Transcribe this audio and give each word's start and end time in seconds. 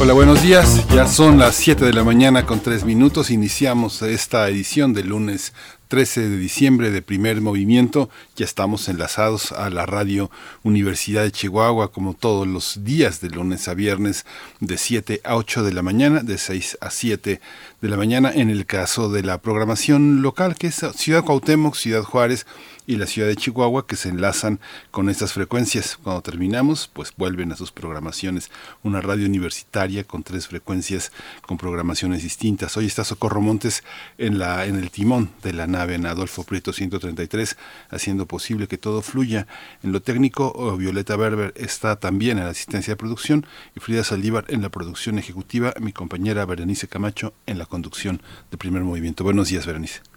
Hola, 0.00 0.12
buenos 0.12 0.42
días. 0.44 0.86
Ya 0.94 1.08
son 1.08 1.38
las 1.38 1.56
7 1.56 1.84
de 1.84 1.92
la 1.92 2.04
mañana 2.04 2.46
con 2.46 2.60
3 2.60 2.84
minutos. 2.84 3.32
Iniciamos 3.32 4.00
esta 4.02 4.48
edición 4.48 4.92
del 4.92 5.08
lunes 5.08 5.52
13 5.88 6.28
de 6.28 6.38
diciembre 6.38 6.92
de 6.92 7.02
primer 7.02 7.40
movimiento. 7.40 8.08
Ya 8.36 8.44
estamos 8.44 8.88
enlazados 8.88 9.50
a 9.50 9.70
la 9.70 9.86
radio 9.86 10.30
Universidad 10.62 11.24
de 11.24 11.32
Chihuahua 11.32 11.90
como 11.90 12.14
todos 12.14 12.46
los 12.46 12.84
días 12.84 13.20
de 13.20 13.30
lunes 13.30 13.66
a 13.66 13.74
viernes 13.74 14.24
de 14.60 14.78
7 14.78 15.20
a 15.24 15.34
8 15.34 15.64
de 15.64 15.72
la 15.72 15.82
mañana, 15.82 16.20
de 16.20 16.38
6 16.38 16.78
a 16.80 16.90
7 16.90 17.40
de 17.80 17.88
la 17.88 17.96
mañana 17.96 18.30
en 18.32 18.50
el 18.50 18.66
caso 18.66 19.10
de 19.10 19.24
la 19.24 19.38
programación 19.38 20.22
local 20.22 20.54
que 20.54 20.68
es 20.68 20.76
Ciudad 20.94 21.24
Cuauhtémoc, 21.24 21.74
Ciudad 21.74 22.04
Juárez, 22.04 22.46
y 22.88 22.96
la 22.96 23.06
ciudad 23.06 23.28
de 23.28 23.36
Chihuahua 23.36 23.86
que 23.86 23.96
se 23.96 24.08
enlazan 24.08 24.60
con 24.90 25.10
estas 25.10 25.34
frecuencias. 25.34 25.98
Cuando 26.02 26.22
terminamos, 26.22 26.90
pues 26.90 27.12
vuelven 27.18 27.52
a 27.52 27.56
sus 27.56 27.70
programaciones. 27.70 28.50
Una 28.82 29.02
radio 29.02 29.26
universitaria 29.26 30.04
con 30.04 30.22
tres 30.22 30.48
frecuencias 30.48 31.12
con 31.46 31.58
programaciones 31.58 32.22
distintas. 32.22 32.78
Hoy 32.78 32.86
está 32.86 33.04
Socorro 33.04 33.42
Montes 33.42 33.84
en, 34.16 34.38
la, 34.38 34.64
en 34.64 34.76
el 34.76 34.90
timón 34.90 35.30
de 35.42 35.52
la 35.52 35.66
nave 35.66 35.96
en 35.96 36.06
Adolfo 36.06 36.44
Prieto 36.44 36.72
133, 36.72 37.58
haciendo 37.90 38.24
posible 38.24 38.68
que 38.68 38.78
todo 38.78 39.02
fluya. 39.02 39.46
En 39.82 39.92
lo 39.92 40.00
técnico, 40.00 40.74
Violeta 40.78 41.14
Berber 41.16 41.52
está 41.56 41.96
también 41.96 42.38
en 42.38 42.44
la 42.44 42.50
asistencia 42.50 42.92
de 42.92 42.96
producción 42.96 43.46
y 43.76 43.80
Frida 43.80 44.02
Saldívar 44.02 44.46
en 44.48 44.62
la 44.62 44.70
producción 44.70 45.18
ejecutiva, 45.18 45.74
mi 45.78 45.92
compañera 45.92 46.46
Berenice 46.46 46.88
Camacho 46.88 47.34
en 47.44 47.58
la 47.58 47.66
conducción 47.66 48.22
de 48.50 48.56
primer 48.56 48.82
movimiento. 48.82 49.24
Buenos 49.24 49.50
días, 49.50 49.66
Berenice. 49.66 50.07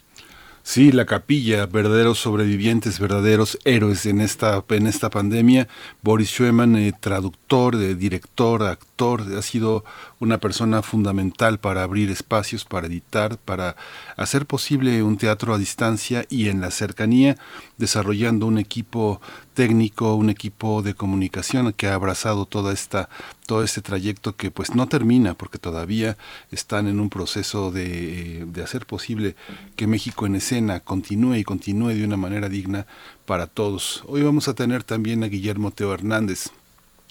Sí, 0.69 0.91
la 0.91 1.07
capilla, 1.07 1.65
verdaderos 1.67 2.19
sobrevivientes, 2.19 2.99
verdaderos 2.99 3.57
héroes 3.65 4.05
en 4.05 4.21
esta, 4.21 4.65
en 4.69 4.89
esta 4.89 5.11
pandemia. 5.11 5.69
Boris 6.03 6.29
Schumann, 6.29 6.75
eh, 6.75 6.93
traductor, 6.99 7.77
eh, 7.77 7.95
director, 7.95 8.65
actor, 8.65 8.96
ha 8.99 9.43
sido 9.43 9.85
una 10.21 10.39
persona 10.39 10.81
fundamental 10.83 11.59
para 11.59 11.83
abrir 11.83 12.11
espacios, 12.11 12.65
para 12.65 12.87
editar, 12.87 13.37
para 13.37 13.77
hacer 14.17 14.47
posible 14.47 15.03
un 15.03 15.19
teatro 15.19 15.53
a 15.53 15.59
distancia 15.59 16.25
y 16.31 16.49
en 16.49 16.61
la 16.63 16.71
cercanía, 16.71 17.37
desarrollando 17.77 18.47
un 18.47 18.59
equipo 18.59 19.21
técnico, 19.53 20.15
un 20.15 20.31
equipo 20.31 20.83
de 20.83 20.95
comunicación 20.95 21.73
que 21.75 21.89
ha 21.89 21.95
abrazado 21.95 22.47
toda 22.47 22.73
esta, 22.73 23.11
todo 23.47 23.63
este 23.63 23.83
trayecto 23.83 24.35
que 24.35 24.51
pues 24.51 24.75
no 24.75 24.87
termina 24.89 25.35
porque 25.35 25.59
todavía 25.59 26.17
están 26.51 26.87
en 26.87 26.99
un 26.99 27.11
proceso 27.11 27.71
de, 27.71 28.47
de 28.47 28.63
hacer 28.63 28.87
posible 28.87 29.37
que 29.77 29.87
México 29.87 30.25
en 30.25 30.37
escena 30.37 30.81
continúe 30.81 31.37
y 31.37 31.45
continúe 31.45 31.89
de 31.89 32.05
una 32.05 32.17
manera 32.17 32.49
digna 32.49 32.87
para 33.27 33.47
todos. 33.47 34.05
Hoy 34.07 34.23
vamos 34.23 34.49
a 34.49 34.55
tener 34.55 34.85
también 34.85 35.23
a 35.23 35.29
Guillermo 35.29 35.71
Teo 35.71 35.93
Hernández, 35.93 36.51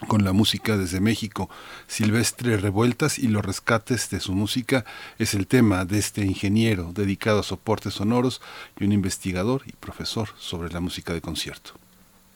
con 0.08 0.24
la 0.24 0.34
música 0.34 0.78
desde 0.78 1.00
México. 1.00 1.50
Silvestre 1.88 2.58
Revueltas 2.58 3.20
y 3.20 3.28
los 3.28 3.46
rescates 3.46 4.10
de 4.10 4.20
su 4.20 4.34
música 4.34 4.86
es 5.20 5.34
el 5.34 5.48
tema 5.48 5.86
de 5.86 6.00
este 6.00 6.26
ingeniero 6.26 6.92
dedicado 6.94 7.40
a 7.40 7.44
soportes 7.44 7.96
sonoros 7.96 8.42
y 8.80 8.86
un 8.86 8.92
investigador 8.92 9.64
y 9.66 9.74
profesor 9.74 10.30
sobre 10.38 10.72
la 10.72 10.80
música 10.80 11.14
de 11.14 11.22
concierto. 11.22 11.85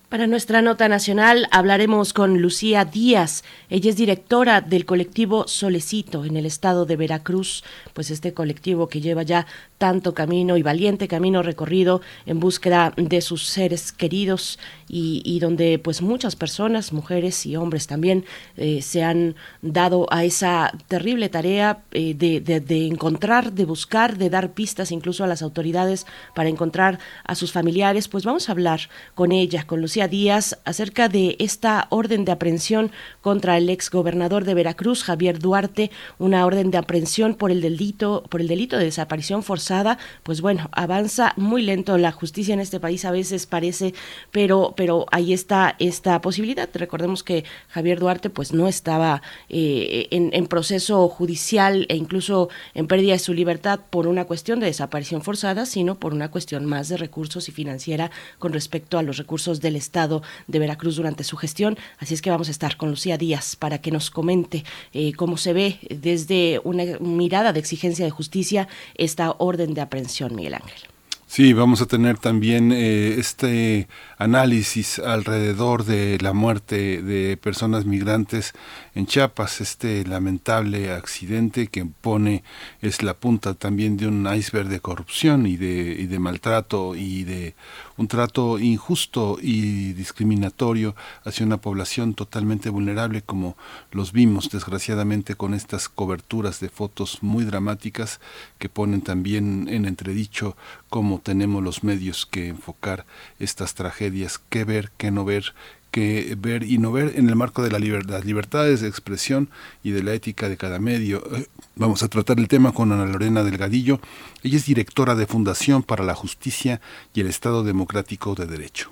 Para 0.10 0.26
nuestra 0.26 0.64
nota 0.64 0.90
nacional 0.90 1.48
hablaremos 1.52 2.14
con 2.14 2.42
Lucía 2.42 2.84
Díaz. 2.84 3.44
Ella 3.70 3.92
es 3.92 3.96
directora 3.96 4.60
del 4.60 4.88
colectivo 4.88 5.48
Solecito 5.48 6.26
en 6.26 6.36
el 6.36 6.48
estado 6.48 6.88
de 6.88 6.96
Veracruz, 6.96 7.64
pues 7.94 8.10
este 8.10 8.34
colectivo 8.34 8.90
que 8.90 9.02
lleva 9.02 9.22
ya 9.22 9.46
tanto 9.78 10.16
camino 10.16 10.58
y 10.58 10.64
valiente 10.64 11.08
camino 11.08 11.44
recorrido 11.44 12.02
en 12.26 12.40
búsqueda 12.40 12.92
de 12.98 13.22
sus 13.22 13.46
seres 13.46 13.92
queridos 13.92 14.58
y, 14.88 15.40
donde 15.40 15.78
pues 15.78 16.02
muchas 16.02 16.36
personas, 16.36 16.92
mujeres 16.92 17.46
y 17.46 17.56
hombres 17.56 17.86
también, 17.86 18.26
eh, 18.58 18.82
se 18.82 19.04
han 19.04 19.36
dado 19.62 20.08
a 20.10 20.24
esa 20.24 20.74
terrible 20.88 21.30
tarea 21.30 21.84
eh, 21.92 22.16
de, 22.16 22.42
de, 22.42 22.88
encontrar, 22.88 23.54
de 23.54 23.66
buscar, 23.66 24.18
de 24.18 24.32
dar 24.32 24.54
pistas 24.54 24.92
incluso 24.92 25.24
a 25.24 25.28
las 25.28 25.44
autoridades 25.44 26.08
para 26.34 26.50
encontrar 26.50 26.98
a 27.24 27.36
sus 27.36 27.52
familiares. 27.52 28.08
Pues 28.08 28.26
vamos 28.26 28.50
a 28.50 28.54
hablar 28.54 28.90
con 29.14 29.32
ella, 29.32 29.68
con 29.68 29.82
Lucía 29.82 29.99
Díaz, 30.08 30.58
acerca 30.66 31.10
de 31.10 31.36
esta 31.40 31.88
orden 31.90 32.26
de 32.26 32.32
aprehensión 32.32 32.92
contra 33.22 33.58
el 33.58 33.70
ex 33.70 33.90
gobernador 33.90 34.46
de 34.46 34.54
Veracruz, 34.54 35.04
Javier 35.04 35.40
Duarte, 35.40 35.92
una 36.18 36.46
orden 36.46 36.72
de 36.72 36.78
aprehensión 36.78 37.36
por 37.36 37.52
el 37.52 37.62
delito, 37.62 38.24
por 38.30 38.42
el 38.42 38.48
delito 38.48 38.78
de 38.78 38.86
desaparición 38.86 39.44
forzada. 39.44 39.98
Pues 40.24 40.42
bueno, 40.42 40.70
avanza 40.72 41.34
muy 41.36 41.62
lento 41.62 41.98
la 41.98 42.12
justicia 42.12 42.54
en 42.54 42.60
este 42.60 42.80
país, 42.80 43.06
a 43.06 43.12
veces 43.12 43.46
parece, 43.46 43.94
pero 44.32 44.74
pero 44.76 45.06
ahí 45.12 45.34
está 45.34 45.76
esta 45.80 46.22
posibilidad. 46.22 46.70
Recordemos 46.74 47.24
que 47.24 47.44
Javier 47.68 48.00
Duarte 48.00 48.30
pues 48.30 48.54
no 48.54 48.68
estaba 48.68 49.22
eh, 49.50 50.08
en, 50.12 50.48
proceso 50.48 51.08
judicial 51.10 51.86
e 51.90 51.96
incluso 51.96 52.50
en 52.74 52.88
pérdida 52.88 53.14
de 53.14 53.20
su 53.20 53.34
libertad 53.34 53.82
por 53.90 54.08
una 54.08 54.26
cuestión 54.26 54.60
de 54.60 54.68
desaparición 54.68 55.22
forzada, 55.22 55.66
sino 55.66 56.00
por 56.00 56.14
una 56.14 56.32
cuestión 56.32 56.66
más 56.66 56.90
de 56.90 56.98
recursos 56.98 57.50
y 57.50 57.52
financiera 57.52 58.10
con 58.40 58.54
respecto 58.54 58.98
a 58.98 59.04
los 59.04 59.18
recursos 59.18 59.60
del 59.60 59.76
Estado 59.76 59.89
de 59.92 60.60
Veracruz 60.60 60.96
durante 60.96 61.24
su 61.24 61.38
gestión. 61.38 61.78
Así 61.98 62.14
es 62.14 62.22
que 62.22 62.30
vamos 62.30 62.48
a 62.48 62.52
estar 62.52 62.78
con 62.78 62.90
Lucía 62.90 63.18
Díaz 63.18 63.56
para 63.56 63.80
que 63.80 63.92
nos 63.92 64.10
comente 64.12 64.64
eh, 64.94 65.14
cómo 65.14 65.38
se 65.38 65.54
ve 65.54 65.80
desde 65.90 66.62
una 66.64 66.84
mirada 67.00 67.54
de 67.54 67.60
exigencia 67.60 68.06
de 68.06 68.12
justicia 68.12 68.68
esta 68.96 69.36
orden 69.38 69.74
de 69.74 69.82
aprehensión, 69.82 70.36
Miguel 70.36 70.56
Ángel. 70.56 70.90
Sí, 71.30 71.54
vamos 71.54 71.80
a 71.80 71.86
tener 71.86 72.18
también 72.18 72.72
eh, 72.72 73.20
este 73.20 73.88
análisis 74.18 74.98
alrededor 74.98 75.86
de 75.86 76.18
la 76.22 76.34
muerte 76.34 77.04
de 77.04 77.38
personas 77.38 77.86
migrantes 77.86 78.54
en 78.96 79.06
Chiapas, 79.06 79.62
este 79.62 80.06
lamentable 80.06 80.92
accidente 80.92 81.68
que 81.68 81.86
pone, 81.86 82.44
es 82.82 83.04
la 83.04 83.14
punta 83.14 83.54
también 83.54 83.98
de 83.98 84.08
un 84.08 84.28
iceberg 84.34 84.68
de 84.70 84.80
corrupción 84.80 85.46
y 85.46 85.58
de, 85.58 86.20
maltrato 86.20 86.96
y 86.96 87.24
de 87.24 87.56
un 87.98 88.08
trato 88.08 88.60
injusto 88.60 89.38
y 89.42 89.94
discriminatorio 89.94 90.96
hacia 91.24 91.46
una 91.46 91.58
población 91.58 92.14
totalmente 92.14 92.70
vulnerable 92.70 93.22
como 93.22 93.56
los 93.92 94.12
vimos 94.12 94.50
desgraciadamente 94.50 95.36
con 95.36 95.54
estas 95.54 95.88
coberturas 95.90 96.60
de 96.60 96.70
fotos 96.70 97.20
muy 97.22 97.46
dramáticas 97.46 98.20
que 98.58 98.70
ponen 98.70 99.02
también 99.02 99.68
en 99.70 99.86
entredicho 99.86 100.58
cómo 100.90 101.20
tenemos 101.20 101.64
los 101.64 101.84
medios 101.84 102.26
que 102.26 102.48
enfocar 102.48 103.06
estas 103.40 103.76
tragedias, 103.76 104.40
qué 104.50 104.64
ver, 104.64 104.92
qué 104.98 105.12
no 105.12 105.26
ver, 105.26 105.54
que 105.92 106.36
ver 106.38 106.64
y 106.64 106.78
no 106.78 106.92
ver 106.92 107.14
en 107.16 107.30
el 107.30 107.36
marco 107.36 107.64
de 107.64 107.72
la 107.72 107.80
libertad, 107.80 108.16
las 108.16 108.26
libertades 108.26 108.82
de 108.82 108.88
expresión 108.88 109.50
y 109.84 109.92
de 109.92 110.04
la 110.04 110.14
ética 110.14 110.50
de 110.50 110.58
cada 110.58 110.80
medio. 110.80 111.24
Eh, 111.36 111.48
vamos 111.76 112.04
a 112.04 112.08
tratar 112.08 112.40
el 112.40 112.48
tema 112.48 112.72
con 112.72 112.92
Ana 112.92 113.06
Lorena 113.06 113.44
Delgadillo. 113.44 114.00
Ella 114.44 114.58
es 114.58 114.66
directora 114.66 115.16
de 115.16 115.28
Fundación 115.28 115.84
para 115.84 116.04
la 116.04 116.16
Justicia 116.16 116.82
y 117.14 117.22
el 117.22 117.28
Estado 117.28 117.64
Democrático 117.64 118.36
de 118.36 118.46
Derecho. 118.46 118.92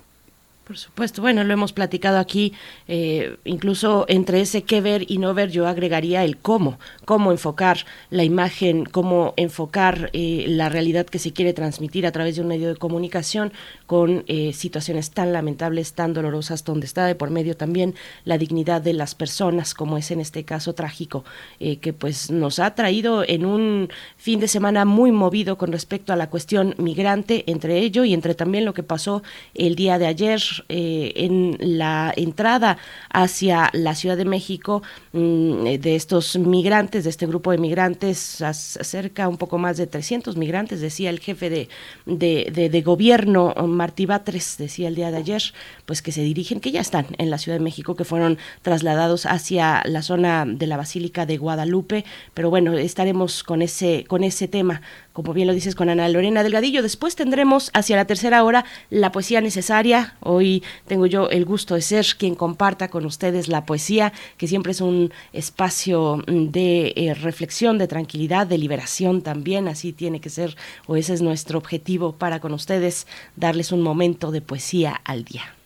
Por 0.68 0.76
supuesto, 0.76 1.22
bueno, 1.22 1.44
lo 1.44 1.54
hemos 1.54 1.72
platicado 1.72 2.18
aquí, 2.18 2.52
eh, 2.88 3.38
incluso 3.46 4.04
entre 4.06 4.42
ese 4.42 4.64
qué 4.64 4.82
ver 4.82 5.10
y 5.10 5.16
no 5.16 5.32
ver, 5.32 5.50
yo 5.50 5.66
agregaría 5.66 6.24
el 6.24 6.36
cómo, 6.36 6.78
cómo 7.06 7.32
enfocar 7.32 7.86
la 8.10 8.22
imagen, 8.22 8.84
cómo 8.84 9.32
enfocar 9.38 10.10
eh, 10.12 10.44
la 10.46 10.68
realidad 10.68 11.06
que 11.06 11.18
se 11.18 11.32
quiere 11.32 11.54
transmitir 11.54 12.06
a 12.06 12.12
través 12.12 12.36
de 12.36 12.42
un 12.42 12.48
medio 12.48 12.68
de 12.68 12.76
comunicación 12.76 13.50
con 13.86 14.24
eh, 14.26 14.52
situaciones 14.52 15.10
tan 15.10 15.32
lamentables, 15.32 15.94
tan 15.94 16.12
dolorosas, 16.12 16.62
donde 16.66 16.84
está 16.84 17.06
de 17.06 17.14
por 17.14 17.30
medio 17.30 17.56
también 17.56 17.94
la 18.26 18.36
dignidad 18.36 18.82
de 18.82 18.92
las 18.92 19.14
personas, 19.14 19.72
como 19.72 19.96
es 19.96 20.10
en 20.10 20.20
este 20.20 20.44
caso 20.44 20.74
trágico, 20.74 21.24
que 21.58 21.92
pues 21.94 22.30
nos 22.30 22.58
ha 22.58 22.74
traído 22.74 23.24
en 23.26 23.46
un 23.46 23.88
fin 24.18 24.38
de 24.38 24.48
semana 24.48 24.84
muy 24.84 25.12
movido 25.12 25.56
con 25.56 25.72
respecto 25.72 26.12
a 26.12 26.16
la 26.16 26.28
cuestión 26.28 26.74
migrante, 26.76 27.44
entre 27.46 27.78
ello 27.78 28.04
y 28.04 28.12
entre 28.12 28.34
también 28.34 28.66
lo 28.66 28.74
que 28.74 28.82
pasó 28.82 29.22
el 29.54 29.74
día 29.74 29.98
de 29.98 30.06
ayer 30.06 30.42
eh, 30.68 31.12
en 31.16 31.56
la 31.60 32.12
entrada 32.16 32.78
hacia 33.10 33.70
la 33.72 33.94
Ciudad 33.94 34.16
de 34.16 34.24
México 34.24 34.82
mm, 35.12 35.66
eh, 35.66 35.78
de 35.78 35.96
estos 35.96 36.36
migrantes, 36.38 37.04
de 37.04 37.10
este 37.10 37.26
grupo 37.26 37.50
de 37.50 37.58
migrantes, 37.58 38.42
cerca 38.52 39.28
un 39.28 39.36
poco 39.36 39.58
más 39.58 39.76
de 39.76 39.86
300 39.86 40.36
migrantes, 40.36 40.80
decía 40.80 41.10
el 41.10 41.20
jefe 41.20 41.50
de, 41.50 41.68
de, 42.06 42.82
gobierno, 42.82 43.54
Martí 43.66 44.06
Batres, 44.06 44.56
decía 44.58 44.88
el 44.88 44.94
día 44.94 45.10
de 45.10 45.18
ayer, 45.18 45.42
pues 45.86 46.02
que 46.02 46.12
se 46.12 46.22
dirigen, 46.22 46.60
que 46.60 46.70
ya 46.70 46.80
están 46.80 47.06
en 47.18 47.30
la 47.30 47.38
Ciudad 47.38 47.58
de 47.58 47.64
México, 47.64 47.96
que 47.96 48.04
fueron 48.04 48.38
trasladados 48.62 49.26
hacia 49.26 49.82
la 49.84 50.02
zona 50.02 50.44
de 50.46 50.66
la 50.66 50.76
Basílica 50.76 51.26
de 51.26 51.36
Guadalupe, 51.36 52.04
pero 52.34 52.50
bueno, 52.50 52.76
estaremos 52.76 53.42
con 53.42 53.62
ese, 53.62 54.04
con 54.08 54.24
ese 54.24 54.48
tema 54.48 54.80
como 55.18 55.34
bien 55.34 55.48
lo 55.48 55.52
dices 55.52 55.74
con 55.74 55.88
Ana 55.88 56.08
Lorena 56.08 56.44
Delgadillo. 56.44 56.80
Después 56.80 57.16
tendremos 57.16 57.72
hacia 57.74 57.96
la 57.96 58.04
tercera 58.04 58.44
hora 58.44 58.64
la 58.88 59.10
poesía 59.10 59.40
necesaria. 59.40 60.14
Hoy 60.20 60.47
tengo 60.86 61.06
yo 61.06 61.28
el 61.30 61.44
gusto 61.44 61.74
de 61.74 61.82
ser 61.82 62.06
quien 62.18 62.34
comparta 62.34 62.88
con 62.88 63.04
ustedes 63.04 63.48
la 63.48 63.66
poesía, 63.66 64.12
que 64.36 64.48
siempre 64.48 64.72
es 64.72 64.80
un 64.80 65.12
espacio 65.32 66.22
mm, 66.26 66.46
de 66.50 66.92
eh, 66.96 67.14
reflexión, 67.14 67.78
de 67.78 67.88
tranquilidad, 67.88 68.46
de 68.46 68.58
liberación 68.58 69.22
también. 69.22 69.68
Así 69.68 69.92
tiene 69.92 70.20
que 70.20 70.30
ser, 70.30 70.56
o 70.86 70.96
ese 70.96 71.14
es 71.14 71.22
nuestro 71.22 71.58
objetivo 71.58 72.12
para 72.12 72.40
con 72.40 72.52
ustedes, 72.52 73.06
darles 73.36 73.72
un 73.72 73.82
momento 73.82 74.30
de 74.30 74.40
poesía 74.40 75.00
al 75.04 75.24
día. 75.24 75.57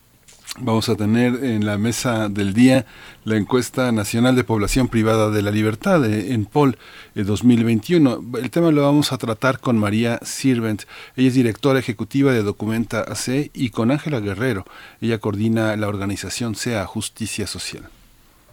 Vamos 0.58 0.90
a 0.90 0.96
tener 0.96 1.42
en 1.44 1.64
la 1.64 1.78
mesa 1.78 2.28
del 2.28 2.52
día 2.52 2.84
la 3.24 3.36
encuesta 3.36 3.90
nacional 3.90 4.36
de 4.36 4.44
población 4.44 4.86
privada 4.88 5.30
de 5.30 5.40
la 5.40 5.50
libertad 5.50 6.04
en 6.04 6.44
POL 6.44 6.76
2021. 7.14 8.22
El 8.38 8.50
tema 8.50 8.70
lo 8.70 8.82
vamos 8.82 9.12
a 9.12 9.18
tratar 9.18 9.60
con 9.60 9.78
María 9.78 10.20
Sirvent. 10.22 10.82
Ella 11.16 11.28
es 11.28 11.34
directora 11.34 11.78
ejecutiva 11.78 12.32
de 12.32 12.42
Documenta 12.42 13.00
AC 13.00 13.50
y 13.54 13.70
con 13.70 13.90
Ángela 13.90 14.20
Guerrero. 14.20 14.66
Ella 15.00 15.18
coordina 15.18 15.74
la 15.76 15.88
organización 15.88 16.54
SEA 16.54 16.84
Justicia 16.84 17.46
Social. 17.46 17.88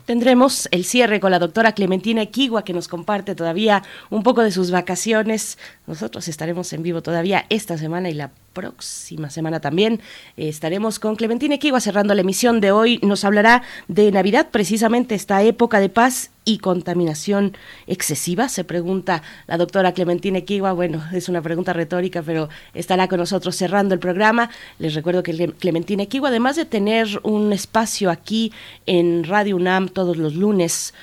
Tendremos 0.09 0.67
el 0.71 0.85
cierre 0.85 1.19
con 1.19 1.29
la 1.29 1.37
doctora 1.37 1.73
Clementina 1.73 2.23
Equigua, 2.23 2.63
que 2.63 2.73
nos 2.73 2.87
comparte 2.87 3.35
todavía 3.35 3.83
un 4.09 4.23
poco 4.23 4.41
de 4.41 4.49
sus 4.49 4.71
vacaciones. 4.71 5.59
Nosotros 5.89 6.27
estaremos 6.27 6.71
en 6.73 6.83
vivo 6.83 7.01
todavía 7.01 7.47
esta 7.49 7.75
semana 7.75 8.11
y 8.11 8.13
la 8.13 8.29
próxima 8.53 9.31
semana 9.31 9.59
también 9.59 10.01
eh, 10.37 10.49
estaremos 10.49 10.99
con 10.99 11.15
Clementina 11.15 11.55
Equigua 11.55 11.79
cerrando 11.79 12.13
la 12.13 12.21
emisión 12.21 12.61
de 12.61 12.71
hoy. 12.71 12.99
Nos 13.01 13.25
hablará 13.25 13.63
de 13.87 14.11
Navidad, 14.11 14.49
precisamente 14.51 15.15
esta 15.15 15.41
época 15.41 15.79
de 15.79 15.89
paz 15.89 16.29
y 16.45 16.57
contaminación 16.57 17.55
excesiva, 17.85 18.49
se 18.49 18.63
pregunta 18.63 19.21
la 19.45 19.57
doctora 19.57 19.93
Clementina 19.93 20.39
Equigua. 20.39 20.73
Bueno, 20.73 21.03
es 21.13 21.29
una 21.29 21.41
pregunta 21.41 21.73
retórica, 21.73 22.23
pero 22.23 22.49
estará 22.73 23.07
con 23.07 23.19
nosotros 23.19 23.55
cerrando 23.55 23.93
el 23.93 23.99
programa. 23.99 24.49
Les 24.79 24.95
recuerdo 24.95 25.21
que 25.21 25.53
Clementina 25.59 26.03
Equigua, 26.03 26.29
además 26.29 26.55
de 26.55 26.65
tener 26.65 27.07
un 27.23 27.53
espacio 27.53 28.09
aquí 28.09 28.51
en 28.87 29.25
Radio 29.25 29.57
UNAM 29.57 29.89
todos 29.89 30.17
los 30.17 30.35
lunes, 30.35 30.93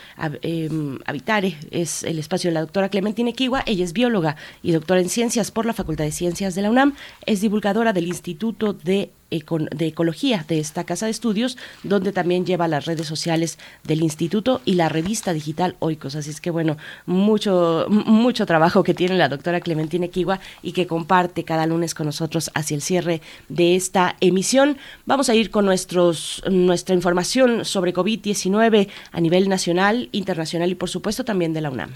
eh, 0.42 0.68
Habitare 1.04 1.56
es 1.70 2.02
el 2.02 2.18
espacio 2.18 2.50
de 2.50 2.54
la 2.54 2.60
doctora 2.60 2.88
Clementina 2.88 3.30
Equigua. 3.30 3.62
Ella 3.66 3.84
es 3.84 3.92
bióloga 3.92 4.36
y 4.64 4.72
doctora 4.76 5.00
en 5.00 5.08
ciencias 5.08 5.50
por 5.50 5.66
la 5.66 5.72
Facultad 5.72 6.04
de 6.04 6.12
Ciencias 6.12 6.54
de 6.54 6.62
la 6.62 6.70
UNAM. 6.70 6.94
Es 7.26 7.40
divulgadora 7.40 7.92
del 7.92 8.06
Instituto 8.06 8.72
de, 8.72 9.10
de 9.30 9.86
Ecología 9.86 10.44
de 10.46 10.60
esta 10.60 10.84
casa 10.84 11.06
de 11.06 11.10
estudios, 11.10 11.56
donde 11.82 12.12
también 12.12 12.46
lleva 12.46 12.68
las 12.68 12.86
redes 12.86 13.06
sociales 13.06 13.58
del 13.84 14.02
instituto 14.02 14.60
y 14.64 14.74
la 14.74 14.88
revista 14.88 15.32
digital 15.32 15.76
Oikos. 15.80 16.14
Así 16.14 16.30
es 16.30 16.40
que 16.40 16.50
bueno, 16.50 16.76
mucho, 17.06 17.86
mucho 17.88 18.46
trabajo 18.46 18.82
que 18.82 18.94
tiene 18.94 19.16
la 19.16 19.28
doctora 19.28 19.60
Clementina 19.60 20.08
Kiwa 20.08 20.40
y 20.62 20.72
que 20.72 20.86
comparte 20.86 21.44
cada 21.44 21.66
lunes 21.66 21.94
con 21.94 22.06
nosotros 22.06 22.50
hacia 22.54 22.74
el 22.74 22.82
cierre 22.82 23.20
de 23.48 23.76
esta 23.76 24.16
emisión. 24.20 24.78
Vamos 25.06 25.28
a 25.28 25.34
ir 25.34 25.50
con 25.50 25.64
nuestros, 25.64 26.42
nuestra 26.50 26.94
información 26.94 27.64
sobre 27.64 27.92
COVID-19 27.92 28.88
a 29.12 29.20
nivel 29.20 29.48
nacional, 29.48 30.08
internacional 30.12 30.70
y 30.70 30.74
por 30.74 30.88
supuesto 30.88 31.24
también 31.24 31.52
de 31.52 31.60
la 31.60 31.70
UNAM. 31.70 31.90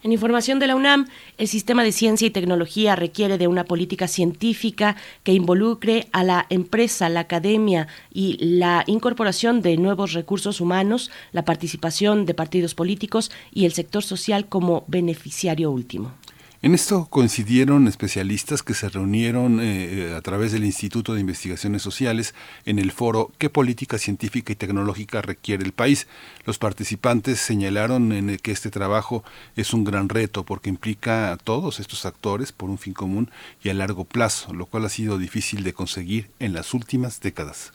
En 0.02 0.10
información 0.10 0.58
de 0.58 0.66
la 0.66 0.74
UNAM, 0.74 1.06
el 1.38 1.46
sistema 1.46 1.84
de 1.84 1.92
ciencia 1.92 2.26
y 2.26 2.30
tecnología 2.30 2.96
requiere 2.96 3.38
de 3.38 3.46
una 3.46 3.62
política 3.62 4.08
científica 4.08 4.96
que 5.22 5.32
involucre 5.32 6.08
a 6.10 6.24
la 6.24 6.46
empresa, 6.50 7.08
la 7.08 7.20
academia 7.20 7.86
y 8.12 8.36
la 8.40 8.82
incorporación 8.88 9.62
de 9.62 9.76
nuevos 9.76 10.12
recursos 10.12 10.60
humanos, 10.60 11.12
la 11.30 11.44
participación 11.44 12.26
de 12.26 12.34
partidos 12.34 12.74
políticos 12.74 13.30
y 13.52 13.64
el 13.64 13.74
sector 13.74 14.02
social 14.02 14.48
como 14.48 14.82
beneficiario 14.88 15.70
último. 15.70 16.14
En 16.62 16.74
esto 16.74 17.06
coincidieron 17.06 17.88
especialistas 17.88 18.62
que 18.62 18.74
se 18.74 18.90
reunieron 18.90 19.60
eh, 19.62 20.12
a 20.14 20.20
través 20.20 20.52
del 20.52 20.66
Instituto 20.66 21.14
de 21.14 21.20
Investigaciones 21.22 21.80
Sociales 21.80 22.34
en 22.66 22.78
el 22.78 22.92
foro 22.92 23.32
¿Qué 23.38 23.48
política 23.48 23.96
científica 23.96 24.52
y 24.52 24.56
tecnológica 24.56 25.22
requiere 25.22 25.64
el 25.64 25.72
país? 25.72 26.06
Los 26.44 26.58
participantes 26.58 27.40
señalaron 27.40 28.12
en 28.12 28.36
que 28.36 28.52
este 28.52 28.70
trabajo 28.70 29.24
es 29.56 29.72
un 29.72 29.84
gran 29.84 30.10
reto 30.10 30.44
porque 30.44 30.68
implica 30.68 31.32
a 31.32 31.38
todos 31.38 31.80
estos 31.80 32.04
actores 32.04 32.52
por 32.52 32.68
un 32.68 32.76
fin 32.76 32.92
común 32.92 33.30
y 33.64 33.70
a 33.70 33.74
largo 33.74 34.04
plazo, 34.04 34.52
lo 34.52 34.66
cual 34.66 34.84
ha 34.84 34.90
sido 34.90 35.16
difícil 35.16 35.64
de 35.64 35.72
conseguir 35.72 36.28
en 36.40 36.52
las 36.52 36.74
últimas 36.74 37.22
décadas. 37.22 37.72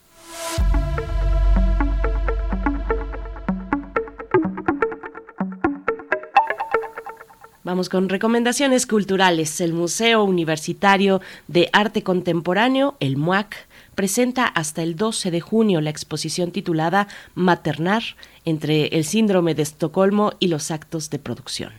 Vamos 7.65 7.89
con 7.89 8.09
recomendaciones 8.09 8.85
culturales. 8.85 9.59
El 9.59 9.73
Museo 9.73 10.23
Universitario 10.23 11.19
de 11.47 11.67
Arte 11.73 12.03
Contemporáneo, 12.03 12.95
el 12.99 13.17
MUAC, 13.17 13.55
presenta 13.95 14.45
hasta 14.45 14.83
el 14.83 14.95
12 14.95 15.31
de 15.31 15.41
junio 15.41 15.81
la 15.81 15.89
exposición 15.89 16.51
titulada 16.51 17.07
Maternar 17.33 18.03
entre 18.45 18.89
el 18.89 19.03
síndrome 19.03 19.55
de 19.55 19.63
Estocolmo 19.63 20.33
y 20.39 20.49
los 20.49 20.69
actos 20.69 21.09
de 21.09 21.17
producción. 21.17 21.73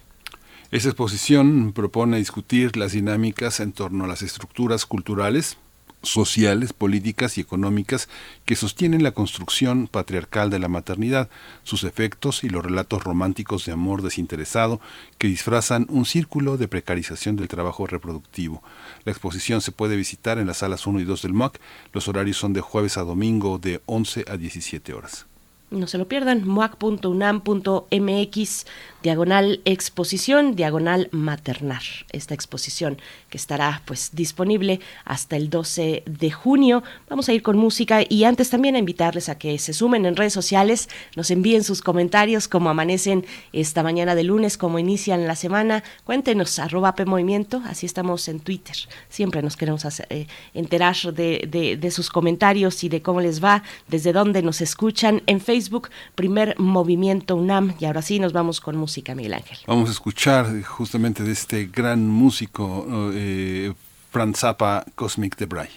Esta 0.72 0.88
exposición 0.88 1.72
propone 1.72 2.16
discutir 2.16 2.76
las 2.76 2.90
dinámicas 2.90 3.60
en 3.60 3.70
torno 3.70 4.06
a 4.06 4.08
las 4.08 4.22
estructuras 4.22 4.86
culturales, 4.86 5.56
sociales, 6.02 6.72
políticas 6.72 7.36
y 7.36 7.40
económicas 7.40 8.08
que 8.44 8.56
sostienen 8.56 9.02
la 9.02 9.12
construcción 9.12 9.88
patriarcal 9.88 10.50
de 10.50 10.58
la 10.58 10.68
maternidad, 10.68 11.28
sus 11.64 11.84
efectos 11.84 12.44
y 12.44 12.48
los 12.48 12.64
relatos 12.64 13.04
románticos 13.04 13.66
de 13.66 13.72
amor 13.72 14.02
desinteresado 14.02 14.80
que 15.18 15.28
disfrazan 15.28 15.86
un 15.88 16.04
círculo 16.04 16.56
de 16.56 16.68
precarización 16.68 17.36
del 17.36 17.48
trabajo 17.48 17.86
reproductivo. 17.86 18.62
La 19.04 19.12
exposición 19.12 19.60
se 19.60 19.72
puede 19.72 19.96
visitar 19.96 20.38
en 20.38 20.46
las 20.46 20.58
salas 20.58 20.86
1 20.86 21.00
y 21.00 21.04
2 21.04 21.22
del 21.22 21.32
MOAC. 21.32 21.60
Los 21.92 22.08
horarios 22.08 22.36
son 22.36 22.52
de 22.52 22.60
jueves 22.60 22.96
a 22.96 23.02
domingo 23.02 23.58
de 23.58 23.80
11 23.86 24.24
a 24.28 24.36
17 24.36 24.92
horas. 24.92 25.26
No 25.70 25.86
se 25.88 25.98
lo 25.98 26.06
pierdan, 26.06 26.46
moac.unam.mx, 26.46 28.66
diagonal 29.06 29.60
exposición, 29.64 30.56
diagonal 30.56 31.08
maternar. 31.12 31.82
Esta 32.10 32.34
exposición 32.34 32.98
que 33.30 33.38
estará 33.38 33.80
pues 33.84 34.10
disponible 34.14 34.80
hasta 35.04 35.36
el 35.36 35.48
12 35.48 36.02
de 36.06 36.30
junio. 36.32 36.82
Vamos 37.08 37.28
a 37.28 37.32
ir 37.32 37.44
con 37.44 37.56
música 37.56 38.00
y 38.08 38.24
antes 38.24 38.50
también 38.50 38.74
a 38.74 38.80
invitarles 38.80 39.28
a 39.28 39.38
que 39.38 39.58
se 39.58 39.74
sumen 39.74 40.06
en 40.06 40.16
redes 40.16 40.32
sociales, 40.32 40.88
nos 41.14 41.30
envíen 41.30 41.62
sus 41.62 41.82
comentarios, 41.82 42.48
cómo 42.48 42.68
amanecen 42.68 43.24
esta 43.52 43.84
mañana 43.84 44.16
de 44.16 44.24
lunes, 44.24 44.58
cómo 44.58 44.80
inician 44.80 45.28
la 45.28 45.36
semana. 45.36 45.84
Cuéntenos, 46.02 46.58
arroba 46.58 46.96
P 46.96 47.04
Movimiento, 47.04 47.62
así 47.64 47.86
estamos 47.86 48.26
en 48.26 48.40
Twitter. 48.40 48.74
Siempre 49.08 49.40
nos 49.40 49.56
queremos 49.56 49.84
eh, 49.84 50.26
enterar 50.52 50.96
de, 51.14 51.78
de 51.80 51.90
sus 51.92 52.10
comentarios 52.10 52.82
y 52.82 52.88
de 52.88 53.02
cómo 53.02 53.20
les 53.20 53.40
va, 53.42 53.62
desde 53.86 54.12
dónde 54.12 54.42
nos 54.42 54.60
escuchan 54.60 55.22
en 55.26 55.40
Facebook, 55.40 55.90
primer 56.16 56.58
movimiento 56.58 57.36
UNAM. 57.36 57.76
Y 57.78 57.84
ahora 57.84 58.02
sí 58.02 58.18
nos 58.18 58.32
vamos 58.32 58.60
con 58.60 58.76
música, 58.76 58.95
Miguel 59.14 59.34
Ángel. 59.34 59.58
Vamos 59.66 59.88
a 59.88 59.92
escuchar 59.92 60.62
justamente 60.62 61.22
de 61.22 61.32
este 61.32 61.66
gran 61.66 62.08
músico, 62.08 62.86
eh, 63.12 63.72
Franz 64.10 64.40
Zappa, 64.40 64.84
Cosmic 64.94 65.36
Debray. 65.36 65.68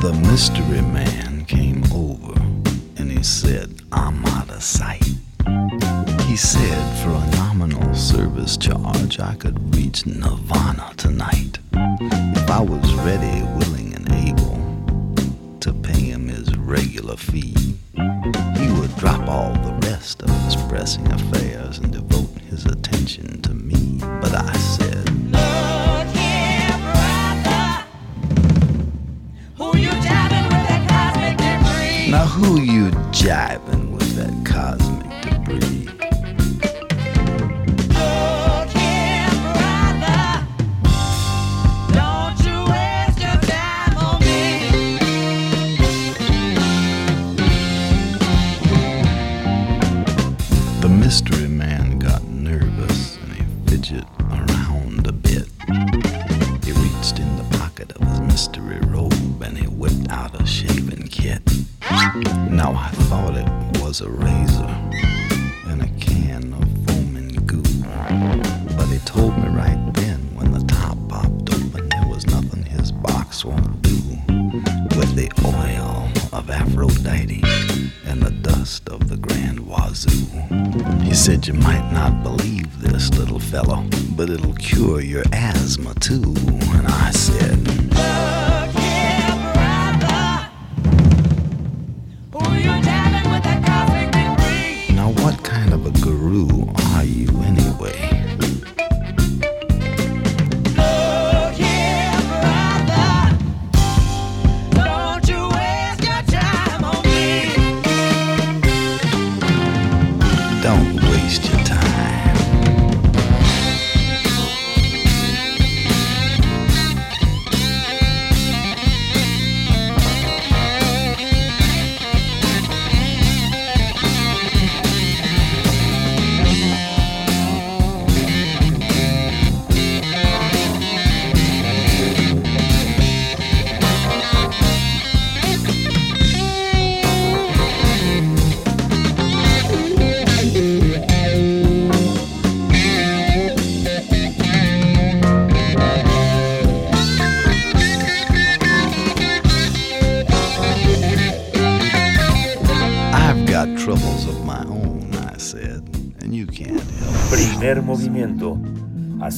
The 0.00 0.12
mystery 0.30 0.82
man 0.82 1.44
came 1.46 1.82
over 1.92 2.34
and 2.98 3.10
he 3.10 3.22
said, 3.22 3.82
I'm 3.92 4.24
out 4.26 4.50
of 4.50 4.62
sight. 4.62 5.04
He 6.26 6.36
said 6.36 6.82
for 7.02 7.10
a 7.10 7.30
nominal 7.36 7.94
service 7.94 8.56
charge 8.56 9.20
I 9.20 9.34
could 9.36 9.58
reach 9.76 10.06
Nirvana 10.06 10.92
tonight. 10.96 11.58
If 11.72 12.50
I 12.50 12.60
was 12.60 12.94
ready, 13.04 13.42
willing, 13.58 13.81
regular 16.72 17.16
fee, 17.16 17.54
he 18.56 18.72
would 18.80 18.96
drop 18.96 19.28
all 19.28 19.52
the 19.52 19.78
rest 19.86 20.22
of 20.22 20.30
his 20.44 20.56
pressing 20.70 21.06
affairs 21.12 21.76
and 21.76 21.92
devote 21.92 22.30
his 22.48 22.64
attention 22.64 23.42
to 23.42 23.52
me. 23.52 23.98
But 24.22 24.34
I 24.34 24.52
said, 24.54 25.04
Look 25.30 26.08
here, 26.16 26.78
brother. 26.88 27.84
Who 29.58 29.76
you 29.76 29.90
jiving 30.00 30.48
with 30.48 30.66
that 30.70 30.88
cosmic 30.88 31.36
debris? 31.36 32.10
Now 32.10 32.24
who 32.24 32.60
you 32.62 32.90
jiving 33.12 33.92
with 33.92 34.16
that 34.16 34.34
cosmic 34.46 34.91
was 63.92 64.00
a 64.00 64.08
razor 64.08 64.74
and 65.66 65.82
a 65.82 65.88
can 66.00 66.54
of 66.54 66.66
foaming 66.86 67.28
goo. 67.44 67.62
But 68.74 68.86
he 68.86 68.96
told 69.00 69.36
me 69.36 69.48
right 69.48 69.78
then 69.92 70.18
when 70.34 70.50
the 70.50 70.64
top 70.66 70.96
popped 71.10 71.52
open 71.52 71.90
there 71.90 72.08
was 72.08 72.26
nothing 72.26 72.62
his 72.62 72.90
box 72.90 73.44
won't 73.44 73.82
do. 73.82 73.98
With 74.96 75.14
the 75.14 75.30
oil 75.44 76.08
of 76.32 76.48
Aphrodite 76.48 77.42
and 78.06 78.22
the 78.22 78.30
dust 78.40 78.88
of 78.88 79.10
the 79.10 79.18
Grand 79.18 79.60
Wazoo. 79.60 80.24
He 81.02 81.12
said 81.12 81.46
you 81.46 81.52
might 81.52 81.92
not 81.92 82.22
believe 82.22 82.80
this, 82.80 83.10
little 83.10 83.40
fellow, 83.40 83.84
but 84.16 84.30
it'll 84.30 84.54
cure 84.54 85.02
your 85.02 85.24
asthma 85.34 85.92
too. 85.96 86.34
And 86.76 86.86
I 86.86 87.10
said, 87.10 87.58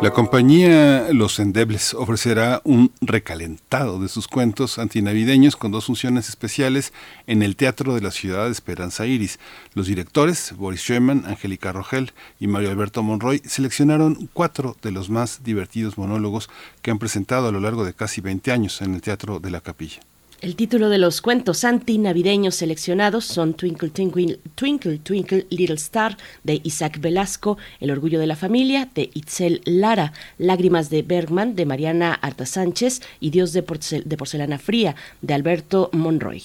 La 0.00 0.12
compañía 0.12 1.08
Los 1.12 1.40
Endebles 1.40 1.92
ofrecerá 1.92 2.62
un 2.62 2.92
recalentado 3.00 3.98
de 3.98 4.06
sus 4.06 4.28
cuentos 4.28 4.78
antinavideños 4.78 5.56
con 5.56 5.72
dos 5.72 5.86
funciones 5.86 6.28
especiales 6.28 6.92
en 7.26 7.42
el 7.42 7.56
Teatro 7.56 7.96
de 7.96 8.00
la 8.00 8.12
Ciudad 8.12 8.44
de 8.44 8.52
Esperanza 8.52 9.06
Iris. 9.06 9.40
Los 9.74 9.88
directores, 9.88 10.54
Boris 10.56 10.82
Schumann, 10.82 11.24
Angélica 11.26 11.72
Rogel 11.72 12.12
y 12.38 12.46
Mario 12.46 12.70
Alberto 12.70 13.02
Monroy, 13.02 13.42
seleccionaron 13.44 14.30
cuatro 14.32 14.76
de 14.82 14.92
los 14.92 15.10
más 15.10 15.42
divertidos 15.42 15.98
monólogos 15.98 16.48
que 16.80 16.92
han 16.92 17.00
presentado 17.00 17.48
a 17.48 17.52
lo 17.52 17.58
largo 17.58 17.84
de 17.84 17.92
casi 17.92 18.20
20 18.20 18.52
años 18.52 18.80
en 18.82 18.94
el 18.94 19.02
Teatro 19.02 19.40
de 19.40 19.50
la 19.50 19.60
Capilla. 19.60 19.98
El 20.40 20.54
título 20.54 20.88
de 20.88 20.98
los 20.98 21.20
cuentos 21.20 21.64
antinavideños 21.64 22.54
seleccionados 22.54 23.24
son 23.24 23.54
Twinkle 23.54 23.90
Twinkle, 23.90 24.38
Twinkle 24.54 24.98
Twinkle 24.98 25.48
Little 25.50 25.74
Star 25.74 26.16
de 26.44 26.60
Isaac 26.62 27.00
Velasco, 27.00 27.58
El 27.80 27.90
Orgullo 27.90 28.20
de 28.20 28.28
la 28.28 28.36
Familia 28.36 28.88
de 28.94 29.10
Itzel 29.14 29.62
Lara, 29.64 30.12
Lágrimas 30.38 30.90
de 30.90 31.02
Bergman 31.02 31.56
de 31.56 31.66
Mariana 31.66 32.14
Arta 32.14 32.46
Sánchez 32.46 33.02
y 33.18 33.30
Dios 33.30 33.52
de, 33.52 33.62
de 34.04 34.16
Porcelana 34.16 34.58
Fría 34.58 34.94
de 35.22 35.34
Alberto 35.34 35.90
Monroy. 35.92 36.44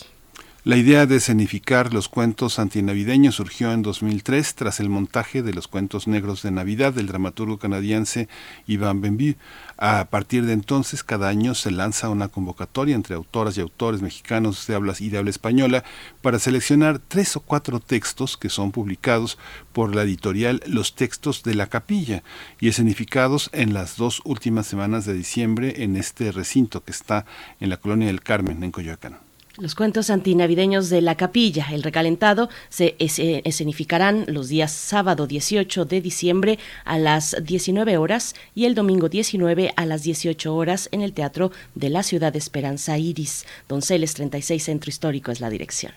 La 0.66 0.78
idea 0.78 1.06
de 1.06 1.18
escenificar 1.18 1.94
los 1.94 2.08
cuentos 2.08 2.58
antinavideños 2.58 3.36
surgió 3.36 3.74
en 3.74 3.82
2003 3.82 4.56
tras 4.56 4.80
el 4.80 4.88
montaje 4.88 5.44
de 5.44 5.54
los 5.54 5.68
cuentos 5.68 6.08
negros 6.08 6.42
de 6.42 6.52
Navidad 6.52 6.94
del 6.94 7.08
dramaturgo 7.08 7.60
canadiense 7.60 8.30
Ivan 8.66 9.02
Benvue. 9.02 9.36
A 9.76 10.06
partir 10.06 10.46
de 10.46 10.54
entonces, 10.54 11.04
cada 11.04 11.28
año 11.28 11.54
se 11.54 11.70
lanza 11.70 12.08
una 12.08 12.30
convocatoria 12.30 12.96
entre 12.96 13.14
autoras 13.14 13.58
y 13.58 13.60
autores 13.60 14.02
mexicanos 14.02 14.66
de 14.66 14.76
habla 14.76 14.94
y 14.98 15.10
de 15.10 15.18
habla 15.18 15.32
española 15.32 15.84
para 16.22 16.40
seleccionar 16.40 16.98
tres 16.98 17.36
o 17.36 17.42
cuatro 17.42 17.82
textos 17.82 18.38
que 18.38 18.48
son 18.48 18.72
publicados 18.72 19.38
por 19.74 19.94
la 19.94 20.04
editorial 20.04 20.64
Los 20.66 20.96
Textos 20.96 21.44
de 21.44 21.56
la 21.56 21.68
Capilla 21.68 22.24
y 22.62 22.70
escenificados 22.70 23.50
en 23.52 23.74
las 23.74 23.98
dos 23.98 24.22
últimas 24.24 24.66
semanas 24.66 25.04
de 25.04 25.14
diciembre 25.14 25.84
en 25.84 25.98
este 25.98 26.32
recinto 26.32 26.86
que 26.86 26.94
está 26.94 27.26
en 27.60 27.70
la 27.70 27.76
colonia 27.76 28.08
del 28.08 28.24
Carmen, 28.24 28.64
en 28.64 28.72
Coyoacán. 28.72 29.33
Los 29.60 29.76
cuentos 29.76 30.10
antinavideños 30.10 30.90
de 30.90 31.02
la 31.02 31.14
capilla, 31.14 31.68
el 31.72 31.84
recalentado, 31.84 32.50
se 32.70 32.96
eh, 32.98 33.42
escenificarán 33.46 34.26
los 34.28 34.48
días 34.48 34.72
sábado 34.72 35.28
18 35.28 35.86
de 35.86 36.02
diciembre 36.02 36.58
a 36.86 36.98
las 36.98 37.36
19 37.40 37.98
horas 37.98 38.34
y 38.56 38.66
el 38.66 38.74
domingo 38.74 39.10
19 39.10 39.72
a 39.76 39.86
las 39.86 40.02
18 40.02 40.56
horas 40.56 40.90
en 40.92 41.04
el 41.04 41.14
Teatro 41.14 41.52
de 41.76 41.92
la 41.92 42.02
Ciudad 42.02 42.36
Esperanza 42.36 42.98
Iris. 42.98 43.46
Donceles 43.70 44.16
36 44.16 44.64
Centro 44.64 44.90
Histórico 44.90 45.30
es 45.32 45.40
la 45.40 45.52
dirección. 45.52 45.92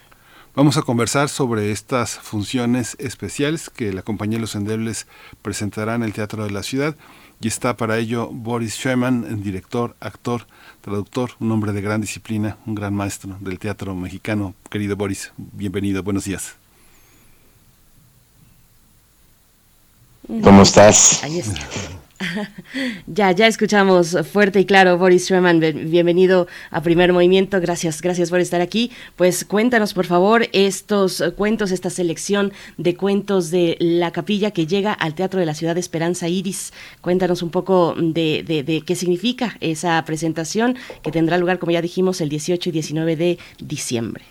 Vamos 0.54 0.76
a 0.76 0.82
conversar 0.82 1.30
sobre 1.30 1.72
estas 1.72 2.18
funciones 2.18 2.94
especiales 2.98 3.70
que 3.70 3.90
la 3.90 4.02
compañía 4.02 4.38
Los 4.38 4.54
Endebles 4.54 5.06
presentará 5.40 5.94
en 5.94 6.02
el 6.02 6.12
Teatro 6.12 6.44
de 6.44 6.50
la 6.50 6.62
Ciudad 6.62 6.94
y 7.40 7.48
está 7.48 7.78
para 7.78 7.96
ello 7.96 8.28
Boris 8.30 8.84
el 8.84 9.42
director, 9.42 9.96
actor, 10.00 10.46
traductor, 10.86 11.32
un 11.40 11.50
hombre 11.50 11.72
de 11.72 11.80
gran 11.80 12.00
disciplina, 12.00 12.58
un 12.64 12.76
gran 12.76 12.94
maestro 12.94 13.36
del 13.40 13.58
teatro 13.58 13.92
mexicano. 13.96 14.54
Querido 14.70 14.94
Boris, 14.94 15.32
bienvenido, 15.36 16.00
buenos 16.04 16.26
días. 16.26 16.54
¿Cómo 20.44 20.62
estás? 20.62 21.24
Ahí 21.24 21.40
está. 21.40 21.60
Ya, 23.06 23.32
ya 23.32 23.46
escuchamos 23.46 24.16
fuerte 24.32 24.60
y 24.60 24.64
claro, 24.64 24.96
Boris 24.96 25.30
bien- 25.30 25.90
bienvenido 25.90 26.46
a 26.70 26.80
Primer 26.80 27.12
Movimiento, 27.12 27.60
gracias, 27.60 28.00
gracias 28.00 28.30
por 28.30 28.40
estar 28.40 28.60
aquí. 28.60 28.90
Pues 29.16 29.44
cuéntanos, 29.44 29.92
por 29.92 30.06
favor, 30.06 30.48
estos 30.52 31.22
cuentos, 31.36 31.70
esta 31.72 31.90
selección 31.90 32.52
de 32.78 32.96
cuentos 32.96 33.50
de 33.50 33.76
la 33.80 34.12
capilla 34.12 34.50
que 34.50 34.66
llega 34.66 34.92
al 34.92 35.14
Teatro 35.14 35.40
de 35.40 35.46
la 35.46 35.54
Ciudad 35.54 35.74
de 35.74 35.80
Esperanza 35.80 36.28
Iris. 36.28 36.72
Cuéntanos 37.00 37.42
un 37.42 37.50
poco 37.50 37.94
de 37.96 38.82
qué 38.86 38.96
significa 38.96 39.56
esa 39.60 40.02
presentación 40.04 40.76
que 41.02 41.12
tendrá 41.12 41.36
lugar, 41.38 41.58
como 41.58 41.72
ya 41.72 41.82
dijimos, 41.82 42.20
el 42.20 42.28
18 42.28 42.70
y 42.70 42.72
19 42.72 43.16
de 43.16 43.38
diciembre. 43.58 44.24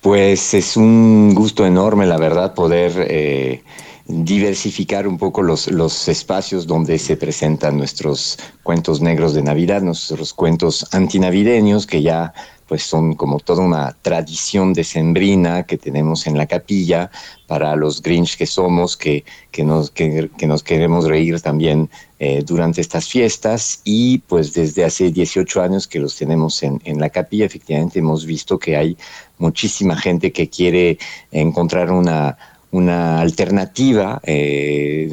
Pues 0.00 0.54
es 0.54 0.76
un 0.76 1.34
gusto 1.34 1.66
enorme, 1.66 2.06
la 2.06 2.16
verdad, 2.16 2.54
poder 2.54 2.92
eh, 3.10 3.62
diversificar 4.08 5.08
un 5.08 5.18
poco 5.18 5.42
los, 5.42 5.68
los 5.68 6.08
espacios 6.08 6.66
donde 6.66 6.98
se 6.98 7.16
presentan 7.16 7.76
nuestros 7.76 8.38
cuentos 8.62 9.00
negros 9.00 9.34
de 9.34 9.42
Navidad, 9.42 9.82
nuestros 9.82 10.32
cuentos 10.32 10.86
antinavideños, 10.92 11.86
que 11.86 12.02
ya 12.02 12.32
pues 12.68 12.82
son 12.82 13.14
como 13.14 13.38
toda 13.38 13.62
una 13.62 13.96
tradición 14.02 14.72
decembrina 14.72 15.64
que 15.64 15.78
tenemos 15.78 16.26
en 16.26 16.36
la 16.36 16.46
capilla 16.46 17.10
para 17.46 17.76
los 17.76 18.02
Grinch 18.02 18.36
que 18.36 18.46
somos, 18.46 18.96
que, 18.96 19.24
que, 19.52 19.62
nos, 19.62 19.90
que, 19.90 20.28
nos 20.46 20.62
queremos 20.64 21.04
reír 21.04 21.40
también 21.40 21.88
eh, 22.18 22.42
durante 22.44 22.80
estas 22.80 23.08
fiestas. 23.08 23.82
Y 23.84 24.18
pues 24.18 24.52
desde 24.52 24.84
hace 24.84 25.12
18 25.12 25.62
años 25.62 25.86
que 25.86 26.00
los 26.00 26.16
tenemos 26.16 26.60
en, 26.64 26.80
en 26.84 27.00
la 27.00 27.08
capilla, 27.08 27.46
efectivamente 27.46 28.00
hemos 28.00 28.26
visto 28.26 28.58
que 28.58 28.76
hay 28.76 28.96
muchísima 29.38 29.96
gente 29.96 30.32
que 30.32 30.48
quiere 30.48 30.98
encontrar 31.30 31.92
una, 31.92 32.36
una 32.70 33.20
alternativa 33.20 34.20
eh, 34.24 35.08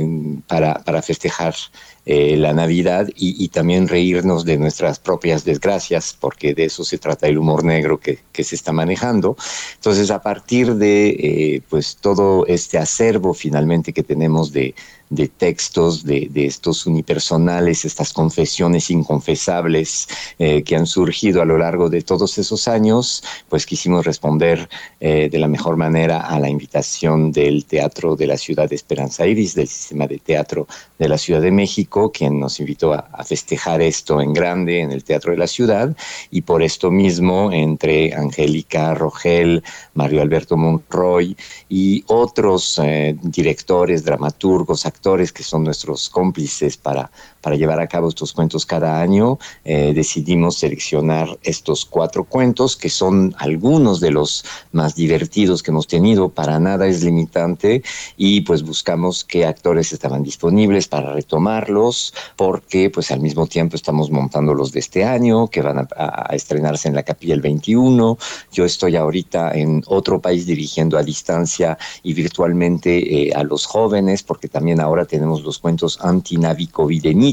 para, 0.47 0.75
para 0.83 1.01
festejar 1.01 1.55
eh, 2.05 2.35
la 2.35 2.51
Navidad 2.51 3.07
y, 3.15 3.47
también 3.47 3.87
reírnos 3.87 4.43
de 4.43 4.57
nuestras 4.57 4.99
propias 4.99 5.45
desgracias, 5.45 6.17
porque 6.19 6.53
de 6.53 6.65
eso 6.65 6.83
se 6.83 6.97
trata 6.97 7.27
el 7.27 7.37
humor 7.37 7.63
negro 7.63 7.97
que, 7.97 8.19
que 8.33 8.43
se 8.43 8.55
está 8.55 8.73
manejando. 8.73 9.37
Entonces, 9.75 10.11
a 10.11 10.21
partir 10.21 10.75
de 10.75 11.09
eh, 11.09 11.61
pues 11.69 11.95
todo 11.95 12.45
este 12.45 12.77
acervo 12.77 13.33
finalmente 13.33 13.93
que 13.93 14.03
tenemos 14.03 14.51
de, 14.51 14.75
de 15.09 15.27
textos 15.27 16.03
de, 16.03 16.27
de 16.31 16.45
estos 16.45 16.85
unipersonales, 16.85 17.85
estas 17.85 18.13
confesiones 18.13 18.89
inconfesables 18.89 20.07
eh, 20.39 20.63
que 20.63 20.75
han 20.75 20.87
surgido 20.87 21.41
a 21.41 21.45
lo 21.45 21.57
largo 21.57 21.89
de 21.89 22.01
todos 22.01 22.37
esos 22.37 22.67
años, 22.67 23.23
pues 23.49 23.65
quisimos 23.65 24.05
responder 24.05 24.69
eh, 24.99 25.29
de 25.31 25.39
la 25.39 25.47
mejor 25.47 25.77
manera 25.77 26.21
a 26.21 26.39
la 26.39 26.49
invitación 26.49 27.31
del 27.31 27.65
Teatro 27.65 28.15
de 28.15 28.27
la 28.27 28.37
Ciudad 28.37 28.69
de 28.69 28.75
Esperanza 28.75 29.25
Iris, 29.25 29.55
del 29.55 29.67
Sistema 29.67 30.07
de 30.07 30.17
Teatro 30.17 30.67
de 30.97 31.07
la 31.07 31.17
Ciudad 31.17 31.41
de 31.41 31.51
México, 31.51 32.11
quien 32.11 32.39
nos 32.39 32.59
invitó 32.59 32.93
a, 32.93 33.23
festejar 33.23 33.81
esto 33.81 34.21
en 34.21 34.33
grande 34.33 34.81
en 34.81 34.91
el 34.91 35.03
Teatro 35.03 35.31
de 35.31 35.37
la 35.37 35.47
Ciudad, 35.47 35.95
y 36.29 36.41
por 36.41 36.61
esto 36.61 36.91
mismo, 36.91 37.51
entre 37.51 38.13
Angélica 38.13 38.93
Rogel, 38.93 39.63
Mario 39.93 40.21
Alberto 40.21 40.57
Monroy 40.57 41.37
y 41.69 42.03
otros 42.07 42.79
eh, 42.83 43.15
directores, 43.21 44.03
dramaturgos, 44.03 44.85
que 45.31 45.43
son 45.43 45.63
nuestros 45.63 46.09
cómplices 46.09 46.77
para, 46.77 47.11
para 47.43 47.57
llevar 47.57 47.79
a 47.79 47.87
cabo 47.87 48.07
estos 48.09 48.33
cuentos 48.33 48.65
cada 48.65 48.99
año, 49.01 49.37
eh, 49.65 49.91
decidimos 49.93 50.57
seleccionar 50.57 51.27
estos 51.43 51.85
cuatro 51.85 52.23
cuentos 52.23 52.75
que 52.77 52.89
son 52.89 53.35
algunos 53.37 53.99
de 53.99 54.11
los 54.11 54.45
más 54.71 54.95
divertidos 54.95 55.61
que 55.61 55.71
hemos 55.71 55.87
tenido, 55.87 56.29
para 56.29 56.59
nada 56.59 56.87
es 56.87 57.03
limitante 57.03 57.83
y 58.17 58.41
pues 58.41 58.63
buscamos 58.63 59.23
qué 59.25 59.45
actores 59.45 59.91
estaban 59.93 60.23
disponibles 60.23 60.87
para 60.87 61.13
retomarlos 61.13 62.13
porque 62.37 62.89
pues 62.89 63.11
al 63.11 63.19
mismo 63.19 63.45
tiempo 63.47 63.75
estamos 63.75 64.09
montando 64.09 64.53
los 64.53 64.71
de 64.71 64.79
este 64.79 65.03
año 65.03 65.47
que 65.49 65.61
van 65.61 65.79
a, 65.79 65.87
a- 65.97 66.35
estrenarse 66.35 66.87
en 66.87 66.95
la 66.95 67.03
capilla 67.03 67.33
el 67.35 67.41
21. 67.41 68.17
Yo 68.51 68.65
estoy 68.65 68.95
ahorita 68.95 69.51
en 69.53 69.83
otro 69.87 70.21
país 70.21 70.45
dirigiendo 70.45 70.97
a 70.97 71.03
distancia 71.03 71.77
y 72.03 72.13
virtualmente 72.13 73.27
eh, 73.27 73.33
a 73.35 73.43
los 73.43 73.65
jóvenes 73.65 74.23
porque 74.23 74.47
también 74.47 74.79
ahora 74.79 75.05
tenemos 75.05 75.43
los 75.43 75.59
cuentos 75.59 75.99
antinavicovidenitos 76.01 77.32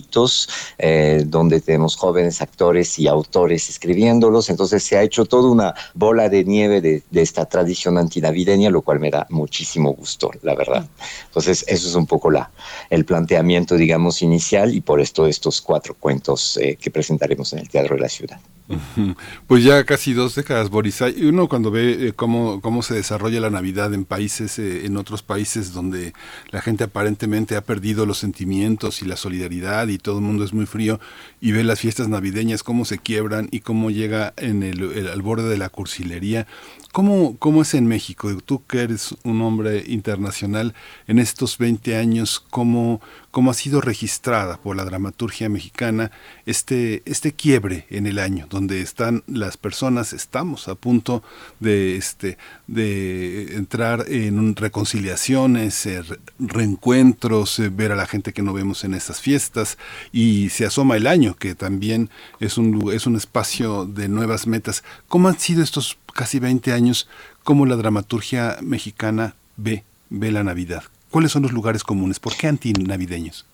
eh, 0.78 1.24
donde 1.26 1.60
tenemos 1.60 1.96
jóvenes 1.96 2.40
actores 2.40 2.98
y 2.98 3.08
autores 3.08 3.68
escribiéndolos. 3.68 4.50
Entonces 4.50 4.82
se 4.82 4.96
ha 4.96 5.02
hecho 5.02 5.24
toda 5.24 5.50
una 5.50 5.74
bola 5.94 6.28
de 6.28 6.44
nieve 6.44 6.80
de, 6.80 7.02
esta 7.12 7.46
tradición 7.46 7.98
antinavideña, 7.98 8.70
lo 8.70 8.82
cual 8.82 9.00
me 9.00 9.10
da 9.10 9.26
muchísimo 9.30 9.92
gusto, 9.92 10.30
la 10.42 10.54
verdad. 10.54 10.86
Entonces 11.26 11.64
eso 11.68 11.88
es 11.88 11.94
un 11.94 12.06
poco 12.06 12.30
la, 12.30 12.50
el 12.88 13.04
planteamiento, 13.04 13.76
digamos, 13.76 14.22
inicial 14.22 14.74
y 14.74 14.80
por 14.80 15.00
esto 15.00 15.26
estos 15.26 15.60
cuatro 15.60 15.94
cuentos 15.98 16.56
eh, 16.56 16.76
que 16.80 16.90
presentaremos 16.90 17.52
en 17.52 17.60
el 17.60 17.68
Teatro 17.68 17.96
de 17.96 18.02
la 18.02 18.08
Ciudad. 18.08 18.40
Pues 19.46 19.64
ya 19.64 19.85
casi 19.85 20.12
dos 20.12 20.35
décadas, 20.35 20.70
Boris. 20.70 21.02
Uno 21.22 21.48
cuando 21.48 21.70
ve 21.70 22.09
eh, 22.09 22.12
cómo, 22.14 22.61
cómo 22.61 22.83
se 22.83 22.94
desarrolla 22.94 23.40
la 23.40 23.50
Navidad 23.50 23.92
en 23.94 24.04
países, 24.04 24.59
eh, 24.59 24.87
en 24.87 24.96
otros 24.96 25.22
países 25.22 25.72
donde 25.72 26.12
la 26.50 26.61
gente 26.61 26.85
aparentemente 26.85 27.56
ha 27.56 27.64
perdido 27.64 28.06
los 28.06 28.18
sentimientos 28.18 29.02
y 29.02 29.06
la 29.06 29.16
solidaridad 29.16 29.88
y 29.88 29.98
todo 29.98 30.18
el 30.18 30.24
mundo 30.24 30.44
es 30.44 30.52
muy 30.52 30.66
frío 30.66 31.00
y 31.40 31.53
ve 31.53 31.64
las 31.64 31.81
fiestas 31.81 32.09
navideñas, 32.09 32.62
cómo 32.62 32.85
se 32.85 32.98
quiebran 32.98 33.48
y 33.50 33.61
cómo 33.61 33.90
llega 33.90 34.35
en 34.37 34.62
el, 34.62 35.09
al 35.09 35.22
borde 35.22 35.48
de 35.48 35.59
la 35.59 35.68
cursilería. 35.70 36.46
¿Cómo, 36.92 37.37
¿Cómo 37.38 37.62
es 37.62 37.74
en 37.74 37.87
México? 37.87 38.37
Tú 38.44 38.64
que 38.66 38.81
eres 38.83 39.14
un 39.22 39.42
hombre 39.42 39.85
internacional, 39.87 40.74
en 41.07 41.20
estos 41.20 41.57
20 41.57 41.96
años, 41.96 42.44
¿cómo, 42.50 43.00
cómo 43.31 43.53
ha 43.53 43.55
sido 43.55 43.81
registrada 43.81 44.57
por 44.57 44.74
la 44.74 44.85
dramaturgia 44.85 45.48
mexicana 45.48 46.11
este, 46.46 47.03
este 47.05 47.31
quiebre 47.33 47.87
en 47.90 48.09
el 48.09 48.18
año, 48.18 48.48
donde 48.50 48.81
están 48.81 49.22
las 49.29 49.57
personas, 49.57 50.12
estamos 50.12 50.66
a 50.66 50.74
punto 50.74 51.22
de 51.61 51.96
este 51.96 52.38
de 52.66 53.55
entrar 53.55 54.07
en 54.09 54.57
reconciliaciones, 54.57 55.87
eh, 55.87 56.03
re- 56.03 56.18
reencuentros, 56.40 57.59
eh, 57.61 57.68
ver 57.68 57.92
a 57.92 57.96
la 57.96 58.07
gente 58.07 58.33
que 58.33 58.42
no 58.42 58.53
vemos 58.53 58.83
en 58.85 58.94
estas 58.94 59.20
fiestas 59.20 59.79
y 60.12 60.48
se 60.50 60.66
asoma 60.66 60.96
el 60.96 61.07
año 61.07 61.30
que 61.37 61.55
también 61.55 62.11
es 62.40 62.59
un 62.59 62.90
es 62.93 63.07
un 63.07 63.16
espacio 63.16 63.87
de 63.87 64.09
nuevas 64.09 64.47
metas. 64.47 64.85
¿Cómo 65.09 65.29
han 65.29 65.38
sido 65.38 65.62
estos 65.62 65.99
casi 66.14 66.38
20 66.38 66.73
años? 66.73 67.09
¿Cómo 67.45 67.66
la 67.66 67.77
dramaturgia 67.77 68.59
mexicana 68.62 69.35
ve 69.57 69.85
ve 70.09 70.31
la 70.31 70.45
Navidad? 70.45 70.85
¿Cuáles 71.11 71.33
son 71.33 71.43
los 71.43 71.53
lugares 71.53 71.83
comunes? 71.83 72.21
¿Por 72.21 72.37
qué 72.37 72.47
antinavideños? 72.47 73.45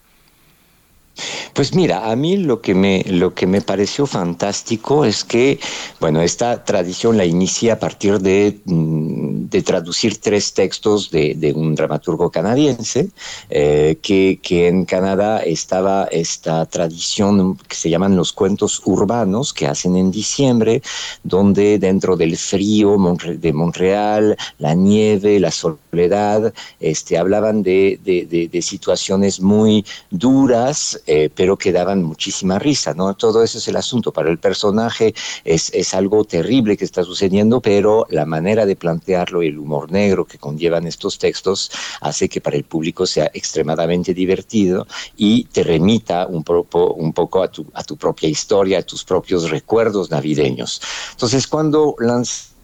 Pues 1.55 1.75
mira, 1.75 2.11
a 2.11 2.17
mí 2.17 2.37
lo 2.37 2.61
que 2.61 2.75
me 2.75 3.03
lo 3.09 3.35
que 3.35 3.47
me 3.47 3.63
pareció 3.63 4.07
fantástico 4.07 5.05
es 5.05 5.25
que, 5.25 5.59
bueno, 6.01 6.21
esta 6.21 6.63
tradición 6.65 7.17
la 7.17 7.25
inicia 7.25 7.75
a 7.75 7.79
partir 7.79 8.19
de, 8.21 8.61
mm, 8.67 9.49
de 9.49 9.63
traducir 9.63 10.19
tres 10.19 10.53
textos 10.53 11.11
de, 11.11 11.53
un 11.57 11.75
dramaturgo 11.75 12.31
canadiense, 12.31 13.09
eh, 13.49 13.97
que, 14.03 14.39
que 14.43 14.69
en 14.69 14.85
Canadá 14.85 15.39
estaba 15.39 16.05
esta 16.11 16.67
tradición 16.67 17.57
que 17.69 17.77
se 17.77 17.89
llaman 17.89 18.17
los 18.17 18.33
cuentos 18.33 18.83
urbanos 18.85 19.55
que 19.55 19.67
hacen 19.67 19.97
en 19.97 20.11
diciembre, 20.11 20.83
donde 21.23 21.79
dentro 21.79 22.17
del 22.17 22.37
frío 22.37 22.97
de 23.39 23.53
Montreal, 23.53 24.37
la 24.59 24.75
nieve, 24.75 25.41
la 25.41 25.51
soledad, 25.51 26.53
este, 26.81 27.17
hablaban 27.17 27.63
de- 27.63 27.99
de 28.05 28.63
situaciones 28.63 29.41
muy 29.41 29.85
duras, 30.11 31.01
eh, 31.07 31.31
pero 31.35 31.57
que 31.57 31.73
daban 31.73 32.03
muchísima 32.03 32.59
risa, 32.59 32.95
¿no? 32.95 33.15
Todo 33.15 33.43
eso 33.43 33.59
es 33.59 33.69
el 33.69 33.77
asunto. 33.77 34.13
Para 34.13 34.31
el 34.31 34.39
personaje 34.39 35.15
es, 35.45 35.71
es 35.75 35.95
algo 35.95 36.25
terrible 36.25 36.77
que 36.77 36.85
está 36.85 37.05
sucediendo, 37.05 37.61
pero 37.61 38.07
la 38.11 38.27
manera 38.27 38.67
de 38.67 38.77
plantearlo 38.77 39.43
y 39.43 39.49
el 39.49 39.59
humor 39.59 39.91
negro 39.91 40.27
que 40.27 40.39
conllevan 40.39 40.87
estos 40.87 41.19
textos 41.19 41.71
hace 42.01 42.29
que 42.29 42.41
para 42.41 42.57
el 42.57 42.65
público 42.65 43.07
sea 43.07 43.31
extremadamente 43.35 44.15
divertido 44.15 44.87
y 45.17 45.45
te 45.45 45.63
remita 45.63 46.27
un, 46.27 46.43
poco- 46.45 46.95
un 46.95 47.13
poco 47.13 47.43
a 47.43 47.49
tu, 47.51 47.67
a 47.75 47.83
tu 47.85 47.97
propia 47.97 48.29
historia, 48.29 48.79
a 48.79 48.83
tus 48.83 49.05
propios 49.05 49.51
recuerdos 49.51 50.11
navideños. 50.11 50.81
Entonces, 51.13 51.47
cuando 51.47 51.95
lanz 51.99 52.56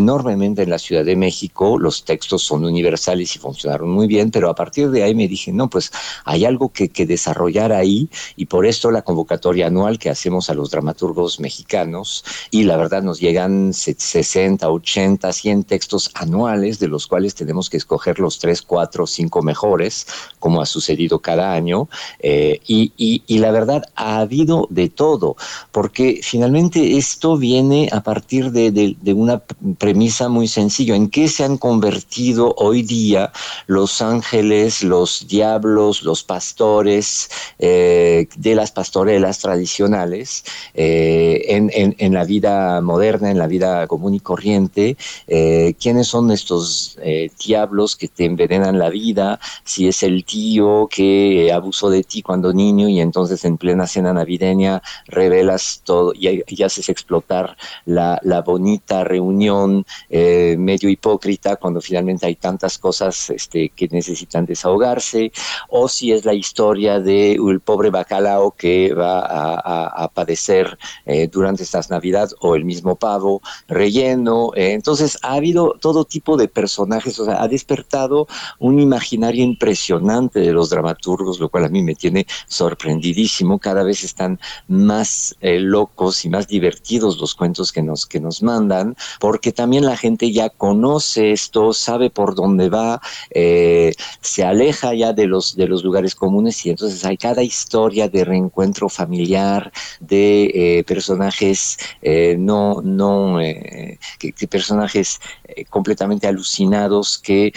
enormemente 0.00 0.62
en 0.62 0.70
la 0.70 0.78
Ciudad 0.78 1.04
de 1.04 1.16
México, 1.16 1.78
los 1.78 2.04
textos 2.04 2.42
son 2.42 2.64
universales 2.64 3.36
y 3.36 3.38
funcionaron 3.38 3.90
muy 3.90 4.06
bien, 4.06 4.30
pero 4.30 4.48
a 4.50 4.54
partir 4.54 4.90
de 4.90 5.02
ahí 5.02 5.14
me 5.14 5.28
dije, 5.28 5.52
no, 5.52 5.68
pues 5.68 5.90
hay 6.24 6.44
algo 6.44 6.72
que, 6.72 6.88
que 6.88 7.06
desarrollar 7.06 7.72
ahí 7.72 8.08
y 8.36 8.46
por 8.46 8.66
esto 8.66 8.90
la 8.90 9.02
convocatoria 9.02 9.66
anual 9.66 9.98
que 9.98 10.10
hacemos 10.10 10.48
a 10.50 10.54
los 10.54 10.70
dramaturgos 10.70 11.38
mexicanos 11.40 12.24
y 12.50 12.64
la 12.64 12.76
verdad 12.76 13.02
nos 13.02 13.20
llegan 13.20 13.72
se- 13.74 13.94
60, 13.98 14.70
80, 14.70 15.32
100 15.32 15.64
textos 15.64 16.10
anuales 16.14 16.78
de 16.78 16.88
los 16.88 17.06
cuales 17.06 17.34
tenemos 17.34 17.68
que 17.70 17.76
escoger 17.76 18.18
los 18.18 18.38
3, 18.38 18.62
4, 18.62 19.06
5 19.06 19.42
mejores, 19.42 20.06
como 20.38 20.60
ha 20.62 20.66
sucedido 20.66 21.18
cada 21.20 21.52
año, 21.52 21.88
eh, 22.20 22.60
y, 22.66 22.92
y- 22.96 23.38
la 23.40 23.50
verdad 23.50 23.82
ha 23.96 24.18
habido 24.20 24.66
de 24.70 24.88
todo, 24.90 25.36
porque 25.72 26.20
finalmente 26.22 26.96
esto 26.98 27.36
viene 27.38 27.88
a 27.92 28.02
partir 28.02 28.50
de, 28.52 28.70
de- 28.70 28.96
una 29.14 29.42
premisa 29.90 30.28
muy 30.28 30.46
sencilla. 30.46 30.94
¿En 30.94 31.08
qué 31.10 31.26
se 31.28 31.42
han 31.42 31.58
convertido 31.58 32.54
hoy 32.58 32.82
día 32.82 33.32
los 33.66 34.00
ángeles, 34.02 34.82
los 34.84 35.26
diablos, 35.26 36.02
los 36.04 36.22
pastores 36.22 37.28
eh, 37.58 38.28
de 38.36 38.54
las 38.54 38.70
pastorelas 38.70 39.40
tradicionales 39.40 40.44
eh, 40.74 41.42
en, 41.48 41.70
en- 41.74 42.14
la 42.14 42.24
vida 42.24 42.80
moderna, 42.80 43.30
en 43.30 43.38
la 43.38 43.48
vida 43.48 43.86
común 43.88 44.14
y 44.14 44.20
corriente? 44.20 44.96
Eh, 45.26 45.74
¿Quiénes 45.80 46.06
son 46.06 46.30
estos 46.30 46.96
diablos 47.44 47.96
que 47.96 48.08
te 48.08 48.24
envenenan 48.26 48.78
la 48.78 48.90
vida? 48.90 49.40
Si 49.64 49.88
es 49.88 50.02
el 50.02 50.24
tío 50.24 50.88
que 50.90 51.50
abusó 51.52 51.90
de 51.90 52.04
ti 52.04 52.22
cuando 52.22 52.52
niño 52.52 52.88
y 52.88 53.00
entonces 53.00 53.44
en 53.44 53.56
plena 53.58 53.86
cena 53.86 54.12
navideña 54.12 54.82
revelas 55.06 55.82
todo 55.84 56.12
y, 56.14 56.42
y 56.46 56.62
haces 56.62 56.88
explotar 56.88 57.56
la, 57.84 58.20
la 58.22 58.42
bonita 58.42 59.04
reunión 59.04 59.79
eh, 60.08 60.56
medio 60.58 60.88
hipócrita 60.88 61.56
cuando 61.56 61.80
finalmente 61.80 62.26
hay 62.26 62.36
tantas 62.36 62.78
cosas 62.78 63.30
este, 63.30 63.70
que 63.70 63.88
necesitan 63.88 64.46
desahogarse, 64.46 65.32
o 65.68 65.88
si 65.88 66.12
es 66.12 66.24
la 66.24 66.34
historia 66.34 67.00
de 67.00 67.38
pobre 67.64 67.90
bacalao 67.90 68.52
que 68.52 68.92
va 68.94 69.20
a, 69.24 70.08
padecer 70.14 70.78
eh, 71.06 71.28
durante 71.28 71.62
estas 71.62 71.90
navidades, 71.90 72.34
o 72.40 72.54
el 72.56 72.64
mismo 72.64 72.96
pavo 72.96 73.40
relleno. 73.68 74.50
eh, 74.56 74.72
entonces 74.72 75.18
ha 75.22 75.34
habido 75.34 75.76
todo 75.80 76.04
tipo 76.04 76.36
de 76.36 76.48
personajes, 76.48 77.18
o 77.20 77.24
sea, 77.24 77.42
ha 77.42 77.48
despertado 77.48 78.26
un 78.58 78.80
imaginario 78.80 79.44
impresionante 79.44 80.40
de 80.40 80.52
los 80.52 80.70
dramaturgos, 80.70 81.38
lo 81.38 81.48
cual 81.48 81.64
a 81.64 81.68
mí 81.68 81.82
me 81.82 81.94
tiene 81.94 82.26
sorprendidísimo. 82.48 83.58
Cada 83.58 83.82
vez 83.82 84.04
están 84.04 84.40
más 84.68 85.36
locos 85.40 86.24
y 86.24 86.28
más 86.28 86.48
divertidos 86.48 87.18
los 87.18 87.34
cuentos 87.34 87.72
que 87.72 87.82
nos, 87.82 88.06
que 88.06 88.20
nos 88.20 88.42
mandan, 88.42 88.96
porque 89.20 89.52
también 89.60 89.84
la 89.84 89.98
gente 89.98 90.32
ya 90.32 90.48
conoce 90.48 91.32
esto, 91.32 91.74
sabe 91.74 92.08
por 92.08 92.34
dónde 92.34 92.70
va, 92.70 92.98
eh, 93.28 93.92
se 94.22 94.42
aleja 94.42 94.94
ya 94.94 95.12
de 95.12 95.26
los, 95.26 95.54
de 95.54 95.68
los 95.68 95.84
lugares 95.84 96.14
comunes 96.14 96.64
y 96.64 96.70
entonces 96.70 97.04
hay 97.04 97.18
cada 97.18 97.42
historia 97.42 98.08
de 98.08 98.24
reencuentro 98.24 98.88
familiar, 98.88 99.70
de 100.00 100.78
eh, 100.78 100.84
personajes 100.84 101.76
eh, 102.00 102.36
no, 102.38 102.80
no, 102.82 103.38
eh, 103.38 103.98
que, 104.18 104.32
que 104.32 104.48
personajes 104.48 105.20
completamente 105.68 106.28
alucinados 106.28 107.18
que 107.18 107.52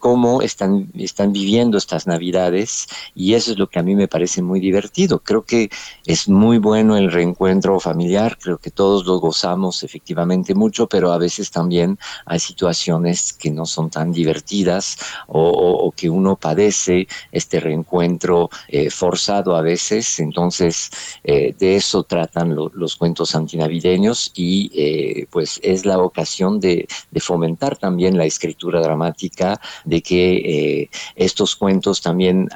cómo 0.00 0.42
están, 0.42 0.90
están 0.98 1.32
viviendo 1.32 1.78
estas 1.78 2.04
navidades 2.08 2.88
y 3.14 3.34
eso 3.34 3.52
es 3.52 3.58
lo 3.58 3.68
que 3.68 3.78
a 3.78 3.84
mí 3.84 3.94
me 3.94 4.08
parece 4.08 4.42
muy 4.42 4.58
divertido. 4.58 5.20
Creo 5.20 5.44
que 5.44 5.70
es 6.04 6.28
muy 6.28 6.58
bueno 6.58 6.96
el 6.96 7.12
reencuentro 7.12 7.78
familiar, 7.78 8.36
creo 8.38 8.58
que 8.58 8.72
todos 8.72 9.06
lo 9.06 9.20
gozamos 9.20 9.84
efectivamente 9.84 10.52
mucho, 10.56 10.88
pero 10.88 11.12
a 11.12 11.18
veces 11.18 11.37
también 11.46 11.98
hay 12.26 12.38
situaciones 12.40 13.32
que 13.32 13.50
no 13.50 13.64
son 13.66 13.90
tan 13.90 14.12
divertidas 14.12 14.98
o, 15.26 15.92
que 15.96 16.10
uno 16.10 16.36
padece 16.36 17.08
este 17.32 17.60
reencuentro 17.60 18.50
eh, 18.68 18.90
forzado 18.90 19.56
a 19.56 19.62
veces. 19.62 20.18
Entonces, 20.20 20.90
eh, 21.24 21.54
de 21.58 21.76
eso 21.76 22.02
tratan 22.02 22.54
lo- 22.54 22.70
los 22.74 22.96
cuentos 22.96 23.34
antinavideños 23.34 24.30
y 24.34 24.70
eh, 24.74 25.26
pues 25.30 25.58
es 25.62 25.84
la 25.86 25.98
ocasión 25.98 26.60
de, 26.60 26.86
fomentar 27.20 27.76
también 27.76 28.16
la 28.16 28.24
escritura 28.24 28.80
dramática, 28.80 29.60
de 29.84 30.00
que 30.00 30.88
estos 31.16 31.56
cuentos 31.56 32.00
también 32.00 32.48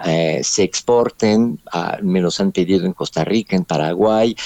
se 0.42 0.62
exporten. 0.62 1.60
Me 2.02 2.20
los 2.20 2.38
han 2.40 2.52
pedido 2.52 2.86
en 2.86 2.92
Costa 2.92 3.24
Rica, 3.24 3.56
en 3.56 3.64
Paraguay. 3.64 4.36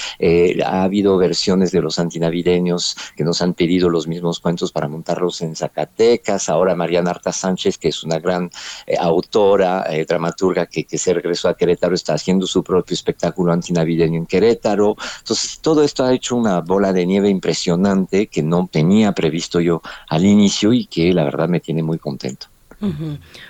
ha 0.65 0.83
habido 0.83 1.17
versiones 1.17 1.71
de 1.71 1.81
los 1.81 1.99
antinavideños 1.99 2.97
que 3.15 3.23
nos 3.23 3.41
han 3.41 3.53
pedido 3.53 3.89
los 3.89 4.07
mismos 4.07 4.26
cuentos 4.39 4.71
para 4.71 4.87
montarlos 4.87 5.41
en 5.41 5.55
Zacatecas. 5.55 6.49
Ahora 6.49 6.75
Mariana 6.75 7.11
Arta 7.11 7.31
Sánchez, 7.31 7.77
que 7.77 7.89
es 7.89 8.03
una 8.03 8.19
gran 8.19 8.49
eh, 8.85 8.95
autora, 8.99 9.85
eh, 9.89 10.05
dramaturga 10.05 10.65
que, 10.67 10.83
que 10.83 10.97
se 10.97 11.13
regresó 11.13 11.49
a 11.49 11.55
Querétaro, 11.55 11.95
está 11.95 12.13
haciendo 12.13 12.45
su 12.45 12.63
propio 12.63 12.93
espectáculo 12.93 13.53
antinavideño 13.53 14.17
en 14.17 14.25
Querétaro. 14.25 14.95
Entonces, 15.19 15.59
todo 15.59 15.83
esto 15.83 16.03
ha 16.03 16.13
hecho 16.13 16.35
una 16.35 16.61
bola 16.61 16.93
de 16.93 17.05
nieve 17.05 17.29
impresionante 17.29 18.27
que 18.27 18.43
no 18.43 18.67
tenía 18.71 19.13
previsto 19.13 19.59
yo 19.59 19.81
al 20.09 20.25
inicio 20.25 20.73
y 20.73 20.85
que 20.85 21.13
la 21.13 21.23
verdad 21.23 21.47
me 21.47 21.59
tiene 21.59 21.83
muy 21.83 21.97
contento. 21.97 22.47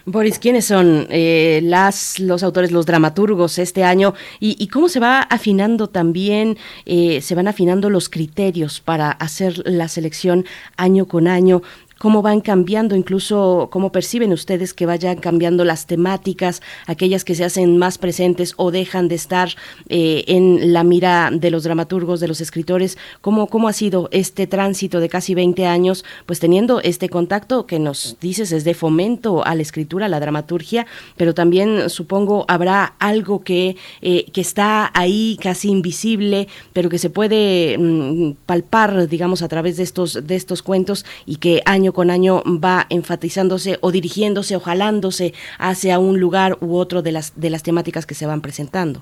Boris, 0.05 0.39
¿quiénes 0.39 0.65
son 0.65 1.07
eh, 1.09 1.59
las, 1.63 2.19
los 2.19 2.43
autores, 2.43 2.71
los 2.71 2.85
dramaturgos 2.85 3.59
este 3.59 3.83
año? 3.83 4.13
¿Y, 4.39 4.55
y 4.57 4.67
cómo 4.67 4.87
se 4.87 4.99
va 4.99 5.19
afinando 5.19 5.87
también, 5.87 6.57
eh, 6.85 7.21
se 7.21 7.35
van 7.35 7.47
afinando 7.47 7.89
los 7.89 8.09
criterios 8.09 8.79
para 8.79 9.11
hacer 9.11 9.61
la 9.65 9.89
selección 9.89 10.45
año 10.77 11.07
con 11.07 11.27
año? 11.27 11.61
Cómo 11.97 12.21
van 12.21 12.41
cambiando, 12.41 12.95
incluso 12.95 13.69
cómo 13.71 13.91
perciben 13.91 14.31
ustedes 14.33 14.73
que 14.73 14.85
vayan 14.85 15.17
cambiando 15.17 15.63
las 15.63 15.85
temáticas, 15.85 16.61
aquellas 16.85 17.23
que 17.23 17.35
se 17.35 17.43
hacen 17.43 17.77
más 17.77 17.97
presentes 17.97 18.53
o 18.57 18.71
dejan 18.71 19.07
de 19.07 19.15
estar 19.15 19.49
eh, 19.89 20.23
en 20.27 20.73
la 20.73 20.83
mira 20.83 21.29
de 21.31 21.51
los 21.51 21.63
dramaturgos, 21.63 22.19
de 22.19 22.27
los 22.27 22.41
escritores, 22.41 22.97
cómo, 23.21 23.47
cómo 23.47 23.67
ha 23.67 23.73
sido 23.73 24.09
este 24.11 24.47
tránsito 24.47 24.99
de 24.99 25.09
casi 25.09 25.35
20 25.35 25.65
años, 25.65 26.05
pues 26.25 26.39
teniendo 26.39 26.81
este 26.81 27.09
contacto 27.09 27.65
que 27.65 27.79
nos 27.79 28.17
dices 28.21 28.51
es 28.51 28.63
de 28.63 28.73
fomento 28.73 29.45
a 29.45 29.55
la 29.55 29.61
escritura, 29.61 30.05
a 30.05 30.09
la 30.09 30.19
dramaturgia, 30.19 30.85
pero 31.15 31.33
también 31.33 31.89
supongo 31.89 32.45
habrá 32.47 32.95
algo 32.99 33.43
que, 33.43 33.75
eh, 34.01 34.25
que 34.31 34.41
está 34.41 34.91
ahí 34.93 35.37
casi 35.41 35.69
invisible, 35.69 36.47
pero 36.73 36.89
que 36.89 36.99
se 36.99 37.09
puede 37.09 37.77
mm, 37.77 38.31
palpar, 38.45 39.07
digamos, 39.07 39.41
a 39.41 39.47
través 39.47 39.77
de 39.77 39.83
estos, 39.83 40.27
de 40.27 40.35
estos 40.35 40.61
cuentos 40.61 41.05
y 41.25 41.37
que 41.37 41.61
año 41.65 41.86
con 41.93 42.09
año 42.09 42.43
va 42.45 42.85
enfatizándose 42.89 43.77
o 43.81 43.91
dirigiéndose 43.91 44.55
o 44.55 44.59
jalándose 44.59 45.33
hacia 45.59 45.99
un 45.99 46.19
lugar 46.19 46.57
u 46.61 46.75
otro 46.77 47.01
de 47.01 47.11
las, 47.11 47.33
de 47.35 47.49
las 47.49 47.63
temáticas 47.63 48.05
que 48.05 48.15
se 48.15 48.25
van 48.25 48.41
presentando. 48.41 49.01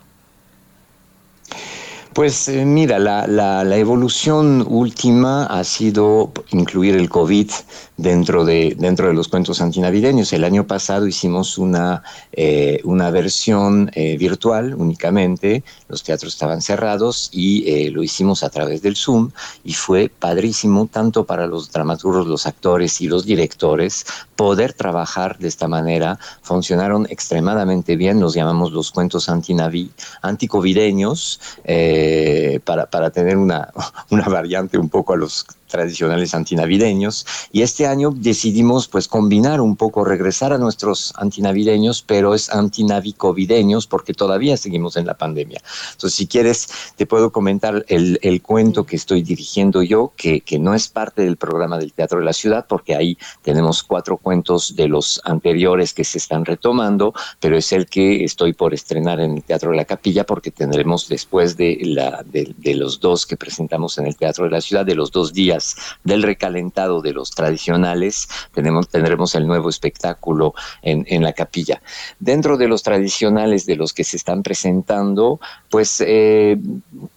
Pues 2.14 2.48
eh, 2.48 2.64
mira, 2.66 2.98
la- 2.98 3.28
la 3.66 3.76
evolución 3.78 4.66
última 4.70 5.46
ha 5.48 5.64
sido 5.66 6.32
incluir 6.52 6.96
el 6.96 7.10
COVID 7.10 7.52
dentro 7.98 8.44
de, 8.46 8.76
dentro 8.78 9.08
de 9.08 9.14
los 9.14 9.28
cuentos 9.28 9.62
antinavideños. 9.62 10.34
El 10.34 10.44
año 10.44 10.68
pasado 10.68 11.08
hicimos 11.08 11.58
una, 11.58 12.04
eh, 12.34 12.82
una 12.84 13.10
versión 13.10 13.92
eh, 13.94 14.18
virtual 14.18 14.76
únicamente, 14.76 15.64
los 15.88 16.04
teatros 16.04 16.34
estaban 16.34 16.62
cerrados 16.62 17.30
y 17.32 17.70
eh, 17.70 17.92
lo 17.92 18.04
hicimos 18.04 18.44
a 18.44 18.50
través 18.50 18.82
del 18.82 18.96
Zoom 18.96 19.32
y 19.64 19.74
fue 19.74 20.10
padrísimo 20.10 20.88
tanto 20.88 21.26
para 21.26 21.48
los 21.48 21.72
dramaturgos, 21.72 22.28
los 22.28 22.46
actores 22.46 23.02
y 23.02 23.08
los 23.08 23.26
directores 23.26 24.06
poder 24.36 24.74
trabajar 24.74 25.38
de 25.38 25.48
esta 25.48 25.68
manera. 25.68 26.20
Funcionaron 26.42 27.08
extremadamente 27.10 27.96
bien, 27.96 28.20
los 28.20 28.34
llamamos 28.34 28.72
los 28.72 28.92
cuentos 28.92 29.30
antinavi, 29.30 29.92
anticovideños, 30.22 31.40
eh, 31.64 32.60
para, 32.66 32.88
para 32.88 33.10
tener 33.12 33.38
una, 33.38 33.70
una 34.10 34.26
variante 34.28 34.78
un 34.78 34.90
poco 34.90 35.14
a 35.14 35.18
los 35.18 35.46
tradicionales 35.68 36.34
antinavideños 36.34 37.26
y 37.52 37.62
este 37.62 37.88
año 37.88 38.12
decidimos 38.16 38.88
pues 38.88 39.08
combinar 39.08 39.62
un 39.62 39.76
poco, 39.76 40.04
regresar 40.04 40.54
a 40.54 40.58
nuestros 40.58 41.14
antinavideños, 41.18 42.02
pero 42.02 42.34
es 42.34 42.50
antinavicovideños 42.50 43.88
porque 43.88 44.14
todavía 44.14 44.58
seguimos 44.58 44.98
en 44.98 45.06
la 45.06 45.16
pandemia. 45.16 45.62
Entonces, 45.92 46.16
si 46.18 46.28
quieres, 46.28 46.68
te 46.96 47.06
puedo 47.06 47.32
comentar 47.32 47.86
el, 47.88 48.20
el 48.22 48.42
cuento 48.42 48.86
que 48.86 48.96
estoy 48.96 49.22
dirigiendo 49.22 49.84
yo, 49.84 50.14
que, 50.16 50.42
que 50.42 50.60
no 50.60 50.74
es 50.74 50.88
parte 50.88 51.24
del 51.24 51.38
programa 51.38 51.78
del 51.78 51.94
Teatro 51.94 52.20
de 52.20 52.26
la 52.26 52.34
Ciudad, 52.34 52.66
porque 52.68 52.96
ahí 52.96 53.18
tenemos 53.42 53.84
cuatro 53.84 54.18
cuentos 54.18 54.76
de 54.76 54.88
los 54.88 55.22
anteriores 55.24 55.94
que 55.94 56.04
se 56.04 56.18
están 56.18 56.46
retomando, 56.46 57.14
pero 57.40 57.58
es 57.58 57.72
el 57.72 57.88
que 57.88 58.24
estoy 58.24 58.54
por 58.54 58.74
estrenar 58.74 59.20
en 59.20 59.38
el 59.38 59.44
Teatro 59.44 59.72
de 59.72 59.78
la 59.78 59.86
Capilla, 59.86 60.26
porque 60.26 60.52
tendremos 60.52 61.08
después 61.08 61.58
de, 61.58 61.80
la, 61.84 62.24
de, 62.24 62.54
de 62.58 62.76
los 62.76 63.00
dos 63.00 63.26
que 63.26 63.38
presentamos 63.38 63.98
en 63.98 64.08
el 64.08 64.16
Teatro 64.16 64.46
de 64.46 64.52
la 64.52 64.62
Ciudad, 64.62 64.86
de 64.86 64.96
los 64.96 65.12
dos 65.12 65.34
días 65.34 65.55
del 66.04 66.24
recalentado 66.24 67.02
de 67.02 67.14
los 67.14 67.32
tradicionales, 67.32 68.28
tenemos, 68.54 68.90
tendremos 68.90 69.36
el 69.36 69.48
nuevo 69.48 69.70
espectáculo 69.70 70.54
en, 70.82 71.06
en 71.08 71.24
la 71.24 71.34
capilla. 71.34 71.82
Dentro 72.20 72.58
de 72.58 72.68
los 72.68 72.84
tradicionales 72.84 73.66
de 73.66 73.76
los 73.76 73.94
que 73.94 74.04
se 74.04 74.18
están 74.18 74.44
presentando, 74.44 75.40
pues 75.70 76.02
eh, 76.06 76.58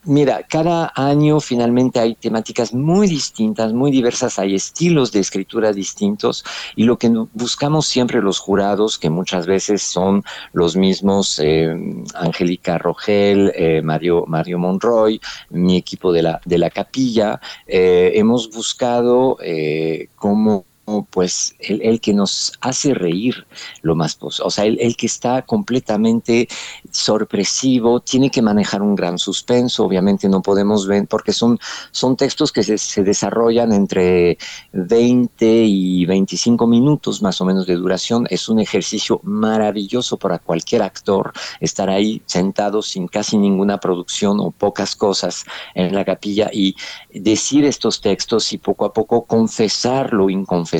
mira, 0.03 0.43
cada 0.47 0.91
año 0.95 1.39
finalmente 1.39 1.99
hay 1.99 2.15
temáticas 2.15 2.73
muy 2.73 3.07
distintas, 3.07 3.73
muy 3.73 3.91
diversas, 3.91 4.39
hay 4.39 4.55
estilos 4.55 5.11
de 5.11 5.19
escritura 5.19 5.73
distintos 5.73 6.43
y 6.75 6.83
lo 6.83 6.97
que 6.97 7.09
buscamos 7.33 7.87
siempre 7.87 8.21
los 8.21 8.39
jurados, 8.39 8.97
que 8.97 9.09
muchas 9.09 9.45
veces 9.45 9.81
son 9.81 10.23
los 10.53 10.75
mismos, 10.75 11.39
eh, 11.43 11.75
Angélica 12.15 12.77
Rogel, 12.77 13.51
eh, 13.55 13.81
Mario, 13.81 14.25
Mario 14.27 14.59
Monroy, 14.59 15.19
mi 15.49 15.77
equipo 15.77 16.11
de 16.11 16.23
la, 16.23 16.41
de 16.45 16.57
la 16.57 16.69
capilla, 16.69 17.39
eh, 17.67 18.11
hemos 18.29 18.47
buscado 18.51 19.37
eh, 19.41 20.09
cómo 20.15 20.63
pues 21.09 21.55
el, 21.59 21.99
que 22.01 22.13
nos 22.13 22.53
hace 22.61 22.93
reír 22.93 23.45
lo 23.81 23.95
más 23.95 24.15
posible, 24.15 24.47
o 24.47 24.49
sea, 24.49 24.65
el, 24.65 24.79
el 24.79 24.95
que 24.95 25.05
está 25.05 25.41
completamente 25.43 26.47
sorpresivo, 26.91 27.99
tiene 27.99 28.29
que 28.29 28.41
manejar 28.41 28.81
un 28.81 28.95
gran 28.95 29.17
suspenso, 29.17 29.85
obviamente 29.85 30.27
no 30.29 30.41
podemos 30.41 30.87
ver, 30.87 31.07
porque 31.07 31.33
son, 31.33 31.59
son 31.91 32.15
textos 32.15 32.51
que 32.51 32.63
se, 32.63 32.77
se 32.77 33.03
desarrollan 33.03 33.71
entre 33.71 34.37
20 34.73 35.63
y 35.65 36.05
25 36.05 36.67
minutos 36.67 37.21
más 37.21 37.39
o 37.41 37.45
menos 37.45 37.65
de 37.67 37.75
duración, 37.75 38.25
es 38.29 38.49
un 38.49 38.59
ejercicio 38.59 39.19
maravilloso 39.23 40.17
para 40.17 40.39
cualquier 40.39 40.81
actor 40.81 41.31
estar 41.59 41.89
ahí 41.89 42.21
sentado 42.25 42.81
sin 42.81 43.07
casi 43.07 43.37
ninguna 43.37 43.79
producción 43.79 44.39
o 44.39 44.51
pocas 44.51 44.95
cosas 44.95 45.45
en 45.75 45.93
la 45.93 46.05
capilla 46.05 46.49
y 46.51 46.75
decir 47.13 47.65
estos 47.65 48.01
textos 48.01 48.51
y 48.53 48.57
poco 48.57 48.85
a 48.85 48.93
poco 48.93 49.25
confesar 49.25 50.13
lo 50.13 50.29
inconfesable 50.29 50.78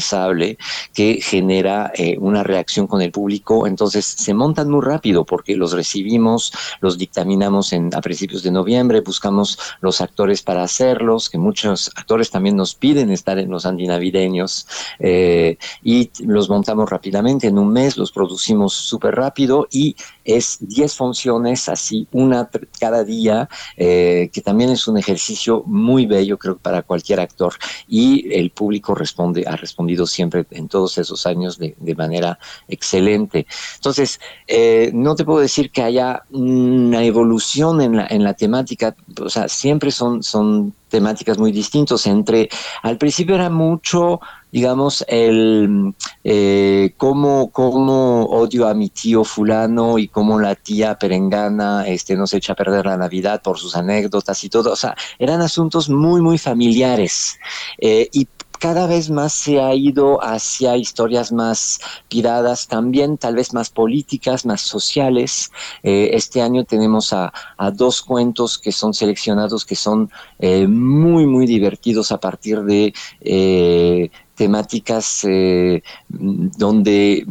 que 0.93 1.19
genera 1.21 1.91
eh, 1.95 2.17
una 2.19 2.43
reacción 2.43 2.87
con 2.87 3.01
el 3.01 3.11
público. 3.11 3.67
Entonces 3.67 4.05
se 4.05 4.33
montan 4.33 4.69
muy 4.69 4.81
rápido 4.81 5.25
porque 5.25 5.55
los 5.55 5.73
recibimos, 5.73 6.51
los 6.81 6.97
dictaminamos 6.97 7.73
en, 7.73 7.93
a 7.93 8.01
principios 8.01 8.43
de 8.43 8.51
noviembre, 8.51 9.01
buscamos 9.01 9.59
los 9.81 10.01
actores 10.01 10.41
para 10.41 10.63
hacerlos, 10.63 11.29
que 11.29 11.37
muchos 11.37 11.91
actores 11.95 12.29
también 12.29 12.55
nos 12.55 12.75
piden 12.75 13.11
estar 13.11 13.37
en 13.39 13.49
los 13.49 13.65
antinavideños 13.65 14.67
eh, 14.99 15.57
y 15.83 16.11
los 16.19 16.49
montamos 16.49 16.89
rápidamente. 16.89 17.47
En 17.47 17.57
un 17.57 17.71
mes 17.71 17.97
los 17.97 18.11
producimos 18.11 18.73
súper 18.73 19.15
rápido 19.15 19.67
y 19.71 19.95
es 20.23 20.57
10 20.61 20.95
funciones, 20.95 21.69
así 21.69 22.07
una 22.11 22.49
cada 22.79 23.03
día, 23.03 23.49
eh, 23.77 24.29
que 24.31 24.41
también 24.41 24.69
es 24.69 24.87
un 24.87 24.97
ejercicio 24.97 25.63
muy 25.65 26.05
bello, 26.05 26.37
creo, 26.37 26.57
para 26.57 26.83
cualquier 26.83 27.19
actor. 27.19 27.53
Y 27.87 28.31
el 28.33 28.51
público 28.51 28.95
responde, 28.95 29.43
ha 29.47 29.55
respondido 29.55 29.88
siempre 30.05 30.45
en 30.51 30.67
todos 30.67 30.97
esos 30.97 31.25
años 31.25 31.57
de, 31.57 31.75
manera 31.95 32.39
excelente. 32.67 33.45
Entonces, 33.75 34.19
eh, 34.47 34.91
no 34.93 35.15
te 35.15 35.25
puedo 35.25 35.39
decir 35.39 35.71
que 35.71 35.81
haya 35.81 36.23
una 36.31 37.03
evolución 37.03 37.81
en 37.81 37.97
la, 37.97 38.07
en 38.09 38.23
la 38.23 38.33
temática, 38.33 38.95
o 39.19 39.29
sea, 39.29 39.47
siempre 39.47 39.91
son, 39.91 40.23
son 40.23 40.73
temáticas 40.89 41.37
muy 41.37 41.51
distintas. 41.51 42.05
Entre, 42.07 42.49
al 42.83 42.97
principio 42.97 43.35
era 43.35 43.49
mucho, 43.49 44.19
digamos, 44.51 45.05
el 45.07 45.93
eh, 46.23 46.93
cómo, 46.97 47.51
cómo 47.51 48.25
odio 48.25 48.67
a 48.67 48.73
mi 48.73 48.89
tío 48.89 49.23
fulano 49.23 49.97
y 49.97 50.07
cómo 50.07 50.39
la 50.39 50.55
tía 50.55 50.97
perengana 50.97 51.87
este, 51.87 52.15
nos 52.15 52.33
echa 52.33 52.53
a 52.53 52.55
perder 52.55 52.85
la 52.85 52.97
Navidad 52.97 53.41
por 53.41 53.57
sus 53.57 53.75
anécdotas 53.75 54.43
y 54.43 54.49
todo. 54.49 54.73
O 54.73 54.75
sea, 54.75 54.95
eran 55.17 55.41
asuntos 55.41 55.89
muy, 55.89 56.21
muy 56.21 56.37
familiares. 56.37 57.37
Eh, 57.77 58.09
y 58.11 58.27
cada 58.59 58.87
vez 58.87 59.09
más 59.09 59.33
se 59.33 59.59
ha 59.61 59.73
ido 59.73 60.19
hacia 60.23 60.75
historias 60.77 61.31
más 61.31 61.79
piradas, 62.09 62.67
también 62.67 63.17
tal 63.17 63.35
vez 63.35 63.53
más 63.53 63.69
políticas, 63.69 64.45
más 64.45 64.61
sociales. 64.61 65.51
Eh, 65.81 66.11
este 66.13 66.41
año 66.41 66.65
tenemos 66.65 67.13
a, 67.13 67.33
a 67.57 67.71
dos 67.71 68.01
cuentos 68.01 68.59
que 68.59 68.71
son 68.71 68.93
seleccionados, 68.93 69.65
que 69.65 69.75
son 69.75 70.11
eh, 70.39 70.67
muy, 70.67 71.25
muy 71.25 71.45
divertidos 71.45 72.11
a 72.11 72.19
partir 72.19 72.61
de 72.63 72.93
eh, 73.21 74.11
temáticas 74.39 75.25
eh, 75.27 75.83
donde 76.07 77.25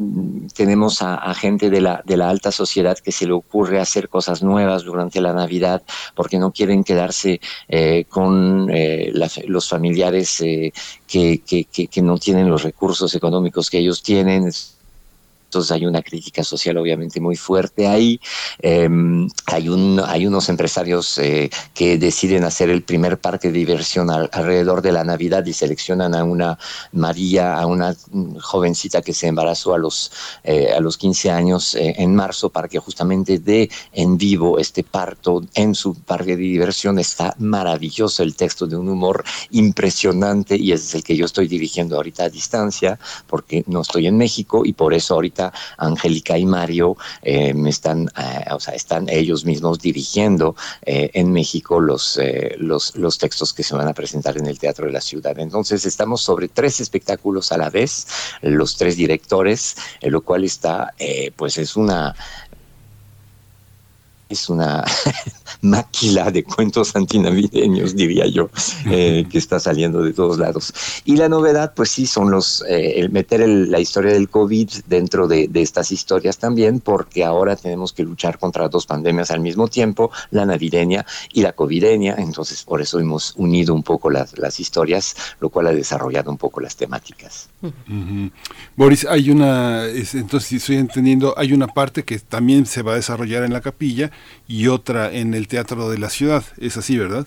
tenemos 0.55 1.01
a, 1.01 1.15
a 1.15 1.33
gente 1.33 1.71
de 1.71 1.81
la, 1.81 2.03
de 2.05 2.19
la 2.19 2.29
alta 2.29 2.53
sociedad 2.53 2.99
que 2.99 3.13
se 3.13 3.27
le 3.27 3.33
ocurre 3.33 3.81
hacer 3.81 4.11
cosas 4.11 4.43
nuevas 4.43 4.85
durante 4.85 5.23
la 5.23 5.33
Navidad 5.33 5.81
porque 6.15 6.39
no 6.39 6.53
quieren 6.53 6.85
quedarse 6.85 7.41
eh, 7.67 8.05
con 8.11 8.69
eh, 8.71 9.11
la- 9.15 9.31
los 9.47 9.67
familiares 9.71 10.39
eh, 10.43 10.71
que, 11.07 11.41
que- 11.49 11.65
que- 11.65 11.87
que 11.89 12.03
no 12.03 12.19
tienen 12.19 12.51
los 12.51 12.63
recursos 12.63 13.15
económicos 13.15 13.71
que 13.71 13.79
ellos 13.79 14.03
tienen. 14.03 14.51
Entonces 15.49 15.73
hay 15.73 15.87
una 15.87 16.03
crítica 16.03 16.45
social 16.45 16.77
obviamente 16.77 17.21
muy 17.21 17.35
fuerte 17.37 17.87
ahí. 17.89 18.21
Eh, 18.61 18.87
hay, 19.47 19.69
un, 19.71 19.99
hay 20.07 20.27
unos 20.27 20.49
empresarios 20.51 21.17
eh, 21.19 21.49
que 21.73 21.97
deciden 21.97 22.45
hacer 22.45 22.69
el 22.69 22.83
primer 22.83 23.19
parque 23.19 23.49
de 23.49 23.59
diversión 23.59 24.11
al- 24.11 24.29
alrededor 24.33 24.83
de 24.83 24.93
la 24.93 25.05
Navidad 25.05 25.45
y 25.47 25.55
seleccionan 25.55 26.15
a 26.15 26.23
una 26.23 26.59
María, 26.93 27.57
a 27.59 27.65
una 27.65 27.97
jovencita 28.43 29.01
que 29.01 29.15
se 29.15 29.27
embarazó 29.29 29.73
a 29.75 29.79
los, 29.79 30.13
eh, 30.45 30.71
a 30.77 30.81
los 30.81 30.99
15 30.99 31.31
años 31.31 31.75
eh, 31.75 31.95
en 31.97 32.15
marzo 32.15 32.51
para 32.51 32.69
que 32.69 32.79
justamente 32.79 33.39
dé 33.39 33.71
en 33.93 34.19
vivo 34.19 34.59
este 34.59 34.85
parto 34.85 35.43
en 35.55 35.75
su 35.75 35.95
parque 35.95 36.37
de 36.37 36.43
diversión. 36.43 36.99
Está 36.99 37.35
maravilloso 37.39 38.23
el 38.23 38.35
texto 38.37 38.67
de 38.67 38.77
un 38.77 38.89
humor 38.89 39.25
impresionante 39.51 40.57
y 40.57 40.73
es 40.73 40.95
el 40.95 41.03
que 41.05 41.17
yo 41.17 41.25
estoy 41.25 41.49
dirigiendo 41.49 41.97
ahorita 41.97 42.25
a 42.25 42.29
distancia 42.29 42.99
porque 43.27 43.65
no 43.67 43.81
estoy 43.81 44.07
en 44.07 44.17
México 44.19 44.63
y 44.65 44.73
por 44.73 44.93
eso 44.93 45.15
ahorita 45.15 45.38
Angélica 45.77 46.37
y 46.39 46.47
Mario 46.47 46.97
me 47.55 47.71
están, 47.71 48.11
eh, 48.17 48.45
o 48.53 48.61
sea, 48.61 48.75
están 48.75 49.09
ellos 49.09 49.45
mismos 49.45 49.79
dirigiendo 49.79 50.57
eh, 50.83 51.11
en 51.15 51.33
México 51.33 51.81
los, 51.81 52.19
eh, 52.19 52.57
los, 52.59 52.97
los 52.97 53.19
textos 53.19 53.53
que 53.53 53.63
se 53.63 53.75
van 53.75 53.89
a 53.89 53.95
presentar 53.95 54.37
en 54.39 54.47
el 54.47 54.59
Teatro 54.59 54.87
de 54.87 54.93
la 54.93 55.01
Ciudad. 55.01 55.39
Entonces 55.39 55.85
estamos 55.87 56.23
sobre 56.23 56.49
tres 56.49 56.81
espectáculos 56.81 57.53
a 57.53 57.59
la 57.59 57.71
vez, 57.71 58.07
los 58.43 58.77
tres 58.77 58.97
directores, 58.97 59.77
lo 60.03 60.23
cual 60.23 60.45
está, 60.45 60.95
pues 61.37 61.59
es 61.59 61.77
una 61.77 62.15
es 64.29 64.49
una 64.49 64.85
máquila 65.63 66.31
de 66.31 66.45
cuentos 66.45 66.95
antinavideños, 66.95 67.97
diría 67.97 68.27
yo, 68.27 68.51
eh, 68.91 69.27
que 69.31 69.39
está 69.39 69.59
saliendo 69.59 70.03
de 70.03 70.13
todos 70.13 70.39
lados. 70.39 70.73
Y 71.05 71.17
la 71.17 71.29
novedad, 71.29 71.73
pues 71.75 71.91
sí, 71.91 72.07
son 72.07 72.31
los, 72.31 72.63
eh, 72.69 72.95
el 73.01 73.11
meter 73.11 73.41
el- 73.41 73.71
la 73.71 73.81
historia 73.81 74.13
del 74.13 74.29
COVID 74.29 74.69
dentro 74.87 75.27
de, 75.29 75.49
de 75.49 75.63
estas 75.63 75.91
historias 75.93 76.39
también, 76.39 76.81
porque 76.81 77.25
ahora 77.25 77.57
tenemos 77.57 77.93
que 77.93 78.03
luchar 78.05 78.39
contra 78.39 78.69
dos 78.69 78.87
pandemias 78.87 79.31
al 79.31 79.41
mismo 79.41 79.69
tiempo, 79.69 80.11
la 80.31 80.45
navideña 80.47 81.05
y 81.33 81.43
la 81.43 81.53
covideña, 81.53 82.15
entonces 82.19 82.63
por 82.65 82.81
eso 82.81 82.99
hemos 83.01 83.35
unido 83.37 83.75
un 83.75 83.83
poco 83.83 84.11
las, 84.11 84.39
las 84.39 84.61
historias, 84.61 85.17
lo 85.41 85.49
cual 85.49 85.67
ha 85.69 85.73
desarrollado 85.73 86.31
un 86.31 86.37
poco 86.39 86.61
las 86.61 86.77
temáticas. 86.77 87.49
Boris, 88.77 89.07
hay 89.09 89.31
una, 89.31 89.87
es- 89.87 90.15
entonces 90.15 90.49
si 90.49 90.57
estoy 90.57 90.77
entendiendo, 90.77 91.35
hay 91.37 91.53
una 91.53 91.67
parte 91.69 92.05
que 92.05 92.19
también 92.19 92.67
se 92.67 92.83
va 92.83 92.93
a 92.93 92.97
desarrollar 92.97 93.43
en 93.45 93.53
la 93.53 93.61
capilla 93.61 94.11
y 94.47 94.69
otra 94.69 95.13
en 95.13 95.35
el 95.35 95.49
Teatro 95.49 95.91
de 95.91 95.99
la 95.99 96.11
Ciudad. 96.11 96.45
Es 96.59 96.77
así, 96.77 96.97
¿verdad? 96.99 97.27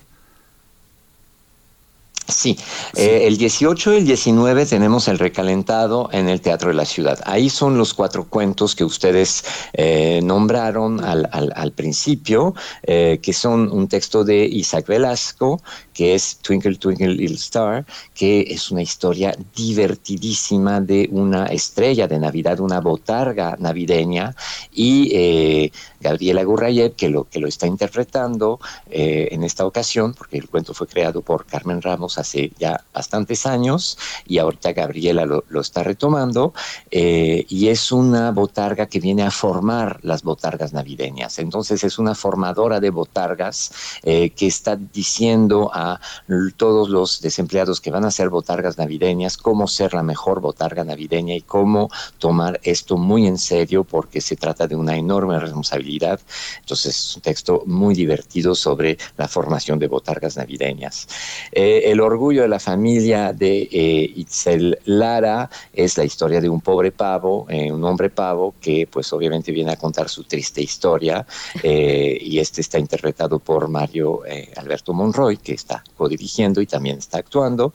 Sí, 2.28 2.56
eh, 2.96 3.26
el 3.26 3.36
18 3.36 3.92
y 3.94 3.96
el 3.98 4.06
19 4.06 4.64
tenemos 4.64 5.08
el 5.08 5.18
recalentado 5.18 6.08
en 6.12 6.28
el 6.28 6.40
Teatro 6.40 6.68
de 6.68 6.74
la 6.76 6.84
Ciudad. 6.86 7.18
Ahí 7.26 7.50
son 7.50 7.76
los 7.76 7.92
cuatro 7.94 8.24
cuentos 8.24 8.74
que 8.76 8.84
ustedes 8.84 9.44
eh, 9.74 10.20
nombraron 10.22 11.04
al, 11.04 11.28
al- 11.32 11.52
al 11.54 11.72
principio, 11.72 12.54
eh, 12.84 13.18
que 13.20 13.32
son 13.32 13.70
un 13.72 13.88
texto 13.88 14.24
de 14.24 14.46
Isaac 14.46 14.86
Velasco, 14.86 15.60
que 15.92 16.14
es 16.14 16.38
Twinkle 16.38 16.76
Twinkle 16.76 17.14
Little 17.14 17.36
Star, 17.36 17.84
que 18.14 18.40
es 18.48 18.70
una 18.70 18.82
historia 18.82 19.36
divertidísima 19.54 20.80
de 20.80 21.08
una 21.12 21.46
estrella 21.46 22.08
de 22.08 22.18
Navidad, 22.18 22.60
una 22.60 22.80
botarga 22.80 23.56
navideña, 23.58 24.34
y 24.72 25.10
eh, 25.14 25.72
Gabriela 26.00 26.42
Gurrayev, 26.42 26.94
que 26.94 27.08
lo, 27.08 27.24
que 27.24 27.40
lo 27.40 27.48
está 27.48 27.66
interpretando 27.66 28.60
eh, 28.90 29.28
en 29.30 29.44
esta 29.44 29.66
ocasión, 29.66 30.14
porque 30.14 30.38
el 30.38 30.48
cuento 30.48 30.74
fue 30.74 30.86
creado 30.86 31.22
por 31.22 31.46
Carmen 31.46 31.80
Ramos 31.80 32.18
hace 32.18 32.52
ya 32.58 32.84
bastantes 32.92 33.46
años, 33.46 33.98
y 34.26 34.38
ahorita 34.38 34.72
Gabriela 34.72 35.24
lo, 35.26 35.60
está 35.60 35.82
retomando, 35.82 36.52
eh, 36.90 37.46
y 37.48 37.68
es 37.68 37.92
una 37.92 38.30
botarga 38.32 38.86
que 38.86 39.00
viene 39.00 39.22
a 39.22 39.30
formar 39.30 40.00
las 40.02 40.22
botargas 40.22 40.72
navideñas. 40.72 41.38
Entonces 41.38 41.84
es 41.84 41.98
una 41.98 42.14
formadora 42.14 42.80
de 42.80 42.90
botargas 42.90 43.72
eh, 44.02 44.30
que 44.30 44.46
está 44.46 44.76
diciendo 44.76 45.70
a 45.72 45.81
l- 46.28 46.52
todos 46.56 46.88
los 46.88 47.20
desempleados 47.20 47.80
que 47.80 47.90
van 47.90 48.04
a 48.04 48.10
ser 48.10 48.28
botargas 48.28 48.78
navideñas 48.78 49.36
cómo 49.36 49.66
ser 49.66 49.94
la 49.94 50.02
mejor 50.02 50.40
botarga 50.40 50.84
navideña 50.84 51.34
y 51.34 51.42
cómo 51.42 51.88
tomar 52.18 52.60
esto 52.62 52.96
muy 52.96 53.26
en 53.26 53.38
serio 53.38 53.84
porque 53.84 54.20
se 54.20 54.36
trata 54.36 54.66
de 54.66 54.76
una 54.76 54.96
enorme 54.96 55.38
responsabilidad. 55.38 56.18
Entonces 56.60 56.94
es 56.96 57.16
un 57.16 57.22
texto 57.22 57.62
muy 57.66 57.94
divertido 57.94 58.54
sobre 58.54 58.98
la 59.16 59.28
formación 59.28 59.78
de 59.78 59.88
botargas 59.88 60.36
navideñas. 60.36 61.06
Eh, 61.52 61.82
el 61.90 62.00
orgullo 62.00 62.42
de 62.42 62.48
la 62.48 62.60
familia 62.60 63.32
de 63.32 63.54
eh, 63.72 64.12
Itzel 64.22 64.78
Lara 64.84 65.48
es 65.72 65.96
la 65.98 66.04
historia 66.04 66.40
de 66.40 66.48
un 66.48 66.60
pobre 66.60 66.90
pavo, 66.92 67.46
eh, 67.48 67.70
un 67.72 67.82
hombre 67.84 68.10
pavo 68.10 68.54
que 68.60 68.86
pues 68.90 69.12
obviamente 69.12 69.52
viene 69.52 69.72
a 69.72 69.76
contar 69.76 70.08
su 70.08 70.24
triste 70.24 70.60
historia 70.62 71.26
eh, 71.62 72.18
y 72.20 72.38
este 72.38 72.60
está 72.60 72.78
interpretado 72.78 73.38
por 73.38 73.68
Mario 73.68 74.24
eh, 74.26 74.52
Alberto 74.56 74.92
Monroy 74.92 75.36
que 75.38 75.54
está 75.54 75.71
codirigiendo 75.96 76.60
y 76.60 76.66
también 76.66 76.98
está 76.98 77.18
actuando. 77.18 77.72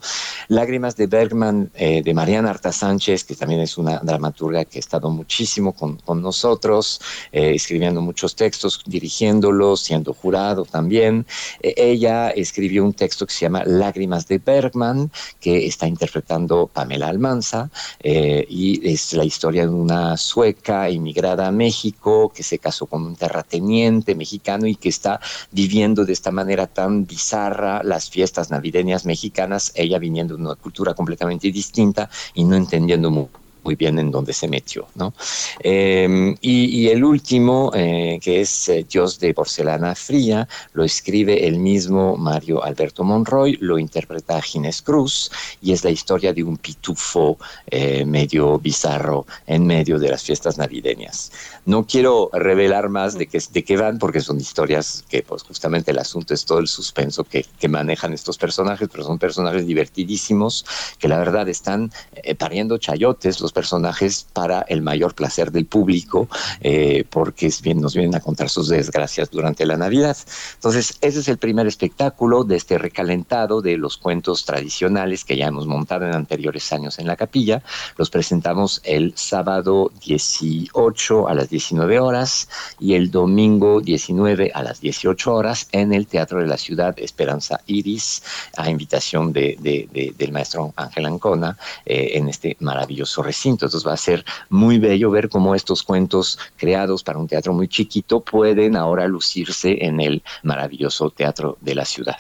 Lágrimas 0.48 0.96
de 0.96 1.08
Bergman 1.08 1.72
eh, 1.76 2.02
de 2.04 2.14
Mariana 2.14 2.50
Arta 2.52 2.72
Sánchez 2.72 3.24
que 3.24 3.36
también 3.36 3.62
es 3.62 3.78
una 3.78 4.00
dramaturga 4.00 4.66
que 4.66 4.80
ha 4.80 4.86
estado 4.88 5.10
muchísimo 5.10 5.74
con, 5.74 5.98
con 5.98 6.22
nosotros, 6.22 7.02
eh, 7.32 7.54
escribiendo 7.56 8.02
muchos 8.02 8.36
textos, 8.36 8.84
dirigiéndolos, 8.86 9.82
siendo 9.82 10.14
jurado 10.14 10.66
también. 10.66 11.26
Eh, 11.62 11.74
ella 11.78 12.30
escribió 12.30 12.84
un 12.84 12.94
texto 12.94 13.26
que 13.26 13.34
se 13.34 13.42
llama 13.46 13.64
Lágrimas 13.66 14.28
de 14.28 14.38
Bergman, 14.40 15.12
que 15.40 15.66
está 15.66 15.88
interpretando 15.88 16.68
Pamela 16.68 17.08
Almanza, 17.08 17.70
y 18.04 18.88
es 18.88 19.14
la 19.14 19.24
historia 19.24 19.64
de 19.64 19.74
una 19.74 20.18
sueca 20.18 20.90
inmigrada 20.90 21.48
a 21.48 21.52
México 21.52 22.32
que 22.34 22.44
se 22.44 22.60
casó 22.60 22.86
con 22.86 23.06
un 23.06 23.16
terrateniente 23.16 24.16
mexicano 24.16 24.68
y 24.68 24.76
que 24.76 24.90
está 24.90 25.20
viviendo 25.52 26.06
de 26.06 26.14
esta 26.14 26.32
manera 26.32 26.68
tan 26.68 27.06
bizarra 27.06 27.82
las 27.88 28.10
fiestas 28.10 28.52
navideñas 28.52 29.06
mexicanas, 29.06 29.72
ella 29.76 29.98
viniendo 30.00 30.36
de 30.36 30.44
una 30.44 30.56
cultura 30.56 30.94
completamente 30.94 31.52
distinta 31.52 32.10
y 32.34 32.44
no 32.44 32.56
entendiendo 32.56 33.10
mu- 33.10 33.30
muy 33.64 33.76
bien 33.76 34.00
en 34.00 34.12
dónde 34.12 34.32
se 34.32 34.48
metió, 34.48 34.88
¿no? 34.96 35.14
Y, 35.62 36.66
y 36.80 36.88
el 36.88 37.04
último, 37.04 37.72
eh, 37.76 38.18
que 38.22 38.40
es 38.40 38.70
eh, 38.70 38.86
Dios 38.90 39.20
de 39.20 39.34
porcelana 39.34 39.94
fría, 39.94 40.48
lo 40.72 40.86
escribe 40.86 41.46
el 41.46 41.58
mismo 41.60 42.16
Mario 42.16 42.64
Alberto 42.64 43.04
Monroy, 43.04 43.58
lo 43.60 43.78
interpreta 43.78 44.42
Ginés 44.42 44.82
Cruz 44.82 45.30
y 45.62 45.74
es 45.74 45.84
la 45.84 45.90
historia 45.90 46.32
de 46.32 46.44
un 46.44 46.56
pitufo 46.58 47.38
eh, 47.70 48.06
medio 48.06 48.58
bizarro 48.58 49.26
en 49.46 49.66
medio 49.66 50.00
de 50.00 50.12
las 50.12 50.24
fiestas 50.24 50.58
navideñas. 50.58 51.32
No 51.68 51.86
quiero 51.86 52.30
revelar 52.32 52.88
más 52.88 53.18
de 53.18 53.28
qué, 53.28 53.78
van 53.78 54.00
porque 54.00 54.22
son 54.22 54.40
historias 54.40 55.04
que 55.10 55.22
pues 55.22 55.44
justamente 55.44 55.92
el 55.92 56.00
asunto 56.00 56.34
es 56.34 56.46
todo 56.46 56.60
el 56.60 56.70
suspenso 56.70 57.26
que, 57.26 57.46
que 57.60 57.68
manejan 57.68 58.14
estos 58.14 58.38
personajes, 58.38 58.88
pero 58.90 59.04
son 59.04 59.20
personajes 59.20 59.68
divertidísimos 59.68 60.66
que 60.98 61.10
la 61.10 61.18
verdad 61.18 61.50
están 61.50 61.92
eh, 62.16 62.36
pariendo 62.36 62.78
chayotes 62.78 63.42
los 63.42 63.52
personajes 63.52 64.26
para 64.32 64.62
el 64.62 64.82
mayor 64.82 65.14
placer 65.14 65.52
del 65.52 65.66
público 65.66 66.30
eh, 66.62 67.04
porque 67.10 67.48
es 67.48 67.62
bien, 67.62 67.82
nos 67.82 67.96
vienen 67.96 68.16
a 68.16 68.22
contar 68.22 68.48
sus 68.48 68.70
desgracias 68.70 69.30
durante 69.30 69.66
la 69.66 69.76
Navidad. 69.76 70.16
Entonces, 70.54 70.98
ese 71.02 71.20
es 71.20 71.28
el 71.28 71.38
primer 71.38 71.68
espectáculo 71.68 72.46
de 72.46 72.56
este 72.56 72.78
recalentado 72.78 73.62
de 73.62 73.76
los 73.76 73.98
cuentos 73.98 74.46
tradicionales 74.46 75.26
que 75.26 75.36
ya 75.36 75.48
hemos 75.48 75.68
montado 75.68 76.06
en 76.06 76.16
anteriores 76.16 76.72
años 76.72 76.98
en 76.98 77.08
la 77.08 77.18
capilla. 77.18 77.62
Los 77.98 78.10
presentamos 78.10 78.80
el 78.86 79.14
sábado 79.18 79.92
18 80.06 81.28
a 81.28 81.34
las 81.34 81.50
19 81.58 82.00
horas 82.00 82.48
y 82.80 82.94
el 82.94 83.10
domingo 83.10 83.82
19 83.82 84.52
a 84.54 84.62
las 84.62 84.80
18 84.80 85.34
horas 85.34 85.68
en 85.72 85.92
el 85.92 86.06
Teatro 86.06 86.40
de 86.40 86.46
la 86.48 86.58
Ciudad 86.58 86.94
Esperanza 87.00 87.60
Iris, 87.66 88.22
a 88.58 88.70
invitación 88.70 89.34
de, 89.34 89.58
de- 89.60 89.90
de- 89.92 90.14
del 90.16 90.32
maestro 90.32 90.72
Ángel 90.76 91.06
Ancona 91.08 91.58
eh, 91.86 92.12
en 92.14 92.30
este 92.30 92.58
maravilloso 92.60 93.24
recinto. 93.24 93.66
Entonces 93.66 93.88
va 93.88 93.94
a 93.94 93.98
ser 94.10 94.24
muy 94.50 94.78
bello 94.78 95.10
ver 95.10 95.30
cómo 95.30 95.56
estos 95.56 95.82
cuentos 95.82 96.38
creados 96.58 97.04
para 97.04 97.18
un 97.18 97.28
teatro 97.28 97.54
muy 97.54 97.68
chiquito 97.68 98.20
pueden 98.22 98.76
ahora 98.76 99.08
lucirse 99.08 99.84
en 99.86 100.00
el 100.00 100.22
maravilloso 100.44 101.10
Teatro 101.10 101.58
de 101.62 101.74
la 101.76 101.86
Ciudad. 101.86 102.18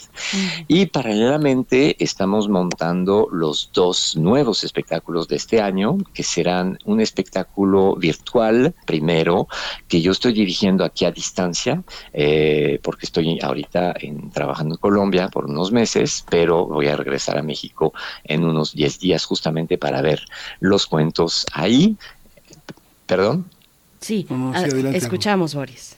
Y 0.68 0.88
paralelamente 0.88 1.96
estamos 2.04 2.50
montando 2.50 3.28
los 3.32 3.70
dos 3.74 4.16
nuevos 4.18 4.64
espectáculos 4.64 5.28
de 5.28 5.36
este 5.36 5.62
año, 5.62 5.98
que 6.14 6.24
serán 6.24 6.80
un 6.86 7.02
espectáculo 7.02 7.96
virtual 7.96 8.74
primero, 8.86 9.27
que 9.88 10.02
yo 10.02 10.12
estoy 10.12 10.34
dirigiendo 10.34 10.84
aquí 10.84 11.06
a 11.06 11.12
distancia, 11.12 11.84
eh, 12.14 12.80
porque 12.82 13.06
estoy 13.06 13.40
ahorita 13.42 13.94
en- 14.00 14.32
trabajando 14.32 14.76
en 14.76 14.80
Colombia 14.80 15.28
por 15.30 15.46
unos 15.46 15.72
meses, 15.72 16.24
pero 16.30 16.66
voy 16.66 16.88
a 16.88 16.96
regresar 16.96 17.38
a 17.38 17.44
México 17.44 17.94
en 18.24 18.44
unos 18.44 18.74
10 18.74 19.00
días 19.00 19.26
justamente 19.26 19.78
para 19.78 20.02
ver 20.02 20.22
los 20.60 20.88
cuentos 20.88 21.46
ahí. 21.54 21.98
Perdón. 23.06 23.46
Sí, 24.02 24.26
No, 24.30 24.38
no, 24.38 24.52
sí, 24.54 24.60
ah, 24.64 24.72
adelante, 24.72 24.98
escuchamos, 24.98 25.54
Boris. 25.56 25.97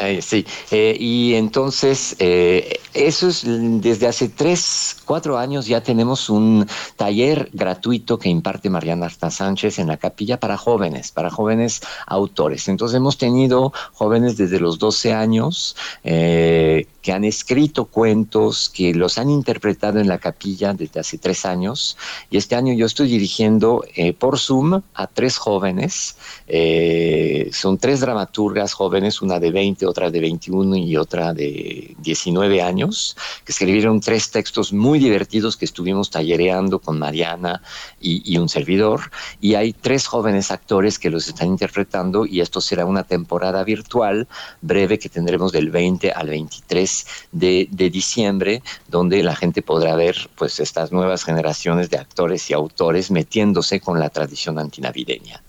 Eh, 0.00 0.22
sí, 0.22 0.46
eh, 0.70 0.96
y 0.98 1.34
entonces 1.34 2.14
eh, 2.20 2.78
eso 2.94 3.28
es 3.28 3.42
desde 3.44 4.06
hace 4.06 4.28
tres, 4.28 4.96
cuatro 5.04 5.36
años 5.36 5.66
ya 5.66 5.82
tenemos 5.82 6.30
un 6.30 6.68
taller 6.94 7.50
gratuito 7.52 8.16
que 8.16 8.28
imparte 8.28 8.70
Mariana 8.70 9.06
Arta 9.06 9.28
Sánchez 9.28 9.80
en 9.80 9.88
la 9.88 9.96
capilla 9.96 10.38
para 10.38 10.56
jóvenes, 10.56 11.10
para 11.10 11.30
jóvenes 11.30 11.80
autores. 12.06 12.68
Entonces 12.68 12.96
hemos 12.96 13.18
tenido 13.18 13.72
jóvenes 13.92 14.36
desde 14.36 14.60
los 14.60 14.78
12 14.78 15.12
años 15.14 15.74
eh, 16.04 16.86
que 17.02 17.12
han 17.12 17.24
escrito 17.24 17.86
cuentos, 17.86 18.68
que 18.68 18.94
los 18.94 19.18
han 19.18 19.30
interpretado 19.30 19.98
en 19.98 20.06
la 20.06 20.18
capilla 20.18 20.74
desde 20.74 21.00
hace 21.00 21.18
tres 21.18 21.44
años. 21.44 21.96
Y 22.30 22.36
este 22.36 22.54
año 22.54 22.72
yo 22.72 22.86
estoy 22.86 23.08
dirigiendo 23.08 23.84
por 24.18 24.38
Zoom 24.38 24.82
a 24.94 25.06
tres 25.06 25.38
jóvenes. 25.38 26.16
Son 27.52 27.78
tres 27.78 28.00
dramaturgas 28.00 28.74
jóvenes, 28.74 29.22
una 29.22 29.40
de 29.40 29.50
20, 29.50 29.87
otra 29.88 30.10
de 30.10 30.20
21 30.20 30.76
y 30.76 30.96
otra 30.96 31.32
de 31.32 31.96
19 31.98 32.62
años, 32.62 33.16
que 33.44 33.52
escribieron 33.52 34.00
tres 34.00 34.30
textos 34.30 34.72
muy 34.72 34.98
divertidos 34.98 35.56
que 35.56 35.64
estuvimos 35.64 36.10
tallereando 36.10 36.78
con 36.78 36.98
Mariana 36.98 37.62
y, 38.00 38.36
un 38.38 38.48
servidor. 38.48 39.10
Y 39.40 39.54
hay 39.54 39.72
tres 39.72 40.06
jóvenes 40.06 40.50
actores 40.50 40.98
que 40.98 41.10
los 41.10 41.26
están 41.28 41.48
interpretando 41.48 42.26
y 42.26 42.40
esto 42.40 42.60
será 42.60 42.86
una 42.86 43.02
temporada 43.02 43.64
virtual 43.64 44.28
breve 44.60 44.98
que 44.98 45.08
tendremos 45.08 45.52
del 45.52 45.70
20 45.70 46.12
al 46.12 46.28
23 46.28 47.06
de, 47.32 47.68
de 47.70 47.90
diciembre, 47.90 48.62
donde 48.88 49.22
la 49.22 49.34
gente 49.34 49.62
podrá 49.62 49.96
ver 49.96 50.30
pues 50.36 50.60
estas 50.60 50.92
nuevas 50.92 51.24
generaciones 51.24 51.90
de 51.90 51.98
actores 51.98 52.48
y 52.50 52.54
autores 52.54 53.10
metiéndose 53.10 53.80
con 53.80 53.98
la 53.98 54.10
tradición 54.10 54.58
antinavideña. 54.58 55.42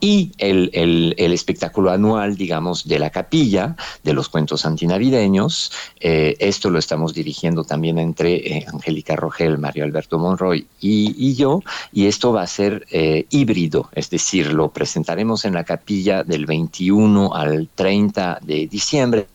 Y 0.00 0.32
el, 0.38 0.70
el- 0.74 1.14
el 1.16 1.32
espectáculo 1.32 1.90
anual, 1.90 2.36
digamos, 2.36 2.86
de 2.86 2.98
la 2.98 3.08
capilla, 3.10 3.74
de 4.02 4.12
los 4.12 4.28
cuentos 4.28 4.66
antinavideños, 4.66 5.72
eh, 6.00 6.36
esto 6.40 6.68
lo 6.68 6.78
estamos 6.78 7.14
dirigiendo 7.14 7.64
también 7.64 7.98
entre 7.98 8.34
eh, 8.58 8.66
Angélica 8.70 9.16
Rogel, 9.16 9.56
Mario 9.56 9.84
Alberto 9.84 10.18
Monroy 10.18 10.66
y, 10.80 11.34
yo, 11.34 11.62
y 11.92 12.06
esto 12.06 12.32
va 12.32 12.42
a 12.42 12.46
ser 12.46 12.86
eh, 12.90 13.24
híbrido, 13.30 13.88
es 13.92 14.10
decir, 14.10 14.52
lo 14.52 14.70
presentaremos 14.70 15.44
en 15.46 15.54
la 15.54 15.64
capilla 15.64 16.22
del 16.22 16.44
21 16.44 17.34
al 17.34 17.68
30 17.74 18.40
de 18.42 18.66
diciembre 18.66 19.26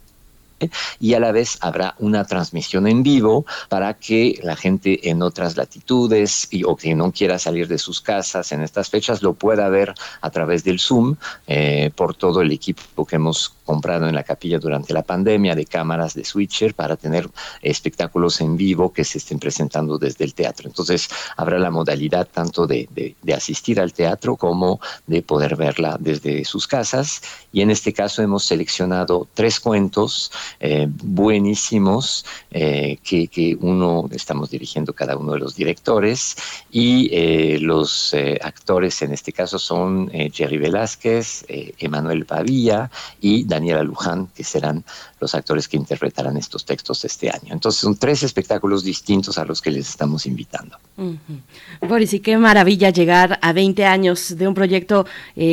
y 1.00 1.14
a 1.14 1.20
la 1.20 1.32
vez 1.32 1.58
habrá 1.62 1.96
una 2.00 2.26
transmisión 2.26 2.88
en 2.88 3.04
vivo 3.04 3.46
para 3.70 3.94
que 3.96 4.40
la 4.44 4.56
gente 4.56 5.10
en 5.10 5.22
otras 5.22 5.58
latitudes 5.58 6.48
y, 6.52 6.64
o 6.64 6.76
que 6.76 6.96
no 6.96 7.12
quiera 7.12 7.40
salir 7.40 7.68
de 7.68 7.78
sus 7.78 8.02
casas 8.02 8.52
en 8.52 8.62
estas 8.62 8.90
fechas 8.90 9.22
lo 9.22 9.34
pueda 9.34 9.70
ver 9.70 9.94
a 10.22 10.30
través 10.30 10.64
del 10.64 10.80
Zoom 10.80 11.16
eh, 11.48 11.92
por 11.96 12.16
todo 12.16 12.42
el 12.42 12.52
equipo 12.52 13.06
que 13.06 13.16
hemos 13.16 13.54
comprado 13.70 14.08
en 14.08 14.16
la 14.16 14.24
capilla 14.24 14.58
durante 14.58 14.94
la 14.96 15.04
pandemia 15.04 15.54
de 15.54 15.66
cámaras 15.66 16.16
de 16.16 16.26
switcher 16.26 16.74
para 16.74 16.96
tener 16.96 17.30
espectáculos 17.62 18.42
en 18.42 18.58
vivo 18.58 18.92
que 18.92 19.04
se 19.04 19.20
estén 19.20 19.38
presentando 19.38 20.00
desde 20.00 20.26
el 20.26 20.34
teatro. 20.34 20.68
Entonces 20.68 21.08
habrá 21.38 21.60
la 21.60 21.70
modalidad 21.70 22.28
tanto 22.28 22.66
de, 22.66 22.88
asistir 23.36 23.80
al 23.80 23.94
teatro 23.94 24.36
como 24.38 24.80
de 25.06 25.22
poder 25.22 25.56
verla 25.56 25.98
desde 26.00 26.44
sus 26.46 26.66
casas 26.66 27.22
y 27.54 27.62
en 27.62 27.70
este 27.70 27.94
caso 27.94 28.24
hemos 28.24 28.44
seleccionado 28.44 29.28
tres 29.36 29.60
cuentos 29.60 30.32
eh, 30.60 30.88
buenísimos 30.90 32.26
eh, 32.52 32.98
que, 33.04 33.28
que 33.28 33.58
uno 33.60 34.08
estamos 34.12 34.50
dirigiendo 34.50 34.94
cada 34.94 35.18
uno 35.18 35.34
de 35.34 35.40
los 35.40 35.56
directores 35.56 36.36
y 36.72 37.10
eh, 37.12 37.60
los 37.60 38.16
actores 38.42 39.02
en 39.02 39.14
este 39.14 39.34
caso 39.34 39.60
son 39.60 40.10
Jerry 40.10 40.58
Velázquez, 40.58 41.46
Emanuel 41.48 42.26
Pavía 42.26 42.90
y 43.22 43.44
Daniela 43.44 43.84
Luján, 43.84 44.28
que 44.36 44.44
serán 44.44 44.84
los 45.20 45.36
actores 45.36 45.68
que 45.68 45.78
interpretarán 45.78 46.38
estos 46.38 46.66
textos 46.66 47.04
este 47.06 47.30
año. 47.30 47.54
Entonces 47.54 47.82
son 47.82 47.98
tres 47.98 48.24
espectáculos 48.24 48.84
distintos 48.84 49.38
a 49.38 49.46
los 49.46 49.62
que 49.62 49.72
les 49.72 49.90
estamos 49.90 50.26
invitando. 50.26 50.78
Ujú. 50.98 51.88
Boris, 51.88 52.14
y 52.14 52.20
qué 52.20 52.38
maravilla 52.38 52.90
llegar 52.90 53.40
a 53.42 53.54
20 53.54 53.86
años 53.86 54.36
de 54.38 54.48
un 54.48 54.54
proyecto 54.54 55.06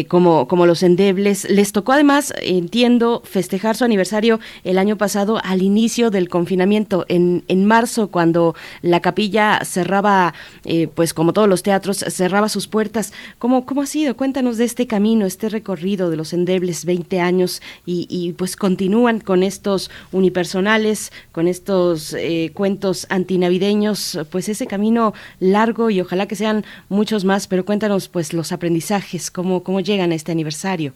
como, 0.08 0.48
como 0.48 0.66
Los 0.66 0.82
Endebles. 0.82 1.48
Les 1.50 1.72
tocó 1.72 1.92
además, 1.92 2.32
entiendo, 2.40 3.22
festejar 3.24 3.76
su 3.76 3.84
aniversario 3.84 4.40
el 4.64 4.78
año 4.78 4.85
pasado 4.94 5.40
al 5.42 5.62
inicio 5.62 6.10
del 6.10 6.28
confinamiento, 6.28 7.04
en, 7.08 7.42
en 7.48 7.64
marzo, 7.64 8.08
cuando 8.08 8.54
la 8.82 9.00
capilla 9.00 9.64
cerraba, 9.64 10.34
eh, 10.64 10.86
pues 10.86 11.12
como 11.12 11.32
todos 11.32 11.48
los 11.48 11.64
teatros, 11.64 12.04
cerraba 12.08 12.48
sus 12.48 12.68
puertas. 12.68 13.12
¿Cómo, 13.40 13.66
¿Cómo 13.66 13.82
ha 13.82 13.86
sido? 13.86 14.16
Cuéntanos 14.16 14.58
de 14.58 14.64
este 14.64 14.86
camino, 14.86 15.26
este 15.26 15.48
recorrido 15.48 16.08
de 16.10 16.16
Los 16.16 16.32
Endebles, 16.32 16.84
20 16.84 17.20
años, 17.20 17.60
y, 17.84 18.06
y, 18.08 18.34
pues 18.34 18.54
continúan 18.54 19.18
con 19.18 19.42
estos 19.42 19.90
unipersonales, 20.12 21.10
con 21.32 21.48
estos 21.48 22.14
eh, 22.14 22.52
cuentos 22.54 23.06
antinavideños, 23.08 24.20
pues 24.30 24.48
ese 24.48 24.68
camino 24.68 25.14
largo 25.40 25.90
y 25.90 26.00
ojalá 26.00 26.26
que 26.26 26.36
sean 26.36 26.64
muchos 26.88 27.24
más, 27.24 27.48
pero 27.48 27.64
cuéntanos 27.64 28.08
pues 28.08 28.32
los 28.32 28.52
aprendizajes, 28.52 29.30
cómo, 29.30 29.62
cómo 29.62 29.80
llegan 29.80 30.12
a 30.12 30.14
este 30.14 30.32
aniversario. 30.32 30.92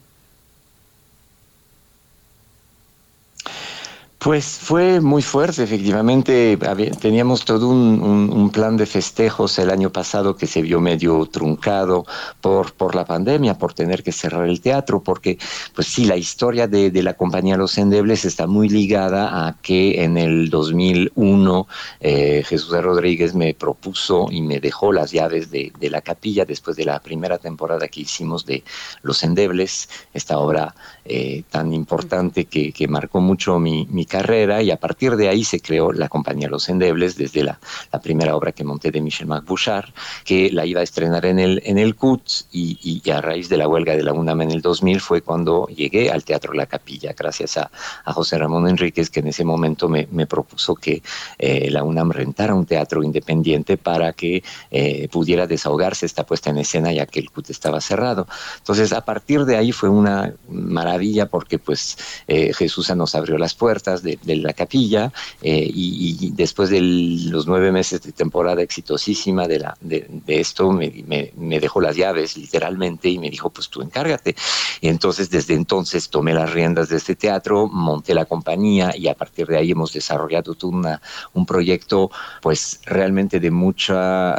Pues 4.20 4.44
fue 4.44 5.00
muy 5.00 5.22
fuerte, 5.22 5.62
efectivamente. 5.62 6.58
Teníamos 7.00 7.46
todo 7.46 7.70
un, 7.70 8.50
plan 8.52 8.76
de 8.76 8.84
festejos 8.84 9.58
el 9.58 9.70
año 9.70 9.90
pasado 9.90 10.36
que 10.36 10.46
se 10.46 10.60
vio 10.60 10.78
medio 10.78 11.24
truncado 11.24 12.04
por, 12.42 12.74
por 12.74 12.94
la 12.94 13.06
pandemia, 13.06 13.56
por 13.56 13.72
tener 13.72 14.02
que 14.02 14.12
cerrar 14.12 14.46
el 14.46 14.60
teatro, 14.60 15.02
porque, 15.02 15.38
pues 15.74 15.86
sí, 15.86 16.04
la 16.04 16.16
historia 16.16 16.68
de, 16.68 16.90
la 17.02 17.14
compañía 17.14 17.56
Los 17.56 17.78
Endebles 17.78 18.26
está 18.26 18.46
muy 18.46 18.68
ligada 18.68 19.46
a 19.46 19.56
que 19.62 20.04
en 20.04 20.18
el 20.18 20.50
2001 20.50 21.66
eh, 22.00 22.42
Jesús 22.44 22.72
Rodríguez 22.82 23.34
me 23.34 23.54
propuso 23.54 24.26
y 24.30 24.42
me 24.42 24.60
dejó 24.60 24.92
las 24.92 25.12
llaves 25.12 25.50
de, 25.50 25.72
de 25.80 25.88
la 25.88 26.02
capilla 26.02 26.44
después 26.44 26.76
de 26.76 26.84
la 26.84 26.98
primera 26.98 27.38
temporada 27.38 27.88
que 27.88 28.02
hicimos 28.02 28.44
de 28.44 28.64
Los 29.02 29.22
Endebles, 29.22 29.88
esta 30.12 30.38
obra 30.38 30.74
eh, 31.06 31.44
tan 31.50 31.72
importante 31.72 32.44
que, 32.44 32.72
que 32.72 32.86
marcó 32.86 33.20
mucho 33.20 33.58
mi, 33.58 33.86
mi 33.90 34.04
carrera 34.10 34.62
y 34.62 34.70
a 34.70 34.76
partir 34.76 35.16
de 35.16 35.30
ahí 35.30 35.44
se 35.44 35.60
creó 35.60 35.92
la 35.92 36.10
compañía 36.10 36.48
Los 36.48 36.68
Endebles 36.68 37.16
desde 37.16 37.44
la, 37.44 37.58
primera 38.02 38.34
obra 38.36 38.52
que 38.52 38.64
monté 38.64 38.90
de 38.90 39.00
Michel 39.00 39.26
Macbouchard, 39.26 39.90
que 40.24 40.50
la 40.50 40.66
iba 40.66 40.80
a 40.80 40.82
estrenar 40.82 41.24
en 41.26 41.38
el, 41.38 41.62
en 41.64 41.78
el 41.78 41.94
CUT 41.94 42.22
y, 42.52 43.02
a 43.10 43.20
raíz 43.20 43.48
de 43.48 43.56
la 43.56 43.68
huelga 43.68 43.96
de 43.96 44.02
la 44.02 44.12
UNAM 44.12 44.42
en 44.42 44.50
el 44.50 44.60
2000 44.62 45.00
fue 45.00 45.22
cuando 45.22 45.66
llegué 45.68 46.10
al 46.10 46.24
Teatro 46.24 46.52
La 46.52 46.66
Capilla, 46.66 47.14
gracias 47.16 47.56
a, 47.56 47.70
José 48.04 48.38
Ramón 48.38 48.68
Enríquez, 48.68 49.08
que 49.08 49.20
en 49.20 49.28
ese 49.28 49.44
momento 49.44 49.88
me, 49.88 50.08
me 50.10 50.26
propuso 50.26 50.74
que 50.74 51.02
eh, 51.38 51.70
la 51.70 51.84
UNAM 51.84 52.10
rentara 52.10 52.54
un 52.54 52.66
teatro 52.66 53.02
independiente 53.02 53.76
para 53.76 54.12
que 54.12 54.42
eh, 54.70 55.08
pudiera 55.10 55.46
desahogarse 55.46 56.06
esta 56.06 56.26
puesta 56.26 56.50
en 56.50 56.58
escena 56.58 56.92
ya 56.92 57.06
que 57.06 57.20
el 57.20 57.30
CUT 57.30 57.50
estaba 57.50 57.80
cerrado. 57.80 58.26
Entonces, 58.58 58.92
a 58.92 59.04
partir 59.04 59.44
de 59.44 59.56
ahí 59.56 59.72
fue 59.72 59.88
una 59.88 60.34
maravilla 60.48 61.26
porque 61.26 61.58
pues 61.58 61.96
eh, 62.26 62.52
Jesús 62.52 62.90
nos 62.96 63.14
abrió 63.14 63.38
las 63.38 63.54
puertas 63.54 63.99
de, 64.02 64.18
la 64.36 64.52
capilla 64.52 65.12
eh, 65.40 65.68
y, 65.72 66.30
después 66.32 66.70
de 66.70 66.80
los 66.80 67.46
nueve 67.46 67.72
meses 67.72 68.02
de 68.02 68.12
temporada 68.12 68.62
exitosísima 68.62 69.46
de, 69.46 69.58
la, 69.58 69.76
de, 69.80 70.06
esto 70.26 70.72
me, 70.72 71.04
me- 71.06 71.60
dejó 71.60 71.80
las 71.80 71.96
llaves 71.96 72.36
literalmente 72.36 73.08
y 73.08 73.18
me 73.18 73.30
dijo 73.30 73.50
pues 73.50 73.68
tú 73.68 73.82
encárgate. 73.82 74.34
Y 74.80 74.88
entonces 74.88 75.28
desde 75.30 75.54
entonces 75.54 76.08
tomé 76.08 76.32
las 76.32 76.52
riendas 76.52 76.88
de 76.88 76.96
este 76.96 77.16
teatro, 77.16 77.68
monté 77.68 78.14
la 78.14 78.24
compañía 78.24 78.94
y 78.96 79.08
a 79.08 79.14
partir 79.14 79.46
de 79.46 79.58
ahí 79.58 79.72
hemos 79.72 79.92
desarrollado 79.92 80.56
una, 80.62 81.00
un 81.34 81.46
proyecto 81.46 82.10
pues 82.40 82.80
realmente 82.84 83.40
de 83.40 83.50
mucha 83.50 84.34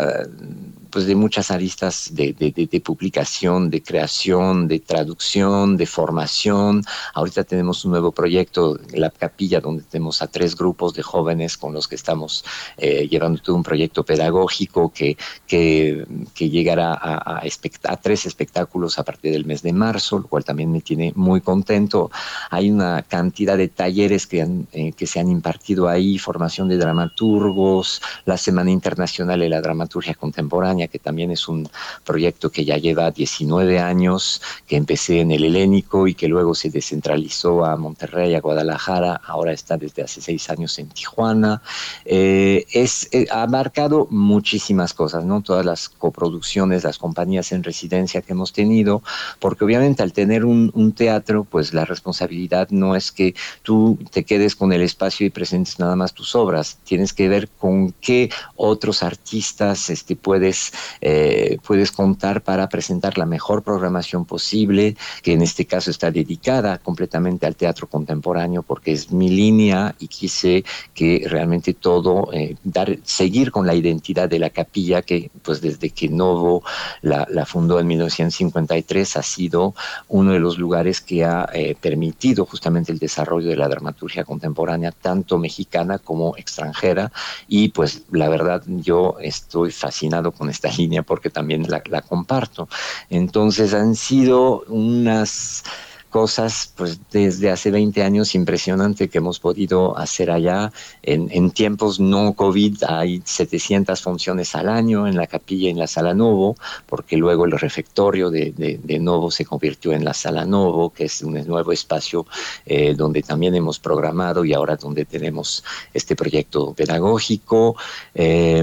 pues 0.92 1.06
de 1.06 1.16
muchas 1.16 1.50
aristas 1.52 2.10
de, 2.14 2.34
de- 2.34 2.82
publicación, 2.82 3.70
de 3.70 3.82
creación, 3.82 4.68
de 4.68 4.80
traducción, 4.80 5.78
de 5.78 5.86
formación. 5.86 6.84
Ahorita 7.14 7.44
tenemos 7.44 7.86
un 7.86 7.92
nuevo 7.92 8.12
proyecto, 8.12 8.78
La 8.94 9.10
Capilla, 9.10 9.62
donde 9.62 9.84
tenemos 9.84 10.22
a 10.22 10.28
tres 10.28 10.56
grupos 10.56 10.94
de 10.94 11.04
jóvenes 11.04 11.58
con 11.58 11.74
los 11.74 11.88
que 11.88 11.96
estamos 11.96 12.44
eh, 12.78 13.08
llevando 13.10 13.42
todo 13.42 13.56
un 13.56 13.64
proyecto 13.64 14.04
pedagógico 14.04 14.92
que, 14.92 15.18
que, 15.48 16.06
que 16.34 16.50
llegará 16.50 16.94
a 17.02 17.98
tres 18.02 18.26
espectáculos 18.26 19.00
a 19.00 19.04
partir 19.04 19.32
del 19.32 19.46
mes 19.46 19.62
de 19.62 19.74
marzo, 19.74 20.20
lo 20.20 20.28
cual 20.28 20.44
también 20.44 20.72
me 20.72 20.82
tiene 20.82 21.14
muy 21.16 21.42
contento. 21.42 22.10
Hay 22.50 22.70
una 22.70 23.04
cantidad 23.04 23.58
de 23.58 23.68
talleres 23.70 24.28
que, 24.28 24.42
han, 24.42 24.68
eh, 24.74 24.92
que 24.94 25.08
se 25.08 25.20
han 25.20 25.30
impartido 25.30 25.88
ahí, 25.88 26.18
formación 26.18 26.68
de 26.68 26.78
dramaturgos, 26.78 28.02
la 28.26 28.38
Semana 28.38 28.72
Internacional 28.72 29.40
de 29.40 29.50
la 29.50 29.62
Dramaturgia 29.62 30.16
Contemporánea, 30.16 30.81
que 30.88 31.00
también 31.00 31.32
es 31.32 31.48
un 31.48 31.70
proyecto 32.04 32.50
que 32.50 32.66
ya 32.66 32.78
lleva 32.78 33.12
19 33.12 33.80
años, 33.80 34.42
que 34.68 34.76
empecé 34.76 35.22
en 35.22 35.32
el 35.32 35.44
Helénico 35.44 36.08
y 36.08 36.16
que 36.16 36.28
luego 36.28 36.56
se 36.56 36.70
descentralizó 36.70 37.66
a 37.66 37.78
Monterrey, 37.78 38.36
a 38.36 38.42
Guadalajara, 38.42 39.22
ahora 39.26 39.52
está 39.52 39.78
desde 39.78 40.04
hace 40.04 40.22
seis 40.22 40.50
años 40.50 40.78
en 40.80 40.90
Tijuana. 40.90 41.62
Eh, 42.06 42.66
es, 42.72 43.08
eh, 43.12 43.28
ha 43.32 43.48
marcado 43.48 44.08
muchísimas 44.10 44.94
cosas, 44.94 45.26
¿no? 45.26 45.42
Todas 45.42 45.66
las 45.66 45.90
coproducciones, 45.90 46.84
las 46.84 46.98
compañías 46.98 47.52
en 47.52 47.64
residencia 47.64 48.22
que 48.22 48.34
hemos 48.34 48.54
tenido, 48.54 49.04
porque 49.40 49.66
obviamente 49.66 50.04
al 50.04 50.14
tener 50.14 50.46
un, 50.46 50.72
un 50.74 50.94
teatro, 50.94 51.44
pues 51.44 51.74
la 51.74 51.86
responsabilidad 51.86 52.70
no 52.70 52.96
es 52.96 53.12
que 53.12 53.36
tú 53.64 53.98
te 54.12 54.24
quedes 54.24 54.56
con 54.56 54.74
el 54.74 54.82
espacio 54.82 55.26
y 55.26 55.30
presentes 55.30 55.80
nada 55.80 55.96
más 55.96 56.14
tus 56.14 56.36
obras, 56.36 56.78
tienes 56.84 57.14
que 57.14 57.30
ver 57.30 57.50
con 57.50 57.94
qué 58.02 58.30
otros 58.56 59.04
artistas 59.04 59.90
este, 59.90 60.16
puedes, 60.16 60.71
eh, 61.02 61.58
puedes 61.66 61.92
contar 61.92 62.42
para 62.42 62.70
presentar 62.70 63.18
la 63.18 63.26
mejor 63.26 63.64
programación 63.64 64.26
posible, 64.26 64.96
que 65.22 65.34
en 65.34 65.42
este 65.42 65.66
caso 65.66 65.92
está 65.92 66.12
dedicada 66.12 66.78
completamente 66.78 67.46
al 67.46 67.56
teatro 67.56 67.88
contemporáneo, 67.88 68.64
porque 68.64 68.92
es 68.92 69.12
mi 69.12 69.30
línea 69.30 69.96
y 70.00 70.08
quise 70.08 70.64
que 70.94 71.26
realmente 71.30 71.74
todo, 71.74 72.30
eh, 72.34 72.56
seguir 73.04 73.52
con 73.52 73.66
la 73.66 73.76
identidad 73.76 74.30
de 74.30 74.40
la 74.40 74.50
capilla, 74.50 75.02
que 75.02 75.32
pues 75.42 75.62
desde 75.62 75.90
que 75.90 76.10
Novo 76.10 76.64
la, 77.02 77.28
la 77.30 77.46
fundó 77.46 77.80
en 77.80 77.88
1953 77.88 79.18
ha 79.18 79.24
sido 79.24 79.74
uno 80.08 80.34
de 80.34 80.40
los 80.40 80.58
lugares 80.58 81.02
que 81.02 81.24
ha 81.24 81.50
eh, 81.54 81.76
permitido 81.80 82.46
justamente 82.46 82.92
el 82.92 83.00
desarrollo 83.00 83.50
de 83.50 83.56
la 83.56 83.68
dramaturgia 83.68 84.24
contemporánea, 84.24 84.92
tanto 84.92 85.38
mexicana 85.38 86.00
como 86.00 86.36
extranjera. 86.38 87.12
Y 87.48 87.70
pues 87.70 88.04
la 88.12 88.30
verdad 88.30 88.64
yo 88.68 89.16
estoy 89.22 89.72
fascinado 89.72 90.32
con 90.32 90.50
esta 90.62 90.78
línea 90.78 91.02
porque 91.02 91.30
también 91.30 91.66
la, 91.68 92.02
comparto. 92.02 92.68
Entonces 93.10 93.74
han 93.74 93.96
sido 93.96 94.64
unas 94.68 95.64
cosas 96.10 96.74
pues 96.76 97.00
desde 97.10 97.52
hace 97.52 97.72
20 97.72 98.04
años 98.04 98.36
impresionante 98.36 99.08
que 99.08 99.20
hemos 99.20 99.40
podido 99.40 99.98
hacer 99.98 100.30
allá 100.30 100.74
en, 101.04 101.30
en 101.32 101.52
tiempos 101.52 102.02
no 102.02 102.34
COVID 102.34 102.84
hay 102.86 103.22
700 103.24 104.02
funciones 104.02 104.54
al 104.54 104.68
año 104.68 105.08
en 105.08 105.16
la 105.16 105.26
capilla 105.28 105.70
y 105.70 105.72
en 105.72 105.80
la 105.80 105.88
sala 105.88 106.14
Novo 106.14 106.58
porque 106.86 107.16
luego 107.16 107.46
el 107.46 107.54
refectorio 107.54 108.30
de 108.30 109.00
Novo 109.00 109.32
se 109.32 109.46
convirtió 109.46 109.94
en 109.94 110.04
la 110.04 110.14
sala 110.14 110.44
Novo 110.44 110.90
que 110.90 111.06
es 111.06 111.22
un 111.22 111.36
nuevo 111.48 111.72
espacio 111.72 112.26
eh, 112.66 112.94
donde 112.94 113.22
también 113.22 113.56
hemos 113.56 113.80
programado 113.80 114.44
y 114.44 114.54
ahora 114.54 114.76
donde 114.76 115.06
tenemos 115.06 115.64
este 115.94 116.18
proyecto 116.18 116.74
pedagógico 116.74 117.78
eh, 118.14 118.62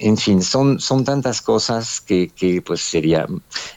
en 0.00 0.16
fin, 0.16 0.42
son, 0.42 0.80
son 0.80 1.04
tantas 1.04 1.42
cosas 1.42 2.00
que, 2.00 2.30
pues 2.64 2.80
sería 2.80 3.26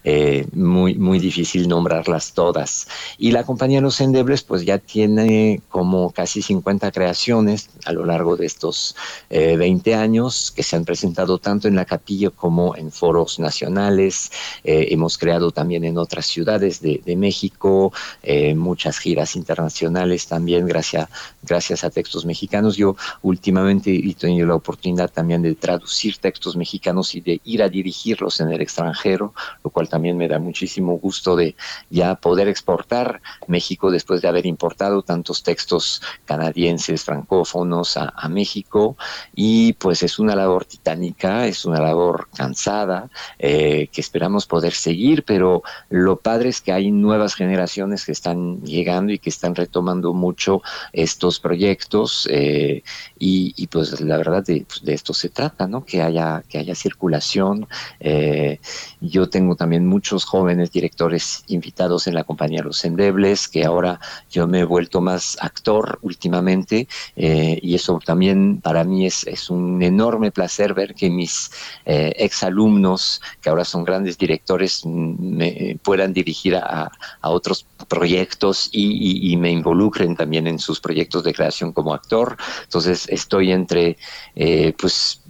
eh, 0.04 0.48
muy, 0.54 0.96
muy 0.96 1.20
difícil 1.20 1.68
nombrarlas 1.68 2.34
todas. 2.34 2.88
Y 3.18 3.32
la 3.32 3.44
compañía 3.44 3.82
Los 3.82 4.00
Endebles 4.00 4.44
pues 4.44 4.66
ya 4.66 4.78
tiene 4.78 5.62
como 5.70 6.12
casi 6.12 6.42
50 6.42 6.92
creaciones 6.92 7.70
a 7.86 7.92
lo 7.92 8.06
largo 8.06 8.38
de 8.38 8.46
estos 8.46 8.96
eh, 9.30 9.58
20 9.58 9.96
años 9.96 10.52
que 10.56 10.64
se 10.64 10.76
han 10.76 10.86
presentado 10.86 11.38
tanto 11.40 11.68
en 11.68 11.76
la 11.76 11.86
capilla 11.86 12.30
como 12.30 12.76
en 12.76 12.92
foros 12.92 13.40
nacionales. 13.40 14.32
Eh, 14.64 14.88
hemos 14.92 15.18
creado 15.18 15.52
también 15.52 15.84
en 15.84 15.98
otras 15.98 16.26
ciudades 16.26 16.82
de, 16.82 17.02
de 17.06 17.16
México, 17.18 17.92
eh, 18.22 18.56
muchas 18.56 18.98
giras 18.98 19.36
internacionales 19.36 20.28
también 20.28 20.66
gracias, 20.66 21.10
gracias 21.42 21.84
a 21.84 21.90
textos 21.90 22.26
mexicanos. 22.26 22.78
Yo 22.78 22.96
últimamente 23.22 23.94
he 23.94 24.14
tenido 24.14 24.48
la 24.48 24.56
oportunidad 24.56 25.12
también 25.12 25.42
de 25.42 25.56
traducir 25.56 26.13
textos 26.20 26.56
mexicanos 26.56 27.16
y 27.16 27.22
de 27.22 27.42
ir 27.44 27.64
a 27.64 27.70
dirigirlos 27.70 28.40
en 28.40 28.52
el 28.52 28.62
extranjero, 28.62 29.34
lo 29.64 29.70
cual 29.70 29.90
también 29.90 30.18
me 30.18 30.28
da 30.28 30.40
muchísimo 30.40 30.98
gusto 30.98 31.36
de 31.36 31.56
ya 31.90 32.16
poder 32.16 32.48
exportar 32.48 33.22
México 33.48 33.92
después 33.92 34.22
de 34.22 34.28
haber 34.28 34.46
importado 34.46 35.02
tantos 35.02 35.44
textos 35.44 36.02
canadienses, 36.26 37.04
francófonos 37.04 37.98
a, 37.98 38.12
México. 38.30 38.96
Y 39.36 39.74
pues 39.74 40.02
es 40.02 40.18
una 40.18 40.36
labor 40.36 40.66
titánica, 40.66 41.46
es 41.46 41.66
una 41.66 41.80
labor 41.80 42.30
cansada, 42.36 43.10
eh, 43.38 43.90
que 43.92 44.02
esperamos 44.02 44.48
poder 44.48 44.74
seguir, 44.74 45.24
pero 45.24 45.62
lo 45.90 46.18
padre 46.18 46.50
es 46.50 46.62
que 46.62 46.72
hay 46.72 46.90
nuevas 46.92 47.36
generaciones 47.36 48.06
que 48.06 48.12
están 48.12 48.62
llegando 48.62 49.12
y 49.12 49.20
que 49.20 49.30
están 49.30 49.56
retomando 49.56 50.14
mucho 50.14 50.62
estos 50.94 51.40
proyectos 51.40 52.28
eh, 52.32 52.84
y, 53.26 53.54
y, 53.56 53.68
pues 53.68 54.02
la 54.02 54.18
verdad 54.18 54.44
de, 54.44 54.66
pues, 54.68 54.84
de, 54.84 54.94
esto 54.94 55.14
se 55.14 55.30
trata, 55.30 55.66
¿no? 55.66 55.86
Que 55.86 56.02
haya, 56.02 56.44
que 56.50 56.58
haya 56.58 56.76
circulación. 56.76 57.70
Eh, 58.02 58.60
yo 59.00 59.30
tengo 59.30 59.56
también 59.56 59.88
muchos 59.88 60.26
jóvenes 60.26 60.74
directores 60.74 61.46
invitados 61.48 62.08
en 62.08 62.16
la 62.16 62.26
compañía 62.26 62.64
Los 62.64 62.84
Endebles, 62.84 63.48
que 63.48 63.64
ahora 63.64 64.02
yo 64.30 64.46
me 64.46 64.60
he 64.60 64.64
vuelto 64.66 65.00
más 65.00 65.38
actor 65.40 66.00
últimamente 66.02 66.90
eh, 67.16 67.58
y 67.62 67.76
eso 67.76 67.98
también 68.06 68.60
para 68.60 68.84
mí 68.84 69.06
es, 69.06 69.26
es, 69.26 69.50
un 69.50 69.82
enorme 69.82 70.32
placer 70.32 70.74
ver 70.74 70.94
que 70.94 71.10
mis 71.10 71.50
eh, 71.86 72.12
exalumnos, 72.18 73.22
que 73.42 73.50
ahora 73.50 73.64
son 73.64 73.86
grandes 73.86 74.18
directores, 74.18 74.86
me 74.86 75.80
puedan 75.82 76.12
dirigir 76.12 76.58
a, 76.58 76.92
a 77.22 77.30
otros 77.30 77.66
proyectos 77.86 78.70
y, 78.72 79.36
me 79.38 79.52
involucren 79.52 80.16
también 80.16 80.48
en 80.48 80.60
sus 80.60 80.80
proyectos 80.80 81.24
de 81.24 81.34
creación 81.34 81.74
como 81.74 81.94
actor. 81.94 82.38
Entonces 82.64 83.08
estoy 83.14 83.52
entre, 83.52 83.98
eh, 84.36 84.74
pues, 84.80 85.22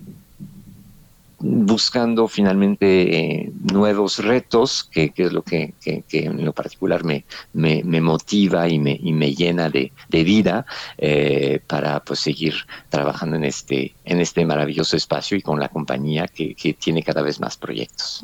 buscando 1.45 2.29
finalmente 2.29 3.17
eh, 3.17 3.51
nuevos 3.73 4.19
retos, 4.19 4.87
que, 4.89 5.09
que, 5.09 5.25
es 5.25 5.33
lo 5.33 5.41
que, 5.41 5.73
que, 5.83 6.03
que 6.07 6.25
en 6.25 6.45
lo 6.45 6.53
particular 6.53 7.03
me, 7.03 7.25
me, 7.51 7.83
me, 7.83 7.99
motiva 7.99 8.69
y 8.69 8.79
me, 8.79 8.97
y 9.03 9.11
me 9.11 9.35
llena 9.35 9.69
de, 9.69 9.91
de 10.07 10.23
vida 10.23 10.65
eh, 10.97 11.59
para 11.67 11.99
pues 11.99 12.21
seguir 12.21 12.53
trabajando 12.89 13.35
en 13.35 13.43
este, 13.43 13.93
en 14.05 14.21
este 14.21 14.45
maravilloso 14.45 14.95
espacio 14.95 15.35
y 15.35 15.41
con 15.41 15.59
la 15.59 15.67
compañía 15.67 16.27
que, 16.27 16.55
tiene 16.79 17.03
cada 17.03 17.21
vez 17.21 17.41
más 17.41 17.57
proyectos. 17.57 18.23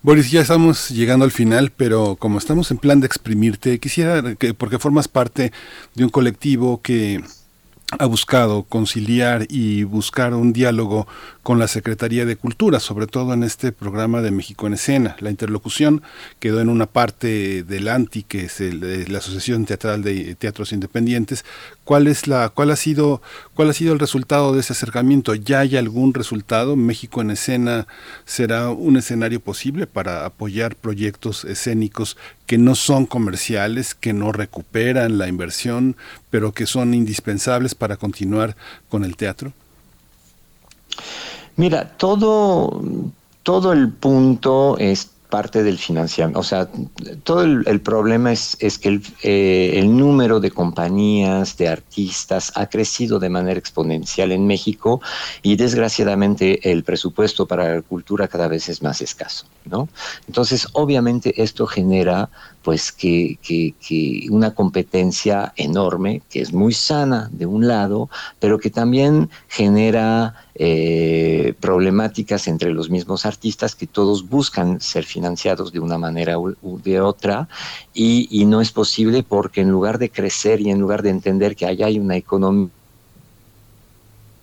Boris, 0.00 0.30
ya 0.30 0.40
estamos 0.40 0.88
llegando 0.88 1.26
al 1.26 1.30
final, 1.30 1.70
pero 1.70 2.16
como 2.16 2.38
estamos 2.38 2.70
en 2.70 2.78
plan 2.78 3.00
de 3.00 3.06
exprimirte, 3.06 3.78
quisiera 3.78 4.34
que, 4.36 4.54
porque 4.54 4.78
formas 4.78 5.06
parte 5.06 5.52
de 5.94 6.04
un 6.04 6.10
colectivo 6.10 6.80
que 6.80 7.20
ha 7.98 8.06
buscado 8.06 8.64
conciliar 8.64 9.46
y 9.48 9.84
buscar 9.84 10.34
un 10.34 10.52
diálogo 10.52 11.06
con 11.42 11.58
la 11.58 11.66
Secretaría 11.66 12.24
de 12.24 12.36
Cultura, 12.36 12.78
sobre 12.78 13.08
todo 13.08 13.34
en 13.34 13.42
este 13.42 13.72
programa 13.72 14.22
de 14.22 14.30
México 14.30 14.66
en 14.66 14.74
Escena. 14.74 15.16
La 15.18 15.30
interlocución 15.30 16.02
quedó 16.38 16.60
en 16.60 16.68
una 16.68 16.86
parte 16.86 17.64
del 17.64 17.88
ANTI, 17.88 18.22
que 18.22 18.44
es 18.44 18.60
el, 18.60 19.12
la 19.12 19.18
Asociación 19.18 19.66
Teatral 19.66 20.02
de 20.02 20.36
Teatros 20.36 20.72
Independientes. 20.72 21.44
¿Cuál, 21.84 22.06
es 22.06 22.28
la, 22.28 22.48
cuál, 22.50 22.70
ha 22.70 22.76
sido, 22.76 23.22
¿Cuál 23.54 23.70
ha 23.70 23.72
sido 23.72 23.92
el 23.92 23.98
resultado 23.98 24.52
de 24.52 24.60
ese 24.60 24.72
acercamiento? 24.72 25.34
¿Ya 25.34 25.60
hay 25.60 25.76
algún 25.76 26.14
resultado? 26.14 26.76
¿México 26.76 27.20
en 27.20 27.32
Escena 27.32 27.88
será 28.24 28.70
un 28.70 28.96
escenario 28.96 29.40
posible 29.40 29.88
para 29.88 30.24
apoyar 30.24 30.76
proyectos 30.76 31.44
escénicos 31.44 32.16
que 32.46 32.56
no 32.56 32.76
son 32.76 33.04
comerciales, 33.06 33.96
que 33.96 34.12
no 34.12 34.30
recuperan 34.30 35.18
la 35.18 35.26
inversión, 35.26 35.96
pero 36.30 36.52
que 36.52 36.66
son 36.66 36.94
indispensables 36.94 37.74
para 37.74 37.96
continuar 37.96 38.56
con 38.88 39.04
el 39.04 39.16
teatro? 39.16 39.52
Mira, 41.56 41.96
todo, 41.96 42.82
todo 43.42 43.72
el 43.72 43.92
punto 43.92 44.76
es 44.78 45.10
parte 45.32 45.62
del 45.62 45.78
financiamiento. 45.78 46.40
O 46.40 46.42
sea, 46.42 46.68
todo 47.24 47.42
el, 47.42 47.80
problema 47.80 48.32
es, 48.32 48.54
es 48.60 48.76
que 48.76 48.90
el, 48.90 49.02
eh, 49.22 49.72
el, 49.76 49.96
número 49.96 50.40
de 50.40 50.50
compañías, 50.50 51.56
de 51.56 51.68
artistas, 51.68 52.52
ha 52.54 52.66
crecido 52.66 53.18
de 53.18 53.30
manera 53.30 53.58
exponencial 53.58 54.30
en 54.30 54.46
México 54.46 55.00
y 55.42 55.56
desgraciadamente 55.56 56.70
el 56.70 56.84
presupuesto 56.84 57.46
para 57.46 57.76
la 57.76 57.80
cultura 57.80 58.28
cada 58.28 58.46
vez 58.46 58.68
es 58.68 58.82
más 58.82 59.00
escaso, 59.00 59.46
¿no? 59.64 59.88
Entonces, 60.28 60.68
obviamente 60.74 61.42
esto 61.42 61.66
genera 61.66 62.28
pues 62.62 62.92
que, 62.92 63.38
que, 63.42 63.74
que, 63.80 64.26
una 64.30 64.54
competencia 64.54 65.54
enorme, 65.56 66.20
que 66.30 66.42
es 66.42 66.52
muy 66.52 66.74
sana 66.74 67.30
de 67.32 67.46
un 67.46 67.66
lado, 67.66 68.10
pero 68.38 68.58
que 68.58 68.68
también 68.68 69.30
genera 69.48 70.34
eh, 70.54 71.54
problemáticas 71.60 72.46
entre 72.46 72.72
los 72.72 72.90
mismos 72.90 73.24
artistas 73.24 73.74
que 73.74 73.86
todos 73.86 74.28
buscan 74.28 74.80
ser 74.80 75.04
financiados 75.04 75.72
de 75.72 75.80
una 75.80 75.96
manera 75.96 76.38
u, 76.38 76.54
de 76.82 77.00
otra 77.00 77.48
y, 77.94 78.28
y, 78.30 78.44
no 78.44 78.60
es 78.60 78.70
posible 78.70 79.22
porque 79.22 79.62
en 79.62 79.70
lugar 79.70 79.98
de 79.98 80.10
crecer 80.10 80.60
y 80.60 80.70
en 80.70 80.78
lugar 80.78 81.02
de 81.02 81.10
entender 81.10 81.56
que 81.56 81.66
allá 81.66 81.86
hay 81.86 81.98
una 81.98 82.16
economía 82.16 82.70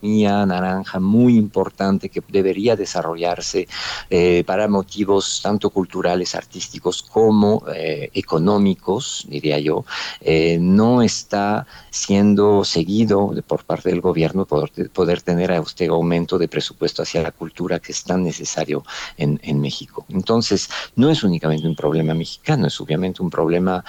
naranja 0.02 1.00
muy 1.00 1.38
importante 1.38 2.10
que 2.10 2.22
debería 2.28 2.76
desarrollarse 2.76 3.68
eh, 4.10 4.44
para 4.46 4.68
motivos 4.68 5.42
tanto 5.42 5.70
culturales, 5.70 6.36
artísticos 6.36 7.04
como 7.04 7.64
eh, 7.74 8.10
económicos, 8.14 9.26
diría 9.30 9.60
yo, 9.60 9.86
eh, 10.22 10.58
no 10.60 11.02
está 11.02 11.66
siendo 11.90 12.64
seguido 12.64 13.34
por 13.48 13.64
parte 13.64 13.90
del 13.90 14.02
gobierno 14.02 14.46
por 14.46 14.72
poder 14.90 15.22
tener 15.22 15.52
a 15.52 15.58
este 15.58 15.88
aumento 15.88 16.38
de 16.38 16.48
presupuesto 16.48 17.04
hacia 17.04 17.22
la 17.22 17.32
cultura 17.32 17.80
que 17.80 17.92
es 17.92 18.04
tan 18.04 18.24
necesario 18.24 18.84
en, 19.18 19.40
en 19.44 19.60
México. 19.60 20.06
Entonces, 20.10 20.70
no 20.96 21.10
es 21.10 21.24
únicamente 21.24 21.68
un 21.68 21.76
problema 21.76 22.14
mexicano, 22.14 22.68
es 22.68 22.80
obviamente 22.80 23.22
un 23.22 23.30
problema 23.30 23.84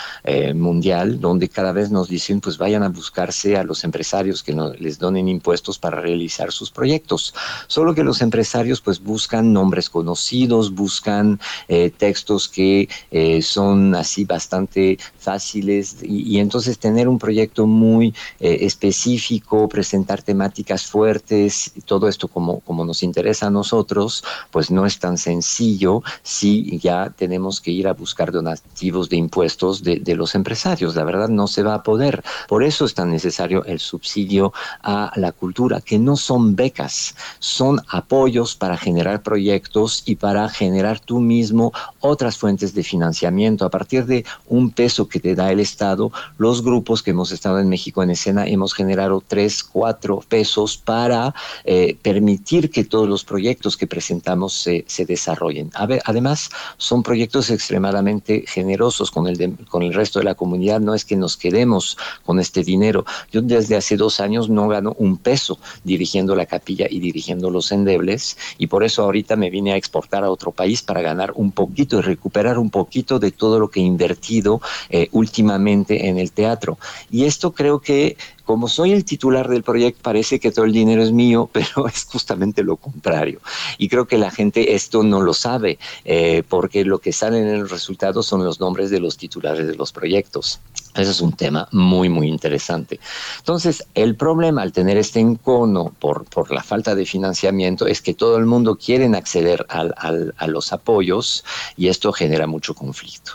mundial 0.55 1.21
donde 1.21 1.49
cada 1.49 1.73
vez 1.73 1.91
nos 1.91 2.09
dicen, 2.09 2.41
pues 2.41 2.59
vayan 2.59 2.83
a 2.83 2.89
buscarse 2.89 3.57
a 3.57 3.65
los 3.65 3.85
empresarios 3.85 4.43
que 4.43 4.55
no, 4.55 4.73
les 4.75 4.99
donen 4.99 5.29
impuestos 5.29 5.79
para 5.79 6.00
realizar 6.01 6.53
sus 6.53 6.71
proyectos. 6.71 7.35
Solo 7.67 7.95
que 7.95 8.05
los 8.05 8.23
empresarios 8.23 8.81
pues 8.81 9.03
buscan 9.03 9.53
nombres 9.53 9.91
conocidos, 9.91 10.75
buscan 10.75 11.41
eh, 11.69 11.91
textos 11.97 12.49
que 12.49 12.89
eh, 13.11 13.43
son 13.43 13.95
así 13.95 14.25
bastante 14.25 14.99
fáciles 15.19 15.97
y, 16.03 16.39
entonces 16.39 16.79
tener 16.79 17.09
un 17.09 17.19
proyecto 17.19 17.67
muy 17.67 18.15
eh, 18.39 18.59
específico, 18.63 19.69
presentar 19.69 20.23
temáticas 20.23 20.87
fuertes, 20.87 21.73
todo 21.85 22.09
esto 22.09 22.29
como, 22.29 22.61
como 22.61 22.85
nos 22.85 23.03
interesa 23.03 23.49
a 23.49 23.51
nosotros, 23.51 24.25
pues 24.51 24.71
no 24.71 24.87
es 24.87 24.99
tan 24.99 25.19
sencillo 25.19 26.03
si 26.23 26.79
ya 26.79 27.11
tenemos 27.11 27.61
que 27.61 27.71
ir 27.71 27.89
a 27.89 27.93
buscar 27.93 28.33
donativos 28.33 29.09
de 29.09 29.17
impuestos 29.17 29.83
de, 29.83 29.99
de 29.99 30.15
los 30.15 30.35
empresarios. 30.35 30.95
La 30.97 31.05
verdad 31.05 31.29
no 31.29 31.47
se 31.47 31.63
va 31.63 31.75
a 31.75 31.83
poder. 31.83 32.23
Por 32.49 32.65
eso 32.65 32.85
es 32.85 32.95
tan 32.95 33.11
necesario 33.11 33.65
el 33.65 33.79
subsidio 33.79 34.53
a 34.83 35.13
la 35.17 35.33
cultura, 35.33 35.81
que 35.91 35.99
no 35.99 36.17
son 36.17 36.55
becas, 36.55 37.17
son 37.41 37.81
apoyos 37.89 38.55
para 38.55 38.77
generar 38.77 39.25
proyectos 39.25 40.05
y 40.07 40.15
para 40.15 40.49
generar 40.49 41.01
tú 41.01 41.19
mismo 41.19 41.73
otras 41.99 42.39
fuentes 42.39 42.75
de 42.75 42.85
financiamiento. 42.85 43.65
A 43.65 43.71
partir 43.71 44.07
de 44.07 44.25
un 44.47 44.71
peso 44.71 45.09
que 45.09 45.19
te 45.19 45.35
da 45.35 45.51
el 45.51 45.59
Estado, 45.59 46.13
los 46.39 46.63
grupos 46.63 47.03
que 47.03 47.11
hemos 47.11 47.33
estado 47.33 47.59
en 47.59 47.69
México 47.69 48.05
en 48.05 48.11
escena 48.11 48.47
hemos 48.47 48.73
generado 48.73 49.21
tres, 49.27 49.65
cuatro 49.65 50.23
pesos 50.29 50.77
para 50.77 51.35
eh, 51.65 51.99
permitir 52.01 52.71
que 52.71 52.85
todos 52.85 53.09
los 53.09 53.25
proyectos 53.25 53.77
que 53.77 53.89
presentamos 53.89 54.53
se, 54.53 54.85
desarrollen. 55.09 55.73
Además, 56.05 56.51
son 56.77 57.03
proyectos 57.03 57.51
extremadamente 57.51 58.45
generosos 58.47 59.11
con 59.11 59.27
el, 59.27 59.57
con 59.69 59.83
el 59.83 59.93
resto 59.93 60.21
de 60.21 60.27
la 60.27 60.37
comunidad. 60.37 60.79
No 60.79 60.95
es 60.95 61.05
que 61.05 61.17
nos 61.17 61.37
quedemos 61.37 61.99
con 62.25 62.39
este 62.39 62.63
dinero. 62.63 63.05
Yo 63.33 63.43
desde 63.43 63.75
hace 63.75 63.97
dos 63.97 64.21
años 64.21 64.49
no 64.49 64.69
gano 64.69 64.95
un 64.97 65.17
peso 65.17 65.59
dirigiendo 65.85 66.35
la 66.35 66.47
capilla 66.47 66.87
y 66.89 67.01
dirigiendo 67.01 67.51
los 67.51 67.73
endebles, 67.73 68.37
y 68.59 68.67
por 68.67 68.85
eso 68.85 69.03
ahorita 69.03 69.37
me 69.37 69.51
vine 69.51 69.73
a 69.73 69.77
exportar 69.77 70.25
a 70.25 70.31
otro 70.31 70.53
país 70.53 70.83
para 70.83 71.03
ganar 71.03 71.33
un 71.35 71.53
poquito 71.53 71.99
y 71.99 72.03
recuperar 72.03 72.59
un 72.59 72.71
poquito 72.71 73.19
de 73.19 73.31
todo 73.31 73.59
lo 73.59 73.71
que 73.71 73.81
he 73.81 73.85
invertido 73.85 74.61
eh, 74.89 75.09
últimamente 75.13 76.09
en 76.09 76.19
el 76.19 76.33
teatro. 76.33 76.79
Y 77.11 77.25
esto 77.25 77.53
creo 77.53 77.81
que 77.81 78.17
como 78.51 78.67
soy 78.67 78.91
el 78.91 79.05
titular 79.05 79.49
del 79.49 79.63
proyecto, 79.63 80.01
parece 80.03 80.41
que 80.41 80.51
todo 80.51 80.65
el 80.65 80.73
dinero 80.73 81.05
es 81.05 81.13
mío, 81.13 81.49
pero 81.53 81.87
es 81.87 82.05
justamente 82.05 82.65
lo 82.65 82.77
contrario. 82.77 83.41
Y 83.79 83.89
creo 83.89 84.07
que 84.07 84.19
la 84.19 84.33
gente 84.33 84.75
esto 84.75 85.05
no 85.05 85.21
lo 85.21 85.35
sabe, 85.35 85.79
eh, 86.05 86.43
porque 86.49 86.85
lo 86.85 86.99
que 86.99 87.13
sale 87.13 87.39
en 87.39 87.47
el 87.47 87.69
resultado 87.69 88.25
son 88.25 88.45
los 88.45 88.59
nombres 88.59 88.91
de 88.91 88.99
los 88.99 89.17
titulares 89.17 89.69
de 89.69 89.77
los 89.77 89.93
proyectos. 89.93 90.59
Ese 90.95 91.11
es 91.13 91.21
un 91.21 91.33
tema 91.33 91.69
muy, 91.71 92.09
muy 92.09 92.27
interesante. 92.29 92.99
Entonces, 93.39 93.87
el 93.95 94.17
problema 94.17 94.63
al 94.63 94.73
tener 94.73 94.97
este 94.97 95.21
encono 95.21 95.95
por, 95.99 96.25
por 96.25 96.51
la 96.53 96.63
falta 96.65 96.95
de 96.97 97.07
financiamiento 97.07 97.87
es 97.87 98.03
que 98.03 98.13
todo 98.15 98.37
el 98.39 98.47
mundo 98.47 98.77
quiere 98.77 99.07
acceder 99.17 99.65
al- 99.69 99.95
al- 99.97 100.35
a 100.37 100.47
los 100.49 100.73
apoyos 100.73 101.45
y 101.77 101.89
esto 101.89 102.13
genera 102.13 102.47
mucho 102.49 102.75
conflicto. 102.75 103.33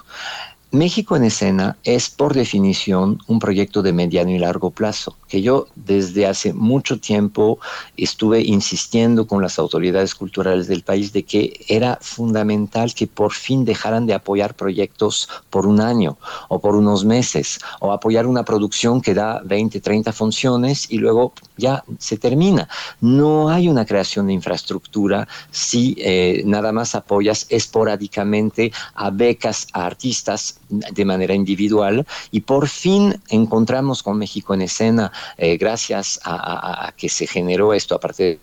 México 0.76 1.16
en 1.16 1.24
escena 1.24 1.78
es 1.86 2.10
por 2.10 2.34
definición 2.34 3.20
un 3.28 3.40
proyecto 3.40 3.82
de 3.82 3.94
mediano 3.94 4.32
y 4.32 4.40
largo 4.40 4.72
plazo, 4.72 5.16
que 5.30 5.42
yo 5.42 5.68
desde 5.76 6.28
hace 6.28 6.52
mucho 6.54 7.00
tiempo 7.00 7.60
estuve 7.96 8.42
insistiendo 8.42 9.26
con 9.26 9.42
las 9.42 9.58
autoridades 9.58 10.14
culturales 10.16 10.68
del 10.68 10.84
país 10.84 11.14
de 11.14 11.24
que 11.24 11.62
era 11.70 11.98
fundamental 12.02 12.94
que 12.94 13.08
por 13.08 13.32
fin 13.32 13.64
dejaran 13.64 14.06
de 14.06 14.16
apoyar 14.16 14.54
proyectos 14.54 15.30
por 15.50 15.66
un 15.66 15.80
año 15.80 16.18
o 16.50 16.60
por 16.60 16.76
unos 16.76 17.06
meses 17.06 17.58
o 17.80 17.94
apoyar 17.94 18.28
una 18.28 18.44
producción 18.44 19.00
que 19.00 19.14
da 19.14 19.42
20, 19.46 19.80
30 19.80 20.12
funciones 20.12 20.92
y 20.92 20.98
luego 20.98 21.32
ya 21.56 21.86
se 22.00 22.18
termina. 22.18 22.68
No 23.00 23.48
hay 23.50 23.70
una 23.70 23.86
creación 23.86 24.28
de 24.28 24.34
infraestructura 24.34 25.26
si 25.52 25.96
eh, 26.00 26.44
nada 26.46 26.74
más 26.74 26.96
apoyas 26.96 27.46
esporádicamente 27.50 28.74
a 28.94 29.10
becas 29.10 29.68
a 29.72 29.86
artistas 29.86 30.60
de 30.70 31.06
manera 31.06 31.34
individual 31.34 32.06
y 32.32 32.42
por 32.42 32.68
fin 32.68 33.16
encontramos 33.30 34.02
con 34.02 34.18
México 34.18 34.54
en 34.54 34.64
escena 34.64 35.12
eh, 35.38 35.58
gracias 35.58 36.20
a, 36.24 36.92
que 36.98 37.08
se 37.10 37.28
generó 37.28 37.74
esto 37.74 37.96
aparte 37.96 38.24
de 38.24 38.40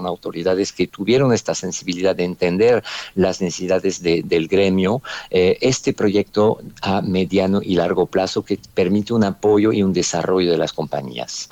autoridades 0.00 0.72
que 0.72 0.86
tuvieron 0.86 1.32
esta 1.32 1.54
sensibilidad 1.54 2.14
de 2.14 2.24
entender 2.24 2.84
las 3.14 3.40
necesidades 3.40 4.02
de- 4.02 4.22
del 4.22 4.48
gremio, 4.48 5.02
eh, 5.30 5.56
este 5.62 5.94
proyecto 5.94 6.58
a 6.82 7.00
mediano 7.00 7.60
y 7.62 7.76
largo 7.76 8.04
plazo 8.04 8.44
que 8.44 8.58
permite 8.74 9.14
un 9.14 9.24
apoyo 9.24 9.72
y 9.72 9.82
un 9.82 9.94
desarrollo 9.94 10.50
de 10.50 10.58
las 10.58 10.74
compañías. 10.74 11.48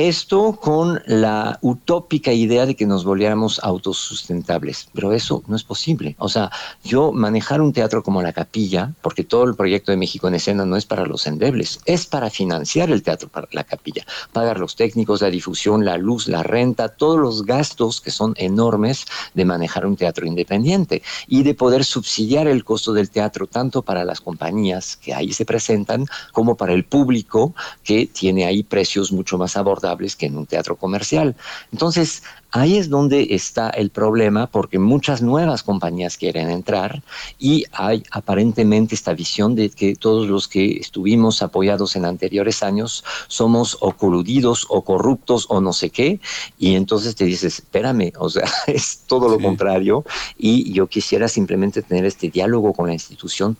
Esto 0.00 0.52
con 0.58 1.02
la 1.04 1.58
utópica 1.60 2.32
idea 2.32 2.64
de 2.64 2.74
que 2.74 2.86
nos 2.86 3.04
volviéramos 3.04 3.60
autosustentables, 3.62 4.88
pero 4.94 5.12
eso 5.12 5.42
no 5.46 5.56
es 5.56 5.62
posible. 5.62 6.16
O 6.18 6.30
sea, 6.30 6.50
yo 6.82 7.12
manejar 7.12 7.60
un 7.60 7.74
teatro 7.74 8.02
como 8.02 8.22
La 8.22 8.32
Capilla, 8.32 8.94
porque 9.02 9.24
todo 9.24 9.44
el 9.44 9.54
proyecto 9.56 9.92
de 9.92 9.98
México 9.98 10.26
en 10.26 10.36
escena 10.36 10.64
no 10.64 10.78
es 10.78 10.86
para 10.86 11.04
los 11.04 11.26
endebles, 11.26 11.80
es 11.84 12.06
para 12.06 12.30
financiar 12.30 12.90
el 12.90 13.02
teatro 13.02 13.28
para 13.28 13.46
La 13.52 13.64
Capilla, 13.64 14.06
pagar 14.32 14.58
los 14.58 14.74
técnicos, 14.74 15.20
la 15.20 15.28
difusión, 15.28 15.84
la 15.84 15.98
luz, 15.98 16.28
la 16.28 16.42
renta, 16.42 16.88
todos 16.88 17.20
los 17.20 17.44
gastos 17.44 18.00
que 18.00 18.10
son 18.10 18.32
enormes 18.38 19.04
de 19.34 19.44
manejar 19.44 19.84
un 19.84 19.96
teatro 19.96 20.24
independiente 20.24 21.02
y 21.28 21.42
de 21.42 21.52
poder 21.52 21.84
subsidiar 21.84 22.48
el 22.48 22.64
costo 22.64 22.94
del 22.94 23.10
teatro 23.10 23.46
tanto 23.46 23.82
para 23.82 24.06
las 24.06 24.22
compañías 24.22 24.96
que 24.96 25.12
ahí 25.12 25.34
se 25.34 25.44
presentan 25.44 26.06
como 26.32 26.56
para 26.56 26.72
el 26.72 26.86
público 26.86 27.54
que 27.84 28.06
tiene 28.06 28.46
ahí 28.46 28.62
precios 28.62 29.12
mucho 29.12 29.36
más 29.36 29.58
abordables 29.58 29.89
que 29.96 30.26
en 30.26 30.36
un 30.36 30.46
teatro 30.46 30.76
comercial. 30.76 31.36
Entonces, 31.72 32.22
ahí 32.52 32.78
es 32.78 32.88
donde 32.88 33.28
está 33.30 33.70
el 33.70 33.90
problema 33.90 34.46
porque 34.46 34.78
muchas 34.78 35.22
nuevas 35.22 35.62
compañías 35.62 36.16
quieren 36.16 36.50
entrar 36.50 37.02
y 37.38 37.64
hay 37.72 38.02
aparentemente 38.10 38.94
esta 38.94 39.12
visión 39.14 39.54
de 39.54 39.70
que 39.70 39.94
todos 39.94 40.28
los 40.28 40.48
que 40.48 40.78
estuvimos 40.78 41.42
apoyados 41.42 41.96
en 41.96 42.04
anteriores 42.04 42.62
años 42.62 43.04
somos 43.28 43.76
o 43.80 43.92
coludidos 43.92 44.66
o 44.68 44.82
corruptos 44.82 45.46
o 45.48 45.60
no 45.60 45.72
sé 45.72 45.90
qué. 45.90 46.20
Y 46.58 46.74
entonces 46.74 47.14
te 47.14 47.24
dices, 47.24 47.58
espérame, 47.58 48.12
o 48.18 48.30
sea, 48.30 48.48
es 48.66 49.02
todo 49.06 49.28
lo 49.28 49.38
contrario. 49.38 50.04
Y 50.38 50.72
yo 50.72 50.86
quisiera 50.86 51.28
simplemente 51.28 51.82
tener 51.82 52.04
este 52.04 52.30
diálogo 52.30 52.72
con 52.72 52.86
la 52.86 52.92
institución 52.94 53.56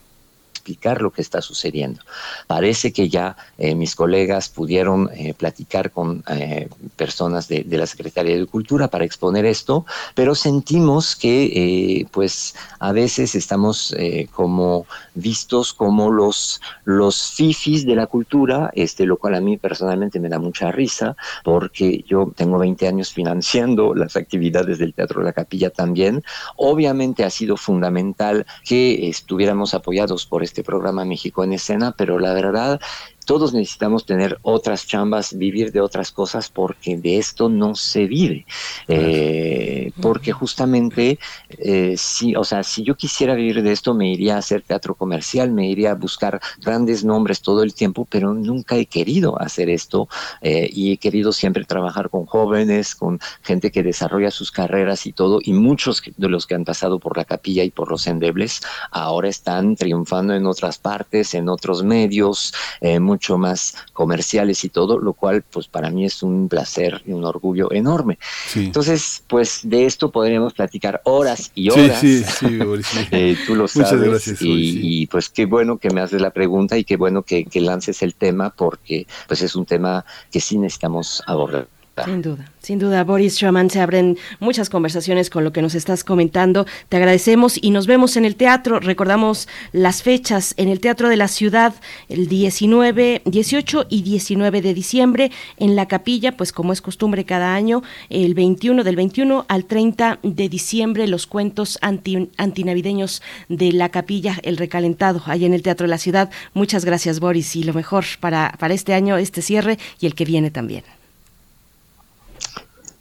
explicar 0.61 1.01
lo 1.01 1.11
que 1.11 1.23
está 1.23 1.41
sucediendo. 1.41 2.03
Parece 2.47 2.93
que 2.93 3.09
ya 3.09 3.37
eh, 3.57 3.75
mis 3.75 3.95
colegas 3.95 4.51
pudieron 4.51 5.09
eh, 5.15 5.33
platicar 5.33 5.91
con 5.91 6.23
eh, 6.29 6.69
personas 6.97 7.49
de, 7.49 7.65
de 7.65 7.79
la 7.79 7.87
Secretaría 7.87 8.37
de 8.37 8.47
Cultura 8.47 8.89
para 8.89 9.07
exponer 9.07 9.47
esto, 9.47 9.87
pero 10.15 10.35
sentimos 10.35 11.17
que 11.17 11.45
eh, 11.45 12.07
pues 12.11 12.55
a 12.79 12.93
veces 12.93 13.35
estamos 13.35 13.95
eh, 13.97 14.29
como 14.33 14.87
vistos 15.15 15.73
como 15.73 16.11
los, 16.11 16.61
los 16.85 17.33
fifis 17.33 17.87
de 17.87 17.97
la 17.97 18.07
cultura, 18.07 18.71
este, 18.75 19.07
lo 19.07 19.17
cual 19.17 19.35
a 19.37 19.41
mí 19.41 19.57
personalmente 19.57 20.21
me 20.21 20.29
da 20.29 20.39
mucha 20.39 20.71
risa, 20.71 21.17
porque 21.43 22.05
yo 22.07 22.33
tengo 22.37 22.59
20 22.59 22.87
años 22.87 23.13
financiando 23.13 23.95
las 24.03 24.17
actividades 24.17 24.79
del 24.79 24.93
Teatro 24.93 25.23
la 25.23 25.33
Capilla 25.33 25.71
también. 25.71 26.23
Obviamente 26.57 27.25
ha 27.25 27.31
sido 27.31 27.57
fundamental 27.57 28.47
que 28.65 29.09
estuviéramos 29.09 29.75
apoyados 29.75 30.27
por 30.27 30.43
este 30.51 30.65
programa 30.65 31.05
México 31.05 31.45
en 31.45 31.53
Escena, 31.53 31.95
pero 31.97 32.19
la 32.19 32.35
verdad 32.35 32.81
todos 33.25 33.53
necesitamos 33.53 34.05
tener 34.05 34.39
otras 34.43 34.87
chambas, 34.87 35.37
vivir 35.37 35.73
de 35.73 35.81
otras 35.81 36.11
cosas, 36.11 36.49
porque 36.49 36.97
de 36.97 37.19
esto 37.19 37.49
no 37.49 37.75
se 37.75 38.07
vive. 38.07 38.47
Eh, 38.89 39.93
porque 40.01 40.33
justamente, 40.33 41.19
eh, 41.51 41.95
si, 41.97 42.35
o 42.35 42.45
sea, 42.45 42.63
si 42.63 42.83
yo 42.83 42.97
quisiera 42.97 43.35
vivir 43.35 43.63
de 43.63 43.73
esto, 43.73 43.95
me 43.95 44.11
iría 44.13 44.37
a 44.37 44.39
hacer 44.39 44.63
teatro 44.63 44.95
comercial, 44.95 45.53
me 45.53 45.69
iría 45.69 45.93
a 45.93 45.95
buscar 45.95 46.41
grandes 46.59 47.05
nombres 47.05 47.41
todo 47.41 47.63
el 47.63 47.75
tiempo, 47.75 48.07
pero 48.09 48.35
nunca 48.35 48.77
he 48.77 48.87
querido 48.87 49.41
hacer 49.41 49.71
esto 49.71 50.09
eh, 50.41 50.69
y 50.73 50.93
he 50.93 50.97
querido 50.97 51.33
siempre 51.33 51.65
trabajar 51.65 52.11
con 52.11 52.27
jóvenes, 52.27 52.95
con 52.95 53.21
gente 53.43 53.71
que 53.71 53.83
desarrolla 53.83 54.31
sus 54.31 54.51
carreras 54.51 55.07
y 55.07 55.13
todo, 55.13 55.41
y 55.43 55.53
muchos 55.53 56.03
de 56.17 56.29
los 56.29 56.47
que 56.47 56.55
han 56.55 56.65
pasado 56.65 56.99
por 56.99 57.17
la 57.17 57.25
capilla 57.25 57.65
y 57.65 57.71
por 57.71 57.91
los 57.91 58.07
endebles 58.07 58.61
ahora 58.91 59.29
están 59.29 59.77
triunfando 59.77 60.35
en 60.35 60.47
otras 60.47 60.79
partes, 60.79 61.35
en 61.35 61.49
otros 61.49 61.83
medios, 61.83 62.55
eh, 62.81 62.99
mucho 63.11 63.39
más 63.39 63.75
comerciales 63.93 64.65
y 64.65 64.69
todo, 64.69 64.99
lo 64.99 65.15
cual 65.15 65.43
pues 65.43 65.67
para 65.67 65.91
mí 65.91 66.05
es 66.05 66.23
un 66.23 66.49
placer 66.49 67.03
y 67.07 67.13
un 67.13 67.25
orgullo 67.25 67.73
enorme. 67.73 68.19
Entonces, 68.55 69.23
pues 69.27 69.61
de 69.65 69.85
esto 69.87 70.11
podríamos 70.11 70.55
platicar 70.55 71.01
horas 71.05 71.51
y 71.55 71.71
horas. 71.71 72.01
sí, 72.01 72.23
sí. 72.25 72.59
Eh, 73.13 73.37
tú 73.47 73.55
lo 73.55 73.65
Muchas 73.65 73.91
sabes. 73.91 74.09
gracias, 74.09 74.43
y, 74.43 74.49
Boris, 74.49 74.75
sí. 74.75 74.81
y, 74.83 75.07
pues 75.07 75.29
qué 75.29 75.47
bueno 75.47 75.79
que 75.79 75.91
me 75.91 76.01
haces 76.01 76.21
la 76.21 76.31
pregunta 76.31 76.77
y 76.79 76.85
qué 76.85 76.97
bueno 76.97 77.23
que, 77.23 77.45
que 77.45 77.61
lances 77.61 78.03
el 78.03 78.15
tema 78.15 78.51
porque 78.51 79.07
pues 79.27 79.43
es 79.43 79.57
un 79.57 79.67
tema 79.67 80.05
que 80.31 80.41
sí 80.41 80.59
necesitamos 80.59 81.23
abordar. 81.27 81.67
Sin 82.05 82.23
duda, 82.23 82.51
sin 82.61 82.79
duda, 82.79 83.05
Boris 83.05 83.37
Schumann, 83.37 83.71
se 83.71 83.81
abren 83.81 84.19
muchas 84.39 84.69
conversaciones 84.69 85.31
con 85.31 85.45
lo 85.45 85.53
que 85.53 85.63
nos 85.63 85.75
estás 85.75 86.05
comentando. 86.05 86.67
Te 86.89 86.97
agradecemos 86.97 87.59
y 87.61 87.71
nos 87.71 87.87
vemos 87.87 88.17
en 88.17 88.25
el 88.25 88.37
teatro. 88.37 88.81
Recordamos 88.81 89.49
las 89.73 90.03
fechas 90.03 90.55
en 90.57 90.69
el 90.69 90.81
Teatro 90.81 91.09
de 91.09 91.17
la 91.17 91.29
Ciudad, 91.29 91.75
el 92.09 92.29
19, 92.29 93.23
18 93.25 93.87
y 93.89 94.03
19 94.03 94.63
de 94.63 94.75
diciembre, 94.75 95.31
en 95.57 95.77
la 95.77 95.87
capilla, 95.87 96.37
pues 96.37 96.53
como 96.53 96.73
es 96.73 96.81
costumbre 96.81 97.25
cada 97.25 97.55
año, 97.55 97.83
el 98.09 98.35
21, 98.35 98.85
del 98.85 98.97
21 98.97 99.47
al 99.49 99.65
30 99.65 100.19
de 100.23 100.49
diciembre, 100.49 101.07
los 101.09 101.27
cuentos 101.27 101.79
anti, 101.81 102.31
antinavideños 102.37 103.23
de 103.49 103.73
la 103.73 103.89
capilla, 103.89 104.39
el 104.43 104.57
recalentado, 104.57 105.23
ahí 105.27 105.45
en 105.45 105.55
el 105.55 105.63
Teatro 105.63 105.87
de 105.87 105.91
la 105.91 105.99
Ciudad. 105.99 106.31
Muchas 106.55 106.85
gracias, 106.85 107.21
Boris, 107.21 107.57
y 107.57 107.63
lo 107.63 107.75
mejor 107.75 108.05
para, 108.21 108.55
para 108.59 108.75
este 108.75 108.95
año, 108.95 109.17
este 109.17 109.43
cierre 109.43 109.79
y 109.99 110.07
el 110.07 110.15
que 110.15 110.25
viene 110.25 110.51
también. 110.51 110.85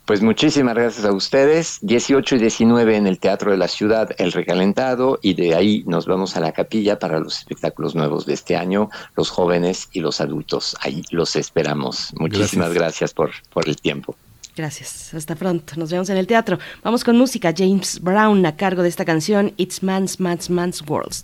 Pues 0.09 0.23
muchísimas 0.23 0.73
gracias 0.73 1.05
a 1.05 1.13
ustedes. 1.13 1.77
18 1.83 2.37
y 2.37 2.39
19 2.39 2.95
en 2.95 3.05
el 3.05 3.19
Teatro 3.19 3.51
de 3.51 3.57
la 3.57 3.67
Ciudad, 3.67 4.09
El 4.17 4.31
Recalentado, 4.31 5.19
y 5.21 5.35
de 5.35 5.53
ahí 5.53 5.83
nos 5.85 6.07
vamos 6.07 6.35
a 6.35 6.39
la 6.39 6.51
capilla 6.51 6.97
para 6.97 7.19
los 7.19 7.37
espectáculos 7.37 7.93
nuevos 7.93 8.25
de 8.25 8.33
este 8.33 8.55
año, 8.55 8.89
los 9.15 9.29
jóvenes 9.29 9.87
y 9.91 9.99
los 9.99 10.19
adultos. 10.19 10.75
Ahí 10.81 11.03
los 11.11 11.35
esperamos. 11.35 12.11
Muchísimas 12.17 12.73
gracias, 12.73 13.13
por, 13.13 13.29
por 13.53 13.69
el 13.69 13.75
tiempo. 13.75 14.15
Gracias, 14.57 15.13
hasta 15.13 15.35
pronto. 15.35 15.73
Nos 15.77 15.91
vemos 15.91 16.09
en 16.09 16.17
el 16.17 16.25
teatro. 16.25 16.57
Vamos 16.81 17.03
con 17.03 17.15
música. 17.15 17.53
James 17.55 17.99
Brown 18.01 18.43
a 18.47 18.55
cargo 18.55 18.81
de 18.81 18.89
esta 18.89 19.05
canción, 19.05 19.53
It's 19.57 19.83
Man's, 19.83 20.19
Man's, 20.19 20.49
Man's 20.49 20.81
World. 20.89 21.17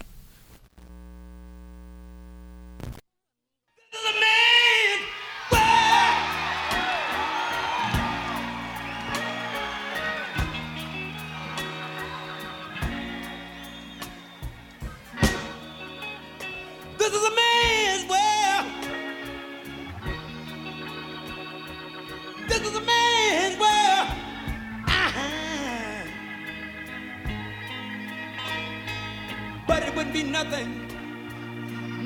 is 17.16 17.24
a 17.24 17.36
man's 17.36 18.06
world. 18.10 18.66
This 22.50 22.62
is 22.62 22.76
a 22.76 22.82
man's 22.82 23.58
world. 23.60 24.08
Uh-huh. 24.88 26.04
But 29.68 29.84
it 29.84 29.96
wouldn't 29.96 30.14
be 30.14 30.24
nothing, 30.24 30.88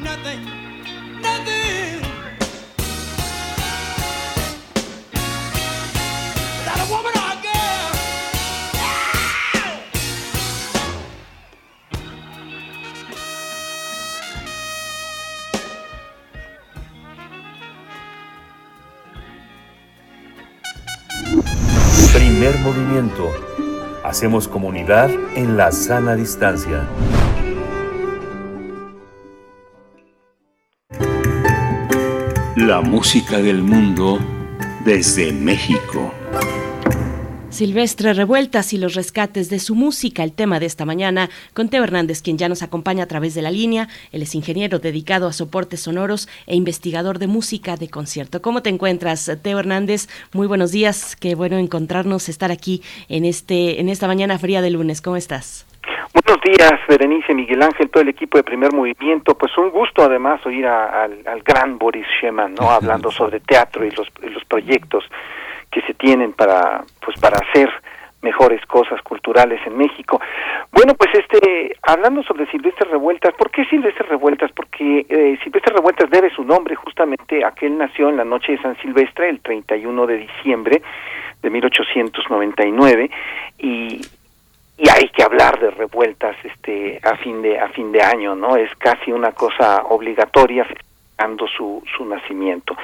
nothing, 0.03 0.41
nothing. 1.21 2.01
Without 6.59 6.87
a 6.87 6.91
woman. 6.91 7.28
Movimiento. 22.57 23.31
Hacemos 24.03 24.47
comunidad 24.47 25.09
en 25.35 25.55
la 25.55 25.71
sana 25.71 26.15
distancia. 26.15 26.87
La 32.55 32.81
música 32.81 33.37
del 33.37 33.61
mundo 33.61 34.19
desde 34.83 35.31
México. 35.31 36.11
Silvestre 37.49 38.13
Revueltas 38.13 38.73
y 38.73 38.77
los 38.77 38.93
rescates 38.93 39.49
de 39.49 39.59
su 39.59 39.73
música, 39.73 40.23
el 40.23 40.33
tema 40.33 40.59
de 40.59 40.67
esta 40.67 40.85
mañana, 40.85 41.29
con 41.53 41.67
Teo 41.69 41.83
Hernández, 41.83 42.21
quien 42.21 42.37
ya 42.37 42.47
nos 42.47 42.61
acompaña 42.61 43.03
a 43.03 43.07
través 43.07 43.33
de 43.33 43.41
la 43.41 43.49
línea. 43.51 43.87
Él 44.11 44.21
es 44.21 44.35
ingeniero 44.35 44.77
dedicado 44.79 45.27
a 45.27 45.33
soportes 45.33 45.81
sonoros 45.81 46.29
e 46.45 46.55
investigador 46.55 47.17
de 47.17 47.27
música 47.27 47.75
de 47.75 47.89
concierto. 47.89 48.41
¿Cómo 48.41 48.61
te 48.61 48.69
encuentras, 48.69 49.29
Teo 49.41 49.59
Hernández? 49.59 50.07
Muy 50.31 50.45
buenos 50.47 50.71
días, 50.71 51.15
qué 51.15 51.33
bueno 51.35 51.57
encontrarnos, 51.57 52.29
estar 52.29 52.51
aquí 52.51 52.83
en, 53.09 53.25
este, 53.25 53.81
en 53.81 53.89
esta 53.89 54.05
mañana 54.07 54.37
fría 54.37 54.61
de 54.61 54.69
lunes. 54.69 55.01
¿Cómo 55.01 55.15
estás? 55.17 55.65
Buenos 56.13 56.41
días, 56.43 56.73
Berenice, 56.87 57.33
Miguel 57.33 57.63
Ángel, 57.63 57.89
todo 57.89 58.03
el 58.03 58.09
equipo 58.09 58.37
de 58.37 58.43
Primer 58.43 58.71
Movimiento. 58.73 59.35
Pues 59.35 59.51
un 59.57 59.71
gusto 59.71 60.03
además 60.03 60.39
oír 60.45 60.67
a- 60.67 61.03
al, 61.03 61.23
al 61.25 61.41
gran 61.41 61.79
Boris 61.79 62.05
Sheman, 62.21 62.53
¿no? 62.53 62.69
Hablando 62.69 63.11
sobre 63.11 63.39
teatro 63.39 63.85
y 63.85 63.89
los, 63.91 64.07
y 64.21 64.29
los 64.29 64.45
proyectos 64.45 65.03
que 65.71 65.81
se 65.81 65.93
tienen 65.93 66.33
para, 66.33 66.83
pues 67.01 67.19
para 67.19 67.37
hacer 67.37 67.69
mejores 68.21 68.65
cosas 68.65 69.01
culturales 69.01 69.59
en 69.65 69.77
México. 69.77 70.19
Bueno, 70.71 70.93
pues 70.95 71.09
este, 71.13 71.75
hablando 71.83 72.21
sobre 72.23 72.47
Silvestre 72.47 72.89
Revueltas, 72.89 73.33
¿por 73.35 73.49
qué 73.49 73.65
Silvestre 73.65 74.05
Revueltas? 74.07 74.51
Porque 74.51 75.05
eh, 75.07 75.39
Silvestre 75.43 75.73
Revueltas 75.73 76.09
debe 76.09 76.29
su 76.29 76.43
nombre 76.43 76.75
justamente 76.75 77.45
a 77.45 77.51
que 77.51 77.67
él 77.67 77.77
nació 77.77 78.09
en 78.09 78.17
la 78.17 78.25
noche 78.25 78.53
de 78.53 78.61
San 78.61 78.77
Silvestre, 78.77 79.29
el 79.29 79.39
31 79.39 80.05
de 80.07 80.17
diciembre 80.17 80.81
de 81.41 81.49
1899, 81.49 83.09
y, 83.59 84.01
y 84.77 84.89
hay 84.89 85.09
que 85.09 85.23
hablar 85.23 85.59
de 85.59 85.71
revueltas 85.71 86.35
este 86.43 86.99
a 87.03 87.15
fin 87.17 87.41
de 87.41 87.59
a 87.59 87.69
fin 87.69 87.91
de 87.91 88.01
año 88.01 88.35
no 88.35 88.55
es 88.55 88.73
casi 88.77 89.11
una 89.11 89.31
cosa 89.33 89.83
obligatoria 89.89 90.65
festejando 90.65 91.47
su 91.47 91.83
su 91.97 92.05
nacimiento 92.05 92.75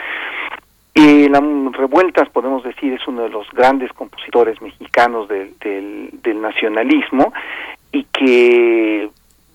y 1.16 1.30
la 1.30 1.42
revueltas 1.72 2.30
podemos 2.30 2.64
decir 2.64 2.94
es 2.94 3.08
uno 3.08 3.24
de 3.24 3.30
los 3.30 3.50
grandes 3.52 3.92
compositores 3.94 4.62
mexicanos 4.62 5.28
del, 5.28 5.54
nacionalismo 6.42 7.34
y 7.92 8.04
que 8.04 9.10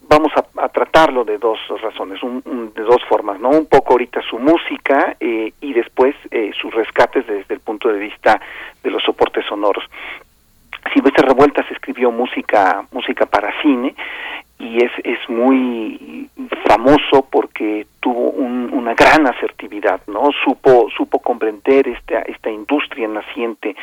vamos 0.09 0.33
a, 0.35 0.69
tratarlo 0.69 1.25
de 1.25 1.39
dos 1.39 1.59
razones, 1.81 2.23
un- 2.23 2.73
de 2.75 2.83
dos 2.83 3.03
formas, 3.09 3.39
¿no? 3.39 3.51
Un 3.51 3.67
poco 3.67 3.93
ahorita 3.93 4.21
su 4.23 4.39
música 4.39 5.17
eh, 5.21 5.53
y 5.61 5.73
después 5.73 6.17
eh, 6.31 6.51
sus 6.61 6.75
rescates 6.75 7.27
desde 7.27 7.55
el 7.55 7.61
punto 7.61 7.89
de 7.89 7.99
vista 7.99 8.41
de 8.83 8.91
los 8.91 9.03
soportes 9.03 9.45
sonoros. 9.47 9.85
Silvestre 10.93 11.29
Revueltas 11.29 11.71
escribió 11.71 12.11
música 12.11 12.85
música 12.91 13.27
para 13.27 13.53
cine 13.63 13.95
y 14.61 14.85
es, 14.85 14.93
es 15.05 15.19
muy 15.29 16.29
famoso 16.67 17.27
porque 17.31 17.87
tuvo 18.01 18.31
un- 18.31 18.71
una 18.73 18.95
gran 18.95 19.27
asertividad, 19.27 20.01
¿no? 20.07 20.31
Supo 20.45 20.89
supo 20.97 21.19
comprender 21.21 21.89
esta 21.89 22.21
esta 22.23 22.51
industria 22.51 23.09
naciente 23.09 23.75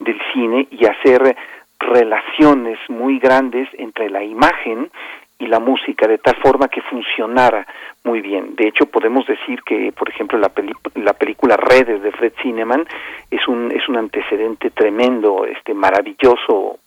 del 0.00 0.18
cine 0.32 0.66
y 0.70 0.84
hacer 0.86 1.36
relaciones 1.78 2.78
muy 2.88 3.18
grandes 3.18 3.68
entre 3.78 4.10
la 4.10 4.22
imagen 4.24 4.90
y 5.38 5.46
la 5.46 5.58
música 5.60 6.06
de 6.06 6.18
tal 6.18 6.36
forma 6.36 6.68
que 6.68 6.80
funcionara 6.82 7.66
muy 8.04 8.20
bien. 8.20 8.54
De 8.56 8.68
hecho, 8.68 8.86
podemos 8.86 9.26
decir 9.26 9.62
que, 9.64 9.92
por 9.92 10.08
ejemplo, 10.08 10.38
la, 10.38 10.48
peli- 10.48 10.72
la 10.94 11.12
película 11.14 11.56
Redes 11.56 12.02
de 12.02 12.12
Fred 12.12 12.32
Zinnemann 12.42 12.86
es 13.30 13.46
un 13.48 13.70
es 13.72 13.88
un 13.88 13.96
antecedente 13.96 14.70
tremendo, 14.70 15.44
este 15.46 15.74
maravilloso, 15.74 16.78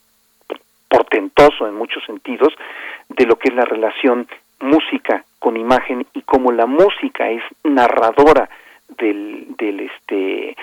portentoso 0.88 1.67
en 1.67 1.75
muchos 1.75 2.03
sentidos 2.05 2.53
de 3.09 3.25
lo 3.25 3.38
que 3.38 3.49
es 3.49 3.55
la 3.55 3.65
relación 3.65 4.27
música 4.59 5.23
con 5.39 5.57
imagen 5.57 6.05
y 6.13 6.21
cómo 6.21 6.51
la 6.51 6.65
música 6.65 7.29
es 7.29 7.43
narradora 7.63 8.49
del 8.97 9.55
del 9.57 9.81
este 9.81 10.55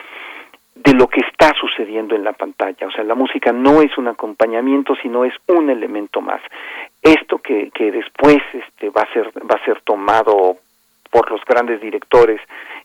de 0.75 0.93
lo 0.95 1.07
que 1.07 1.20
está 1.20 1.53
sucediendo 1.61 2.16
en 2.16 2.25
la 2.25 2.33
pantalla. 2.33 2.89
O 2.89 2.91
sea, 2.91 3.05
la 3.05 3.14
música 3.14 3.53
no 3.53 3.81
es 3.81 3.97
un 3.97 4.09
acompañamiento, 4.09 4.97
sino 4.97 5.25
es 5.25 5.33
un 5.47 5.70
elemento 5.70 6.20
más. 6.20 6.41
Esto 7.01 7.39
que, 7.39 7.70
que 7.70 7.93
después 7.93 8.39
este, 8.53 8.91
va 8.91 9.03
a 9.03 9.12
ser 9.12 9.31
va 9.49 9.55
a 9.55 9.64
ser 9.64 9.81
tomado 9.83 10.59
por 11.15 11.31
los 11.31 11.45
grandes 11.45 11.81
directores 11.81 12.41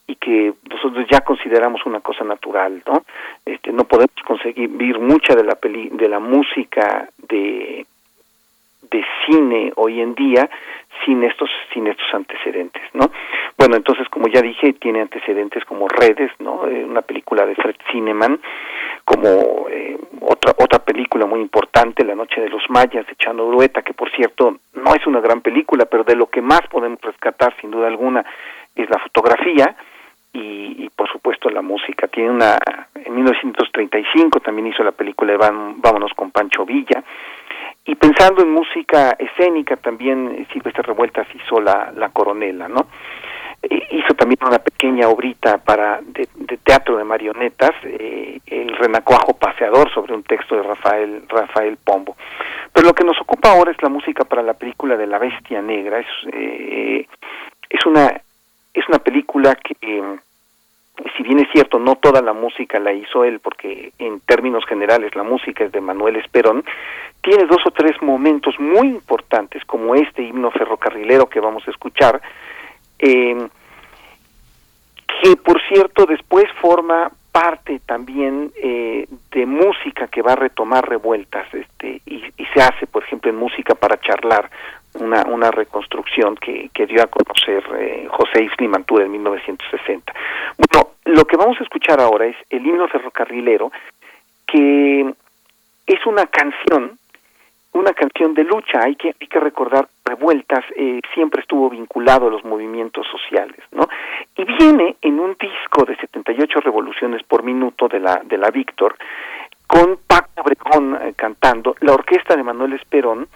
y 0.06 0.16
que 0.16 0.54
nosotros 0.70 1.04
ya 1.10 1.22
consideramos 1.22 1.84
una 1.88 2.00
cosa 2.00 2.24
natural, 2.24 2.84
¿no? 2.86 3.04
Este, 3.44 3.72
no 3.72 3.86
podemos 3.86 4.14
conseguir 4.24 5.00
mucha 5.00 5.34
de 5.34 5.44
la 5.44 5.56
peli, 5.56 5.90
de 5.90 6.08
la 6.08 6.20
música 6.20 7.10
de 7.28 7.88
de 8.92 9.04
cine 9.26 9.72
hoy 9.76 10.02
en 10.02 10.16
día 10.16 10.50
sin 11.06 11.24
estos 11.24 11.50
sin 11.74 11.88
estos 11.88 12.08
antecedentes 12.14 12.84
no 12.94 13.12
bueno 13.58 13.76
entonces 13.76 14.08
como 14.10 14.28
ya 14.28 14.42
dije 14.42 14.74
tiene 14.74 15.02
antecedentes 15.02 15.64
como 15.66 15.88
redes 15.88 16.32
no 16.40 16.68
Eh, 16.68 16.84
una 16.84 17.02
película 17.02 17.46
de 17.46 17.56
Fred 17.56 17.76
Zinnemann 17.92 18.40
como 19.06 19.68
eh, 19.70 19.98
otra 20.22 20.54
otra 20.58 20.80
película 20.80 21.26
muy 21.26 21.40
importante 21.40 22.04
La 22.04 22.16
noche 22.16 22.42
de 22.42 22.50
los 22.50 22.64
mayas 22.70 23.06
de 23.08 23.16
Chano 23.16 23.46
Urueta 23.46 23.82
que 23.82 23.94
por 23.94 24.12
cierto 24.12 24.58
no 24.74 24.94
es 24.94 25.06
una 25.08 25.22
gran 25.22 25.42
película 25.42 25.86
pero 25.86 26.04
de 26.04 26.16
lo 26.16 26.28
que 26.28 26.42
más 26.42 26.62
podemos 26.70 27.00
rescatar 27.02 27.56
sin 27.62 27.72
duda 27.72 27.88
alguna 27.88 28.26
es 28.76 28.90
la 28.90 29.00
fotografía 29.00 29.76
y, 30.34 30.86
y, 30.86 30.90
por 30.96 31.10
supuesto 31.12 31.50
la 31.50 31.62
música. 31.62 32.08
Tiene 32.08 32.32
una 32.32 32.58
en 32.96 33.16
1935 33.16 34.40
también 34.40 34.68
hizo 34.68 34.84
la 34.84 34.92
película 34.92 35.32
de 35.32 35.38
Van- 35.38 35.82
Vámonos 35.82 36.12
con 36.16 36.32
Pancho 36.32 36.66
Villa. 36.66 37.04
Y 37.86 37.96
pensando 37.96 38.44
en 38.44 38.52
música 38.52 39.16
escénica 39.18 39.76
también 39.78 40.46
Silvestre 40.54 40.84
Revueltas 40.84 41.28
hizo 41.34 41.60
la, 41.60 41.92
la 41.96 42.10
coronela 42.10 42.68
no 42.68 42.88
Eh, 43.62 43.88
hizo 43.92 44.14
también 44.14 44.40
una 44.48 44.60
pequeña 44.60 45.08
obrita 45.10 45.58
para 45.58 46.00
de, 46.02 46.28
de 46.36 46.58
teatro 46.58 46.96
de 46.98 47.04
marionetas 47.04 47.72
eh, 47.84 48.40
el 48.46 48.70
renacuajo 48.78 49.34
paseador 49.34 49.92
sobre 49.94 50.14
un 50.14 50.24
texto 50.24 50.56
de 50.56 50.64
Rafael 50.64 51.24
Rafael 51.28 51.78
Pombo. 51.84 52.16
Pero 52.74 52.88
lo 52.88 52.94
que 52.94 53.04
nos 53.04 53.20
ocupa 53.20 53.52
ahora 53.52 53.72
es 53.72 53.82
la 53.82 53.90
música 53.90 54.24
para 54.24 54.44
la 54.44 54.54
película 54.54 54.96
de 54.96 55.08
la 55.08 55.18
bestia 55.18 55.62
negra. 55.62 56.00
Es 56.00 56.08
eh, 56.32 57.08
es 57.70 57.86
una 57.86 58.22
es 58.80 58.88
una 58.88 59.00
película 59.00 59.56
que 59.56 59.76
eh, 59.82 60.20
si 61.16 61.24
bien 61.24 61.40
es 61.40 61.48
cierto, 61.52 61.80
no 61.80 61.96
toda 61.96 62.22
la 62.22 62.34
música 62.34 62.80
la 62.80 62.94
hizo 62.94 63.24
él, 63.24 63.40
porque 63.40 63.94
en 64.00 64.20
términos 64.22 64.66
generales 64.66 65.16
la 65.16 65.24
música 65.24 65.64
es 65.64 65.72
de 65.72 65.82
Manuel 65.82 66.18
Esperón, 66.18 66.64
tiene 67.22 67.46
dos 67.46 67.60
o 67.66 67.72
tres 67.72 68.02
momentos 68.02 68.60
muy 68.60 68.88
importantes, 68.88 69.64
como 69.66 69.96
este 69.96 70.24
himno 70.24 70.52
ferrocarrilero 70.52 71.28
que 71.28 71.40
vamos 71.40 71.68
a 71.68 71.72
escuchar, 71.72 72.22
eh, 73.00 73.48
que 75.22 75.36
por 75.38 75.62
cierto 75.68 76.06
después 76.06 76.46
forma 76.62 77.12
parte 77.32 77.80
también 77.86 78.52
eh, 78.62 79.08
de 79.32 79.46
música 79.46 80.08
que 80.08 80.22
va 80.22 80.34
a 80.34 80.36
retomar 80.36 80.88
revueltas 80.88 81.48
este 81.54 82.02
y, 82.06 82.24
y 82.38 82.46
se 82.54 82.62
hace 82.62 82.88
por 82.88 83.04
ejemplo 83.04 83.30
en 83.30 83.38
música 83.38 83.76
para 83.76 84.00
charlar 84.00 84.50
una, 84.96 85.24
una 85.24 85.52
reconstrucción 85.52 86.36
que, 86.36 86.70
que 86.74 86.86
dio 86.86 87.02
a 87.04 87.08
conocer 87.08 87.64
eh, 87.78 88.08
José 88.10 88.44
Isli 88.44 88.68
Mantura 88.68 89.06
en 89.06 89.12
1960. 89.12 90.14
Bueno, 90.58 90.90
lo 91.06 91.26
que 91.26 91.38
vamos 91.38 91.58
a 91.60 91.64
escuchar 91.64 92.02
ahora 92.02 92.26
es 92.26 92.36
el 92.50 92.66
himno 92.66 92.88
ferrocarrilero, 92.88 93.72
que 94.48 95.14
es 95.86 96.06
una 96.06 96.26
canción, 96.28 96.98
una 97.74 97.94
canción 97.94 98.34
de 98.34 98.44
lucha. 98.44 98.80
Hay 98.84 98.96
que, 98.96 99.16
hay 99.20 99.28
que 99.28 99.40
recordar, 99.40 99.88
Revueltas 100.06 100.66
eh, 100.76 101.02
siempre 101.14 101.42
estuvo 101.42 101.70
vinculado 101.70 102.28
a 102.28 102.32
los 102.32 102.44
movimientos 102.44 103.06
sociales, 103.12 103.60
¿no? 103.72 103.88
Y 104.36 104.44
viene 104.44 104.98
en 105.02 105.20
un 105.20 105.36
disco 105.40 105.86
de 105.86 105.96
78 105.98 106.62
revoluciones 106.62 107.22
por 107.24 107.44
minuto 107.44 107.88
de 107.88 108.00
la, 108.00 108.22
de 108.24 108.38
la 108.38 108.50
Víctor, 108.50 108.96
con 109.68 110.00
Paco 110.08 110.30
Obregón 110.42 110.98
eh, 111.02 111.14
cantando, 111.16 111.76
la 111.82 111.94
orquesta 111.94 112.36
de 112.36 112.44
Manuel 112.44 112.74
Esperón, 112.74 113.28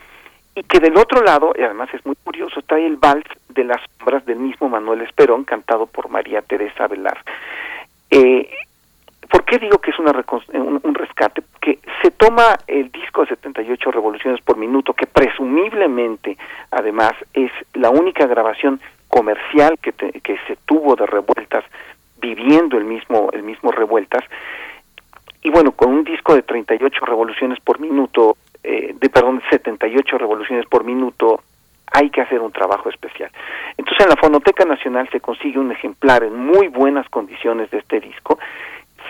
y 0.56 0.64
que 0.64 0.80
del 0.80 0.98
otro 0.98 1.22
lado, 1.22 1.54
y 1.58 1.62
además 1.62 1.90
es 1.94 2.06
muy 2.06 2.16
curioso, 2.24 2.62
trae 2.64 2.86
el 2.86 2.98
vals 2.98 3.26
de 3.50 3.64
las 3.64 3.82
sombras 3.98 4.26
del 4.26 4.40
mismo 4.40 4.70
Manuel 4.70 5.02
Esperón, 5.02 5.44
cantado 5.44 5.86
por 5.88 6.10
María 6.10 6.42
Teresa 6.42 6.88
Velar. 6.88 7.24
Eh, 8.10 8.50
¿Por 9.34 9.46
qué 9.46 9.58
digo 9.58 9.80
que 9.80 9.90
es 9.90 9.98
una 9.98 10.12
un, 10.12 10.80
un, 10.84 10.94
rescate? 10.94 11.42
Que 11.60 11.80
se 12.04 12.12
toma 12.12 12.56
el 12.68 12.92
disco 12.92 13.22
de 13.22 13.30
78 13.30 13.90
revoluciones 13.90 14.40
por 14.42 14.58
minuto, 14.58 14.94
que 14.94 15.08
presumiblemente, 15.08 16.38
además, 16.70 17.14
es 17.34 17.52
la 17.74 17.90
única 17.90 18.28
grabación 18.28 18.80
comercial 19.08 19.80
que, 19.82 19.92
que 19.92 20.38
se 20.46 20.56
tuvo 20.68 20.96
de 20.96 21.08
revueltas, 21.08 21.64
viviendo 22.22 22.78
el 22.78 22.86
mismo, 22.86 23.32
el 23.34 23.42
mismo 23.42 23.72
revueltas, 23.72 24.24
y 25.42 25.50
bueno, 25.50 25.72
con 25.72 25.90
un 25.90 26.04
disco 26.04 26.36
de 26.36 26.44
38 26.44 27.04
revoluciones 27.04 27.60
por 27.60 27.80
minuto, 27.80 28.38
eh, 28.64 28.94
de 28.94 29.10
perdón, 29.10 29.42
78 29.50 30.16
revoluciones 30.20 30.68
por 30.68 30.84
minuto, 30.84 31.42
hay 31.92 32.12
que 32.12 32.22
hacer 32.22 32.40
un 32.40 32.52
trabajo 32.52 32.88
especial. 32.90 33.32
Entonces 33.78 34.06
en 34.06 34.12
la 34.12 34.16
Fonoteca 34.16 34.64
Nacional 34.64 35.10
se 35.12 35.22
consigue 35.22 35.58
un 35.58 35.72
ejemplar 35.72 36.24
en 36.24 36.38
muy 36.38 36.68
buenas 36.68 37.10
condiciones 37.10 37.72
de 37.72 37.80
este 37.80 38.00
disco, 38.00 38.38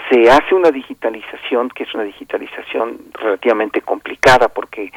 se 0.10 0.30
hace 0.30 0.54
una 0.54 0.72
digitalización, 0.72 1.70
que 1.70 1.84
es 1.84 1.94
una 1.94 2.04
digitalización 2.04 3.00
relativamente 3.14 3.82
complicada 3.82 4.48
porque 4.50 4.92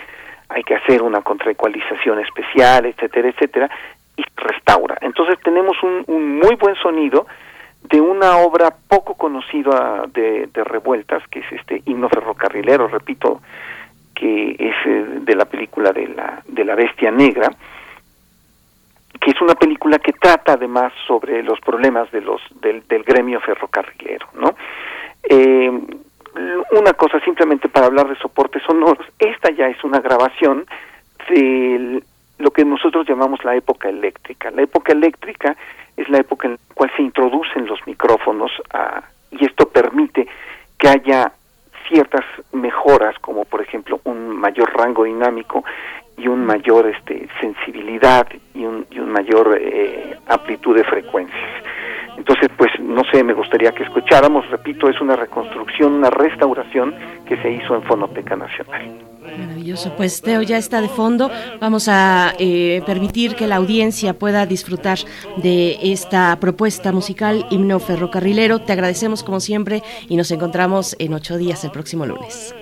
hay 0.49 0.63
que 0.63 0.75
hacer 0.75 1.03
una 1.03 1.23
contraecualización 1.23 2.21
especial, 2.21 2.87
etcétera, 2.87 3.29
etcétera, 3.29 3.71
y 4.17 4.25
restaura. 4.37 4.97
Entonces 5.01 5.39
tenemos 5.43 5.77
un, 5.83 6.05
un 6.07 6.39
muy 6.39 6.55
buen 6.57 6.75
sonido 6.77 7.27
de 7.89 8.01
una 8.01 8.39
obra 8.39 8.75
poco 8.89 9.15
conocida 9.15 10.05
de, 10.13 10.49
revueltas, 10.55 11.23
que 11.29 11.41
es 11.41 11.53
este 11.53 11.83
himno 11.87 12.09
ferrocarrilero, 12.09 12.89
repito, 12.89 13.41
que 14.15 14.57
es 14.59 14.75
eh, 14.87 15.21
de 15.21 15.35
la 15.37 15.45
película 15.45 15.93
de 15.93 16.09
la, 16.09 16.43
de 16.47 16.65
la 16.65 16.75
bestia 16.75 17.11
negra, 17.11 17.49
que 19.21 19.31
es 19.31 19.41
una 19.41 19.55
película 19.55 19.99
que 19.99 20.13
trata 20.13 20.55
además 20.55 20.93
sobre 21.07 21.43
los 21.43 21.61
problemas 21.61 22.11
de 22.11 22.23
los 22.23 22.41
del, 22.61 22.87
del 22.89 23.03
gremio 23.05 23.41
ferrocarrilero, 23.41 24.27
¿no? 24.35 24.55
Eh, 25.29 25.71
una 26.73 26.93
cosa 26.93 27.19
simplemente 27.21 27.69
para 27.69 27.87
hablar 27.87 28.09
de 28.09 28.17
soportes 28.17 28.63
sonoros, 28.65 29.07
esta 29.19 29.51
ya 29.51 29.69
es 29.69 29.83
una 29.85 30.01
grabación 30.01 30.67
de 31.29 32.03
lo 32.39 32.51
que 32.51 32.65
nosotros 32.65 33.09
llamamos 33.09 33.43
la 33.45 33.57
época 33.57 33.89
eléctrica. 33.89 34.51
La 34.51 34.63
época 34.63 34.93
eléctrica 34.93 35.57
es 35.97 36.09
la 36.09 36.19
época 36.19 36.49
en 36.49 36.55
la 36.55 36.75
cual 36.75 36.91
se 36.97 37.03
introducen 37.03 37.67
los 37.67 37.81
micrófonos 37.87 38.53
a, 38.73 39.03
y 39.31 39.45
esto 39.45 39.69
permite 39.69 40.29
que 40.79 40.89
haya 40.89 41.33
ciertas 41.89 42.25
mejoras 42.53 43.19
como 43.21 43.45
por 43.45 43.63
ejemplo 43.63 44.01
un 44.05 44.29
mayor 44.29 44.77
rango 44.77 45.05
dinámico 45.05 45.65
y 46.19 46.29
un 46.29 46.45
mayor 46.45 46.89
este 46.89 47.29
sensibilidad 47.41 48.27
y 48.55 48.65
un, 48.65 48.87
y 48.91 48.99
un 48.99 49.11
mayor 49.11 49.57
eh, 49.61 50.17
amplitud 50.27 50.77
de 50.77 50.85
frecuencias 50.85 51.63
entonces 52.17 52.49
pues 52.57 52.71
no 52.81 53.03
sé 53.13 53.23
me 53.23 53.33
gustaría 53.33 53.73
que 53.73 53.85
escucháramos 53.85 54.49
repito 54.51 54.89
es 54.89 55.01
una 55.01 55.17
reconstrucción 55.17 55.95
una 55.95 56.11
restauración 56.11 56.95
que 57.27 57.37
se 57.43 57.51
hizo 57.51 57.75
en 57.75 57.83
Fonoteca 57.83 58.37
Nacional 58.37 59.07
Maravilloso, 59.39 59.93
pues 59.97 60.23
Teo 60.23 60.43
ya 60.43 60.57
está 60.57 60.81
de 60.81 60.89
fondo. 60.89 61.31
Vamos 61.61 61.89
a 61.89 62.35
eh, 62.39 62.83
permitir 62.87 63.35
que 63.35 63.47
la 63.47 63.57
audiencia 63.57 64.15
pueda 64.15 64.47
disfrutar 64.47 64.99
de 65.37 65.79
esta 65.83 66.37
propuesta 66.41 66.93
musical 66.93 67.47
Himno 67.51 67.79
Ferrocarrilero. 67.79 68.61
Te 68.61 68.73
agradecemos 68.73 69.23
como 69.23 69.41
siempre 69.41 69.83
y 70.09 70.17
nos 70.17 70.31
encontramos 70.31 70.97
en 70.99 71.15
ocho 71.15 71.37
días 71.37 71.65
el 71.65 71.71
próximo 71.71 72.07
lunes. 72.07 72.55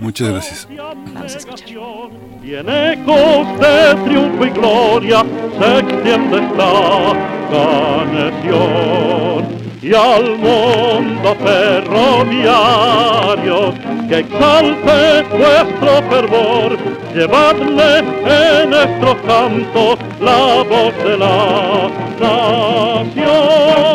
Muchas 0.00 0.28
gracias. 0.28 0.68
Vamos 0.76 1.34
a 1.34 1.38
escuchar. 1.38 2.10
Y 2.42 2.54
en 2.54 2.68
ecos 2.68 3.60
de 3.60 3.94
triunfo 4.04 4.46
y 4.46 4.50
gloria 4.50 5.24
se 5.58 5.78
extiende 5.78 6.38
esta 6.38 7.12
canción 7.50 9.62
y 9.82 9.94
al 9.94 10.38
mundo 10.38 11.36
ferroviario 11.44 13.74
que 14.08 14.20
exalte 14.20 15.24
vuestro 15.36 16.02
fervor, 16.08 16.78
llevadle 17.12 17.98
en 17.98 18.70
nuestros 18.70 19.16
cantos 19.26 19.98
la 20.20 20.62
voz 20.62 20.96
de 21.04 21.18
la 21.18 21.90
nación. 22.20 23.91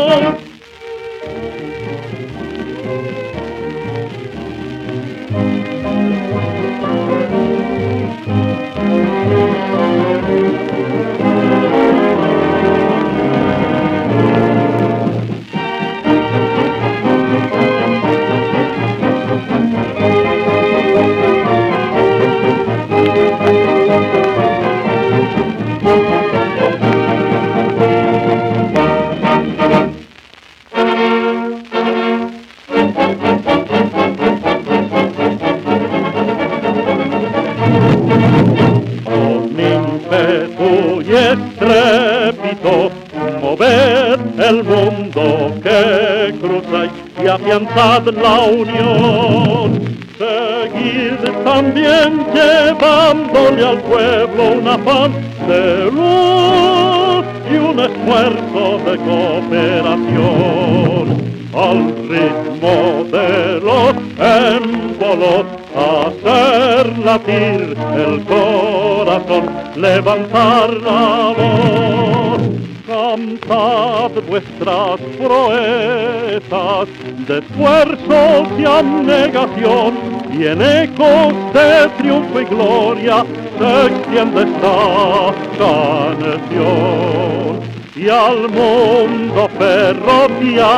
Afianzad 47.38 48.04
la 48.14 48.40
unión. 48.42 49.98
Seguid 50.18 51.22
también 51.44 52.26
llevándole 52.34 53.66
al 53.66 53.80
pueblo 53.82 54.44
un 54.60 54.68
afán 54.68 55.12
de 55.48 55.92
luz 55.92 57.26
y 57.52 57.56
un 57.58 57.80
esfuerzo 57.80 58.64
de 58.86 58.98
cooperación. 59.08 60.26
Al 61.54 61.80
ritmo 62.10 62.76
de 63.12 63.30
los 63.62 63.94
émbolos 64.20 65.46
hacer 65.76 66.98
latir 67.00 67.78
el 67.96 68.24
corazón, 68.26 69.46
levantar 69.76 70.70
la 70.74 71.34
voz. 71.38 72.27
Cantad 73.40 74.12
vuestras 74.28 75.00
proezas 75.18 76.88
de 77.28 77.40
esfuerzos 77.40 78.48
y 78.58 78.66
abnegación, 78.66 79.94
y 80.32 80.48
en 80.48 80.62
ecos 80.62 81.34
de 81.54 81.90
triunfo 81.98 82.42
y 82.42 82.46
gloria 82.46 83.26
se 83.60 83.86
extiende 83.88 84.44
esta 84.44 85.34
canción 85.58 87.08
y 87.98 88.10
al 88.10 88.48
mundo 88.50 89.50
ferroviario 89.58 90.70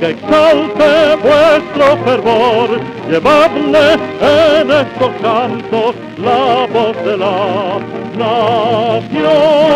que 0.00 0.10
exalte 0.10 1.16
vuestro 1.22 1.96
fervor, 2.04 2.80
llevadle 3.08 3.92
en 4.20 4.70
estos 4.70 5.10
cantos 5.22 5.94
la 6.18 6.66
voz 6.72 6.96
de 7.04 7.16
la 7.16 7.78
nación. 8.98 9.70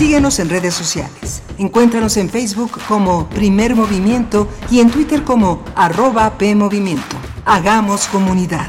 Síguenos 0.00 0.38
en 0.38 0.48
redes 0.48 0.72
sociales. 0.72 1.42
Encuéntranos 1.58 2.16
en 2.16 2.30
Facebook 2.30 2.70
como 2.88 3.28
Primer 3.28 3.76
Movimiento 3.76 4.48
y 4.70 4.80
en 4.80 4.90
Twitter 4.90 5.24
como 5.24 5.62
arroba 5.76 6.38
PMovimiento. 6.38 7.16
Hagamos 7.44 8.06
comunidad. 8.06 8.66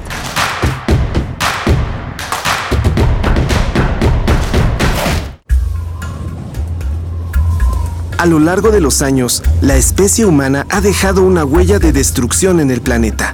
A 8.18 8.26
lo 8.26 8.40
largo 8.40 8.72
de 8.72 8.82
los 8.82 9.02
años, 9.02 9.42
la 9.62 9.78
especie 9.78 10.26
humana 10.26 10.68
ha 10.70 10.82
dejado 10.82 11.24
una 11.24 11.46
huella 11.46 11.80
de 11.80 11.94
destrucción 11.94 12.60
en 12.60 12.72
el 12.72 12.82
planeta. 12.82 13.34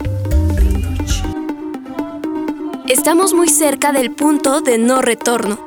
Estamos 2.87 3.33
muy 3.33 3.49
cerca 3.49 3.91
del 3.91 4.11
punto 4.11 4.61
de 4.61 4.77
no 4.77 5.01
retorno. 5.01 5.66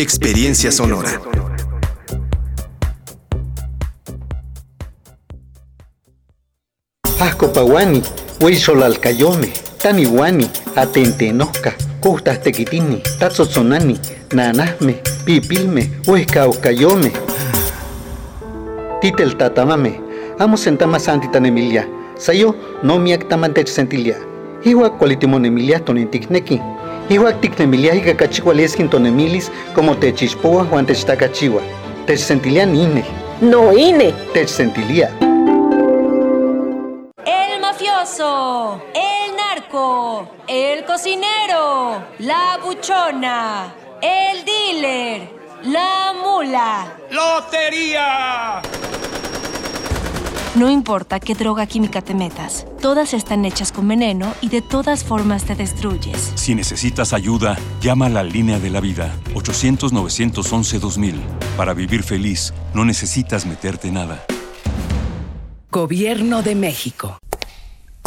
Experiencia 0.00 0.70
Sonora. 0.70 1.20
Ascopaguani, 7.18 8.00
Huizolalcayome, 8.40 9.52
Taniwani, 9.82 10.48
Atentenosca, 10.76 11.74
Custas 12.00 12.40
Tequitini, 12.40 13.02
Tazotzonani, 13.18 13.98
Nanasme, 14.32 15.02
Pipilme, 15.24 15.90
Huescaocayome, 16.06 17.12
Titel 19.00 19.36
Tatamame, 19.36 20.00
Amo 20.38 20.56
Sentamas 20.56 21.08
Emilia, 21.08 21.88
Sayo, 22.16 22.54
no 22.84 22.94
Nomiac 22.94 23.28
Tamantech 23.28 23.66
Sentilia, 23.66 24.16
Iwa 24.62 24.90
Cualitimonemilia 24.90 25.80
Toninticnequi 25.80 26.60
tonintikneki. 27.08 27.14
Iwa 27.14 27.32
tiknemilia 27.32 27.94
y 27.94 28.00
cacachihualeskin 28.00 28.88
tonemilis 28.88 29.50
como 29.74 29.94
techispoa 29.94 30.64
Juan 30.64 30.86
techtacachiwa. 30.86 31.62
Tech 32.06 32.18
sentilia 32.18 32.66
nine. 32.66 33.04
No 33.40 33.72
ine. 33.72 34.12
Tech 34.32 34.48
sentilia. 34.48 35.10
El 37.24 37.60
mafioso, 37.60 38.80
el 38.94 39.36
narco, 39.36 40.28
el 40.46 40.84
cocinero, 40.84 42.02
la 42.18 42.58
buchona, 42.64 43.72
el 44.00 44.44
dealer, 44.44 45.28
la 45.64 46.14
mula. 46.22 46.86
¡Lotería! 47.10 48.62
No 50.58 50.68
importa 50.68 51.20
qué 51.20 51.36
droga 51.36 51.68
química 51.68 52.02
te 52.02 52.14
metas, 52.14 52.66
todas 52.80 53.14
están 53.14 53.44
hechas 53.44 53.70
con 53.70 53.86
veneno 53.86 54.34
y 54.40 54.48
de 54.48 54.60
todas 54.60 55.04
formas 55.04 55.44
te 55.44 55.54
destruyes. 55.54 56.32
Si 56.34 56.56
necesitas 56.56 57.12
ayuda, 57.12 57.56
llama 57.80 58.06
a 58.06 58.08
la 58.08 58.24
línea 58.24 58.58
de 58.58 58.68
la 58.68 58.80
vida 58.80 59.14
800-911-2000. 59.34 61.14
Para 61.56 61.74
vivir 61.74 62.02
feliz, 62.02 62.52
no 62.74 62.84
necesitas 62.84 63.46
meterte 63.46 63.92
nada. 63.92 64.24
Gobierno 65.70 66.42
de 66.42 66.56
México. 66.56 67.18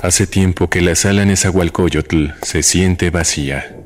Hace 0.04 0.28
tiempo 0.28 0.70
que 0.70 0.82
la 0.82 0.96
sala 0.96 1.24
Nezahualcóyotl 1.24 2.32
se 2.42 2.64
siente 2.64 3.12
vacía. 3.12 3.78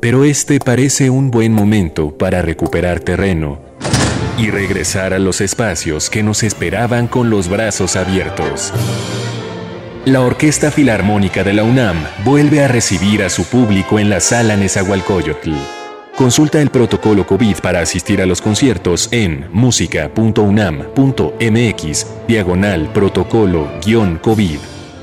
Pero 0.00 0.24
este 0.24 0.58
parece 0.58 1.10
un 1.10 1.30
buen 1.30 1.52
momento 1.52 2.18
para 2.18 2.42
recuperar 2.42 2.98
terreno 2.98 3.69
y 4.40 4.50
regresar 4.50 5.12
a 5.12 5.18
los 5.18 5.42
espacios 5.42 6.08
que 6.08 6.22
nos 6.22 6.42
esperaban 6.42 7.08
con 7.08 7.28
los 7.28 7.48
brazos 7.48 7.94
abiertos. 7.94 8.72
La 10.06 10.22
Orquesta 10.22 10.70
Filarmónica 10.70 11.44
de 11.44 11.52
la 11.52 11.62
UNAM 11.62 12.02
vuelve 12.24 12.64
a 12.64 12.68
recibir 12.68 13.22
a 13.22 13.28
su 13.28 13.44
público 13.44 13.98
en 13.98 14.08
la 14.08 14.20
sala 14.20 14.56
Nezahualcóyotl. 14.56 15.52
Consulta 16.16 16.62
el 16.62 16.70
protocolo 16.70 17.26
COVID 17.26 17.58
para 17.58 17.80
asistir 17.80 18.22
a 18.22 18.26
los 18.26 18.40
conciertos 18.40 19.08
en 19.10 19.46
música.unam.mx 19.52 22.06
diagonal 22.26 22.90
protocolo-COVID 22.94 24.58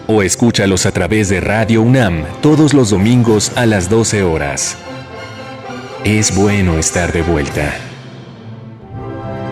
o 0.07 0.23
escúchalos 0.23 0.87
a 0.87 0.91
través 0.91 1.29
de 1.29 1.41
Radio 1.41 1.83
UNAM 1.83 2.23
todos 2.41 2.73
los 2.73 2.89
domingos 2.89 3.51
a 3.55 3.67
las 3.67 3.87
12 3.89 4.23
horas. 4.23 4.77
Es 6.03 6.35
bueno 6.35 6.79
estar 6.79 7.13
de 7.13 7.21
vuelta. 7.21 7.86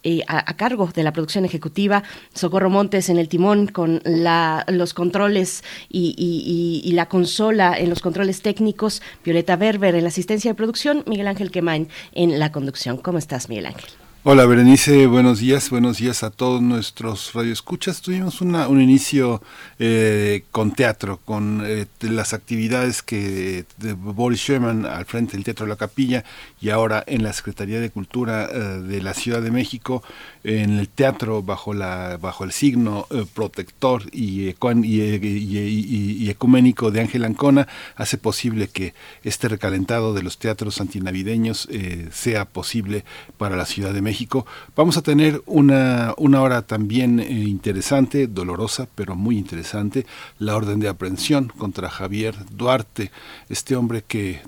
eh, 0.03 0.21
a, 0.27 0.53
cargo 0.55 0.89
de 0.93 1.03
la 1.03 1.11
producción 1.11 1.43
ejecutiva, 1.43 2.03
Socorro 2.33 2.69
Montes 2.69 3.09
en 3.09 3.17
el 3.17 3.27
timón 3.27 3.67
con 3.67 4.01
los 4.67 4.93
controles 4.93 5.63
y, 5.89 6.91
la 6.93 7.07
consola 7.09 7.77
en 7.77 7.89
los 7.89 7.99
controles 7.99 8.41
técnicos, 8.41 9.01
Violeta 9.25 9.55
Berber 9.55 9.95
en 9.95 10.03
la 10.03 10.09
asistencia 10.09 10.51
de 10.51 10.55
producción, 10.55 11.03
Miguel 11.07 11.27
Ángel 11.27 11.51
Quemain 11.51 11.89
en 12.13 12.39
la 12.39 12.51
conducción. 12.51 12.97
¿Cómo 12.97 13.17
estás, 13.17 13.49
Miguel 13.49 13.65
Ángel? 13.65 13.89
Hola 14.29 14.45
Berenice, 14.45 15.07
buenos 15.07 15.39
días, 15.39 15.69
buenos 15.69 15.99
días 15.99 16.21
a 16.21 16.31
todos 16.31 16.61
nuestros 16.61 17.33
radioescuchas. 17.33 18.01
Tuvimos 18.01 18.41
un 18.41 18.81
inicio 18.81 19.41
eh, 19.79 20.43
con 20.51 20.73
teatro, 20.73 21.21
con 21.23 21.63
eh, 21.65 21.85
las 22.01 22.33
actividades 22.33 23.01
que 23.01 23.63
de 23.77 23.93
Boris 23.93 24.41
Sherman 24.41 24.85
al 24.85 25.05
frente 25.05 25.37
del 25.37 25.45
Teatro 25.45 25.65
de 25.65 25.69
la 25.69 25.77
Capilla 25.77 26.25
y 26.59 26.69
ahora 26.69 27.03
en 27.07 27.23
la 27.23 27.33
Secretaría 27.33 27.79
de 27.79 27.89
Cultura 27.89 28.49
eh, 28.51 28.57
de 28.81 29.01
la 29.01 29.13
Ciudad 29.13 29.41
de 29.41 29.51
México, 29.51 30.03
en 30.43 30.79
el 30.79 30.87
teatro 30.87 31.43
bajo, 31.43 31.73
la, 31.73 32.17
bajo 32.17 32.43
el 32.43 32.51
signo 32.51 33.07
eh, 33.09 33.25
protector 33.33 34.03
y, 34.11 34.49
y, 34.49 36.29
ecuménico 36.29 36.91
de 36.91 37.01
Ángel 37.01 37.25
Ancona, 37.25 37.67
hace 37.95 38.17
posible 38.17 38.67
que 38.67 38.93
este 39.23 39.47
recalentado 39.47 40.13
de 40.13 40.23
los 40.23 40.37
teatros 40.37 40.79
antinavideños 40.81 41.67
eh, 41.71 42.07
sea 42.11 42.45
posible 42.45 43.03
para 43.37 43.55
la 43.55 43.65
Ciudad 43.65 43.93
de 43.93 44.01
México. 44.01 44.45
Vamos 44.75 44.97
a 44.97 45.01
tener 45.01 45.41
una, 45.45 46.13
una 46.17 46.41
hora 46.41 46.61
también 46.61 47.19
eh, 47.19 47.29
interesante, 47.29 48.27
dolorosa, 48.27 48.87
pero 48.95 49.15
muy 49.15 49.37
interesante, 49.37 50.05
la 50.39 50.55
orden 50.55 50.79
de 50.79 50.87
aprehensión 50.87 51.49
contra 51.49 51.89
Javier 51.89 52.35
Duarte, 52.51 53.11
este 53.49 53.75
hombre 53.75 54.03
que 54.07 54.41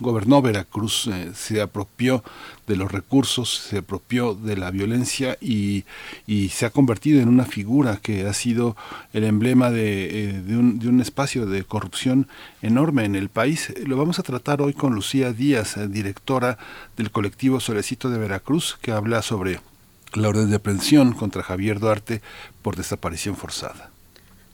gobernó 0.00 0.42
Veracruz, 0.42 1.08
eh, 1.08 1.32
se 1.34 1.60
apropió 1.60 2.22
de 2.66 2.76
los 2.76 2.90
recursos, 2.92 3.66
se 3.68 3.78
apropió 3.78 4.34
de 4.34 4.56
la 4.56 4.70
violencia 4.70 5.38
y, 5.40 5.84
y, 6.26 6.50
se 6.50 6.66
ha 6.66 6.70
convertido 6.70 7.20
en 7.20 7.28
una 7.28 7.44
figura 7.44 7.98
que 8.02 8.26
ha 8.26 8.32
sido 8.32 8.76
el 9.12 9.24
emblema 9.24 9.70
de, 9.70 10.28
eh, 10.30 10.42
un, 10.56 10.78
de, 10.78 10.88
un, 10.88 11.00
espacio 11.00 11.46
de 11.46 11.64
corrupción 11.64 12.28
enorme 12.62 13.04
en 13.04 13.16
el 13.16 13.28
país. 13.28 13.72
Lo 13.86 13.96
vamos 13.96 14.18
a 14.18 14.22
tratar 14.22 14.60
hoy 14.60 14.74
con 14.74 14.94
Lucía 14.94 15.32
Díaz, 15.32 15.76
eh, 15.76 15.88
directora 15.88 16.58
del 16.96 17.10
colectivo 17.10 17.60
Solecito 17.60 18.10
de 18.10 18.18
Veracruz, 18.18 18.78
que 18.80 18.92
habla 18.92 19.22
sobre 19.22 19.60
la 20.14 20.28
orden 20.28 20.50
de 20.50 20.56
aprehensión 20.56 21.12
contra 21.12 21.42
Javier 21.42 21.80
Duarte 21.80 22.22
por 22.62 22.76
desaparición 22.76 23.36
forzada. 23.36 23.90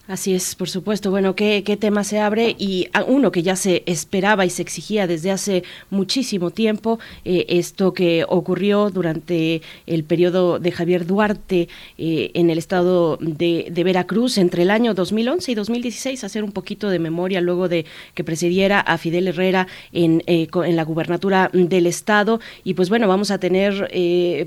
Así 0.07 0.35
es, 0.35 0.55
por 0.55 0.69
supuesto. 0.69 1.11
Bueno, 1.11 1.35
¿qué, 1.35 1.63
¿qué, 1.65 1.79
tema 1.79 2.05
se 2.05 2.19
abre? 2.19 2.55
Y 2.59 2.89
uno 3.07 3.33
que 3.33 3.43
ya 3.43 3.57
se 3.57 3.83
esperaba 3.87 4.45
y 4.45 4.51
se 4.51 4.61
exigía 4.61 5.07
desde 5.07 5.31
hace 5.31 5.65
muchísimo 5.89 6.51
tiempo, 6.51 6.99
eh, 7.25 7.47
esto 7.49 7.95
que 7.95 8.27
ocurrió 8.29 8.91
durante 8.91 9.63
el 9.87 10.05
periodo 10.05 10.59
de 10.59 10.73
Javier 10.73 11.07
Duarte 11.07 11.71
eh, 11.97 12.31
en 12.35 12.51
el 12.51 12.59
estado 12.59 13.17
de, 13.19 13.73
Veracruz 13.83 14.37
entre 14.37 14.65
el 14.65 14.71
año 14.71 14.93
2011 14.93 15.53
y 15.53 15.55
2016, 15.55 16.23
hacer 16.23 16.45
un 16.45 16.53
poquito 16.53 16.91
de 16.91 16.99
memoria 16.99 17.41
luego 17.41 17.71
de 17.71 17.87
que 18.13 18.25
presidiera 18.25 18.81
a 18.81 18.99
Fidel 18.99 19.29
Herrera 19.29 19.69
en, 19.95 20.23
eh, 20.27 20.49
en 20.53 20.77
la 20.77 20.85
gubernatura 20.85 21.49
del 21.55 21.87
estado. 21.87 22.41
Y 22.63 22.75
pues 22.75 22.91
bueno, 22.91 23.09
vamos 23.09 23.31
a 23.31 23.39
tener 23.39 23.89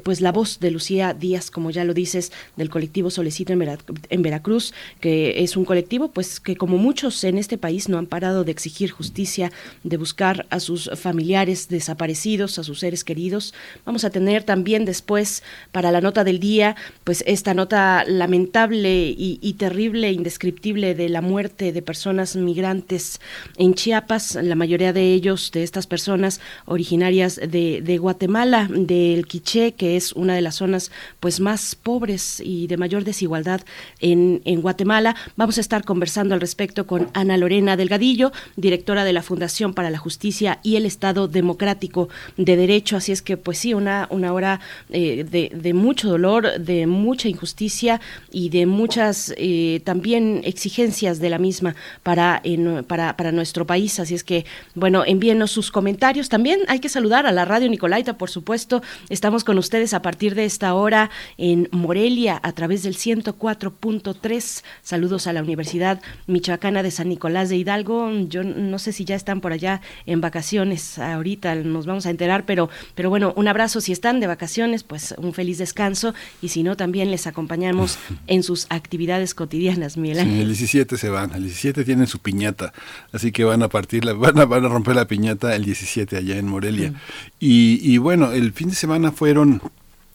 pues 0.04 0.22
la 0.22 0.32
voz 0.32 0.60
de 0.60 0.70
Lucía 0.70 1.16
Díaz, 1.16 1.50
como 1.50 1.72
ya 1.72 1.84
lo 1.84 1.96
dices, 1.96 2.32
del 2.58 2.70
colectivo 2.70 3.10
Vera, 3.58 3.78
en 4.10 4.22
Veracruz, 4.22 4.74
que 5.00 5.44
es 5.44 5.47
un 5.56 5.66
colectivo 5.66 6.10
pues 6.10 6.40
que 6.40 6.56
como 6.56 6.78
muchos 6.78 7.24
en 7.24 7.38
este 7.38 7.58
país 7.58 7.88
no 7.90 7.98
han 7.98 8.08
parado 8.08 8.44
de 8.44 8.52
exigir 8.52 8.92
justicia, 8.92 9.52
de 9.84 9.98
buscar 9.98 10.46
a 10.50 10.60
sus 10.60 10.90
familiares 10.96 11.70
desaparecidos, 11.70 12.60
a 12.60 12.64
sus 12.64 12.80
seres 12.80 13.04
queridos. 13.04 13.54
Vamos 13.86 14.04
a 14.04 14.10
tener 14.10 14.44
también 14.44 14.86
después 14.86 15.44
para 15.72 15.92
la 15.92 16.02
nota 16.02 16.24
del 16.24 16.40
día 16.40 16.76
pues 17.04 17.24
esta 17.28 17.54
nota 17.54 18.04
lamentable 18.06 19.16
y, 19.18 19.40
y 19.42 19.54
terrible, 19.54 20.12
indescriptible 20.12 20.96
de 20.96 21.10
la 21.10 21.22
muerte 21.22 21.72
de 21.72 21.82
personas 21.82 22.36
migrantes 22.36 23.22
en 23.58 23.74
Chiapas, 23.74 24.36
la 24.42 24.56
mayoría 24.56 24.94
de 24.94 25.14
ellos, 25.14 25.52
de 25.52 25.64
estas 25.64 25.88
personas 25.88 26.42
originarias 26.66 27.36
de, 27.36 27.82
de 27.82 27.98
Guatemala, 27.98 28.68
del 28.70 29.28
Quiché, 29.28 29.74
que 29.74 29.96
es 29.96 30.14
una 30.14 30.36
de 30.36 30.42
las 30.42 30.56
zonas 30.56 30.92
pues 31.20 31.40
más 31.40 31.76
pobres 31.76 32.42
y 32.44 32.68
de 32.68 32.78
mayor 32.78 33.04
desigualdad 33.04 33.62
en, 34.00 34.42
en 34.46 34.62
Guatemala. 34.62 35.16
Vamos 35.38 35.60
a 35.60 35.62
estar 35.62 35.84
conversando 35.84 36.34
al 36.34 36.42
respecto 36.42 36.88
con 36.88 37.12
Ana 37.14 37.38
Lorena 37.38 37.78
Delgadillo, 37.78 38.32
directora 38.56 39.04
de 39.04 39.14
la 39.14 39.22
Fundación 39.22 39.76
para 39.76 39.92
la 39.92 40.00
Justicia 40.00 40.60
y 40.64 40.78
el 40.78 40.86
Estado 40.88 41.28
Democrático 41.28 42.10
de 42.38 42.56
Derecho. 42.56 42.98
Así 42.98 43.12
es 43.12 43.22
que, 43.22 43.38
pues 43.38 43.60
sí, 43.60 43.76
una, 43.76 44.08
una 44.10 44.34
hora 44.34 44.60
eh, 44.90 45.24
de, 45.24 45.74
mucho 45.76 46.10
dolor, 46.10 46.60
de 46.60 46.88
mucha 46.88 47.30
injusticia 47.30 48.02
y 48.32 48.50
de 48.50 48.66
muchas 48.66 49.32
eh, 49.38 49.80
también 49.84 50.42
exigencias 50.44 51.20
de 51.20 51.30
la 51.30 51.38
misma 51.38 51.76
para, 52.02 52.42
para, 52.88 53.16
para 53.16 53.32
nuestro 53.32 53.68
país. 53.68 54.00
Así 54.00 54.16
es 54.16 54.24
que, 54.24 54.44
bueno, 54.74 55.04
envíenos 55.06 55.52
sus 55.52 55.70
comentarios. 55.70 56.30
También 56.30 56.62
hay 56.68 56.80
que 56.80 56.90
saludar 56.90 57.28
a 57.28 57.32
la 57.32 57.46
Radio 57.46 57.70
Nicolaita, 57.70 58.18
por 58.18 58.32
supuesto. 58.32 58.82
Estamos 59.10 59.44
con 59.44 59.60
ustedes 59.60 59.94
a 59.94 60.02
partir 60.02 60.34
de 60.34 60.46
esta 60.46 60.74
hora 60.74 61.12
en 61.38 61.70
Morelia 61.72 62.40
a 62.42 62.54
través 62.54 62.82
del 62.82 62.96
104.3. 62.96 64.64
Saludos 64.82 65.27
a 65.28 65.34
la 65.34 65.44
Universidad 65.44 66.02
Michoacana 66.26 66.82
de 66.82 66.92
San 66.92 67.10
Nicolás 67.10 67.50
de 67.50 67.58
Hidalgo. 67.58 68.10
Yo 68.28 68.44
no 68.44 68.80
sé 68.80 68.92
si 68.92 69.06
ya 69.06 69.16
están 69.16 69.42
por 69.42 69.52
allá 69.52 69.82
en 70.06 70.22
vacaciones. 70.22 70.98
Ahorita 70.98 71.54
nos 71.56 71.86
vamos 71.86 72.06
a 72.06 72.10
enterar, 72.10 72.46
pero, 72.46 72.70
pero 72.96 73.10
bueno, 73.10 73.34
un 73.36 73.48
abrazo 73.48 73.82
si 73.82 73.92
están 73.92 74.20
de 74.20 74.28
vacaciones, 74.28 74.84
pues 74.84 75.14
un 75.18 75.34
feliz 75.34 75.60
descanso 75.60 76.14
y 76.42 76.50
si 76.50 76.64
no, 76.64 76.76
también 76.76 77.12
les 77.12 77.28
acompañamos 77.28 78.00
en 78.28 78.42
sus 78.44 78.66
actividades 78.70 79.36
cotidianas, 79.36 79.98
Miguel 79.98 80.08
el 80.18 80.48
17 80.48 80.98
se 80.98 81.10
van, 81.10 81.34
el 81.34 81.44
17 81.44 81.84
tienen 81.84 82.08
su 82.08 82.20
piñata, 82.20 82.74
así 83.12 83.32
que 83.32 83.44
van 83.44 83.64
a 83.64 83.70
partir, 83.70 84.06
la, 84.06 84.14
van, 84.14 84.40
a, 84.40 84.46
van 84.46 84.66
a 84.66 84.70
romper 84.70 84.96
la 84.96 85.08
piñata 85.08 85.56
el 85.56 85.66
17 85.66 86.18
allá 86.18 86.38
en 86.38 86.48
Morelia. 86.48 86.94
Y, 87.40 87.80
y 87.82 87.98
bueno, 87.98 88.32
el 88.32 88.54
fin 88.54 88.70
de 88.70 88.76
semana 88.76 89.12
fueron 89.12 89.62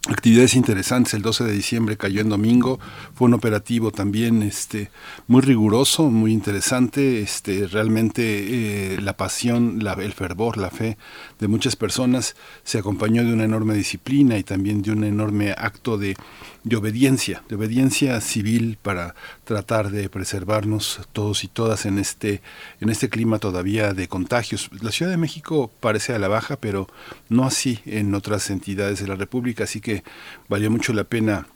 actividades 0.08 0.54
interesantes. 0.54 1.14
El 1.14 1.22
12 1.22 1.44
de 1.44 1.52
diciembre 1.52 1.96
cayó 1.96 2.20
en 2.20 2.28
domingo, 2.28 2.80
fue 3.14 3.28
un 3.28 3.34
operativo 3.34 3.92
también 3.92 4.42
este, 4.42 4.90
muy 5.28 5.42
riguroso, 5.42 6.10
muy 6.10 6.32
interesante. 6.32 7.20
Este, 7.20 7.66
realmente 7.66 8.94
eh, 8.94 9.00
la 9.00 9.16
pasión, 9.16 9.82
la, 9.82 9.92
el 9.94 10.12
fervor, 10.12 10.58
la 10.58 10.70
fe 10.70 10.98
de 11.38 11.48
muchas 11.48 11.76
personas 11.76 12.34
se 12.64 12.78
acompañó 12.78 13.24
de 13.24 13.32
una 13.32 13.44
enorme 13.44 13.74
disciplina 13.74 14.38
y 14.38 14.42
también 14.42 14.82
de 14.82 14.92
un 14.92 15.04
enorme 15.04 15.52
acto 15.52 15.98
de, 15.98 16.16
de 16.64 16.76
obediencia, 16.76 17.42
de 17.48 17.56
obediencia 17.56 18.20
civil 18.20 18.78
para 18.80 19.14
tratar 19.44 19.90
de 19.90 20.08
preservarnos 20.08 21.00
todos 21.12 21.44
y 21.44 21.48
todas 21.48 21.86
en 21.86 21.98
este, 21.98 22.40
en 22.80 22.88
este 22.88 23.08
clima 23.08 23.38
todavía 23.38 23.94
de 23.94 24.08
contagios. 24.08 24.70
La 24.80 24.92
Ciudad 24.92 25.10
de 25.10 25.16
México 25.16 25.70
parece 25.80 26.14
a 26.14 26.18
la 26.18 26.28
baja, 26.28 26.56
pero 26.56 26.88
no 27.28 27.44
así 27.44 27.80
en 27.84 28.14
otras 28.14 28.50
entidades 28.50 29.00
de 29.00 29.08
la 29.08 29.16
República, 29.16 29.64
así 29.64 29.80
que 29.80 30.04
valió 30.48 30.70
mucho 30.70 30.92
la 30.92 31.04
pena 31.04 31.46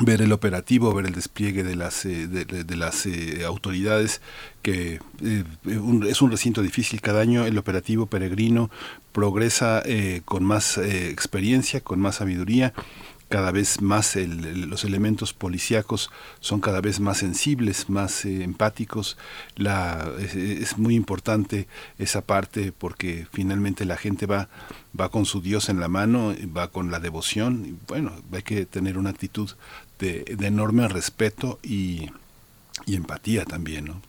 ver 0.00 0.22
el 0.22 0.32
operativo, 0.32 0.94
ver 0.94 1.06
el 1.06 1.12
despliegue 1.12 1.62
de 1.62 1.76
las, 1.76 2.06
eh, 2.06 2.26
de, 2.26 2.76
las 2.76 3.04
eh, 3.04 3.44
autoridades, 3.44 4.22
que 4.62 5.00
eh, 5.22 5.44
es 6.08 6.22
un 6.22 6.30
recinto 6.30 6.62
difícil 6.62 7.00
cada 7.02 7.20
año, 7.20 7.44
el 7.44 7.58
operativo 7.58 8.06
peregrino 8.06 8.70
progresa 9.12 9.82
con 10.24 10.42
más 10.44 10.78
experiencia, 10.78 11.82
con 11.82 12.00
más 12.00 12.16
sabiduría, 12.16 12.72
cada 13.32 13.50
vez 13.50 13.80
más 13.80 14.14
los 14.14 14.84
elementos 14.84 15.32
policíacos 15.32 16.10
son 16.40 16.60
cada 16.60 16.82
vez 16.82 17.00
más 17.00 17.16
sensibles, 17.16 17.88
más 17.88 18.26
eh, 18.26 18.44
empáticos. 18.44 19.16
La, 19.56 20.06
es, 20.18 20.76
muy 20.76 20.94
importante 20.94 21.66
esa 21.98 22.20
parte 22.20 22.72
porque 22.72 23.26
finalmente 23.32 23.86
la 23.86 23.96
gente 23.96 24.26
va, 24.26 24.50
va 24.98 25.08
con 25.08 25.24
su 25.24 25.40
Dios 25.40 25.70
en 25.70 25.80
la 25.80 25.88
mano, 25.88 26.34
va 26.54 26.68
con 26.68 26.90
la 26.90 27.00
devoción. 27.00 27.80
Bueno, 27.88 28.12
hay 28.32 28.42
que 28.42 28.66
tener 28.66 28.98
una 28.98 29.08
actitud 29.08 29.50
de, 29.98 30.24
de 30.24 30.46
enorme 30.46 30.86
respeto 30.88 31.58
y, 31.62 32.10
y 32.86 32.96
empatía 32.96 33.44
también, 33.44 33.84
¿no? 33.86 34.02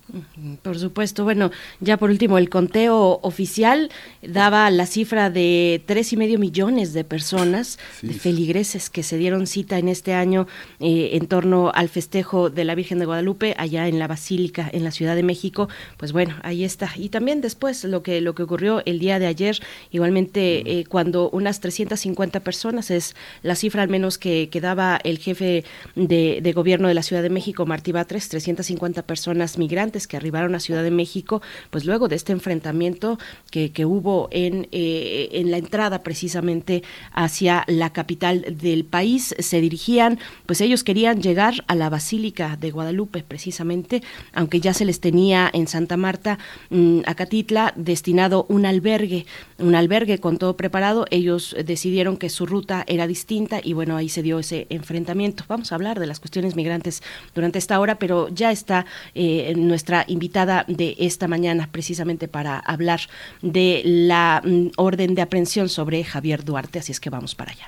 Por 0.61 0.77
supuesto. 0.77 1.23
Bueno, 1.23 1.51
ya 1.79 1.97
por 1.97 2.09
último, 2.09 2.37
el 2.37 2.49
conteo 2.49 3.19
oficial 3.21 3.89
daba 4.21 4.69
la 4.71 4.85
cifra 4.85 5.29
de 5.29 5.81
tres 5.85 6.13
y 6.13 6.17
medio 6.17 6.39
millones 6.39 6.93
de 6.93 7.03
personas, 7.03 7.79
de 8.01 8.13
feligreses 8.13 8.89
que 8.89 9.03
se 9.03 9.17
dieron 9.17 9.47
cita 9.47 9.77
en 9.77 9.87
este 9.87 10.13
año 10.13 10.47
eh, 10.79 11.11
en 11.13 11.27
torno 11.27 11.71
al 11.73 11.89
festejo 11.89 12.49
de 12.49 12.63
la 12.63 12.75
Virgen 12.75 12.99
de 12.99 13.05
Guadalupe 13.05 13.55
allá 13.57 13.87
en 13.87 13.99
la 13.99 14.07
Basílica 14.07 14.69
en 14.71 14.83
la 14.83 14.91
Ciudad 14.91 15.15
de 15.15 15.23
México. 15.23 15.69
Pues 15.97 16.11
bueno, 16.11 16.35
ahí 16.43 16.63
está. 16.63 16.91
Y 16.95 17.09
también 17.09 17.41
después 17.41 17.83
lo 17.83 18.03
que 18.03 18.21
lo 18.21 18.35
que 18.35 18.43
ocurrió 18.43 18.81
el 18.85 18.99
día 18.99 19.19
de 19.19 19.27
ayer, 19.27 19.59
igualmente 19.91 20.79
eh, 20.79 20.85
cuando 20.85 21.29
unas 21.29 21.59
350 21.59 22.39
personas 22.39 22.91
es 22.91 23.15
la 23.41 23.55
cifra 23.55 23.83
al 23.83 23.89
menos 23.89 24.17
que, 24.17 24.49
que 24.49 24.61
daba 24.61 24.99
el 25.03 25.17
jefe 25.19 25.63
de, 25.95 26.39
de 26.41 26.53
gobierno 26.53 26.87
de 26.87 26.93
la 26.93 27.03
Ciudad 27.03 27.23
de 27.23 27.29
México, 27.29 27.65
Martí 27.65 27.91
Batres, 27.91 28.29
350 28.29 28.62
personas 29.03 29.57
migrantes 29.57 30.07
que 30.07 30.17
arribaron 30.17 30.55
a 30.55 30.59
Ciudad 30.59 30.83
de 30.83 30.91
México, 30.91 31.41
pues 31.69 31.85
luego 31.85 32.07
de 32.07 32.15
este 32.15 32.31
enfrentamiento 32.31 33.19
que, 33.51 33.85
hubo 33.85 34.29
en, 34.31 34.67
eh, 34.71 35.29
en 35.33 35.51
la 35.51 35.57
entrada 35.57 36.03
precisamente 36.03 36.83
hacia 37.11 37.63
la 37.67 37.91
capital 37.91 38.45
del 38.49 38.85
país, 38.85 39.35
se 39.39 39.61
dirigían, 39.61 40.19
pues 40.45 40.61
ellos 40.61 40.83
querían 40.83 41.21
llegar 41.21 41.63
a 41.67 41.75
la 41.75 41.89
Basílica 41.89 42.57
de 42.57 42.71
Guadalupe 42.71 43.23
precisamente, 43.23 44.01
aunque 44.33 44.59
ya 44.59 44.73
se 44.73 44.85
les 44.85 44.99
tenía 44.99 45.49
en 45.53 45.67
Santa 45.67 45.97
Marta, 45.97 46.39
mm, 46.69 47.01
a 47.05 47.15
Catitla, 47.15 47.73
destinado 47.75 48.45
un 48.49 48.65
albergue, 48.65 49.25
un 49.59 49.75
albergue 49.75 50.19
con 50.19 50.37
todo 50.37 50.55
preparado, 50.55 51.05
ellos 51.11 51.55
decidieron 51.65 52.17
que 52.17 52.29
su 52.29 52.45
ruta 52.45 52.83
era 52.87 53.07
distinta 53.07 53.59
y 53.63 53.73
bueno, 53.73 53.95
ahí 53.95 54.09
se 54.09 54.21
dio 54.21 54.39
ese 54.39 54.67
enfrentamiento. 54.69 55.43
Vamos 55.47 55.71
a 55.71 55.75
hablar 55.75 55.99
de 55.99 56.07
las 56.07 56.19
cuestiones 56.19 56.55
migrantes 56.55 57.03
durante 57.35 57.59
esta 57.59 57.79
hora, 57.79 57.99
pero 57.99 58.29
ya 58.29 58.42
está 58.51 58.85
eh, 59.15 59.53
nuestra 59.55 60.03
invitada 60.07 60.65
de 60.67 60.95
esta 60.99 61.27
mañana 61.27 61.69
precisamente 61.71 62.27
para 62.27 62.59
hablar 62.59 62.99
de 63.41 63.81
la 63.85 64.41
mm, 64.43 64.71
orden 64.77 65.15
de 65.15 65.21
aprehensión 65.21 65.69
sobre 65.69 66.03
Javier 66.03 66.43
Duarte, 66.43 66.79
así 66.79 66.91
es 66.91 66.99
que 66.99 67.09
vamos 67.09 67.35
para 67.35 67.51
allá. 67.51 67.67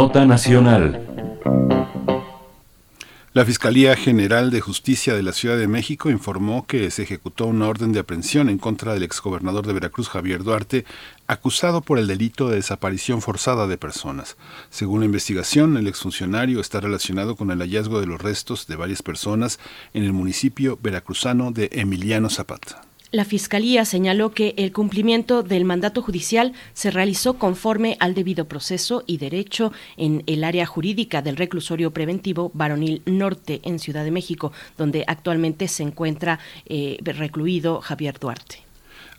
Nota 0.00 0.24
Nacional. 0.24 0.98
La 3.34 3.44
Fiscalía 3.44 3.94
General 3.96 4.50
de 4.50 4.62
Justicia 4.62 5.14
de 5.14 5.22
la 5.22 5.34
Ciudad 5.34 5.58
de 5.58 5.68
México 5.68 6.08
informó 6.08 6.66
que 6.66 6.90
se 6.90 7.02
ejecutó 7.02 7.44
una 7.44 7.68
orden 7.68 7.92
de 7.92 8.00
aprehensión 8.00 8.48
en 8.48 8.56
contra 8.56 8.94
del 8.94 9.02
exgobernador 9.02 9.66
de 9.66 9.74
Veracruz, 9.74 10.08
Javier 10.08 10.42
Duarte, 10.42 10.86
acusado 11.26 11.82
por 11.82 11.98
el 11.98 12.06
delito 12.06 12.48
de 12.48 12.56
desaparición 12.56 13.20
forzada 13.20 13.66
de 13.66 13.76
personas. 13.76 14.38
Según 14.70 15.00
la 15.00 15.06
investigación, 15.06 15.76
el 15.76 15.86
exfuncionario 15.86 16.60
está 16.60 16.80
relacionado 16.80 17.36
con 17.36 17.50
el 17.50 17.58
hallazgo 17.58 18.00
de 18.00 18.06
los 18.06 18.22
restos 18.22 18.66
de 18.66 18.76
varias 18.76 19.02
personas 19.02 19.60
en 19.92 20.04
el 20.04 20.14
municipio 20.14 20.78
veracruzano 20.82 21.52
de 21.52 21.68
Emiliano 21.72 22.30
Zapata. 22.30 22.89
La 23.12 23.24
Fiscalía 23.24 23.84
señaló 23.84 24.30
que 24.30 24.54
el 24.56 24.72
cumplimiento 24.72 25.42
del 25.42 25.64
mandato 25.64 26.00
judicial 26.00 26.52
se 26.74 26.92
realizó 26.92 27.38
conforme 27.38 27.96
al 27.98 28.14
debido 28.14 28.46
proceso 28.46 29.02
y 29.04 29.18
derecho 29.18 29.72
en 29.96 30.22
el 30.26 30.44
área 30.44 30.64
jurídica 30.64 31.20
del 31.20 31.36
reclusorio 31.36 31.90
preventivo 31.90 32.52
Varonil 32.54 33.02
Norte 33.06 33.62
en 33.64 33.80
Ciudad 33.80 34.04
de 34.04 34.12
México, 34.12 34.52
donde 34.78 35.02
actualmente 35.08 35.66
se 35.66 35.82
encuentra 35.82 36.38
eh, 36.66 36.98
recluido 37.02 37.80
Javier 37.80 38.16
Duarte. 38.20 38.62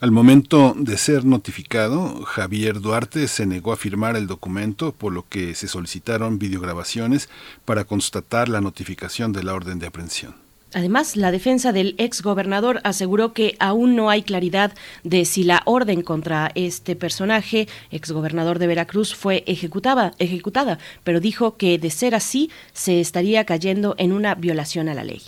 Al 0.00 0.10
momento 0.10 0.74
de 0.74 0.96
ser 0.96 1.26
notificado, 1.26 2.24
Javier 2.24 2.80
Duarte 2.80 3.28
se 3.28 3.44
negó 3.44 3.74
a 3.74 3.76
firmar 3.76 4.16
el 4.16 4.26
documento, 4.26 4.92
por 4.92 5.12
lo 5.12 5.28
que 5.28 5.54
se 5.54 5.68
solicitaron 5.68 6.38
videograbaciones 6.38 7.28
para 7.66 7.84
constatar 7.84 8.48
la 8.48 8.62
notificación 8.62 9.34
de 9.34 9.44
la 9.44 9.52
orden 9.52 9.78
de 9.78 9.86
aprehensión. 9.86 10.41
Además, 10.74 11.16
la 11.16 11.30
defensa 11.30 11.72
del 11.72 11.94
exgobernador 11.98 12.80
aseguró 12.84 13.32
que 13.32 13.56
aún 13.58 13.94
no 13.94 14.08
hay 14.08 14.22
claridad 14.22 14.72
de 15.04 15.24
si 15.24 15.44
la 15.44 15.62
orden 15.66 16.02
contra 16.02 16.50
este 16.54 16.96
personaje, 16.96 17.68
exgobernador 17.90 18.58
de 18.58 18.66
Veracruz, 18.66 19.14
fue 19.14 19.44
ejecutada, 19.46 20.12
ejecutada, 20.18 20.78
pero 21.04 21.20
dijo 21.20 21.56
que 21.56 21.78
de 21.78 21.90
ser 21.90 22.14
así 22.14 22.50
se 22.72 23.00
estaría 23.00 23.44
cayendo 23.44 23.94
en 23.98 24.12
una 24.12 24.34
violación 24.34 24.88
a 24.88 24.94
la 24.94 25.04
ley. 25.04 25.22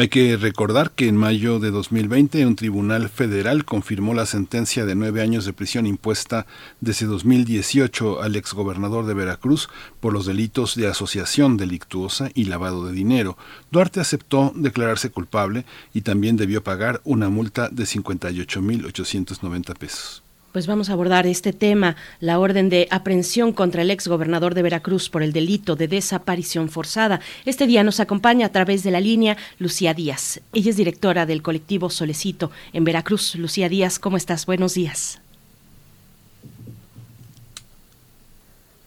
Hay 0.00 0.06
que 0.06 0.36
recordar 0.36 0.92
que 0.92 1.08
en 1.08 1.16
mayo 1.16 1.58
de 1.58 1.72
2020 1.72 2.46
un 2.46 2.54
tribunal 2.54 3.08
federal 3.08 3.64
confirmó 3.64 4.14
la 4.14 4.26
sentencia 4.26 4.86
de 4.86 4.94
nueve 4.94 5.22
años 5.22 5.44
de 5.44 5.52
prisión 5.52 5.88
impuesta 5.88 6.46
desde 6.80 7.06
2018 7.06 8.22
al 8.22 8.36
exgobernador 8.36 9.06
de 9.06 9.14
Veracruz 9.14 9.68
por 9.98 10.12
los 10.12 10.24
delitos 10.24 10.76
de 10.76 10.86
asociación 10.86 11.56
delictuosa 11.56 12.30
y 12.32 12.44
lavado 12.44 12.86
de 12.86 12.92
dinero. 12.92 13.36
Duarte 13.72 13.98
aceptó 13.98 14.52
declararse 14.54 15.10
culpable 15.10 15.64
y 15.92 16.02
también 16.02 16.36
debió 16.36 16.62
pagar 16.62 17.00
una 17.02 17.28
multa 17.28 17.68
de 17.68 17.82
58.890 17.82 19.76
pesos. 19.76 20.22
Pues 20.52 20.66
vamos 20.66 20.88
a 20.88 20.94
abordar 20.94 21.26
este 21.26 21.52
tema, 21.52 21.96
la 22.20 22.38
orden 22.38 22.70
de 22.70 22.88
aprehensión 22.90 23.52
contra 23.52 23.82
el 23.82 23.90
ex 23.90 24.08
gobernador 24.08 24.54
de 24.54 24.62
Veracruz 24.62 25.10
por 25.10 25.22
el 25.22 25.32
delito 25.32 25.76
de 25.76 25.88
desaparición 25.88 26.70
forzada. 26.70 27.20
Este 27.44 27.66
día 27.66 27.84
nos 27.84 28.00
acompaña 28.00 28.46
a 28.46 28.52
través 28.52 28.82
de 28.82 28.90
la 28.90 29.00
línea 29.00 29.36
Lucía 29.58 29.92
Díaz. 29.92 30.40
Ella 30.54 30.70
es 30.70 30.76
directora 30.78 31.26
del 31.26 31.42
colectivo 31.42 31.90
Solecito 31.90 32.50
en 32.72 32.84
Veracruz. 32.84 33.34
Lucía 33.34 33.68
Díaz, 33.68 33.98
¿cómo 33.98 34.16
estás? 34.16 34.46
Buenos 34.46 34.72
días. 34.72 35.20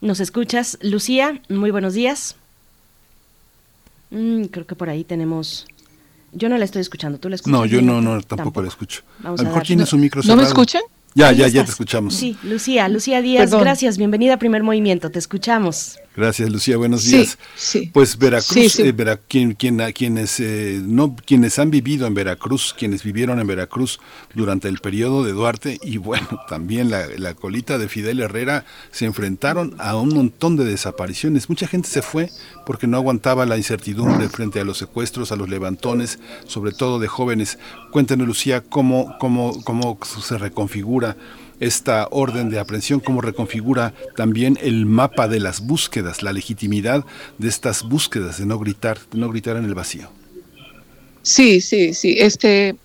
¿Nos 0.01 0.19
escuchas, 0.19 0.79
Lucía? 0.81 1.41
Muy 1.47 1.69
buenos 1.69 1.93
días. 1.93 2.35
Mm, 4.09 4.45
creo 4.45 4.65
que 4.65 4.75
por 4.75 4.89
ahí 4.89 5.03
tenemos 5.03 5.67
yo 6.33 6.49
no 6.49 6.57
la 6.57 6.65
estoy 6.65 6.81
escuchando, 6.81 7.19
¿tú 7.19 7.29
la 7.29 7.35
escuchas? 7.35 7.59
No, 7.59 7.65
yo 7.65 7.81
no, 7.81 8.01
no, 8.01 8.21
tampoco, 8.21 8.61
la 8.61 8.69
escucho. 8.69 9.03
a 9.23 9.31
lo 9.31 9.35
mejor 9.35 9.63
tiene 9.63 9.85
su 9.85 9.97
micro 9.97 10.21
¿No 10.25 10.35
me 10.35 10.43
escuchan? 10.43 10.81
Ya, 11.13 11.31
ya, 11.31 11.47
ya 11.47 11.65
te 11.65 11.71
escuchamos. 11.71 12.15
Sí, 12.15 12.37
Lucía, 12.43 12.87
Lucía 12.87 13.21
Díaz, 13.21 13.51
gracias, 13.51 13.97
bienvenida 13.97 14.35
a 14.35 14.37
Primer 14.37 14.63
Movimiento, 14.63 15.11
te 15.11 15.19
escuchamos. 15.19 16.00
Gracias, 16.15 16.51
Lucía. 16.51 16.75
Buenos 16.75 17.05
días. 17.05 17.37
Sí, 17.55 17.89
Pues 17.93 18.17
Veracruz, 18.17 18.79
eh, 18.79 18.93
quien, 19.29 19.53
quienes, 19.55 20.39
eh, 20.41 20.81
no, 20.83 21.15
quienes 21.25 21.57
han 21.57 21.71
vivido 21.71 22.05
en 22.05 22.13
Veracruz, 22.13 22.75
quienes 22.77 23.03
vivieron 23.03 23.39
en 23.39 23.47
Veracruz 23.47 23.99
durante 24.33 24.67
el 24.67 24.79
periodo 24.79 25.23
de 25.23 25.31
Duarte 25.31 25.79
y 25.81 25.97
bueno, 25.97 26.27
también 26.49 26.89
la, 26.89 27.07
la, 27.17 27.33
colita 27.33 27.77
de 27.77 27.87
Fidel 27.87 28.19
Herrera, 28.19 28.65
se 28.91 29.05
enfrentaron 29.05 29.75
a 29.79 29.95
un 29.95 30.09
montón 30.09 30.57
de 30.57 30.65
desapariciones. 30.65 31.47
Mucha 31.47 31.67
gente 31.67 31.87
se 31.87 32.01
fue 32.01 32.29
porque 32.65 32.87
no 32.87 32.97
aguantaba 32.97 33.45
la 33.45 33.55
incertidumbre 33.55 34.27
frente 34.27 34.59
a 34.59 34.65
los 34.65 34.79
secuestros, 34.79 35.31
a 35.31 35.37
los 35.37 35.47
levantones, 35.47 36.19
sobre 36.45 36.73
todo 36.73 36.99
de 36.99 37.07
jóvenes. 37.07 37.57
Cuéntenos, 37.91 38.27
Lucía, 38.27 38.61
cómo, 38.61 39.15
cómo, 39.17 39.63
cómo 39.63 39.97
se 40.03 40.37
reconfigura 40.37 41.15
esta 41.61 42.07
orden 42.09 42.49
de 42.49 42.59
aprehensión, 42.59 42.99
cómo 42.99 43.21
reconfigura 43.21 43.93
también 44.17 44.57
el 44.61 44.87
mapa 44.87 45.27
de 45.27 45.39
las 45.39 45.61
búsquedas, 45.61 46.23
la 46.23 46.33
legitimidad 46.33 47.05
de 47.37 47.47
estas 47.47 47.83
búsquedas, 47.83 48.39
de 48.39 48.47
no 48.47 48.57
gritar, 48.59 48.97
de 49.11 49.19
no 49.19 49.29
gritar 49.29 49.55
en 49.55 49.65
el 49.65 49.75
vacío. 49.75 50.09
Sí, 51.21 51.61
sí, 51.61 51.93
sí. 51.93 52.15
Este, 52.17 52.75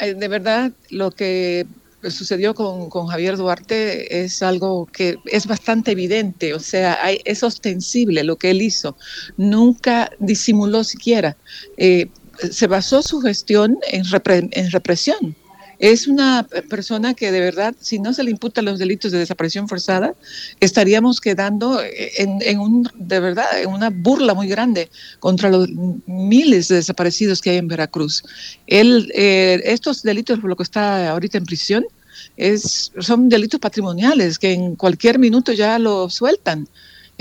eh, 0.00 0.14
de 0.14 0.28
verdad, 0.28 0.72
lo 0.90 1.12
que 1.12 1.64
sucedió 2.10 2.54
con, 2.54 3.06
Javier 3.06 3.36
Duarte 3.36 4.24
es 4.24 4.42
algo 4.42 4.86
que 4.86 5.18
es 5.26 5.46
bastante 5.46 5.92
evidente, 5.92 6.54
o 6.54 6.58
sea, 6.58 6.98
es 7.24 7.44
ostensible 7.44 8.24
lo 8.24 8.34
que 8.34 8.50
él 8.50 8.62
hizo. 8.62 8.96
Nunca 9.36 10.10
disimuló 10.18 10.82
siquiera. 10.82 11.36
Eh, 11.76 12.08
se 12.50 12.66
basó 12.66 13.00
su 13.02 13.20
gestión 13.20 13.78
en, 13.92 14.02
en 14.50 14.70
represión 14.72 15.36
es 15.82 16.06
una 16.06 16.46
persona 16.70 17.12
que 17.12 17.32
de 17.32 17.40
verdad, 17.40 17.74
si 17.80 17.98
no 17.98 18.12
se 18.12 18.22
le 18.22 18.30
imputan 18.30 18.66
los 18.66 18.78
delitos 18.78 19.10
de 19.10 19.18
desaparición 19.18 19.68
forzada, 19.68 20.14
estaríamos 20.60 21.20
quedando 21.20 21.80
en, 21.82 22.60
un, 22.60 22.88
de 22.94 23.18
verdad, 23.18 23.60
en 23.60 23.68
una 23.68 23.90
burla 23.90 24.32
muy 24.32 24.46
grande 24.46 24.90
contra 25.18 25.50
los 25.50 25.68
miles 26.06 26.68
de 26.68 26.76
desaparecidos 26.76 27.40
que 27.42 27.50
hay 27.50 27.56
en 27.56 27.66
Veracruz. 27.66 28.22
Él, 28.68 29.10
eh, 29.16 29.60
estos 29.64 30.04
delitos 30.04 30.38
por 30.38 30.50
lo 30.50 30.54
que 30.54 30.62
está 30.62 31.10
ahorita 31.10 31.38
en 31.38 31.46
prisión, 31.46 31.84
es, 32.36 32.92
son 33.00 33.28
delitos 33.28 33.58
patrimoniales 33.58 34.38
que 34.38 34.52
en 34.52 34.76
cualquier 34.76 35.18
minuto 35.18 35.52
ya 35.52 35.80
lo 35.80 36.08
sueltan. 36.08 36.68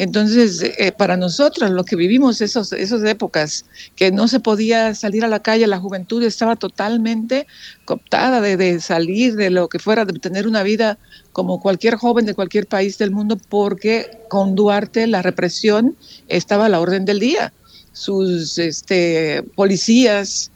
Entonces, 0.01 0.63
eh, 0.63 0.91
para 0.91 1.15
nosotros, 1.15 1.69
lo 1.69 1.83
que 1.83 1.95
vivimos 1.95 2.41
esos, 2.41 2.73
esas 2.73 3.03
épocas, 3.03 3.65
que 3.95 4.11
no 4.11 4.27
se 4.27 4.39
podía 4.39 4.95
salir 4.95 5.23
a 5.23 5.27
la 5.27 5.43
calle, 5.43 5.67
la 5.67 5.79
juventud 5.79 6.23
estaba 6.23 6.55
totalmente 6.55 7.45
cooptada 7.85 8.41
de, 8.41 8.79
salir, 8.79 9.35
de 9.35 9.51
lo 9.51 9.69
que 9.69 9.77
fuera, 9.77 10.03
de 10.03 10.17
tener 10.17 10.47
una 10.47 10.63
vida 10.63 10.97
como 11.33 11.61
cualquier 11.61 11.97
joven 11.97 12.25
de 12.25 12.33
cualquier 12.33 12.65
país 12.65 12.97
del 12.97 13.11
mundo, 13.11 13.37
porque 13.47 14.17
con 14.27 14.55
Duarte 14.55 15.05
la 15.05 15.21
represión 15.21 15.95
estaba 16.27 16.65
a 16.65 16.69
la 16.69 16.79
orden 16.79 17.05
del 17.05 17.19
día. 17.19 17.53
Sus 17.91 18.57
este, 18.57 19.43
policías 19.55 20.49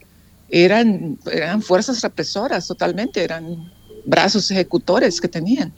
eran, 0.49 1.19
eran 1.31 1.61
fuerzas 1.61 2.01
represoras 2.01 2.65
totalmente, 2.65 3.23
eran 3.23 3.71
brazos 4.05 4.49
ejecutores 4.49 5.21
que 5.21 5.27
tenían 5.27 5.71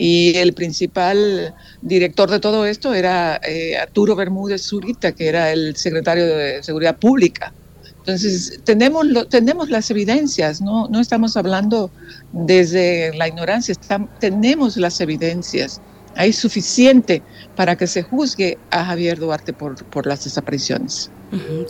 y 0.00 0.36
el 0.36 0.52
principal 0.52 1.52
director 1.82 2.30
de 2.30 2.38
todo 2.38 2.64
esto 2.64 2.94
era 2.94 3.40
eh, 3.44 3.76
Arturo 3.76 4.14
Bermúdez 4.14 4.62
Zurita, 4.62 5.10
que 5.10 5.26
era 5.26 5.52
el 5.52 5.74
secretario 5.74 6.24
de 6.24 6.62
Seguridad 6.62 6.96
Pública. 6.96 7.52
Entonces, 7.98 8.60
tenemos, 8.64 9.04
tenemos 9.28 9.70
las 9.70 9.90
evidencias, 9.90 10.60
¿no? 10.60 10.86
no 10.86 11.00
estamos 11.00 11.36
hablando 11.36 11.90
desde 12.30 13.12
la 13.16 13.26
ignorancia, 13.26 13.74
tenemos 14.20 14.76
las 14.76 15.00
evidencias. 15.00 15.80
Hay 16.14 16.32
suficiente 16.32 17.24
para 17.56 17.74
que 17.74 17.88
se 17.88 18.04
juzgue 18.04 18.56
a 18.70 18.84
Javier 18.84 19.18
Duarte 19.18 19.52
por, 19.52 19.84
por 19.86 20.06
las 20.06 20.22
desapariciones. 20.22 21.10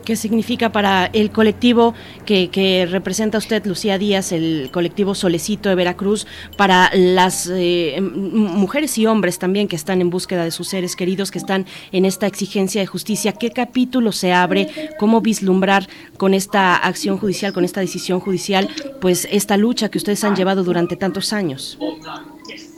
¿Qué 0.05 0.15
significa 0.15 0.71
para 0.71 1.07
el 1.07 1.33
colectivo 1.33 1.95
que, 2.25 2.87
representa 2.89 3.39
usted, 3.39 3.67
Lucía 3.67 3.99
Díaz, 3.99 4.31
el 4.31 4.71
colectivo 4.73 5.15
Solecito 5.15 5.69
de 5.69 5.75
Veracruz, 5.75 6.27
para 6.57 6.91
las 6.95 7.51
eh, 7.53 8.01
mujeres 8.01 8.97
y 8.99 9.07
hombres 9.07 9.39
también 9.39 9.67
que 9.67 9.75
están 9.75 10.01
en 10.01 10.11
búsqueda 10.11 10.45
de 10.45 10.53
sus 10.53 10.69
seres 10.69 10.95
queridos, 10.95 11.33
que 11.33 11.39
están 11.39 11.67
en 11.91 12.05
esta 12.05 12.29
exigencia 12.29 12.81
de 12.81 12.87
justicia? 12.87 13.33
¿Qué 13.33 13.51
capítulo 13.51 14.13
se 14.13 14.33
abre? 14.33 14.69
¿Cómo 14.99 15.21
vislumbrar 15.21 15.89
con 16.17 16.35
esta 16.35 16.77
acción 16.77 17.19
judicial, 17.19 17.53
con 17.53 17.65
esta 17.65 17.81
decisión 17.81 18.21
judicial, 18.21 18.69
pues 19.01 19.27
esta 19.31 19.57
lucha 19.57 19.89
que 19.89 19.99
ustedes 19.99 20.23
han 20.23 20.37
llevado 20.37 20.63
durante 20.63 20.95
tantos 20.95 21.33
años? 21.33 21.79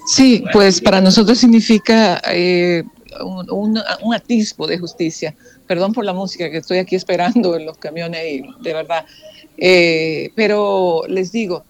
Sí, 0.06 0.44
pues 0.52 0.80
para 0.80 1.00
nosotros 1.02 1.38
significa 1.38 2.20
eh, 2.32 2.84
un, 3.22 3.78
un 4.02 4.14
atisbo 4.14 4.66
de 4.66 4.78
justicia 4.78 5.36
Perdón 5.70 5.92
por 5.92 6.04
la 6.04 6.12
música 6.12 6.50
que 6.50 6.56
estoy 6.56 6.78
aquí 6.78 6.96
esperando 6.96 7.54
en 7.54 7.64
los 7.64 7.78
camiones 7.78 8.20
y 8.28 8.42
de 8.60 8.74
verdad. 8.74 9.04
Eh, 9.56 10.32
pero 10.34 11.02
les 11.06 11.30
digo, 11.30 11.62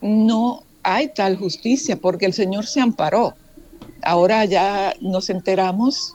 no 0.00 0.62
hay 0.82 1.08
tal 1.08 1.36
justicia 1.36 1.96
porque 1.98 2.24
el 2.24 2.32
Señor 2.32 2.64
se 2.64 2.80
amparó. 2.80 3.34
Ahora 4.00 4.46
ya 4.46 4.94
nos 5.02 5.28
enteramos 5.28 6.14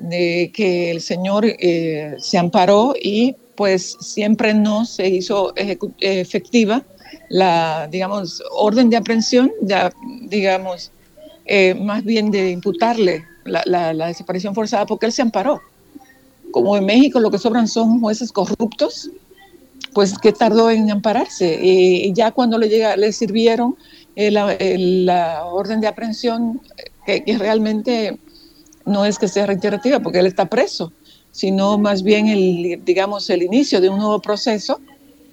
de 0.00 0.52
que 0.52 0.90
el 0.90 1.00
Señor 1.00 1.46
eh, 1.46 2.16
se 2.18 2.36
amparó 2.36 2.92
y 2.94 3.36
pues 3.54 3.96
siempre 4.00 4.52
no 4.52 4.84
se 4.84 5.08
hizo 5.08 5.54
efectiva 5.56 6.84
la, 7.30 7.88
digamos, 7.90 8.42
orden 8.52 8.90
de 8.90 8.98
aprehensión, 8.98 9.50
ya, 9.62 9.90
digamos, 10.24 10.92
eh, 11.46 11.74
más 11.74 12.04
bien 12.04 12.30
de 12.30 12.50
imputarle 12.50 13.24
la, 13.46 13.62
la 13.94 14.08
desaparición 14.08 14.54
forzada 14.54 14.84
porque 14.84 15.06
Él 15.06 15.12
se 15.12 15.22
amparó 15.22 15.62
como 16.52 16.76
en 16.76 16.84
México 16.84 17.20
lo 17.20 17.30
que 17.30 17.38
sobran 17.38 17.68
son 17.68 18.00
jueces 18.00 18.32
corruptos, 18.32 19.10
pues 19.92 20.18
que 20.18 20.32
tardó 20.32 20.70
en 20.70 20.90
ampararse. 20.90 21.58
Y 21.62 22.12
ya 22.12 22.30
cuando 22.32 22.58
le, 22.58 22.68
llega, 22.68 22.96
le 22.96 23.12
sirvieron 23.12 23.76
eh, 24.16 24.30
la, 24.30 25.44
orden 25.46 25.80
de 25.80 25.86
aprehensión, 25.86 26.60
que, 27.06 27.22
realmente 27.38 28.18
no 28.84 29.04
es 29.04 29.18
que 29.18 29.28
sea 29.28 29.46
reiterativa, 29.46 30.00
porque 30.00 30.18
él 30.18 30.26
está 30.26 30.46
preso, 30.46 30.92
sino 31.32 31.78
más 31.78 32.02
bien 32.02 32.28
el, 32.28 32.84
digamos, 32.84 33.30
el 33.30 33.42
inicio 33.42 33.80
de 33.80 33.88
un 33.88 33.98
nuevo 33.98 34.20
proceso, 34.20 34.80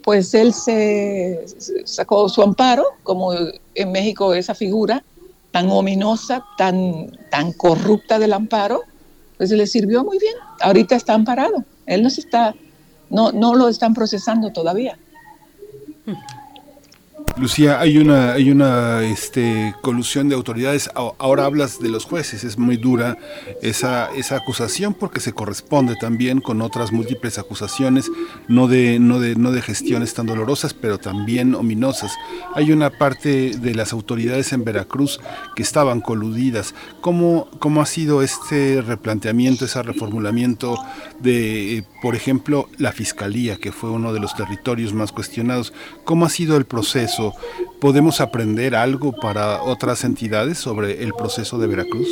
pues 0.04 0.34
él 0.34 0.54
se 0.54 1.46
sacó 1.86 2.30
su 2.30 2.42
amparo, 2.42 2.86
como 3.04 3.34
en 3.34 3.92
México 3.92 4.34
esa 4.34 4.56
figura 4.56 5.04
tan 5.52 5.70
ominosa, 5.70 6.46
tan, 6.58 7.18
tan 7.30 7.52
corrupta 7.54 8.20
del 8.20 8.34
amparo, 8.34 8.84
pues 9.38 9.52
le 9.52 9.68
sirvió 9.68 10.04
muy 10.04 10.20
bien. 10.20 10.36
Ahorita 10.62 10.96
está 10.96 11.14
amparado. 11.14 11.64
Él 11.86 12.04
no 12.04 12.10
se 12.10 12.22
está, 12.22 12.56
no, 13.10 13.32
no 13.32 13.56
lo 13.56 13.68
están 13.68 13.94
procesando 13.94 14.52
todavía. 14.52 14.98
Lucía, 17.40 17.80
hay 17.80 18.00
una, 18.00 18.34
hay 18.34 18.50
una 18.50 19.04
este, 19.04 19.76
colusión 19.82 20.28
de 20.28 20.34
autoridades. 20.34 20.90
Ahora 20.96 21.46
hablas 21.46 21.80
de 21.80 21.90
los 21.90 22.04
jueces. 22.06 22.44
Es 22.44 22.58
muy 22.58 22.78
dura 22.78 23.16
esa, 23.62 24.12
esa 24.16 24.38
acusación 24.38 24.96
porque 24.96 25.20
se 25.20 25.34
corresponde 25.34 25.96
también 25.96 26.42
con 26.42 26.64
otras 26.64 26.92
múltiples 26.92 27.38
acusaciones, 27.38 28.10
no 28.48 28.68
de, 28.68 28.98
no, 28.98 29.20
de, 29.20 29.36
no 29.36 29.52
de 29.52 29.62
gestiones 29.62 30.16
tan 30.16 30.26
dolorosas, 30.26 30.74
pero 30.74 30.98
también 30.98 31.54
ominosas. 31.54 32.12
Hay 32.56 32.72
una 32.72 32.90
parte 32.90 33.52
de 33.52 33.76
las 33.76 33.94
autoridades 33.94 34.52
en 34.52 34.64
Veracruz 34.64 35.20
que 35.56 35.62
estaban 35.62 36.02
coludidas. 36.02 36.74
¿Cómo, 37.02 37.50
cómo 37.60 37.82
ha 37.82 37.86
sido 37.86 38.24
este 38.24 38.82
replanteamiento, 38.82 39.66
ese 39.66 39.84
reformulamiento 39.84 40.76
de, 41.20 41.86
por 42.02 42.16
ejemplo, 42.16 42.68
la 42.80 42.92
Fiscalía, 42.92 43.58
que 43.58 43.72
fue 43.72 43.92
uno 43.92 44.12
de 44.12 44.20
los 44.20 44.36
territorios 44.36 44.92
más 44.94 45.12
cuestionados? 45.12 45.72
¿Cómo 46.04 46.26
ha 46.26 46.30
sido 46.30 46.58
el 46.58 46.66
proceso? 46.66 47.27
¿Podemos 47.80 48.22
aprender 48.22 48.76
algo 48.76 49.14
para 49.14 49.64
otras 49.64 50.04
entidades 50.04 50.58
sobre 50.58 51.04
el 51.04 51.14
proceso 51.14 51.58
de 51.58 51.68
Veracruz? 51.68 52.08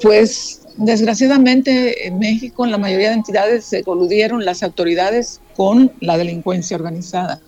Pues 0.00 0.62
desgraciadamente 0.76 2.06
en 2.06 2.18
México 2.18 2.64
en 2.64 2.70
la 2.70 2.78
mayoría 2.78 3.08
de 3.10 3.16
entidades 3.16 3.64
se 3.64 3.84
coludieron 3.84 4.44
las 4.44 4.62
autoridades 4.62 5.40
con 5.56 5.92
la 6.00 6.16
delincuencia 6.16 6.76
organizada. 6.76 7.40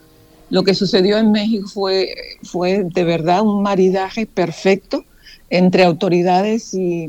Lo 0.51 0.63
que 0.63 0.75
sucedió 0.75 1.19
en 1.19 1.33
México 1.33 1.69
fue, 1.69 2.15
fue 2.43 2.85
de 2.85 3.05
verdad 3.05 3.43
un 3.43 3.63
maridaje 3.63 4.27
perfecto 4.27 5.05
entre 5.51 5.85
autoridades 5.85 6.75
y, 6.75 7.09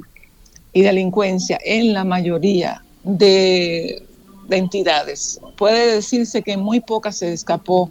delincuencia 0.73 1.57
en 1.63 1.93
la 1.93 2.03
mayoría 2.03 2.83
de, 3.03 4.03
entidades. 4.49 5.39
Puede 5.57 5.95
decirse 5.95 6.41
que 6.43 6.57
muy 6.57 6.79
pocas 6.81 7.17
se 7.17 7.31
escapó, 7.31 7.89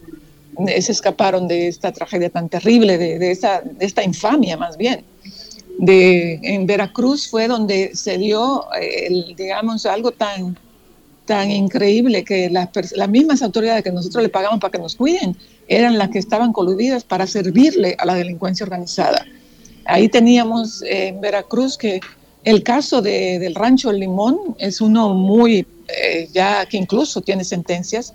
se 0.81 0.93
escaparon 0.93 1.49
de 1.49 1.69
esta 1.69 1.93
tragedia 1.93 2.31
tan 2.31 2.49
terrible, 2.49 2.99
de, 2.99 3.19
de, 3.19 3.31
esta, 3.31 3.61
de 3.61 3.85
esta 3.85 4.03
infamia 4.03 4.57
más 4.57 4.77
bien. 4.77 5.05
De, 5.79 6.39
en 6.43 6.67
Veracruz 6.67 7.29
fue 7.29 7.49
donde 7.49 7.95
se 7.95 8.17
dio, 8.19 8.67
eh, 8.81 9.07
el, 9.07 9.35
digamos, 9.37 9.87
algo 9.87 10.13
tan 10.13 10.57
tan 11.25 11.51
increíble 11.51 12.25
que 12.25 12.51
las, 12.51 12.69
las 12.93 13.09
mismas 13.09 13.43
autoridades 13.43 13.83
que 13.83 13.91
nosotros 13.91 14.23
le 14.23 14.29
pagamos 14.29 14.61
para 14.61 14.73
que 14.73 14.79
nos 14.79 14.95
cuiden 14.95 15.37
eran 15.69 15.97
las 15.99 16.11
que 16.11 16.19
estaban 16.19 16.53
coludidas 16.53 17.05
para 17.05 17.27
servirle 17.27 17.97
a 17.99 18.05
la 18.05 18.15
delincuencia 18.15 18.65
organizada. 18.65 19.25
Ahí 19.87 20.09
teníamos 20.09 20.83
en 20.83 21.21
Veracruz 21.21 21.77
que 21.79 22.01
el 22.45 22.63
caso 22.63 23.01
de, 23.01 23.39
del 23.39 23.55
rancho 23.55 23.91
Limón 23.91 24.55
es 24.59 24.81
uno 24.81 25.15
muy, 25.15 25.67
eh, 25.89 26.29
ya 26.33 26.67
que 26.67 26.77
incluso 26.77 27.23
tiene 27.23 27.45
sentencias. 27.45 28.13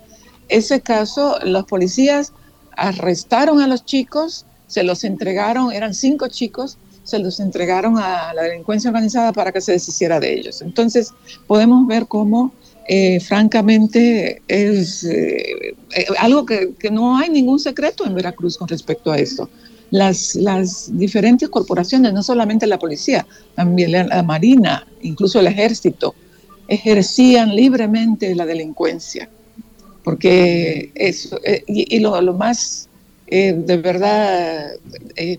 Ese 0.50 0.80
caso, 0.80 1.38
los 1.44 1.64
policías 1.64 2.32
arrestaron 2.76 3.60
a 3.60 3.66
los 3.66 3.84
chicos, 3.84 4.46
se 4.66 4.82
los 4.82 5.04
entregaron, 5.04 5.72
eran 5.72 5.94
cinco 5.94 6.28
chicos, 6.28 6.76
se 7.04 7.18
los 7.18 7.40
entregaron 7.40 7.98
a 7.98 8.32
la 8.34 8.42
delincuencia 8.42 8.90
organizada 8.90 9.32
para 9.32 9.52
que 9.52 9.60
se 9.60 9.72
deshiciera 9.72 10.20
de 10.20 10.34
ellos. 10.34 10.62
Entonces, 10.62 11.12
podemos 11.46 11.86
ver 11.86 12.06
cómo 12.06 12.52
eh, 12.88 13.20
francamente 13.20 14.42
es 14.48 15.04
eh, 15.04 15.76
eh, 15.94 16.06
algo 16.18 16.44
que, 16.44 16.74
no 16.90 17.16
hay 17.16 17.30
ningún 17.30 17.60
secreto 17.60 18.04
en 18.04 18.14
Veracruz 18.14 18.58
con 18.58 18.68
respecto 18.68 19.12
a 19.12 19.18
esto. 19.18 19.48
Las, 19.90 20.34
las 20.34 20.96
diferentes 20.96 21.48
corporaciones, 21.48 22.12
no 22.12 22.22
solamente 22.22 22.66
la 22.66 22.78
policía, 22.78 23.26
también 23.54 23.92
la, 23.92 24.22
Marina, 24.22 24.86
incluso 25.02 25.40
el 25.40 25.46
ejército, 25.46 26.14
ejercían 26.68 27.54
libremente 27.54 28.34
la 28.34 28.46
delincuencia. 28.46 29.28
Porque 30.02 30.92
eso, 30.94 31.38
y, 31.66 31.98
lo, 32.00 32.32
más 32.34 32.88
de 33.28 33.76
verdad 33.76 34.70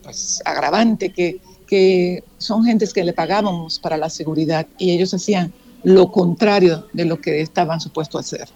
pues, 0.03 0.41
agravante 0.45 1.09
que, 1.09 1.39
que 1.67 2.23
son 2.37 2.63
gentes 2.63 2.93
que 2.93 3.03
le 3.03 3.13
pagábamos 3.13 3.79
para 3.79 3.97
la 3.97 4.09
seguridad 4.09 4.67
y 4.77 4.91
ellos 4.91 5.13
hacían 5.13 5.53
lo 5.83 6.11
contrario 6.11 6.87
de 6.93 7.05
lo 7.05 7.19
que 7.19 7.41
estaban 7.41 7.79
supuestos 7.79 8.17
a 8.17 8.21
hacer. 8.21 8.49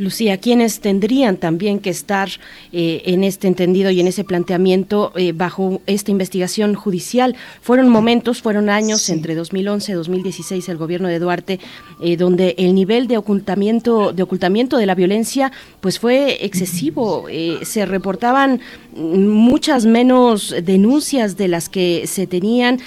Lucía, 0.00 0.38
¿quiénes 0.38 0.80
tendrían 0.80 1.36
también 1.36 1.78
que 1.78 1.90
estar 1.90 2.30
eh, 2.72 3.02
en 3.04 3.22
este 3.22 3.48
entendido 3.48 3.90
y 3.90 4.00
en 4.00 4.06
ese 4.06 4.24
planteamiento 4.24 5.12
eh, 5.14 5.32
bajo 5.32 5.82
esta 5.84 6.10
investigación 6.10 6.74
judicial? 6.74 7.36
Fueron 7.60 7.90
momentos, 7.90 8.40
fueron 8.40 8.70
años 8.70 9.10
entre 9.10 9.34
2011 9.34 9.92
y 9.92 9.94
2016 9.94 10.70
el 10.70 10.78
gobierno 10.78 11.06
de 11.06 11.18
Duarte 11.18 11.60
eh, 12.02 12.16
donde 12.16 12.54
el 12.56 12.74
nivel 12.74 13.08
de 13.08 13.18
ocultamiento 13.18 14.14
de 14.14 14.22
ocultamiento 14.22 14.78
de 14.78 14.86
la 14.86 14.94
violencia 14.94 15.52
pues 15.82 15.98
fue 15.98 16.46
excesivo. 16.46 17.26
se 17.62 17.84
reportaban 17.84 18.62
muchas 18.96 19.86
menos 19.86 20.54
denuncias 20.62 21.36
de 21.36 21.48
las 21.48 21.68
que 21.68 22.06
se 22.06 22.26
tenían. 22.26 22.80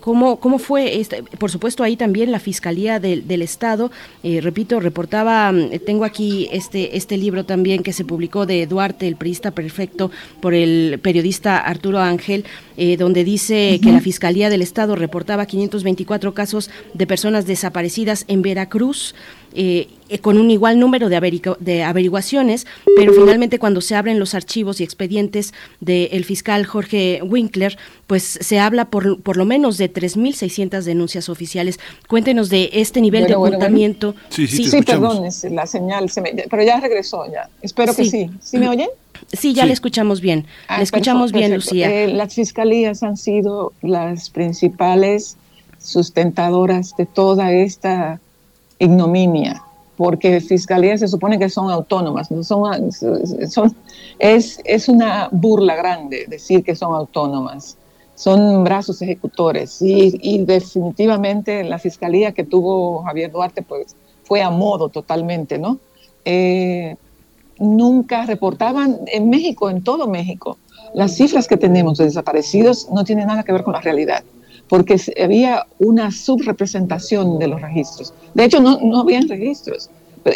¿cómo, 0.00 0.36
¿Cómo 0.40 0.58
fue? 0.58 1.00
Este? 1.00 1.22
Por 1.22 1.50
supuesto, 1.50 1.82
ahí 1.82 1.96
también 1.96 2.32
la 2.32 2.38
Fiscalía 2.38 3.00
del, 3.00 3.26
del 3.26 3.42
Estado, 3.42 3.90
repito, 4.22 4.80
reportaba, 4.80 5.52
tengo 5.84 6.04
aquí 6.04 6.48
este, 6.52 6.96
este 6.96 7.16
libro 7.16 7.44
también 7.44 7.82
que 7.82 7.92
se 7.92 8.04
publicó 8.04 8.46
de 8.46 8.66
Duarte, 8.66 9.08
el 9.08 9.16
periodista 9.16 9.50
perfecto, 9.50 10.10
por 10.40 10.54
el 10.54 10.98
periodista 11.02 11.58
Arturo 11.58 12.00
Ángel, 12.00 12.44
eh, 12.76 12.96
donde 12.96 13.24
dice 13.24 13.80
que 13.82 13.92
la 13.92 14.00
Fiscalía 14.00 14.50
del 14.50 14.62
Estado 14.62 14.96
reportaba 14.96 15.46
524 15.46 16.34
casos 16.34 16.70
de 16.94 17.06
personas 17.06 17.46
desaparecidas 17.46 18.24
en 18.28 18.42
Veracruz. 18.42 19.14
Eh, 19.54 19.88
con 20.20 20.38
un 20.38 20.50
igual 20.50 20.78
número 20.78 21.08
de, 21.08 21.56
de, 21.60 21.82
averiguaciones, 21.82 22.66
pero 22.96 23.14
finalmente 23.14 23.58
cuando 23.58 23.80
se 23.80 23.94
abren 23.94 24.18
los 24.18 24.34
archivos 24.34 24.80
y 24.80 24.84
expedientes 24.84 25.54
del 25.80 26.24
fiscal 26.24 26.66
Jorge 26.66 27.20
Winkler, 27.22 27.78
pues 28.06 28.38
se 28.40 28.58
habla 28.58 28.86
por, 28.86 29.22
por 29.22 29.38
lo 29.38 29.46
menos 29.46 29.78
de 29.78 29.90
3.600 29.90 30.82
denuncias 30.82 31.30
oficiales. 31.30 31.80
Cuéntenos 32.08 32.50
de 32.50 32.70
este 32.74 33.00
nivel 33.00 33.26
de 33.26 33.34
ocultamiento. 33.36 34.14
Sí, 34.28 34.46
sí, 34.46 34.64
sí, 34.64 34.82
perdón, 34.82 35.24
la 35.50 35.66
señal, 35.66 36.10
pero 36.50 36.62
ya 36.62 36.78
regresó 36.80 37.24
ya. 37.30 37.48
Espero 37.62 37.94
que 37.94 38.04
sí. 38.04 38.30
¿Sí 38.40 38.58
me 38.58 38.68
oyen? 38.68 38.88
Sí, 39.32 39.54
ya 39.54 39.66
le 39.66 39.72
escuchamos 39.72 40.20
bien. 40.20 40.46
Ah, 40.68 40.78
le 40.78 40.84
escuchamos 40.84 41.32
bien, 41.32 41.54
Lucía. 41.54 41.90
Eh, 41.90 42.08
las 42.08 42.34
fiscalías 42.34 43.02
han 43.02 43.16
sido 43.16 43.72
las 43.82 44.30
principales 44.30 45.36
sustentadoras 45.78 46.94
de 46.96 47.06
toda 47.06 47.52
esta 47.52 48.20
ignominia, 48.82 49.62
porque 49.96 50.40
fiscalías 50.40 51.00
se 51.00 51.08
supone 51.08 51.38
que 51.38 51.48
son 51.48 51.70
autónomas, 51.70 52.30
no 52.30 52.42
son, 52.42 52.90
es, 54.18 54.60
es 54.64 54.88
una 54.88 55.28
burla 55.30 55.76
grande 55.76 56.24
decir 56.28 56.64
que 56.64 56.74
son 56.74 56.94
autónomas, 56.94 57.76
son 58.14 58.64
brazos 58.64 59.00
ejecutores 59.02 59.80
y, 59.80 60.18
y, 60.20 60.44
definitivamente 60.44 61.64
la 61.64 61.78
fiscalía 61.78 62.32
que 62.32 62.44
tuvo 62.44 63.02
Javier 63.04 63.30
Duarte 63.30 63.62
pues 63.62 63.96
fue 64.24 64.42
a 64.42 64.50
modo 64.50 64.88
totalmente, 64.88 65.58
¿no? 65.58 65.78
Eh, 66.24 66.96
nunca 67.58 68.26
reportaban 68.26 69.00
en 69.06 69.30
México, 69.30 69.70
en 69.70 69.82
todo 69.82 70.06
México, 70.08 70.58
las 70.94 71.16
cifras 71.16 71.46
que 71.46 71.56
tenemos 71.56 71.98
de 71.98 72.04
desaparecidos 72.04 72.88
no 72.90 73.04
tienen 73.04 73.28
nada 73.28 73.44
que 73.44 73.52
ver 73.52 73.62
con 73.62 73.72
la 73.72 73.80
realidad 73.80 74.24
porque 74.72 74.96
había 75.22 75.66
una 75.80 76.10
subrepresentación 76.10 77.38
de 77.38 77.46
los 77.46 77.60
registros. 77.60 78.14
De 78.32 78.44
hecho, 78.44 78.58
no, 78.58 78.80
no 78.80 79.00
habían 79.00 79.28
registros. 79.28 79.90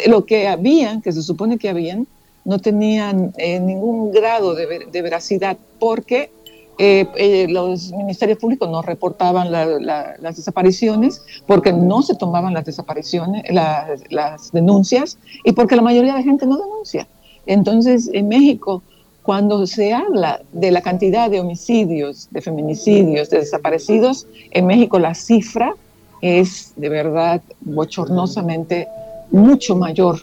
Lo 0.05 0.27
que 0.27 0.47
habían, 0.47 1.01
que 1.01 1.11
se 1.11 1.23
supone 1.23 1.57
que 1.57 1.69
habían, 1.69 2.05
no 2.45 2.59
tenían 2.59 3.33
eh, 3.39 3.59
ningún 3.59 4.11
grado 4.11 4.53
de, 4.53 4.85
de 4.91 5.01
veracidad 5.01 5.57
porque 5.79 6.29
eh, 6.77 7.07
eh, 7.15 7.47
los 7.49 7.91
ministerios 7.93 8.37
públicos 8.37 8.69
no 8.69 8.83
reportaban 8.83 9.51
las 9.51 10.35
desapariciones 10.35 11.23
porque 11.47 11.73
no 11.73 12.03
se 12.03 12.13
tomaban 12.13 12.53
las 12.53 12.65
desapariciones, 12.65 13.43
las 13.51 14.51
denuncias 14.51 15.17
y 15.43 15.53
porque 15.53 15.75
la 15.75 15.81
mayoría 15.81 16.11
de 16.11 16.19
la 16.19 16.23
gente 16.23 16.45
no 16.45 16.57
denuncia. 16.57 17.07
Entonces, 17.47 18.07
en 18.13 18.27
México 18.27 18.83
cuando 19.27 19.67
se 19.67 19.93
habla 19.93 20.41
de 20.53 20.71
la 20.71 20.81
cantidad 20.81 21.29
de 21.29 21.41
homicidios, 21.41 22.29
de 22.31 22.41
feminicidios, 22.41 23.29
de 23.29 23.39
desaparecidos, 23.39 24.25
en 24.51 24.65
México 24.65 24.99
la 24.99 25.13
cifra 25.15 25.75
es 26.21 26.71
de 26.77 26.87
verdad 26.87 27.41
bochornosamente 27.59 28.87
mucho 29.29 29.75
mayor 29.75 30.21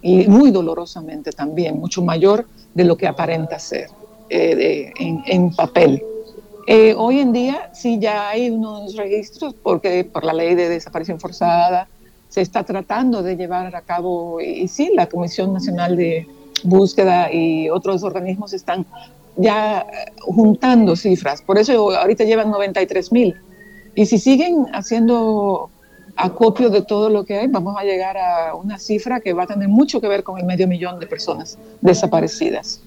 y 0.00 0.28
muy 0.28 0.52
dolorosamente 0.52 1.32
también, 1.32 1.80
mucho 1.80 2.02
mayor 2.02 2.46
de 2.72 2.84
lo 2.84 2.96
que 2.96 3.08
aparenta 3.08 3.58
ser 3.58 3.88
eh, 4.30 4.92
en, 4.96 5.50
papel. 5.50 6.04
Eh, 6.68 6.94
hoy 6.96 7.18
en 7.18 7.32
día 7.32 7.70
sí 7.74 7.98
ya 7.98 8.28
hay 8.28 8.48
unos 8.48 8.94
registros 8.94 9.56
porque 9.60 10.04
por 10.04 10.24
la 10.24 10.32
ley 10.32 10.54
de 10.54 10.68
desaparición 10.68 11.18
forzada 11.18 11.88
se 12.28 12.42
está 12.42 12.62
tratando 12.62 13.24
de 13.24 13.36
llevar 13.36 13.74
a 13.74 13.80
cabo, 13.80 14.40
y 14.40 14.68
sí, 14.68 14.92
la 14.94 15.08
Comisión 15.08 15.52
Nacional 15.52 15.96
de 15.96 16.28
búsqueda 16.64 17.32
y 17.32 17.68
otros 17.70 18.02
organismos 18.02 18.52
están 18.52 18.86
ya 19.36 19.86
juntando 20.20 20.96
cifras. 20.96 21.42
Por 21.42 21.58
eso 21.58 21.90
ahorita 21.96 22.24
llevan 22.24 22.50
93 22.50 23.12
mil. 23.12 23.36
Y 23.94 24.06
si 24.06 24.18
siguen 24.18 24.66
haciendo 24.72 25.70
acopio 26.16 26.70
de 26.70 26.82
todo 26.82 27.10
lo 27.10 27.24
que 27.24 27.38
hay, 27.38 27.46
vamos 27.46 27.76
a 27.78 27.84
llegar 27.84 28.16
a 28.16 28.54
una 28.54 28.78
cifra 28.78 29.20
que 29.20 29.32
va 29.32 29.44
a 29.44 29.46
tener 29.46 29.68
mucho 29.68 30.00
que 30.00 30.08
ver 30.08 30.22
con 30.22 30.38
el 30.38 30.44
medio 30.44 30.66
millón 30.66 30.98
de 30.98 31.06
personas 31.06 31.58
desaparecidas. 31.80 32.80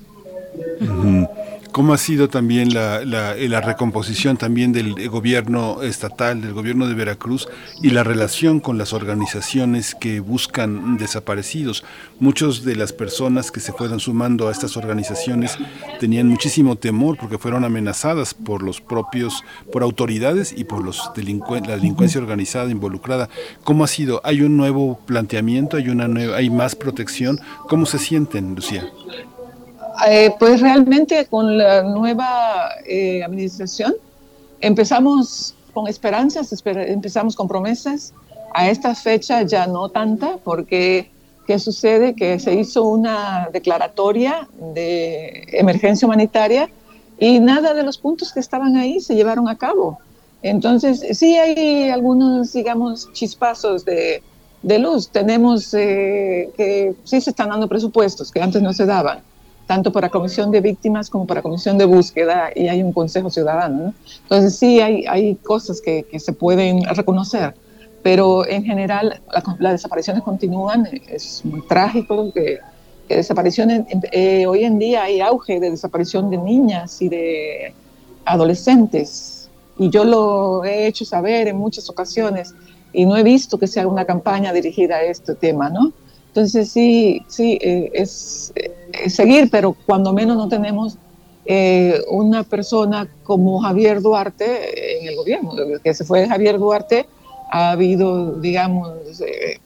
¿Cómo 1.72 1.94
ha 1.94 2.00
sido 2.00 2.30
también 2.30 2.74
la, 2.74 3.06
la, 3.06 3.62
recomposición 3.62 4.38
también 4.38 4.74
del 4.74 5.08
gobierno 5.08 5.84
estatal, 5.84 6.42
del 6.42 6.54
gobierno 6.54 6.88
de 6.88 6.96
Veracruz 6.96 7.48
y 7.84 7.92
la 7.92 8.04
relación 8.04 8.60
con 8.60 8.80
las 8.80 8.92
organizaciones 8.92 9.94
que 9.94 10.20
buscan 10.20 10.98
desaparecidos? 10.98 11.86
Muchas 12.20 12.64
de 12.64 12.76
las 12.76 12.92
personas 12.92 13.52
que 13.52 13.60
se 13.60 13.72
fueron 13.72 14.00
sumando 14.00 14.48
a 14.48 14.52
estas 14.52 14.78
organizaciones 14.78 15.58
tenían 16.00 16.28
muchísimo 16.28 16.76
temor 16.76 17.18
porque 17.18 17.38
fueron 17.38 17.64
amenazadas 17.64 18.34
por 18.34 18.64
los 18.64 18.82
propios, 18.82 19.44
por 19.72 19.84
autoridades 19.84 20.54
y 20.58 20.64
por 20.64 20.84
los 20.84 21.12
la 21.16 21.76
delincuencia 21.76 22.20
organizada 22.20 22.72
involucrada. 22.72 23.30
¿Cómo 23.64 23.84
ha 23.84 23.88
sido? 23.88 24.22
¿Hay 24.24 24.42
un 24.42 24.58
nuevo 24.58 25.00
planteamiento? 25.06 25.78
¿Hay, 25.78 25.90
una 25.90 26.08
nueva, 26.08 26.38
hay 26.38 26.50
más 26.50 26.76
protección? 26.76 27.40
¿Cómo 27.68 27.86
se 27.86 28.00
sienten, 28.00 28.56
Lucía? 28.56 28.90
Eh, 30.08 30.32
pues 30.40 30.62
realmente 30.62 31.26
con 31.26 31.58
la 31.58 31.84
nueva 31.84 32.70
eh, 32.86 33.24
administración 33.24 33.94
empezamos 34.62 35.56
con 35.74 35.88
esperanzas, 35.88 36.54
empezamos 36.66 37.36
con 37.36 37.48
promesas. 37.48 38.14
A 38.54 38.70
esta 38.70 38.96
fecha 38.96 39.44
ya 39.44 39.68
no 39.68 39.90
tanta, 39.90 40.38
porque 40.44 41.10
¿Qué 41.50 41.58
sucede? 41.58 42.14
Que 42.14 42.38
se 42.38 42.54
hizo 42.54 42.84
una 42.84 43.50
declaratoria 43.52 44.48
de 44.76 45.48
emergencia 45.54 46.06
humanitaria 46.06 46.70
y 47.18 47.40
nada 47.40 47.74
de 47.74 47.82
los 47.82 47.98
puntos 47.98 48.32
que 48.32 48.40
estaban 48.40 48.78
ahí 48.78 49.00
se 49.00 49.16
llevaron 49.16 49.50
a 49.50 49.58
cabo. 49.58 49.98
Entonces, 50.44 51.04
sí 51.18 51.38
hay 51.38 51.90
algunos, 51.90 52.54
digamos, 52.54 53.12
chispazos 53.14 53.84
de, 53.84 54.22
de 54.62 54.78
luz. 54.78 55.10
Tenemos 55.10 55.74
eh, 55.74 56.52
que 56.56 56.94
sí 57.04 57.20
se 57.20 57.32
están 57.32 57.50
dando 57.50 57.68
presupuestos 57.68 58.32
que 58.32 58.44
antes 58.44 58.62
no 58.62 58.72
se 58.72 58.86
daban, 58.86 59.24
tanto 59.70 59.92
para 59.92 60.10
comisión 60.10 60.50
de 60.50 60.62
víctimas 60.62 61.12
como 61.12 61.28
para 61.28 61.44
comisión 61.44 61.78
de 61.78 61.86
búsqueda, 61.86 62.50
y 62.56 62.70
hay 62.70 62.82
un 62.82 62.92
consejo 62.92 63.30
ciudadano. 63.30 63.94
Entonces, 64.24 64.56
sí 64.58 64.82
hay, 64.82 65.06
hay 65.06 65.36
cosas 65.36 65.80
que, 65.80 66.08
que, 66.10 66.20
se 66.20 66.34
pueden 66.34 66.84
reconocer, 66.86 67.54
pero 68.02 68.48
en 68.48 68.64
general 68.64 69.22
las 69.60 69.74
desapariciones 69.74 70.24
continúan. 70.24 70.88
Es 71.08 71.46
muy 71.46 71.62
trágico 71.68 72.34
que, 72.34 72.58
que 73.08 73.18
desapariciones, 73.18 73.86
eh, 74.12 74.48
hoy 74.48 74.64
en 74.64 74.80
día 74.80 75.04
hay 75.04 75.22
auge 75.22 75.60
de 75.60 75.70
desaparición 75.70 76.32
de 76.32 76.40
niñas 76.40 77.00
y 77.04 77.10
de 77.10 77.76
adolescentes 78.26 79.52
y 79.78 79.92
yo 79.92 80.04
lo 80.04 80.66
he 80.66 80.88
hecho 80.88 81.06
saber 81.06 81.48
en 81.48 81.58
muchas 81.58 81.88
ocasiones 81.92 82.56
y 82.92 83.06
no 83.06 83.16
he 83.18 83.22
visto 83.22 83.60
que 83.60 83.68
sea 83.68 83.88
una 83.88 84.06
campaña 84.06 84.52
dirigida 84.52 84.96
a 84.96 85.04
este 85.04 85.36
tema, 85.36 85.70
¿no? 85.70 85.94
Entonces 86.30 86.72
sí, 86.72 87.22
sí, 87.28 87.60
eh, 87.62 87.92
es, 87.94 88.52
seguir, 89.08 89.50
pero 89.50 89.76
cuando 89.86 90.14
menos 90.14 90.38
no 90.38 90.48
tenemos 90.48 90.98
eh, 91.46 92.02
una 92.10 92.44
persona 92.44 93.08
como 93.24 93.60
Javier 93.60 94.02
Duarte 94.02 95.02
en 95.02 95.08
el 95.08 95.16
gobierno. 95.16 95.52
Que 95.84 95.94
se 95.94 96.04
fue 96.04 96.28
Javier 96.28 96.60
Duarte 96.60 97.08
ha 97.52 97.72
habido, 97.72 98.34
digamos, 98.40 98.92
eh, 99.22 99.60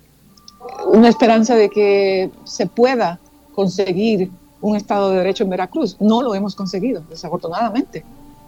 una 0.88 1.10
esperanza 1.10 1.56
de 1.56 1.70
que 1.70 2.30
se 2.46 2.68
pueda 2.68 3.20
conseguir 3.54 4.32
un 4.62 4.76
Estado 4.78 5.12
de 5.12 5.18
Derecho 5.18 5.44
en 5.44 5.50
Veracruz. 5.50 5.98
No 6.00 6.22
lo 6.22 6.34
hemos 6.36 6.56
conseguido, 6.56 7.04
desafortunadamente 7.10 8.04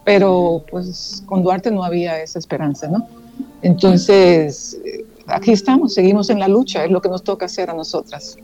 pero 0.06 0.64
pues 0.70 1.24
con 1.26 1.44
Duarte 1.44 1.72
no 1.72 1.84
había 1.84 2.22
esa 2.22 2.40
esperanza, 2.40 2.88
¿no? 2.88 3.06
Entonces, 3.62 4.80
aquí 5.26 5.52
estamos, 5.52 5.96
seguimos 5.96 6.30
en 6.30 6.40
la 6.40 6.48
lucha, 6.48 6.86
es 6.86 6.92
lo 6.92 7.02
que 7.02 7.10
nos 7.10 7.24
toca 7.24 7.48
hacer 7.48 7.70
a 7.72 7.74
nosotras. 7.74 8.38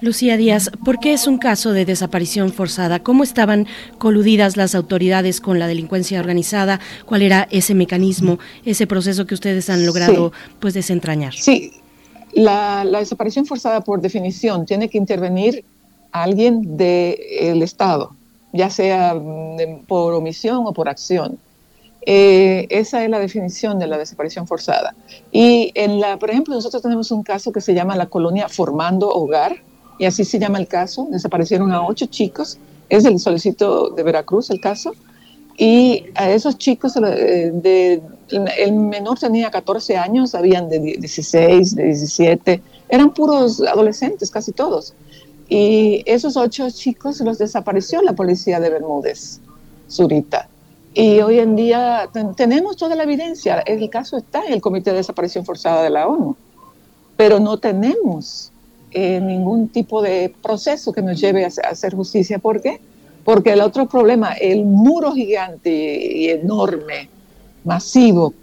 Lucía 0.00 0.36
Díaz, 0.36 0.70
¿por 0.84 0.98
qué 0.98 1.12
es 1.12 1.26
un 1.26 1.38
caso 1.38 1.72
de 1.72 1.84
desaparición 1.84 2.52
forzada? 2.52 3.02
¿Cómo 3.02 3.22
estaban 3.22 3.66
coludidas 3.98 4.56
las 4.56 4.74
autoridades 4.74 5.40
con 5.40 5.58
la 5.58 5.66
delincuencia 5.66 6.20
organizada? 6.20 6.80
¿Cuál 7.06 7.22
era 7.22 7.48
ese 7.50 7.74
mecanismo, 7.74 8.38
ese 8.64 8.86
proceso 8.86 9.26
que 9.26 9.34
ustedes 9.34 9.68
han 9.70 9.86
logrado 9.86 10.32
pues 10.58 10.74
desentrañar? 10.74 11.34
Sí, 11.34 11.72
la, 12.32 12.84
la, 12.84 13.00
desaparición 13.00 13.46
forzada 13.46 13.80
por 13.82 14.00
definición 14.00 14.64
tiene 14.64 14.88
que 14.88 14.98
intervenir 14.98 15.64
alguien 16.12 16.76
del 16.76 17.62
Estado, 17.62 18.14
ya 18.52 18.70
sea 18.70 19.14
mm, 19.14 19.84
por 19.86 20.14
omisión 20.14 20.64
o 20.66 20.72
por 20.72 20.88
acción. 20.88 21.38
Eh, 22.06 22.66
esa 22.70 23.04
es 23.04 23.10
la 23.10 23.18
definición 23.18 23.78
de 23.78 23.86
la 23.86 23.98
desaparición 23.98 24.46
forzada. 24.46 24.94
Y 25.32 25.72
en 25.74 26.00
la, 26.00 26.18
por 26.18 26.30
ejemplo, 26.30 26.54
nosotros 26.54 26.82
tenemos 26.82 27.10
un 27.10 27.22
caso 27.22 27.52
que 27.52 27.60
se 27.60 27.74
llama 27.74 27.96
la 27.96 28.06
colonia 28.06 28.48
Formando 28.48 29.08
Hogar, 29.08 29.56
y 29.98 30.06
así 30.06 30.24
se 30.24 30.38
llama 30.38 30.58
el 30.58 30.66
caso. 30.66 31.06
Desaparecieron 31.10 31.72
a 31.72 31.82
ocho 31.86 32.06
chicos, 32.06 32.58
es 32.88 33.04
del 33.04 33.18
solicito 33.18 33.90
de 33.90 34.02
Veracruz 34.02 34.50
el 34.50 34.60
caso, 34.60 34.92
y 35.60 36.06
a 36.14 36.30
esos 36.30 36.56
chicos, 36.56 36.96
eh, 36.96 37.50
de, 37.52 38.00
el 38.30 38.72
menor 38.72 39.18
tenía 39.18 39.50
14 39.50 39.94
años, 39.96 40.34
habían 40.34 40.70
de 40.70 40.78
16, 40.78 41.76
de 41.76 41.84
17, 41.84 42.62
eran 42.88 43.12
puros 43.12 43.60
adolescentes, 43.60 44.30
casi 44.30 44.52
todos. 44.52 44.94
Y 45.50 46.02
esos 46.06 46.38
ocho 46.38 46.70
chicos 46.70 47.20
los 47.20 47.36
desapareció 47.36 48.00
la 48.00 48.14
policía 48.14 48.58
de 48.58 48.70
Bermúdez, 48.70 49.40
Zurita. 49.90 50.48
Y 50.92 51.20
hoy 51.20 51.38
en 51.38 51.54
día 51.54 52.08
tenemos 52.36 52.76
toda 52.76 52.96
la 52.96 53.04
evidencia. 53.04 53.60
El 53.60 53.88
caso 53.90 54.16
está 54.16 54.44
en 54.44 54.54
el 54.54 54.60
Comité 54.60 54.90
de 54.90 54.96
Desaparición 54.96 55.44
Forzada 55.44 55.82
de 55.82 55.90
la 55.90 56.08
ONU, 56.08 56.36
pero 57.16 57.38
no 57.38 57.58
tenemos 57.58 58.50
eh, 58.90 59.20
ningún 59.20 59.68
tipo 59.68 60.02
de 60.02 60.34
proceso 60.42 60.92
que 60.92 61.02
nos 61.02 61.20
lleve 61.20 61.44
a, 61.44 61.48
hacer 61.48 61.94
justicia. 61.94 62.38
¿Por 62.38 62.60
qué? 62.60 62.80
Porque 63.24 63.52
el 63.52 63.60
otro 63.60 63.86
problema, 63.86 64.32
el 64.32 64.64
muro 64.64 65.12
gigante 65.12 65.70
y 65.70 66.28
enorme, 66.28 67.08
masivo 67.64 68.34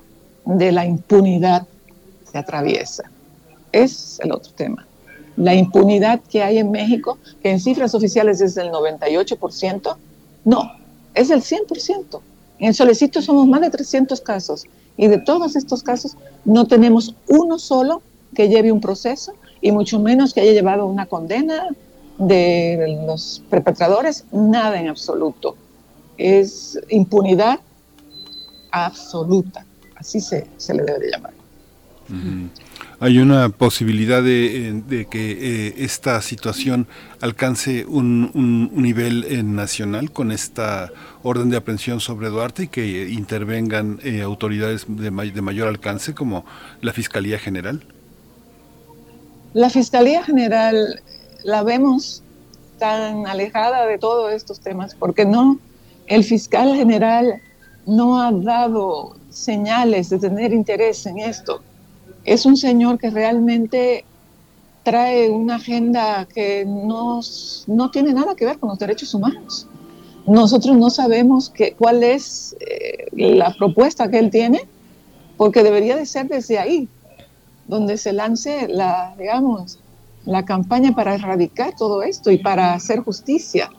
de 0.45 0.71
la 0.71 0.85
impunidad 0.85 1.67
se 2.31 2.37
atraviesa. 2.37 3.11
Es 3.71 4.19
el 4.21 4.31
otro 4.31 4.53
tema 4.53 4.87
la 5.37 5.53
impunidad 5.53 6.19
que 6.29 6.41
hay 6.41 6.57
en 6.57 6.71
México, 6.71 7.19
que 7.41 7.51
en 7.51 7.59
cifras 7.59 7.93
oficiales 7.93 8.41
es 8.41 8.55
del 8.55 8.71
98%, 8.71 9.95
no, 10.45 10.71
es 11.13 11.29
del 11.29 11.41
100%. 11.41 12.19
En 12.59 12.73
Solecito 12.73 13.21
somos 13.21 13.47
más 13.47 13.61
de 13.61 13.69
300 13.69 14.19
casos 14.21 14.65
y 14.95 15.07
de 15.07 15.19
todos 15.19 15.55
estos 15.55 15.83
casos 15.83 16.17
no 16.43 16.65
tenemos 16.65 17.15
uno 17.27 17.59
solo 17.59 18.01
que 18.35 18.49
lleve 18.49 18.71
un 18.71 18.81
proceso 18.81 19.33
y 19.61 19.71
mucho 19.71 19.99
menos 19.99 20.33
que 20.33 20.41
haya 20.41 20.53
llevado 20.53 20.85
una 20.85 21.05
condena 21.05 21.67
de 22.17 22.99
los 23.05 23.43
perpetradores, 23.49 24.25
nada 24.31 24.79
en 24.79 24.87
absoluto. 24.87 25.55
Es 26.17 26.79
impunidad 26.89 27.59
absoluta, 28.71 29.65
así 29.95 30.19
se, 30.19 30.47
se 30.57 30.73
le 30.73 30.83
debe 30.83 30.99
de 30.99 31.11
llamar. 31.11 31.33
¿Hay 32.99 33.19
una 33.19 33.49
posibilidad 33.49 34.23
de, 34.23 34.69
eh, 34.69 35.07
que 35.07 35.31
eh, 35.31 35.73
esta 35.77 36.19
situación 36.23 36.87
alcance 37.21 37.85
un, 37.85 38.71
nivel 38.73 39.23
eh, 39.25 39.43
nacional 39.43 40.11
con 40.11 40.31
esta 40.31 40.89
orden 41.21 41.51
de 41.51 41.57
aprehensión 41.57 41.99
sobre 41.99 42.29
Duarte 42.29 42.63
y 42.63 42.67
que 42.69 43.09
intervengan 43.09 43.99
autoridades 44.23 44.85
de, 44.87 45.11
de, 45.11 45.41
mayor 45.41 45.67
alcance 45.67 46.15
como 46.15 46.43
la 46.81 46.91
Fiscalía 46.91 47.37
General? 47.37 47.83
La 49.53 49.69
Fiscalía 49.69 50.23
General 50.23 50.99
la 51.43 51.61
vemos 51.61 52.23
tan 52.79 53.27
alejada 53.27 53.85
de 53.85 53.99
todos 53.99 54.33
estos 54.33 54.59
temas 54.59 54.95
porque 54.95 55.23
no, 55.23 55.59
el 56.07 56.23
fiscal 56.23 56.75
general 56.75 57.41
no 57.85 58.19
ha 58.19 58.31
dado 58.31 59.15
señales 59.29 60.09
de 60.09 60.17
tener 60.17 60.51
interés 60.51 61.05
en 61.05 61.19
esto 61.19 61.61
es 62.27 62.45
un 62.45 62.57
señor 62.57 62.99
que 62.99 63.09
realmente 63.09 64.03
trae 64.83 65.29
una 65.29 65.55
agenda 65.55 66.27
que 66.33 66.65
no, 66.65 67.21
no 67.67 67.89
tiene 67.89 68.13
nada 68.13 68.35
que 68.35 68.45
ver 68.45 68.59
con 68.59 68.69
los 68.69 68.77
derechos 68.77 69.13
humanos. 69.13 69.65
Nosotros 70.27 70.75
no 70.75 70.89
sabemos 70.89 71.51
cuál 71.77 72.03
es 72.03 72.55
eh, 72.59 73.07
la 73.13 73.53
propuesta 73.53 74.11
que 74.11 74.19
él 74.19 74.29
tiene, 74.29 74.61
porque 75.37 75.63
debería 75.63 75.95
de 75.95 76.05
ser 76.05 76.27
desde 76.27 76.59
ahí, 76.59 76.89
donde 77.65 77.97
se 77.97 78.11
lance 78.11 78.67
la, 78.67 79.15
digamos, 79.17 79.79
la 80.25 80.43
campaña 80.43 80.93
para 80.93 81.15
erradicar 81.15 81.77
todo 81.77 82.03
esto 82.03 82.29
y 82.29 82.39
para 82.39 82.73
hacer 82.73 82.99
justicia. 82.99 83.69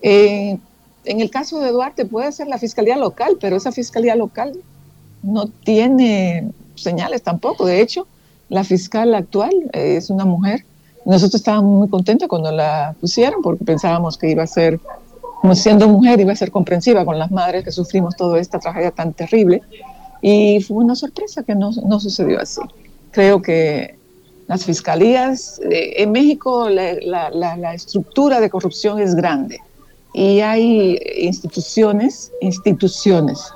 Eh, 0.00 0.58
en 1.06 1.20
el 1.20 1.28
caso 1.28 1.58
de 1.58 1.72
Duarte 1.72 2.04
puede 2.04 2.30
ser 2.30 2.46
la 2.46 2.58
fiscalía 2.58 2.96
local, 2.96 3.36
pero 3.40 3.56
esa 3.56 3.72
fiscalía 3.72 4.14
local 4.14 4.52
no 5.24 5.46
tiene 5.48 6.52
señales 6.74 7.22
tampoco. 7.22 7.66
De 7.66 7.80
hecho, 7.80 8.06
la 8.48 8.64
fiscal 8.64 9.14
actual 9.14 9.52
es 9.72 10.10
una 10.10 10.24
mujer. 10.24 10.64
Nosotros 11.04 11.36
estábamos 11.36 11.78
muy 11.78 11.88
contentos 11.88 12.28
cuando 12.28 12.50
la 12.50 12.94
pusieron 13.00 13.42
porque 13.42 13.64
pensábamos 13.64 14.16
que 14.16 14.30
iba 14.30 14.42
a 14.42 14.46
ser, 14.46 14.80
como 15.40 15.54
siendo 15.54 15.88
mujer, 15.88 16.20
iba 16.20 16.32
a 16.32 16.36
ser 16.36 16.50
comprensiva 16.50 17.04
con 17.04 17.18
las 17.18 17.30
madres 17.30 17.64
que 17.64 17.72
sufrimos 17.72 18.16
toda 18.16 18.38
esta 18.40 18.58
tragedia 18.58 18.90
tan 18.90 19.12
terrible. 19.12 19.62
Y 20.22 20.60
fue 20.62 20.78
una 20.78 20.94
sorpresa 20.94 21.42
que 21.42 21.54
no, 21.54 21.70
no 21.86 22.00
sucedió 22.00 22.40
así. 22.40 22.60
Creo 23.10 23.42
que 23.42 23.96
las 24.46 24.64
fiscalías, 24.64 25.60
eh, 25.70 26.02
en 26.02 26.12
México 26.12 26.68
la, 26.68 27.30
la, 27.30 27.56
la 27.56 27.74
estructura 27.74 28.40
de 28.40 28.50
corrupción 28.50 28.98
es 28.98 29.14
grande 29.14 29.58
y 30.12 30.40
hay 30.40 30.98
instituciones, 31.16 32.30
instituciones 32.40 33.52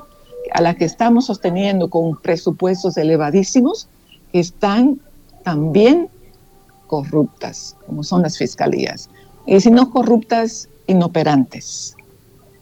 a 0.53 0.61
la 0.61 0.75
que 0.75 0.85
estamos 0.85 1.27
sosteniendo 1.27 1.91
con 1.91 2.17
presupuestos 2.17 2.97
elevadísimos, 2.97 3.89
que 4.33 4.41
están 4.41 5.01
también 5.45 6.09
corruptas, 6.87 7.77
como 7.87 8.03
son 8.03 8.23
las 8.23 8.37
fiscalías. 8.39 9.09
Y 9.47 9.61
si 9.61 9.71
no 9.71 9.91
corruptas, 9.91 10.69
inoperantes, 10.87 11.95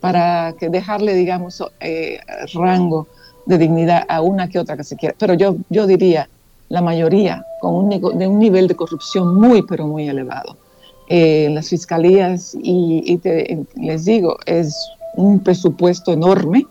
para 0.01 0.55
que 0.59 0.69
dejarle, 0.69 1.15
digamos, 1.15 1.63
eh, 1.81 2.19
rango 2.55 3.07
de 3.47 3.59
dignidad 3.59 4.05
a 4.09 4.21
una 4.21 4.49
que 4.49 4.59
otra 4.59 4.77
que 4.77 4.85
se 4.85 4.97
quiera. 4.97 5.15
Pero 5.19 5.35
yo, 5.35 5.57
yo 5.71 5.87
diría, 5.87 6.29
la 6.69 6.83
mayoría 6.83 7.45
con 7.61 7.75
un, 7.75 7.89
de 7.91 8.27
un 8.27 8.39
nivel 8.39 8.69
de 8.69 8.75
corrupción 8.75 9.35
muy, 9.37 9.63
pero 9.63 9.87
muy 9.87 10.09
elevado. 10.09 10.57
Eh, 11.09 11.49
las 11.53 11.69
fiscalías, 11.69 12.57
y, 12.61 13.21
les 13.77 14.05
digo, 14.05 14.37
es 14.47 14.75
un 15.15 15.39
presupuesto 15.41 16.13
enorme 16.13 16.67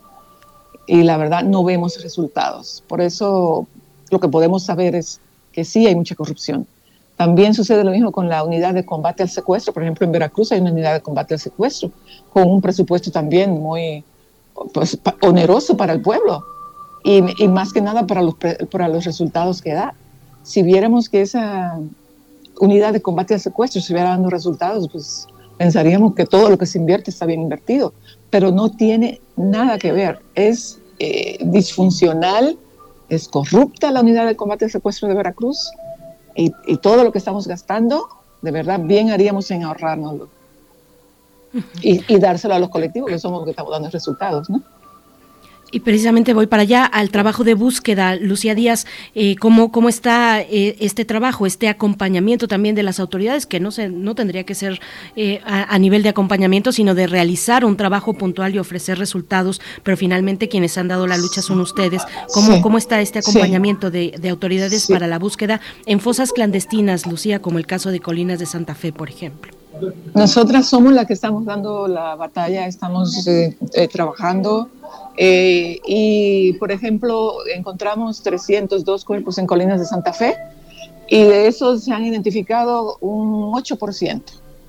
y 0.87 1.03
la 1.03 1.17
verdad 1.17 1.43
no 1.43 1.63
vemos 1.63 2.01
resultados. 2.01 2.83
Por 2.87 3.01
eso 3.01 3.67
lo 4.09 4.19
que 4.19 4.27
podemos 4.27 4.63
saber 4.63 4.95
es 4.95 5.19
que 5.51 5.63
sí 5.63 5.87
hay 5.87 5.95
mucha 5.95 6.15
corrupción, 6.15 6.67
También 7.17 7.53
sucede 7.53 7.85
lo 7.85 7.91
mismo 7.91 8.11
con 8.11 8.27
la 8.27 8.43
unidad 8.43 8.73
de 8.73 8.85
combate 8.85 9.23
al 9.23 9.29
secuestro. 9.29 9.73
Por 9.73 9.83
ejemplo, 9.83 10.05
en 10.05 10.11
Veracruz 10.11 10.51
hay 10.51 10.59
una 10.59 10.71
unidad 10.71 10.95
de 10.95 11.01
combate 11.01 11.33
al 11.33 11.39
secuestro 11.39 11.89
con 12.33 12.43
un 12.49 12.59
presupuesto 12.59 13.09
también 13.09 13.51
muy 13.51 14.03
pues, 14.73 14.99
oneroso 15.21 15.77
para 15.77 15.93
el 15.93 16.01
pueblo 16.01 16.43
y, 17.05 17.23
y, 17.41 17.47
más 17.47 17.71
que 17.71 17.79
nada 17.79 18.05
para 18.05 18.21
los, 18.21 18.35
para 18.69 18.89
los 18.89 19.05
resultados 19.05 19.61
que 19.61 19.73
da. 19.73 19.93
Si 20.43 20.61
viéramos 20.61 21.07
que 21.07 21.21
esa 21.21 21.79
unidad 22.59 22.91
de 22.91 23.01
combate 23.01 23.33
al 23.33 23.39
secuestro 23.39 23.79
estuviera 23.79 24.09
dando 24.09 24.29
resultados, 24.29 24.89
pues 24.91 25.27
pensaríamos 25.57 26.15
que 26.15 26.25
todo 26.25 26.49
lo 26.49 26.57
que 26.57 26.65
se 26.65 26.77
invierte 26.77 27.11
está 27.11 27.25
bien 27.25 27.41
invertido, 27.41 27.93
pero 28.29 28.51
no 28.51 28.71
tiene 28.71 29.21
nada 29.35 29.77
que 29.77 29.91
ver. 29.91 30.19
Es 30.35 30.79
eh, 30.99 31.37
disfuncional, 31.41 32.57
es 33.09 33.27
corrupta 33.27 33.91
la 33.91 34.01
unidad 34.01 34.25
de 34.25 34.35
combate 34.35 34.65
al 34.65 34.71
secuestro 34.71 35.07
de 35.07 35.15
Veracruz 35.15 35.71
y, 36.35 36.51
y, 36.65 36.77
todo 36.77 37.03
lo 37.03 37.11
que 37.11 37.17
estamos 37.17 37.47
gastando, 37.47 38.07
de 38.41 38.51
verdad, 38.51 38.79
bien 38.79 39.11
haríamos 39.11 39.49
en 39.51 39.63
ahorrárnoslo 39.63 40.27
y, 41.81 42.01
y 42.13 42.19
dárselo 42.19 42.55
a 42.55 42.59
los 42.59 42.69
colectivos 42.69 43.09
que 43.09 43.19
somos 43.19 43.39
los 43.39 43.45
que 43.45 43.51
estamos 43.51 43.71
dando 43.71 43.89
resultados, 43.89 44.49
¿no? 44.49 44.61
Y 45.75 45.81
precisamente 45.81 46.33
voy 46.33 46.47
para 46.47 46.61
allá 46.61 46.85
al 46.85 47.09
trabajo 47.09 47.43
de 47.43 47.53
búsqueda. 47.53 48.15
Lucía 48.15 48.55
Díaz, 48.55 48.87
eh, 49.13 49.35
¿cómo, 49.35 49.73
¿cómo 49.73 49.89
está 49.89 50.39
eh, 50.39 50.77
este 50.79 51.03
trabajo, 51.03 51.45
este 51.45 51.67
acompañamiento 51.67 52.47
también 52.47 52.75
de 52.75 52.83
las 52.83 53.01
autoridades, 53.01 53.45
que 53.45 53.59
no, 53.59 53.71
se, 53.71 53.89
no 53.89 54.15
tendría 54.15 54.45
que 54.45 54.55
ser 54.55 54.79
eh, 55.17 55.41
a, 55.43 55.75
a, 55.75 55.77
nivel 55.77 56.01
de 56.01 56.07
acompañamiento, 56.07 56.71
sino 56.71 56.95
de 56.95 57.07
realizar 57.07 57.65
un 57.65 57.75
trabajo 57.75 58.13
puntual 58.13 58.55
y 58.55 58.59
ofrecer 58.59 58.97
resultados, 58.97 59.59
pero 59.83 59.97
finalmente 59.97 60.47
quienes 60.47 60.77
han 60.77 60.87
dado 60.87 61.07
la 61.07 61.17
lucha 61.17 61.41
son 61.41 61.59
ustedes. 61.59 62.03
¿Cómo, 62.33 62.55
sí. 62.55 62.61
¿cómo 62.61 62.77
está 62.77 63.01
este 63.01 63.19
acompañamiento 63.19 63.87
sí. 63.87 64.11
de, 64.13 64.17
de, 64.17 64.29
autoridades 64.29 64.83
sí. 64.83 64.93
para 64.93 65.07
la 65.07 65.19
búsqueda 65.19 65.59
en 65.85 65.99
fosas 65.99 66.31
clandestinas, 66.31 67.05
Lucía, 67.05 67.41
como 67.41 67.57
el 67.57 67.65
caso 67.65 67.91
de 67.91 67.99
Colinas 67.99 68.39
de 68.39 68.45
Santa 68.45 68.75
Fe, 68.75 68.93
por 68.93 69.09
ejemplo? 69.09 69.51
Nosotras 70.13 70.67
somos 70.67 70.93
las 70.93 71.05
que 71.05 71.13
estamos 71.13 71.45
dando 71.45 71.87
la 71.87 72.15
batalla, 72.15 72.67
estamos 72.67 73.27
eh, 73.27 73.57
eh, 73.73 73.87
trabajando 73.87 74.69
eh, 75.17 75.79
y, 75.85 76.53
por 76.53 76.71
ejemplo, 76.71 77.37
encontramos 77.53 78.21
302 78.21 79.05
cuerpos 79.05 79.37
en 79.37 79.47
Colinas 79.47 79.79
de 79.79 79.85
Santa 79.85 80.13
Fe 80.13 80.35
y 81.07 81.23
de 81.23 81.47
esos 81.47 81.83
se 81.83 81.91
han 81.91 82.05
identificado 82.05 82.97
un 83.01 83.51
8%, 83.53 84.21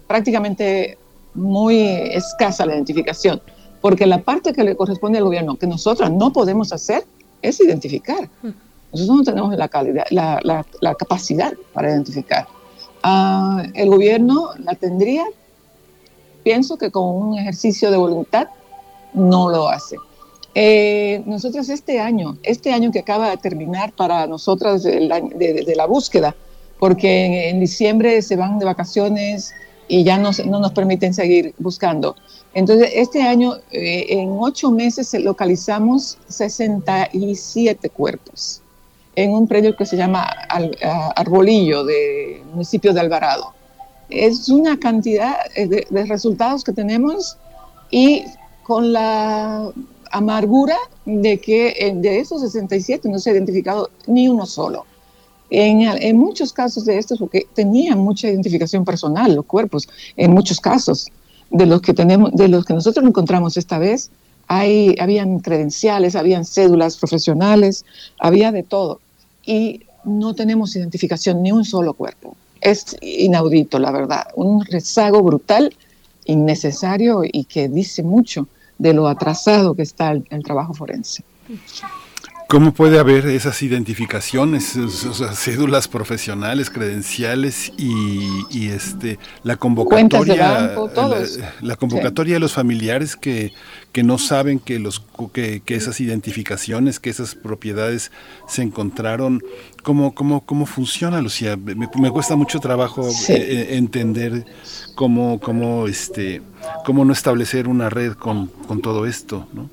prácticamente 0.07 0.99
muy 1.35 1.81
escasa 1.81 2.67
la 2.67 2.75
identificación, 2.75 3.41
porque 3.81 4.07
la 4.07 4.23
parte 4.23 4.53
que 4.53 4.65
le 4.65 4.77
corresponde 4.77 5.19
al 5.19 5.25
gobierno, 5.25 5.57
que 5.57 5.67
nosotros 5.67 6.11
no 6.11 6.33
podemos 6.33 6.73
hacer, 6.73 7.05
es 7.43 7.61
identificar. 7.61 8.29
Nosotros 8.93 9.17
no 9.17 9.23
tenemos 9.23 9.57
la, 9.57 9.69
calidad, 9.69 10.07
la, 10.11 10.41
la, 10.43 10.65
la 10.81 10.95
capacidad 10.95 11.53
para 11.73 11.91
identificar. 11.91 12.47
Uh, 13.07 13.63
el 13.75 13.89
gobierno 13.89 14.51
la 14.59 14.75
tendría, 14.75 15.25
pienso 16.43 16.77
que 16.77 16.91
con 16.91 17.05
un 17.05 17.39
ejercicio 17.39 17.93
de 17.93 17.97
voluntad 17.97 18.49
no 19.15 19.49
lo 19.49 19.69
hace. 19.69 19.95
Eh, 20.57 21.23
nosotros 21.25 21.69
este 21.69 22.01
año, 22.01 22.37
este 22.43 22.73
año 22.73 22.91
que 22.91 22.99
acaba 22.99 23.31
de 23.31 23.37
terminar 23.37 23.93
para 23.93 24.27
nosotras 24.27 24.83
de, 24.83 25.73
la 25.77 25.87
búsqueda, 25.87 26.35
porque 26.81 27.51
en, 27.51 27.61
diciembre 27.61 28.21
se 28.23 28.35
van 28.35 28.59
de 28.59 28.65
vacaciones 28.65 29.55
y 29.87 30.03
ya 30.03 30.19
no, 30.19 30.31
no, 30.45 30.59
nos 30.59 30.73
permiten 30.73 31.15
seguir 31.15 31.55
buscando. 31.59 32.17
Entonces, 32.55 32.91
este 32.93 33.23
año, 33.23 33.55
eh, 33.71 34.07
en 34.09 34.31
ocho 34.37 34.73
meses, 34.73 35.15
localizamos 35.15 36.19
67 36.27 37.89
cuerpos 37.91 38.63
en 39.17 39.33
un 39.33 39.49
predio 39.49 39.75
que 39.75 39.87
se 39.87 39.97
llama 39.97 40.29
Arbolillo, 41.17 41.85
de 41.85 42.43
municipio 42.53 42.93
de 42.93 43.01
Alvarado. 43.01 43.55
Es 44.09 44.49
una 44.49 44.79
cantidad 44.79 45.37
de, 45.57 45.87
de 45.89 46.07
resultados 46.07 46.63
que 46.63 46.73
tenemos 46.73 47.37
y 47.91 48.25
con 48.63 48.93
la 48.93 49.71
amargura 50.11 50.77
de 51.05 51.39
que 51.39 51.93
de 51.97 52.19
esos 52.21 52.43
67 52.43 53.09
no 53.09 53.19
se 53.19 53.31
ha 53.31 53.33
identificado 53.33 53.91
ni 54.07 54.29
uno 54.29 54.47
solo. 54.47 54.85
En, 55.49 55.83
en, 55.83 56.17
muchos 56.17 56.53
casos 56.53 56.85
de 56.85 56.99
estos, 56.99 57.19
porque 57.21 57.47
tenían 57.55 57.99
mucha 58.01 58.29
identificación 58.29 58.85
personal 58.85 59.35
los 59.35 59.47
cuerpos, 59.47 59.89
en 60.17 60.33
muchos 60.33 60.61
casos 60.61 61.07
de 61.51 61.67
los 61.67 61.81
que 61.81 61.95
tenemos, 61.95 62.33
de 62.33 62.49
los 62.49 62.65
que 62.65 62.75
nosotros 62.75 63.07
encontramos 63.07 63.57
esta 63.57 63.79
vez, 63.79 64.11
hay, 64.49 64.97
habían 64.99 65.39
credenciales, 65.39 66.17
habían 66.17 66.45
cédulas 66.45 66.97
profesionales, 66.97 67.85
había 68.19 68.51
de 68.51 68.65
todo 68.65 69.01
y 69.47 69.87
no 70.05 70.35
tenemos 70.35 70.77
identificación 70.77 71.43
ni 71.43 71.53
un 71.53 71.65
solo 71.65 71.95
cuerpo. 71.95 72.37
Es 72.61 72.97
inaudito, 73.01 73.79
la 73.79 73.93
verdad, 73.93 74.27
un 74.35 74.65
rezago 74.65 75.23
brutal, 75.23 75.75
innecesario 76.25 77.23
y 77.25 77.45
que 77.45 77.69
dice 77.69 78.03
mucho 78.03 78.49
de 78.79 78.93
lo 78.93 79.09
atrasado 79.09 79.75
que 79.75 79.83
está 79.83 80.11
el, 80.11 80.43
trabajo 80.45 80.75
forense. 80.75 81.23
¿Cómo 82.49 82.73
puede 82.73 83.01
haber 83.01 83.27
esas 83.27 83.61
identificaciones, 83.63 84.77
esas 84.77 85.37
cédulas 85.37 85.89
profesionales, 85.89 86.71
credenciales 86.71 87.73
y, 87.77 88.29
y 88.51 88.69
este 88.69 89.19
la 89.43 89.57
convocatoria, 89.57 90.69
banco, 90.69 90.91
la, 90.95 91.27
la, 91.61 91.77
convocatoria 91.77 92.31
sí. 92.31 92.35
de 92.35 92.41
los 92.41 92.53
familiares 92.53 93.17
que, 93.17 93.53
que 93.91 94.05
no 94.05 94.19
saben 94.19 94.61
que 94.61 94.79
los 94.79 95.03
que, 95.33 95.61
que, 95.61 95.75
esas 95.75 96.01
identificaciones, 96.01 97.01
que 97.01 97.11
esas 97.11 97.35
propiedades 97.35 98.13
se 98.47 98.63
encontraron? 98.63 99.43
¿Cómo, 99.83 100.15
cómo, 100.15 100.47
cómo 100.47 100.67
funciona, 100.67 101.21
Lucía? 101.21 101.57
Me, 101.57 101.75
me 101.75 102.11
cuesta 102.13 102.37
mucho 102.37 102.61
trabajo 102.61 103.11
sí. 103.11 103.33
eh, 103.33 103.77
entender 103.77 104.45
cómo, 104.95 105.41
cómo, 105.41 105.89
este, 105.89 106.43
cómo 106.85 107.05
no 107.05 107.13
establecer 107.13 107.67
una 107.67 107.91
red 107.91 108.13
con, 108.13 108.47
con 108.69 108.83
todo 108.83 109.05
esto, 109.05 109.49
¿no? 109.53 109.69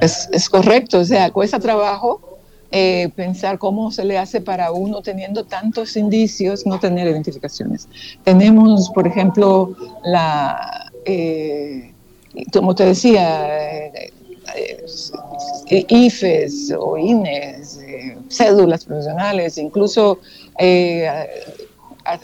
Es, 0.00 0.28
es, 0.32 0.48
correcto, 0.48 0.98
o 0.98 1.04
sea, 1.04 1.30
cuesta 1.30 1.58
trabajo 1.58 2.36
eh, 2.72 3.10
pensar 3.14 3.58
cómo 3.58 3.92
se 3.92 4.04
le 4.04 4.18
hace 4.18 4.40
para 4.40 4.72
uno 4.72 5.00
teniendo 5.00 5.44
tantos 5.44 5.96
indicios 5.96 6.66
no 6.66 6.80
tener 6.80 7.06
identificaciones. 7.06 7.88
Tenemos, 8.24 8.90
por 8.90 9.06
ejemplo, 9.06 9.76
la, 10.04 10.90
eh, 11.04 11.92
como 12.52 12.74
te 12.74 12.86
decía, 12.86 13.86
eh, 13.86 14.12
IFES 15.88 16.74
o 16.78 16.98
INES, 16.98 17.80
cédulas 18.28 18.84
profesionales, 18.84 19.58
incluso 19.58 20.18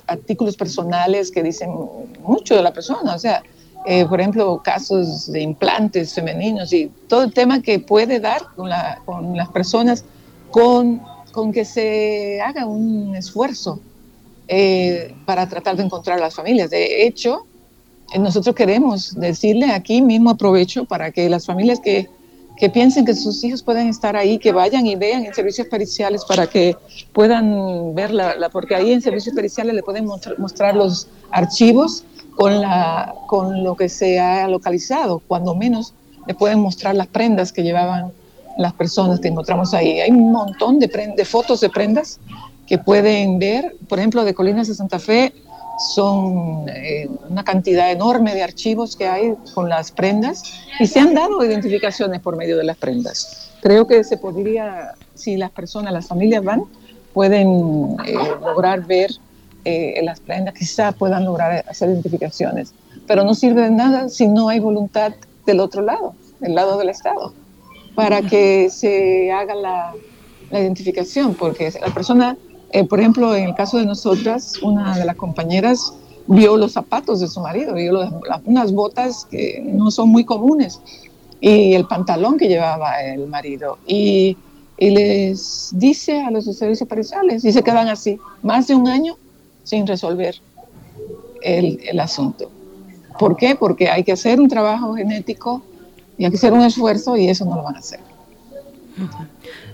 artículos 0.06 0.56
personales 0.56 1.30
que 1.30 1.42
dicen 1.42 1.70
mucho 2.20 2.56
de 2.56 2.62
la 2.62 2.72
persona, 2.72 3.14
o 3.14 3.18
sea, 3.18 3.42
eh, 3.84 4.06
por 4.06 4.20
ejemplo, 4.20 4.60
casos 4.62 5.30
de 5.32 5.40
implantes 5.40 6.14
femeninos 6.14 6.72
y 6.72 6.90
todo 7.08 7.24
el 7.24 7.32
tema 7.32 7.60
que 7.60 7.80
puede 7.80 8.20
dar 8.20 8.42
con, 8.54 8.68
la, 8.68 9.00
con 9.04 9.36
las 9.36 9.48
personas 9.48 10.04
con, 10.50 11.02
con, 11.32 11.52
que 11.52 11.64
se 11.64 12.40
haga 12.40 12.64
un 12.66 13.16
esfuerzo 13.16 13.80
eh, 14.46 15.14
para 15.26 15.48
tratar 15.48 15.76
de 15.76 15.82
encontrar 15.82 16.20
las 16.20 16.34
familias. 16.34 16.70
De 16.70 17.04
hecho, 17.06 17.44
eh, 18.12 18.20
nosotros 18.20 18.54
queremos 18.54 19.18
decirle 19.18 19.72
aquí 19.72 20.00
mismo 20.00 20.30
aprovecho 20.30 20.84
para 20.84 21.10
que 21.10 21.28
las 21.28 21.46
familias 21.46 21.80
que, 21.80 22.08
que 22.56 22.70
piensen 22.70 23.04
que 23.04 23.14
sus 23.14 23.42
hijos 23.42 23.64
pueden 23.64 23.88
estar 23.88 24.14
ahí, 24.14 24.38
que 24.38 24.52
vayan 24.52 24.86
y 24.86 24.94
vean 24.94 25.24
en 25.24 25.34
servicios 25.34 25.66
periciales 25.66 26.24
para 26.24 26.46
que 26.46 26.76
puedan 27.12 27.96
verla, 27.96 28.36
la, 28.36 28.48
porque 28.48 28.76
ahí 28.76 28.92
en 28.92 29.02
servicios 29.02 29.34
periciales 29.34 29.74
le 29.74 29.82
pueden 29.82 30.06
mostrar 30.38 30.76
los 30.76 31.08
archivos 31.32 32.04
con, 32.42 32.60
la, 32.60 33.14
con 33.28 33.62
lo 33.62 33.76
que 33.76 33.88
se 33.88 34.18
ha 34.18 34.48
localizado, 34.48 35.22
cuando 35.28 35.54
menos 35.54 35.94
le 36.26 36.34
pueden 36.34 36.58
mostrar 36.58 36.96
las 36.96 37.06
prendas 37.06 37.52
que 37.52 37.62
llevaban 37.62 38.10
las 38.58 38.72
personas 38.72 39.20
que 39.20 39.28
encontramos 39.28 39.72
ahí. 39.74 40.00
Hay 40.00 40.10
un 40.10 40.32
montón 40.32 40.80
de, 40.80 40.88
de 41.16 41.24
fotos 41.24 41.60
de 41.60 41.70
prendas 41.70 42.18
que 42.66 42.78
pueden 42.78 43.38
ver, 43.38 43.76
por 43.88 44.00
ejemplo, 44.00 44.24
de 44.24 44.34
Colinas 44.34 44.66
de 44.66 44.74
Santa 44.74 44.98
Fe, 44.98 45.32
son 45.94 46.68
eh, 46.68 47.08
una 47.30 47.44
cantidad 47.44 47.92
enorme 47.92 48.34
de 48.34 48.42
archivos 48.42 48.96
que 48.96 49.06
hay 49.06 49.34
con 49.54 49.68
las 49.68 49.92
prendas 49.92 50.42
y 50.80 50.88
se 50.88 50.98
han 50.98 51.14
dado 51.14 51.44
identificaciones 51.44 52.20
por 52.20 52.36
medio 52.36 52.56
de 52.56 52.64
las 52.64 52.76
prendas. 52.76 53.50
Creo 53.60 53.86
que 53.86 54.02
se 54.02 54.16
podría, 54.16 54.94
si 55.14 55.36
las 55.36 55.52
personas, 55.52 55.92
las 55.92 56.08
familias 56.08 56.42
van, 56.42 56.64
pueden 57.12 57.96
eh, 58.04 58.14
lograr 58.40 58.84
ver 58.84 59.12
eh, 59.64 60.00
las 60.02 60.20
prendas, 60.20 60.54
quizá 60.54 60.92
puedan 60.92 61.24
lograr 61.24 61.64
hacer 61.68 61.90
identificaciones, 61.90 62.74
pero 63.06 63.24
no 63.24 63.34
sirve 63.34 63.62
de 63.62 63.70
nada 63.70 64.08
si 64.08 64.26
no 64.28 64.48
hay 64.48 64.58
voluntad 64.58 65.12
del 65.46 65.60
otro 65.60 65.82
lado, 65.82 66.14
del 66.40 66.54
lado 66.54 66.78
del 66.78 66.88
Estado, 66.88 67.32
para 67.94 68.22
que 68.22 68.70
se 68.70 69.30
haga 69.30 69.54
la, 69.54 69.94
la 70.50 70.60
identificación, 70.60 71.34
porque 71.34 71.72
la 71.80 71.92
persona, 71.92 72.36
eh, 72.70 72.84
por 72.84 73.00
ejemplo, 73.00 73.34
en 73.34 73.44
el 73.44 73.54
caso 73.54 73.78
de 73.78 73.86
nosotras, 73.86 74.54
una 74.62 74.96
de 74.96 75.04
las 75.04 75.16
compañeras 75.16 75.94
vio 76.26 76.56
los 76.56 76.72
zapatos 76.72 77.20
de 77.20 77.28
su 77.28 77.40
marido, 77.40 77.74
vio 77.74 77.92
los, 77.92 78.10
unas 78.44 78.72
botas 78.72 79.26
que 79.30 79.62
no 79.64 79.90
son 79.90 80.08
muy 80.08 80.24
comunes 80.24 80.80
y 81.40 81.74
el 81.74 81.86
pantalón 81.86 82.38
que 82.38 82.48
llevaba 82.48 83.02
el 83.02 83.26
marido. 83.26 83.78
Y, 83.86 84.36
y 84.78 84.90
les 84.90 85.70
dice 85.72 86.20
a 86.20 86.30
los 86.30 86.44
servicios 86.56 86.88
periciales 86.88 87.44
y 87.44 87.52
se 87.52 87.62
quedan 87.62 87.88
así, 87.88 88.18
más 88.42 88.68
de 88.68 88.74
un 88.74 88.88
año 88.88 89.16
sin 89.64 89.86
resolver 89.86 90.36
el, 91.42 91.80
el 91.84 92.00
asunto. 92.00 92.50
¿Por 93.18 93.36
qué? 93.36 93.54
Porque 93.54 93.88
hay 93.88 94.04
que 94.04 94.12
hacer 94.12 94.40
un 94.40 94.48
trabajo 94.48 94.94
genético 94.94 95.62
y 96.18 96.24
hay 96.24 96.30
que 96.30 96.36
hacer 96.36 96.52
un 96.52 96.62
esfuerzo 96.62 97.16
y 97.16 97.28
eso 97.28 97.44
no 97.44 97.56
lo 97.56 97.62
van 97.62 97.76
a 97.76 97.78
hacer. 97.78 98.00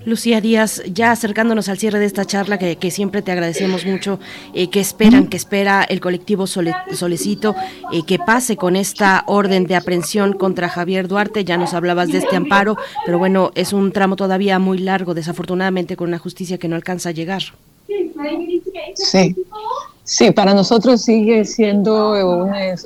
Lucía 0.04 0.40
Díaz, 0.40 0.82
ya 0.92 1.10
acercándonos 1.10 1.68
al 1.68 1.78
cierre 1.78 1.98
de 1.98 2.06
esta 2.06 2.24
charla, 2.24 2.58
que, 2.58 2.90
siempre 2.90 3.20
te 3.20 3.32
agradecemos 3.32 3.84
mucho, 3.84 4.18
eh, 4.54 4.70
que 4.70 4.80
esperan, 4.80 5.26
que 5.26 5.36
espera 5.36 5.82
el 5.82 6.00
colectivo 6.00 6.46
Solecito, 6.46 7.54
eh, 7.92 8.04
que 8.06 8.18
pase 8.18 8.56
con 8.56 8.76
esta 8.76 9.24
orden 9.26 9.66
de 9.66 9.76
aprehensión 9.76 10.32
contra 10.32 10.68
Javier 10.68 11.08
Duarte, 11.08 11.44
ya 11.44 11.58
nos 11.58 11.74
hablabas 11.74 12.08
de 12.08 12.18
este 12.18 12.36
amparo, 12.36 12.76
pero 13.04 13.18
bueno, 13.18 13.50
es 13.54 13.72
un 13.72 13.92
tramo 13.92 14.16
todavía 14.16 14.58
muy 14.58 14.78
largo, 14.78 15.14
desafortunadamente, 15.14 15.96
con 15.96 16.08
una 16.08 16.18
justicia 16.18 16.58
que 16.58 16.68
no 16.68 16.76
alcanza 16.76 17.10
a 17.10 17.12
llegar. 17.12 17.42
Sí, 18.94 19.36
sí, 20.04 20.30
para 20.30 20.54
nosotros 20.54 21.02
sigue 21.02 21.44
siendo 21.44 22.12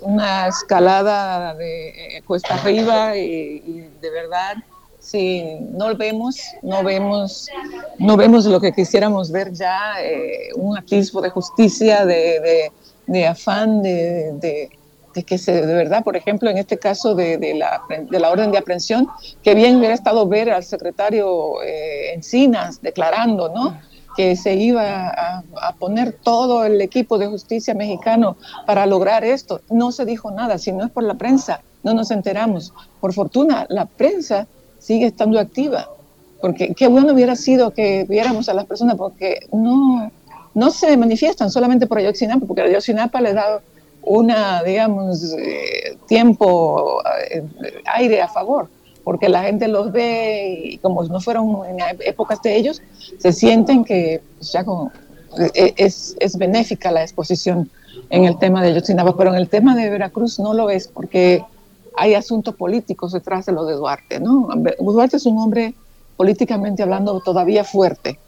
una, 0.02 0.46
escalada 0.46 1.54
de 1.54 1.88
eh, 2.16 2.22
cuesta 2.22 2.54
arriba 2.54 3.16
y 3.16 3.88
de 4.00 4.10
verdad 4.10 4.56
si 5.02 5.42
no 5.72 5.94
vemos, 5.96 6.40
no 6.62 6.84
vemos, 6.84 7.48
no 7.98 8.16
vemos 8.16 8.46
lo 8.46 8.60
que 8.60 8.72
quisiéramos 8.72 9.32
ver 9.32 9.52
ya, 9.52 10.00
eh, 10.00 10.50
un 10.54 10.78
atisbo 10.78 11.20
de 11.20 11.28
justicia, 11.28 12.06
de, 12.06 13.26
afán, 13.26 13.82
de, 13.82 14.70
que 15.26 15.38
se, 15.38 15.66
de 15.66 15.74
verdad, 15.74 16.04
por 16.04 16.16
ejemplo, 16.16 16.48
en 16.48 16.56
este 16.56 16.78
caso 16.78 17.16
de, 17.16 17.54
la, 17.54 17.82
de 17.88 18.20
la 18.20 18.30
orden 18.30 18.52
de 18.52 18.58
aprehensión, 18.58 19.08
que 19.42 19.54
bien 19.54 19.76
hubiera 19.76 19.92
estado 19.94 20.26
ver 20.28 20.50
al 20.50 20.62
secretario 20.62 21.60
eh, 21.62 22.14
Encinas 22.14 22.80
declarando, 22.80 23.48
¿no? 23.48 23.80
Que 24.16 24.36
se 24.36 24.54
iba 24.54 25.08
a, 25.08 25.42
poner 25.78 26.12
todo 26.12 26.64
el 26.64 26.80
equipo 26.80 27.18
de 27.18 27.26
justicia 27.26 27.74
mexicano 27.74 28.36
para 28.66 28.86
lograr 28.86 29.24
esto. 29.24 29.60
No 29.70 29.92
se 29.92 30.04
dijo 30.04 30.30
nada, 30.30 30.58
si 30.58 30.72
no 30.72 30.84
es 30.84 30.90
por 30.90 31.02
la 31.02 31.14
prensa, 31.14 31.60
no 31.82 31.94
nos 31.94 32.10
enteramos. 32.10 32.72
Por 33.00 33.12
fortuna, 33.12 33.66
la 33.68 33.86
prensa 33.86 34.46
sigue 34.78 35.06
estando 35.06 35.38
activa. 35.38 35.88
Porque 36.40 36.74
qué 36.74 36.88
bueno 36.88 37.12
hubiera 37.12 37.36
sido 37.36 37.70
que 37.72 38.04
viéramos 38.08 38.48
a 38.48 38.54
las 38.54 38.66
personas 38.66 38.96
porque 38.96 39.46
no, 39.52 40.10
no 40.54 40.70
se 40.70 40.96
manifiestan 40.96 41.50
solamente 41.50 41.86
por 41.86 41.98
Ayotzinapa, 41.98 42.46
porque 42.46 42.62
Ayotzinapa 42.62 43.20
le 43.20 43.32
da 43.32 43.60
una, 44.02 44.62
digamos, 44.62 45.32
eh, 45.38 45.96
tiempo, 46.08 47.00
eh, 47.30 47.44
aire 47.94 48.20
a 48.20 48.28
favor, 48.28 48.68
porque 49.04 49.28
la 49.28 49.42
gente 49.42 49.68
los 49.68 49.92
ve 49.92 50.60
y 50.64 50.78
como 50.78 51.02
no 51.04 51.20
fueron 51.20 51.64
en 51.66 51.78
épocas 52.00 52.40
de 52.42 52.56
ellos, 52.56 52.82
se 53.18 53.32
sienten 53.32 53.84
que 53.84 54.22
pues, 54.38 54.52
ya 54.52 54.64
e, 55.54 55.74
es, 55.76 56.16
es 56.20 56.36
benéfica 56.36 56.90
la 56.90 57.02
exposición 57.02 57.70
en 58.10 58.24
el 58.24 58.38
tema 58.38 58.62
de 58.62 58.68
Ayotzinapa, 58.68 59.16
pero 59.16 59.30
en 59.30 59.36
el 59.36 59.48
tema 59.48 59.74
de 59.74 59.88
Veracruz 59.90 60.38
no 60.38 60.54
lo 60.54 60.70
es, 60.70 60.88
porque 60.88 61.44
hay 61.96 62.14
asuntos 62.14 62.54
políticos 62.54 63.12
detrás 63.12 63.46
de 63.46 63.52
lo 63.52 63.64
de 63.64 63.74
Duarte, 63.74 64.20
¿no? 64.20 64.48
Duarte 64.78 65.16
es 65.16 65.26
un 65.26 65.38
hombre 65.38 65.74
políticamente 66.16 66.82
hablando 66.82 67.20
todavía 67.20 67.64
fuerte 67.64 68.18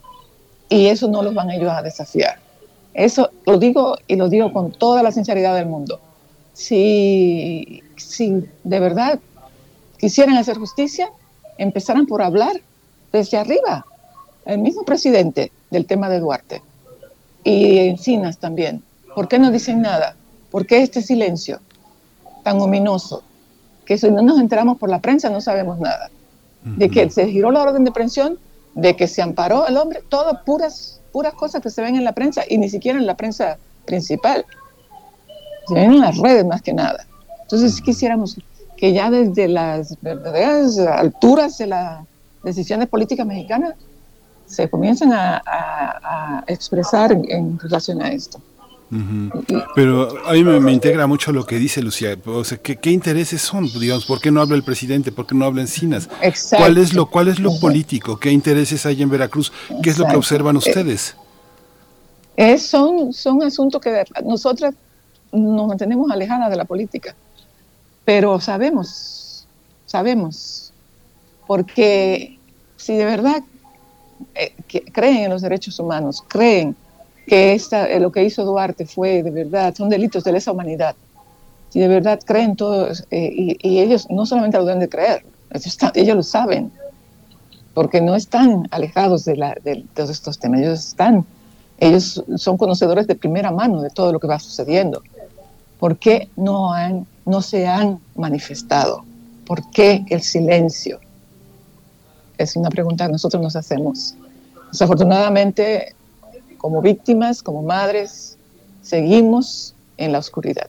y 0.69 0.87
eso 0.87 1.07
no 1.07 1.21
los 1.21 1.33
van 1.33 1.49
ellos 1.51 1.71
a 1.71 1.81
desafiar. 1.81 2.37
Eso 2.93 3.29
lo 3.45 3.57
digo 3.57 3.97
y 4.07 4.15
lo 4.15 4.29
digo 4.29 4.53
con 4.53 4.71
toda 4.71 5.03
la 5.03 5.11
sinceridad 5.11 5.55
del 5.55 5.65
mundo. 5.65 5.99
Si, 6.53 7.83
si 7.97 8.43
de 8.63 8.79
verdad 8.79 9.19
quisieran 10.05 10.37
hacer 10.37 10.59
justicia, 10.59 11.09
empezaran 11.57 12.05
por 12.05 12.21
hablar 12.21 12.61
desde 13.11 13.39
arriba, 13.39 13.87
el 14.45 14.59
mismo 14.59 14.83
presidente 14.83 15.51
del 15.71 15.87
tema 15.87 16.09
de 16.09 16.19
Duarte 16.19 16.61
y 17.43 17.79
Encinas 17.79 18.37
también. 18.37 18.83
¿Por 19.15 19.27
qué 19.27 19.39
no 19.39 19.49
dicen 19.49 19.81
nada? 19.81 20.15
¿Por 20.51 20.67
qué 20.67 20.83
este 20.83 21.01
silencio 21.01 21.59
tan 22.43 22.61
ominoso? 22.61 23.23
que 23.83 23.97
si 23.97 24.11
no 24.11 24.21
nos 24.21 24.39
enteramos 24.39 24.77
por 24.77 24.91
la 24.91 24.99
prensa 24.99 25.31
no 25.31 25.41
sabemos 25.41 25.79
nada. 25.79 26.11
De 26.63 26.87
que 26.87 27.09
se 27.09 27.27
giró 27.27 27.49
la 27.49 27.63
orden 27.63 27.83
de 27.83 27.89
aprehensión, 27.89 28.37
de 28.75 28.95
que 28.95 29.07
se 29.07 29.23
amparó 29.23 29.65
el 29.65 29.75
hombre, 29.75 30.03
todas 30.07 30.39
puras, 30.43 31.01
puras 31.13 31.33
cosas 31.33 31.63
que 31.63 31.71
se 31.71 31.81
ven 31.81 31.95
en 31.95 32.03
la 32.03 32.13
prensa 32.13 32.43
y 32.47 32.59
ni 32.59 32.69
siquiera 32.69 32.99
en 32.99 33.07
la 33.07 33.17
prensa 33.17 33.57
principal. 33.85 34.45
Se 35.67 35.73
ven 35.73 35.93
en 35.93 35.99
las 35.99 36.15
redes 36.19 36.45
más 36.45 36.61
que 36.61 36.73
nada. 36.73 37.07
Entonces 37.41 37.81
quisiéramos 37.81 38.37
que 38.77 38.93
ya 38.93 39.09
desde 39.09 39.47
las 39.47 39.95
verdaderas 40.01 40.77
alturas 40.77 41.57
de 41.57 41.67
las 41.67 42.05
decisiones 42.43 42.87
políticas 42.87 43.25
mexicanas 43.25 43.75
se 44.45 44.69
comiencen 44.69 45.11
a, 45.13 46.43
expresar 46.47 47.11
en 47.11 47.57
relación 47.59 48.01
a 48.01 48.11
esto. 48.11 48.39
Pero 49.73 50.27
a 50.27 50.33
mí 50.33 50.43
me, 50.43 50.71
integra 50.71 51.07
mucho 51.07 51.31
lo 51.31 51.45
que 51.45 51.57
dice 51.57 51.81
Lucía. 51.81 52.15
O 52.25 52.43
sea, 52.43 52.59
¿qué, 52.59 52.75
¿qué, 52.77 52.91
intereses 52.91 53.41
son? 53.41 53.65
Digamos, 53.65 54.05
¿por 54.05 54.21
qué 54.21 54.31
no 54.31 54.41
habla 54.41 54.55
el 54.55 54.63
presidente? 54.63 55.11
¿Por 55.11 55.25
qué 55.25 55.35
no 55.35 55.45
habla 55.45 55.61
Encinas? 55.61 56.07
¿Cuál 56.55 56.77
es 56.77 56.93
lo, 56.93 57.07
cuál 57.07 57.27
es 57.27 57.39
lo 57.39 57.59
político? 57.59 58.17
¿Qué 58.19 58.31
intereses 58.31 58.85
hay 58.85 59.01
en 59.01 59.09
Veracruz? 59.09 59.51
¿Qué 59.81 59.89
es 59.89 59.97
lo 59.97 60.05
que 60.05 60.15
observan 60.15 60.55
ustedes? 60.57 61.15
Es, 62.37 62.67
son, 62.67 63.11
son 63.11 63.41
asuntos 63.43 63.81
que 63.81 64.03
nosotras 64.23 64.75
nos 65.31 65.67
mantenemos 65.67 66.11
alejadas 66.11 66.49
de 66.49 66.55
la 66.55 66.65
política. 66.65 67.15
Pero 68.05 68.39
sabemos, 68.39 69.47
sabemos, 69.87 70.71
porque 71.47 72.37
si 72.77 72.95
de 72.95 73.05
verdad 73.05 73.41
eh, 74.35 74.53
creen 74.91 75.23
en 75.23 75.31
los 75.31 75.41
derechos 75.41 75.79
humanos, 75.79 76.23
creen 76.27 76.75
que 77.25 77.53
esta, 77.53 77.87
eh, 77.87 77.99
lo 77.99 78.11
que 78.11 78.23
hizo 78.23 78.45
Duarte 78.45 78.85
fue 78.85 79.23
de 79.23 79.31
verdad, 79.31 79.73
son 79.75 79.89
delitos 79.89 80.23
de 80.23 80.31
lesa 80.31 80.51
humanidad. 80.51 80.95
Si 81.69 81.79
de 81.79 81.87
verdad 81.87 82.19
creen 82.23 82.55
todos, 82.55 83.05
eh, 83.11 83.57
y, 83.61 83.79
ellos 83.79 84.07
no 84.09 84.25
solamente 84.25 84.57
lo 84.57 84.65
deben 84.65 84.79
de 84.79 84.89
creer, 84.89 85.25
ellos, 85.95 86.15
lo 86.15 86.23
saben, 86.23 86.71
porque 87.73 88.01
no 88.01 88.15
están 88.15 88.67
alejados 88.71 89.25
de, 89.25 89.35
la, 89.35 89.55
de, 89.63 89.83
todos 89.93 90.09
estos 90.09 90.37
temas, 90.37 90.61
ellos 90.61 90.87
están, 90.87 91.25
ellos 91.79 92.23
son 92.37 92.57
conocedores 92.57 93.07
de 93.07 93.15
primera 93.15 93.51
mano 93.51 93.81
de 93.81 93.89
todo 93.89 94.13
lo 94.13 94.19
que 94.19 94.27
va 94.27 94.39
sucediendo. 94.39 95.01
¿Por 95.79 95.97
qué 95.97 96.29
no, 96.37 96.71
han, 96.71 97.05
no 97.25 97.41
se 97.41 97.67
han 97.67 97.99
manifestado? 98.15 99.03
¿Por 99.45 99.69
qué 99.71 100.05
el 100.09 100.21
silencio? 100.21 100.99
Es 102.37 102.55
una 102.55 102.69
pregunta 102.69 103.05
que 103.05 103.11
nosotros 103.11 103.41
nos 103.41 103.55
hacemos. 103.55 104.15
Desafortunadamente, 104.71 105.95
como 106.57 106.81
víctimas, 106.81 107.41
como 107.41 107.61
madres, 107.61 108.37
seguimos 108.81 109.75
en 109.97 110.11
la 110.11 110.19
oscuridad. 110.19 110.67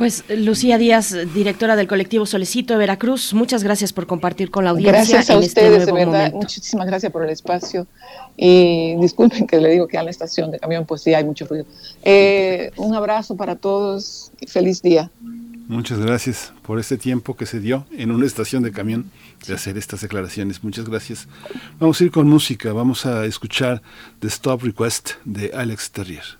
Pues 0.00 0.24
Lucía 0.30 0.78
Díaz, 0.78 1.14
directora 1.34 1.76
del 1.76 1.86
colectivo 1.86 2.24
Solecito 2.24 2.72
de 2.72 2.78
Veracruz, 2.78 3.34
muchas 3.34 3.62
gracias 3.62 3.92
por 3.92 4.06
compartir 4.06 4.50
con 4.50 4.64
la 4.64 4.70
audiencia. 4.70 4.94
Gracias 4.94 5.28
a 5.28 5.34
este 5.34 5.46
ustedes, 5.46 5.84
de 5.84 5.92
verdad. 5.92 6.32
Muchísimas 6.32 6.86
gracias 6.86 7.12
por 7.12 7.22
el 7.22 7.28
espacio. 7.28 7.86
Y 8.34 8.96
disculpen 8.96 9.46
que 9.46 9.58
le 9.58 9.68
digo 9.68 9.86
que 9.86 9.98
a 9.98 10.02
la 10.02 10.08
estación 10.08 10.52
de 10.52 10.58
camión, 10.58 10.86
pues 10.86 11.02
sí 11.02 11.12
hay 11.12 11.22
mucho 11.22 11.44
ruido. 11.44 11.66
Eh, 12.02 12.70
un 12.78 12.94
abrazo 12.94 13.36
para 13.36 13.56
todos 13.56 14.32
y 14.40 14.46
feliz 14.46 14.80
día. 14.80 15.10
Muchas 15.68 15.98
gracias 15.98 16.54
por 16.62 16.80
este 16.80 16.96
tiempo 16.96 17.36
que 17.36 17.44
se 17.44 17.60
dio 17.60 17.84
en 17.92 18.10
una 18.10 18.24
estación 18.24 18.62
de 18.62 18.72
camión 18.72 19.10
de 19.46 19.52
hacer 19.52 19.76
estas 19.76 20.00
declaraciones. 20.00 20.64
Muchas 20.64 20.88
gracias. 20.88 21.28
Vamos 21.78 22.00
a 22.00 22.04
ir 22.04 22.10
con 22.10 22.26
música. 22.26 22.72
Vamos 22.72 23.04
a 23.04 23.26
escuchar 23.26 23.82
The 24.20 24.28
Stop 24.28 24.62
Request 24.62 25.10
de 25.26 25.50
Alex 25.54 25.90
Terrier. 25.90 26.39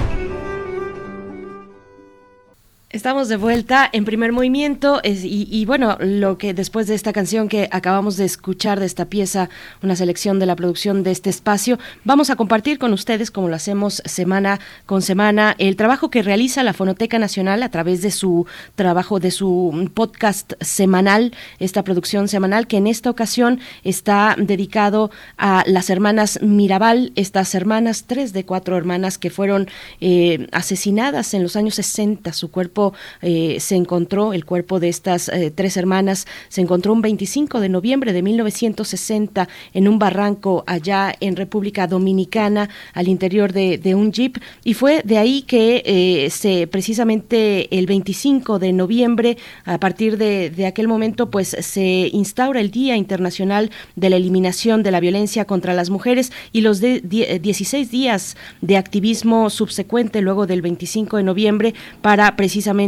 Estamos 3.01 3.29
de 3.29 3.37
vuelta 3.37 3.89
en 3.91 4.05
primer 4.05 4.31
movimiento 4.31 5.01
y, 5.03 5.65
bueno, 5.65 5.97
lo 5.99 6.37
que 6.37 6.53
después 6.53 6.85
de 6.85 6.93
esta 6.93 7.11
canción 7.13 7.49
que 7.49 7.67
acabamos 7.71 8.15
de 8.15 8.25
escuchar 8.25 8.79
de 8.79 8.85
esta 8.85 9.05
pieza, 9.05 9.49
una 9.81 9.95
selección 9.95 10.37
de 10.37 10.45
la 10.45 10.55
producción 10.55 11.01
de 11.01 11.09
este 11.09 11.31
espacio, 11.31 11.79
vamos 12.03 12.29
a 12.29 12.35
compartir 12.35 12.77
con 12.77 12.93
ustedes, 12.93 13.31
como 13.31 13.49
lo 13.49 13.55
hacemos 13.55 14.03
semana 14.05 14.59
con 14.85 15.01
semana, 15.01 15.55
el 15.57 15.77
trabajo 15.77 16.11
que 16.11 16.21
realiza 16.21 16.61
la 16.61 16.73
Fonoteca 16.73 17.17
Nacional 17.17 17.63
a 17.63 17.69
través 17.69 18.03
de 18.03 18.11
su 18.11 18.45
trabajo, 18.75 19.19
de 19.19 19.31
su 19.31 19.89
podcast 19.95 20.53
semanal, 20.61 21.33
esta 21.57 21.83
producción 21.83 22.27
semanal 22.27 22.67
que 22.67 22.77
en 22.77 22.85
esta 22.85 23.09
ocasión 23.09 23.61
está 23.83 24.35
dedicado 24.37 25.09
a 25.39 25.63
las 25.65 25.89
hermanas 25.89 26.39
Mirabal, 26.43 27.13
estas 27.15 27.55
hermanas, 27.55 28.03
tres 28.05 28.31
de 28.31 28.45
cuatro 28.45 28.77
hermanas 28.77 29.17
que 29.17 29.31
fueron 29.31 29.67
eh, 30.01 30.47
asesinadas 30.51 31.33
en 31.33 31.41
los 31.41 31.55
años 31.55 31.73
60, 31.73 32.31
su 32.33 32.51
cuerpo 32.51 32.90
eh, 33.21 33.57
se 33.59 33.75
encontró, 33.75 34.33
el 34.33 34.45
cuerpo 34.45 34.79
de 34.79 34.89
estas 34.89 35.29
eh, 35.29 35.51
tres 35.53 35.77
hermanas 35.77 36.27
se 36.49 36.61
encontró 36.61 36.93
un 36.93 37.01
25 37.01 37.59
de 37.59 37.69
noviembre 37.69 38.13
de 38.13 38.21
1960 38.21 39.47
en 39.73 39.87
un 39.87 39.99
barranco 39.99 40.63
allá 40.67 41.13
en 41.19 41.35
República 41.35 41.87
Dominicana, 41.87 42.69
al 42.93 43.07
interior 43.07 43.53
de, 43.53 43.95
un 43.95 44.11
jeep, 44.11 44.37
y 44.63 44.73
fue 44.73 45.01
de 45.03 45.17
ahí 45.17 45.41
que 45.43 45.83
eh, 45.85 46.29
se 46.29 46.67
precisamente 46.67 47.77
el 47.77 47.85
25 47.85 48.59
de 48.59 48.73
noviembre, 48.73 49.37
a 49.65 49.79
partir 49.79 50.17
de, 50.17 50.65
aquel 50.65 50.87
momento, 50.87 51.29
pues 51.29 51.55
se 51.59 52.09
instaura 52.13 52.61
el 52.61 52.71
Día 52.71 52.95
Internacional 52.95 53.71
de 53.95 54.09
la 54.09 54.15
Eliminación 54.15 54.83
de 54.83 54.91
la 54.91 54.99
Violencia 54.99 55.45
contra 55.45 55.73
las 55.73 55.89
Mujeres 55.89 56.31
y 56.51 56.61
los 56.61 56.79
de, 56.79 57.01
16 57.01 57.91
días 57.91 58.37
de 58.61 58.77
activismo 58.77 59.49
subsecuente 59.49 60.21
luego 60.21 60.47
del 60.47 60.61
25 60.61 61.17
de 61.17 61.23
noviembre 61.23 61.73
para 62.01 62.35
precisamente 62.35 62.80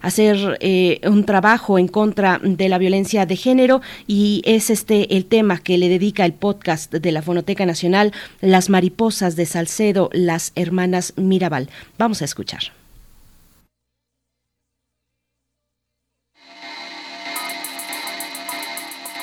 hacer 0.00 0.58
eh, 0.60 1.00
un 1.04 1.24
trabajo 1.24 1.78
en 1.78 1.88
contra 1.88 2.40
de 2.42 2.68
la 2.68 2.78
violencia 2.78 3.26
de 3.26 3.36
género 3.36 3.80
y 4.06 4.42
es 4.44 4.70
este 4.70 5.16
el 5.16 5.26
tema 5.26 5.58
que 5.58 5.78
le 5.78 5.88
dedica 5.88 6.24
el 6.24 6.32
podcast 6.32 6.92
de 6.92 7.12
la 7.12 7.22
Fonoteca 7.22 7.66
Nacional, 7.66 8.12
Las 8.40 8.68
mariposas 8.68 9.36
de 9.36 9.46
Salcedo, 9.46 10.10
las 10.12 10.52
hermanas 10.54 11.14
Mirabal. 11.16 11.68
Vamos 11.98 12.22
a 12.22 12.24
escuchar. 12.24 12.60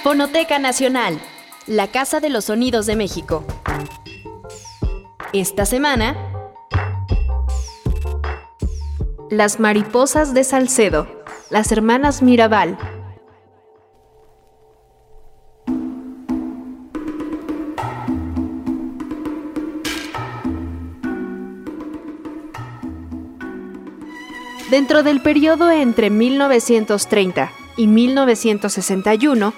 Fonoteca 0.03 0.57
Nacional, 0.57 1.19
la 1.65 1.87
Casa 1.87 2.21
de 2.21 2.29
los 2.29 2.45
Sonidos 2.45 2.85
de 2.85 2.95
México. 2.95 3.45
Esta 5.33 5.65
semana 5.65 6.36
las 9.29 9.59
mariposas 9.59 10.33
de 10.33 10.43
Salcedo, 10.43 11.07
las 11.49 11.71
hermanas 11.71 12.21
Mirabal. 12.21 12.77
Dentro 24.69 25.03
del 25.03 25.21
periodo 25.21 25.71
entre 25.71 26.09
1930 26.09 27.51
y 27.77 27.87
1961, 27.87 29.53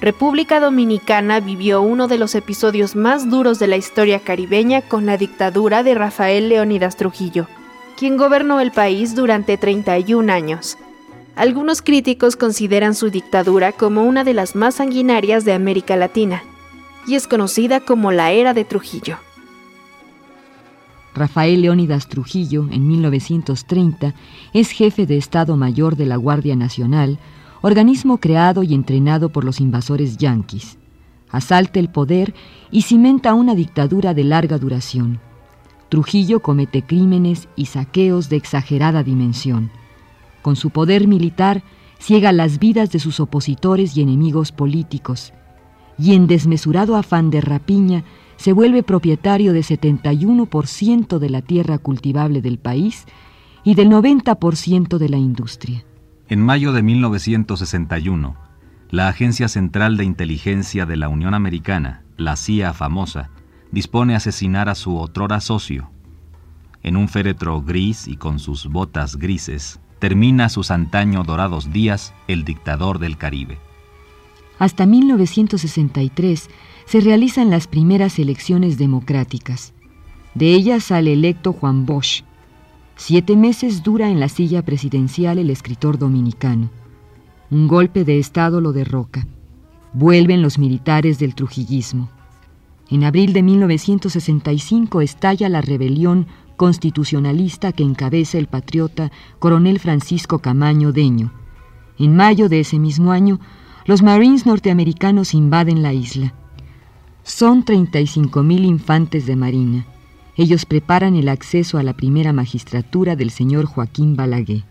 República 0.00 0.60
Dominicana 0.60 1.40
vivió 1.40 1.80
uno 1.80 2.08
de 2.08 2.18
los 2.18 2.34
episodios 2.34 2.96
más 2.96 3.30
duros 3.30 3.58
de 3.58 3.68
la 3.68 3.76
historia 3.76 4.20
caribeña 4.20 4.82
con 4.82 5.06
la 5.06 5.16
dictadura 5.16 5.82
de 5.82 5.94
Rafael 5.94 6.48
Leónidas 6.48 6.96
Trujillo 6.96 7.46
quien 7.96 8.16
gobernó 8.16 8.60
el 8.60 8.72
país 8.72 9.14
durante 9.14 9.56
31 9.56 10.32
años. 10.32 10.76
Algunos 11.36 11.82
críticos 11.82 12.36
consideran 12.36 12.94
su 12.94 13.10
dictadura 13.10 13.72
como 13.72 14.04
una 14.04 14.24
de 14.24 14.34
las 14.34 14.54
más 14.54 14.76
sanguinarias 14.76 15.44
de 15.44 15.52
América 15.52 15.96
Latina, 15.96 16.42
y 17.06 17.16
es 17.16 17.26
conocida 17.26 17.80
como 17.80 18.12
la 18.12 18.30
era 18.30 18.54
de 18.54 18.64
Trujillo. 18.64 19.18
Rafael 21.14 21.62
Leónidas 21.62 22.08
Trujillo, 22.08 22.66
en 22.70 22.88
1930, 22.88 24.14
es 24.52 24.70
jefe 24.70 25.06
de 25.06 25.16
Estado 25.16 25.56
Mayor 25.56 25.96
de 25.96 26.06
la 26.06 26.16
Guardia 26.16 26.56
Nacional, 26.56 27.18
organismo 27.62 28.18
creado 28.18 28.62
y 28.62 28.74
entrenado 28.74 29.28
por 29.28 29.44
los 29.44 29.60
invasores 29.60 30.16
yanquis. 30.16 30.76
Asalta 31.30 31.80
el 31.80 31.88
poder 31.88 32.34
y 32.70 32.82
cimenta 32.82 33.34
una 33.34 33.54
dictadura 33.54 34.12
de 34.12 34.24
larga 34.24 34.58
duración. 34.58 35.20
Trujillo 35.88 36.40
comete 36.40 36.82
crímenes 36.82 37.48
y 37.56 37.66
saqueos 37.66 38.28
de 38.28 38.36
exagerada 38.36 39.02
dimensión. 39.02 39.70
Con 40.42 40.56
su 40.56 40.70
poder 40.70 41.06
militar, 41.06 41.62
ciega 41.98 42.32
las 42.32 42.58
vidas 42.58 42.90
de 42.90 42.98
sus 42.98 43.20
opositores 43.20 43.96
y 43.96 44.02
enemigos 44.02 44.52
políticos, 44.52 45.32
y 45.98 46.14
en 46.14 46.26
desmesurado 46.26 46.96
afán 46.96 47.30
de 47.30 47.40
rapiña 47.40 48.04
se 48.36 48.52
vuelve 48.52 48.82
propietario 48.82 49.52
de 49.52 49.60
71% 49.60 51.18
de 51.18 51.30
la 51.30 51.40
tierra 51.42 51.78
cultivable 51.78 52.42
del 52.42 52.58
país 52.58 53.06
y 53.62 53.74
del 53.74 53.88
90% 53.88 54.98
de 54.98 55.08
la 55.08 55.16
industria. 55.16 55.84
En 56.28 56.40
mayo 56.40 56.72
de 56.72 56.82
1961, 56.82 58.36
la 58.90 59.08
Agencia 59.08 59.48
Central 59.48 59.96
de 59.96 60.04
Inteligencia 60.04 60.86
de 60.86 60.96
la 60.96 61.08
Unión 61.08 61.34
Americana, 61.34 62.02
la 62.16 62.36
CIA 62.36 62.72
famosa, 62.72 63.30
dispone 63.72 64.14
asesinar 64.14 64.68
a 64.68 64.74
su 64.74 64.96
otrora 64.96 65.40
socio. 65.40 65.90
En 66.82 66.96
un 66.96 67.08
féretro 67.08 67.62
gris 67.62 68.06
y 68.06 68.16
con 68.16 68.38
sus 68.38 68.66
botas 68.66 69.16
grises, 69.16 69.80
termina 69.98 70.48
sus 70.48 70.70
antaño 70.70 71.24
dorados 71.24 71.72
días 71.72 72.12
el 72.28 72.44
dictador 72.44 72.98
del 72.98 73.16
Caribe. 73.16 73.58
Hasta 74.58 74.86
1963 74.86 76.48
se 76.86 77.00
realizan 77.00 77.50
las 77.50 77.66
primeras 77.66 78.18
elecciones 78.18 78.78
democráticas. 78.78 79.72
De 80.34 80.52
ellas 80.52 80.84
sale 80.84 81.12
electo 81.12 81.52
Juan 81.52 81.86
Bosch. 81.86 82.22
Siete 82.96 83.36
meses 83.36 83.82
dura 83.82 84.10
en 84.10 84.20
la 84.20 84.28
silla 84.28 84.62
presidencial 84.62 85.38
el 85.38 85.50
escritor 85.50 85.98
dominicano. 85.98 86.70
Un 87.50 87.66
golpe 87.66 88.04
de 88.04 88.18
Estado 88.18 88.60
lo 88.60 88.72
derroca. 88.72 89.26
Vuelven 89.92 90.42
los 90.42 90.58
militares 90.58 91.18
del 91.18 91.34
trujillismo. 91.34 92.10
En 92.90 93.04
abril 93.04 93.32
de 93.32 93.42
1965 93.42 95.00
estalla 95.00 95.48
la 95.48 95.60
rebelión 95.60 96.26
constitucionalista 96.56 97.72
que 97.72 97.82
encabeza 97.82 98.38
el 98.38 98.46
patriota 98.46 99.10
coronel 99.38 99.78
Francisco 99.78 100.38
Camaño 100.38 100.92
Deño. 100.92 101.32
En 101.98 102.14
mayo 102.16 102.48
de 102.48 102.60
ese 102.60 102.78
mismo 102.78 103.12
año, 103.12 103.40
los 103.86 104.02
Marines 104.02 104.46
norteamericanos 104.46 105.34
invaden 105.34 105.82
la 105.82 105.92
isla. 105.92 106.34
Son 107.22 107.64
35.000 107.64 108.64
infantes 108.64 109.26
de 109.26 109.36
marina. 109.36 109.86
Ellos 110.36 110.66
preparan 110.66 111.16
el 111.16 111.28
acceso 111.28 111.78
a 111.78 111.82
la 111.82 111.94
primera 111.94 112.32
magistratura 112.32 113.16
del 113.16 113.30
señor 113.30 113.66
Joaquín 113.66 114.16
Balaguer. 114.16 114.64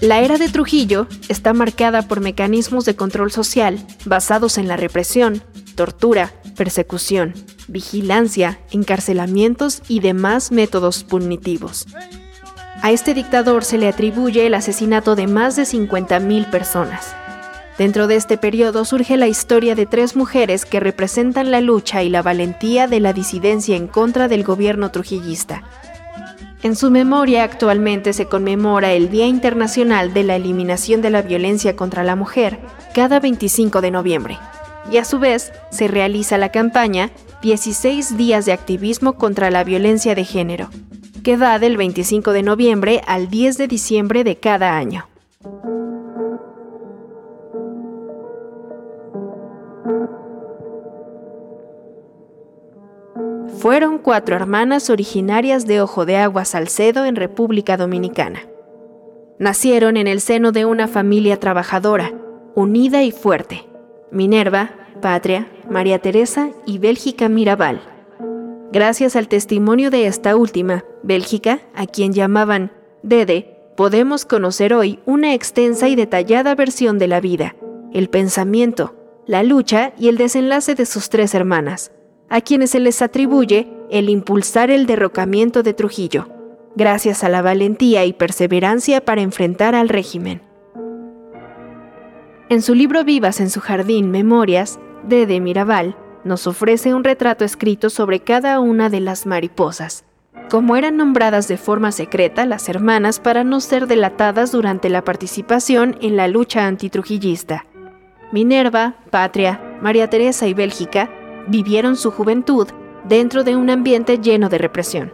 La 0.00 0.20
era 0.20 0.38
de 0.38 0.48
Trujillo 0.48 1.06
está 1.28 1.52
marcada 1.52 2.00
por 2.00 2.20
mecanismos 2.20 2.86
de 2.86 2.96
control 2.96 3.30
social 3.30 3.78
basados 4.06 4.56
en 4.56 4.66
la 4.66 4.78
represión, 4.78 5.42
tortura, 5.74 6.32
persecución, 6.56 7.34
vigilancia, 7.68 8.60
encarcelamientos 8.70 9.82
y 9.88 10.00
demás 10.00 10.52
métodos 10.52 11.04
punitivos. 11.04 11.86
A 12.80 12.92
este 12.92 13.12
dictador 13.12 13.62
se 13.62 13.76
le 13.76 13.88
atribuye 13.88 14.46
el 14.46 14.54
asesinato 14.54 15.16
de 15.16 15.26
más 15.26 15.56
de 15.56 15.64
50.000 15.64 16.50
personas. 16.50 17.14
Dentro 17.76 18.06
de 18.06 18.16
este 18.16 18.38
periodo 18.38 18.86
surge 18.86 19.18
la 19.18 19.28
historia 19.28 19.74
de 19.74 19.84
tres 19.84 20.16
mujeres 20.16 20.64
que 20.64 20.80
representan 20.80 21.50
la 21.50 21.60
lucha 21.60 22.02
y 22.02 22.08
la 22.08 22.22
valentía 22.22 22.86
de 22.86 23.00
la 23.00 23.12
disidencia 23.12 23.76
en 23.76 23.86
contra 23.86 24.28
del 24.28 24.44
gobierno 24.44 24.90
trujillista. 24.90 25.62
En 26.62 26.76
su 26.76 26.90
memoria 26.90 27.42
actualmente 27.42 28.12
se 28.12 28.26
conmemora 28.26 28.92
el 28.92 29.08
Día 29.08 29.26
Internacional 29.26 30.12
de 30.12 30.24
la 30.24 30.36
Eliminación 30.36 31.00
de 31.00 31.08
la 31.08 31.22
Violencia 31.22 31.74
contra 31.74 32.04
la 32.04 32.16
Mujer 32.16 32.58
cada 32.94 33.18
25 33.18 33.80
de 33.80 33.90
noviembre. 33.90 34.38
Y 34.92 34.98
a 34.98 35.06
su 35.06 35.18
vez 35.18 35.52
se 35.70 35.88
realiza 35.88 36.36
la 36.36 36.50
campaña 36.50 37.10
16 37.40 38.18
días 38.18 38.44
de 38.44 38.52
activismo 38.52 39.14
contra 39.14 39.50
la 39.50 39.64
violencia 39.64 40.14
de 40.14 40.24
género, 40.24 40.68
que 41.24 41.38
va 41.38 41.58
del 41.58 41.78
25 41.78 42.32
de 42.32 42.42
noviembre 42.42 43.00
al 43.06 43.30
10 43.30 43.56
de 43.56 43.66
diciembre 43.66 44.22
de 44.22 44.36
cada 44.36 44.76
año. 44.76 45.06
Fueron 53.60 53.98
cuatro 53.98 54.36
hermanas 54.36 54.88
originarias 54.88 55.66
de 55.66 55.82
Ojo 55.82 56.06
de 56.06 56.16
Agua 56.16 56.46
Salcedo 56.46 57.04
en 57.04 57.14
República 57.14 57.76
Dominicana. 57.76 58.40
Nacieron 59.38 59.98
en 59.98 60.06
el 60.06 60.22
seno 60.22 60.50
de 60.50 60.64
una 60.64 60.88
familia 60.88 61.38
trabajadora, 61.38 62.14
unida 62.54 63.02
y 63.02 63.12
fuerte. 63.12 63.66
Minerva, 64.10 64.70
Patria, 65.02 65.46
María 65.68 65.98
Teresa 65.98 66.48
y 66.64 66.78
Bélgica 66.78 67.28
Mirabal. 67.28 67.82
Gracias 68.72 69.14
al 69.14 69.28
testimonio 69.28 69.90
de 69.90 70.06
esta 70.06 70.36
última, 70.36 70.86
Bélgica, 71.02 71.60
a 71.74 71.84
quien 71.84 72.14
llamaban 72.14 72.72
Dede, 73.02 73.58
podemos 73.76 74.24
conocer 74.24 74.72
hoy 74.72 75.00
una 75.04 75.34
extensa 75.34 75.86
y 75.90 75.96
detallada 75.96 76.54
versión 76.54 76.98
de 76.98 77.08
la 77.08 77.20
vida, 77.20 77.56
el 77.92 78.08
pensamiento, 78.08 78.94
la 79.26 79.42
lucha 79.42 79.92
y 79.98 80.08
el 80.08 80.16
desenlace 80.16 80.74
de 80.74 80.86
sus 80.86 81.10
tres 81.10 81.34
hermanas, 81.34 81.92
a 82.30 82.40
quienes 82.40 82.70
se 82.70 82.80
les 82.80 83.02
atribuye 83.02 83.68
el 83.90 84.08
impulsar 84.08 84.70
el 84.70 84.86
derrocamiento 84.86 85.62
de 85.64 85.74
Trujillo, 85.74 86.28
gracias 86.76 87.24
a 87.24 87.28
la 87.28 87.42
valentía 87.42 88.04
y 88.04 88.12
perseverancia 88.12 89.04
para 89.04 89.20
enfrentar 89.20 89.74
al 89.74 89.88
régimen. 89.88 90.40
En 92.48 92.62
su 92.62 92.74
libro 92.74 93.04
Vivas 93.04 93.40
en 93.40 93.50
su 93.50 93.60
jardín, 93.60 94.10
Memorias, 94.10 94.78
Dede 95.06 95.40
Mirabal 95.40 95.96
nos 96.24 96.46
ofrece 96.46 96.94
un 96.94 97.02
retrato 97.02 97.44
escrito 97.44 97.90
sobre 97.90 98.20
cada 98.20 98.60
una 98.60 98.90
de 98.90 99.00
las 99.00 99.26
mariposas, 99.26 100.04
como 100.50 100.76
eran 100.76 100.96
nombradas 100.96 101.48
de 101.48 101.56
forma 101.56 101.90
secreta 101.90 102.46
las 102.46 102.68
hermanas 102.68 103.18
para 103.18 103.42
no 103.42 103.60
ser 103.60 103.86
delatadas 103.86 104.52
durante 104.52 104.88
la 104.88 105.02
participación 105.02 105.96
en 106.00 106.16
la 106.16 106.28
lucha 106.28 106.66
antitrujillista. 106.66 107.66
Minerva, 108.32 108.96
Patria, 109.10 109.78
María 109.80 110.08
Teresa 110.10 110.46
y 110.46 110.54
Bélgica 110.54 111.10
vivieron 111.50 111.96
su 111.96 112.12
juventud 112.12 112.68
dentro 113.04 113.42
de 113.44 113.56
un 113.56 113.70
ambiente 113.70 114.18
lleno 114.18 114.48
de 114.48 114.58
represión. 114.58 115.12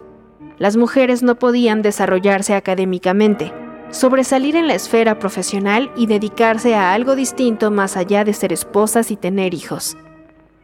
Las 0.58 0.76
mujeres 0.76 1.22
no 1.22 1.36
podían 1.36 1.82
desarrollarse 1.82 2.54
académicamente, 2.54 3.52
sobresalir 3.90 4.56
en 4.56 4.66
la 4.66 4.74
esfera 4.74 5.18
profesional 5.18 5.90
y 5.96 6.06
dedicarse 6.06 6.74
a 6.74 6.92
algo 6.92 7.16
distinto 7.16 7.70
más 7.70 7.96
allá 7.96 8.24
de 8.24 8.32
ser 8.32 8.52
esposas 8.52 9.10
y 9.10 9.16
tener 9.16 9.54
hijos. 9.54 9.96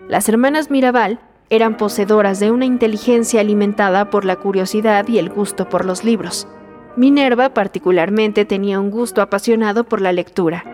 Las 0.08 0.28
hermanas 0.28 0.70
Mirabal 0.70 1.20
eran 1.48 1.76
poseedoras 1.76 2.40
de 2.40 2.50
una 2.50 2.64
inteligencia 2.64 3.40
alimentada 3.40 4.10
por 4.10 4.24
la 4.24 4.36
curiosidad 4.36 5.06
y 5.08 5.18
el 5.18 5.30
gusto 5.30 5.68
por 5.68 5.84
los 5.84 6.04
libros. 6.04 6.48
Minerva 6.96 7.54
particularmente 7.54 8.44
tenía 8.44 8.78
un 8.78 8.90
gusto 8.90 9.22
apasionado 9.22 9.84
por 9.84 10.00
la 10.00 10.12
lectura. 10.12 10.64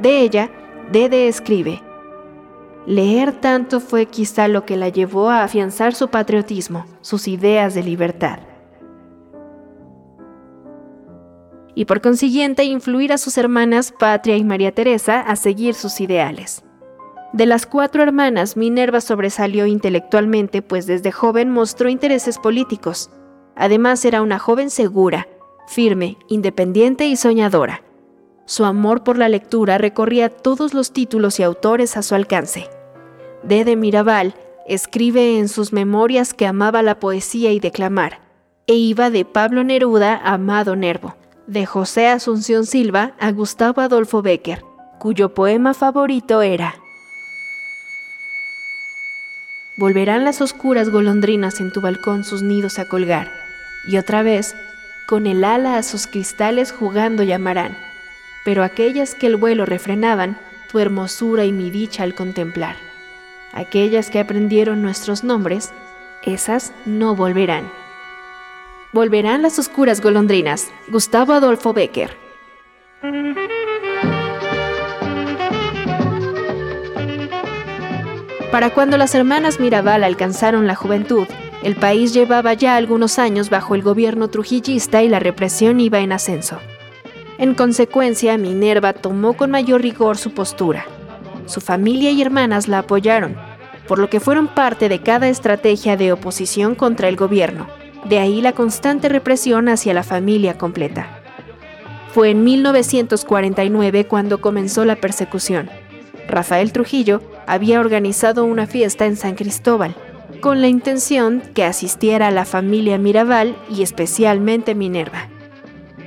De 0.00 0.20
ella, 0.20 0.50
Dede 0.90 1.28
escribe, 1.28 1.82
Leer 2.86 3.32
tanto 3.32 3.78
fue 3.78 4.06
quizá 4.06 4.48
lo 4.48 4.64
que 4.66 4.76
la 4.76 4.88
llevó 4.88 5.30
a 5.30 5.44
afianzar 5.44 5.94
su 5.94 6.08
patriotismo, 6.08 6.84
sus 7.00 7.28
ideas 7.28 7.74
de 7.74 7.84
libertad. 7.84 8.40
Y 11.76 11.84
por 11.84 12.00
consiguiente 12.00 12.64
influir 12.64 13.12
a 13.12 13.18
sus 13.18 13.38
hermanas 13.38 13.92
Patria 13.96 14.36
y 14.36 14.44
María 14.44 14.72
Teresa 14.72 15.20
a 15.20 15.36
seguir 15.36 15.74
sus 15.74 16.00
ideales. 16.00 16.64
De 17.32 17.46
las 17.46 17.66
cuatro 17.66 18.02
hermanas, 18.02 18.56
Minerva 18.56 19.00
sobresalió 19.00 19.64
intelectualmente, 19.66 20.60
pues 20.60 20.86
desde 20.86 21.12
joven 21.12 21.50
mostró 21.50 21.88
intereses 21.88 22.36
políticos. 22.36 23.10
Además 23.54 24.04
era 24.04 24.20
una 24.20 24.38
joven 24.38 24.70
segura, 24.70 25.28
firme, 25.66 26.18
independiente 26.28 27.06
y 27.06 27.16
soñadora. 27.16 27.82
Su 28.44 28.64
amor 28.64 29.04
por 29.04 29.18
la 29.18 29.28
lectura 29.28 29.78
recorría 29.78 30.28
todos 30.28 30.74
los 30.74 30.92
títulos 30.92 31.40
y 31.40 31.42
autores 31.42 31.96
a 31.96 32.02
su 32.02 32.14
alcance. 32.14 32.68
Dede 33.42 33.76
Mirabal 33.76 34.34
escribe 34.66 35.38
en 35.38 35.48
sus 35.48 35.72
memorias 35.72 36.34
que 36.34 36.46
amaba 36.46 36.82
la 36.82 36.98
poesía 36.98 37.52
y 37.52 37.60
declamar, 37.60 38.20
e 38.66 38.74
iba 38.74 39.10
de 39.10 39.24
Pablo 39.24 39.64
Neruda 39.64 40.14
a 40.14 40.34
Amado 40.34 40.76
Nervo, 40.76 41.16
de 41.46 41.66
José 41.66 42.08
Asunción 42.08 42.66
Silva 42.66 43.14
a 43.18 43.32
Gustavo 43.32 43.80
Adolfo 43.80 44.22
Becker, 44.22 44.62
cuyo 44.98 45.34
poema 45.34 45.74
favorito 45.74 46.42
era 46.42 46.76
volverán 49.76 50.24
las 50.24 50.40
oscuras 50.40 50.90
golondrinas 50.90 51.60
en 51.60 51.72
tu 51.72 51.80
balcón 51.80 52.24
sus 52.24 52.42
nidos 52.42 52.78
a 52.78 52.88
colgar, 52.88 53.32
y 53.88 53.96
otra 53.96 54.22
vez, 54.22 54.54
con 55.08 55.26
el 55.26 55.44
ala 55.44 55.76
a 55.76 55.82
sus 55.82 56.06
cristales 56.06 56.72
jugando 56.72 57.22
llamarán, 57.22 57.76
pero 58.44 58.62
aquellas 58.64 59.14
que 59.14 59.26
el 59.26 59.36
vuelo 59.36 59.66
refrenaban, 59.66 60.38
tu 60.70 60.78
hermosura 60.78 61.44
y 61.44 61.52
mi 61.52 61.70
dicha 61.70 62.02
al 62.02 62.14
contemplar. 62.14 62.76
Aquellas 63.52 64.10
que 64.10 64.18
aprendieron 64.18 64.82
nuestros 64.82 65.24
nombres, 65.24 65.72
esas 66.22 66.72
no 66.86 67.14
volverán. 67.14 67.70
Volverán 68.92 69.42
las 69.42 69.58
oscuras 69.58 70.00
golondrinas. 70.00 70.70
Gustavo 70.88 71.32
Adolfo 71.32 71.72
Becker. 71.72 72.16
Para 78.50 78.68
cuando 78.68 78.98
las 78.98 79.14
hermanas 79.14 79.60
Mirabal 79.60 80.04
alcanzaron 80.04 80.66
la 80.66 80.74
juventud, 80.74 81.26
el 81.62 81.74
país 81.74 82.12
llevaba 82.12 82.52
ya 82.52 82.76
algunos 82.76 83.18
años 83.18 83.48
bajo 83.48 83.74
el 83.74 83.82
gobierno 83.82 84.28
trujillista 84.28 85.02
y 85.02 85.08
la 85.08 85.20
represión 85.20 85.80
iba 85.80 86.00
en 86.00 86.12
ascenso. 86.12 86.60
En 87.38 87.54
consecuencia, 87.54 88.36
Minerva 88.38 88.92
tomó 88.92 89.34
con 89.34 89.50
mayor 89.50 89.82
rigor 89.82 90.18
su 90.18 90.32
postura. 90.32 90.86
Su 91.46 91.60
familia 91.60 92.10
y 92.10 92.22
hermanas 92.22 92.68
la 92.68 92.80
apoyaron, 92.80 93.36
por 93.88 93.98
lo 93.98 94.08
que 94.08 94.20
fueron 94.20 94.48
parte 94.48 94.88
de 94.88 95.00
cada 95.00 95.28
estrategia 95.28 95.96
de 95.96 96.12
oposición 96.12 96.74
contra 96.74 97.08
el 97.08 97.16
gobierno. 97.16 97.66
De 98.04 98.18
ahí 98.18 98.40
la 98.40 98.52
constante 98.52 99.08
represión 99.08 99.68
hacia 99.68 99.94
la 99.94 100.02
familia 100.02 100.58
completa. 100.58 101.20
Fue 102.12 102.30
en 102.30 102.44
1949 102.44 104.06
cuando 104.06 104.40
comenzó 104.40 104.84
la 104.84 104.96
persecución. 104.96 105.70
Rafael 106.28 106.72
Trujillo 106.72 107.22
había 107.46 107.80
organizado 107.80 108.44
una 108.44 108.66
fiesta 108.66 109.06
en 109.06 109.16
San 109.16 109.34
Cristóbal, 109.34 109.94
con 110.40 110.60
la 110.60 110.68
intención 110.68 111.42
que 111.54 111.64
asistiera 111.64 112.30
la 112.30 112.44
familia 112.44 112.98
Mirabal 112.98 113.56
y 113.70 113.82
especialmente 113.82 114.74
Minerva. 114.74 115.28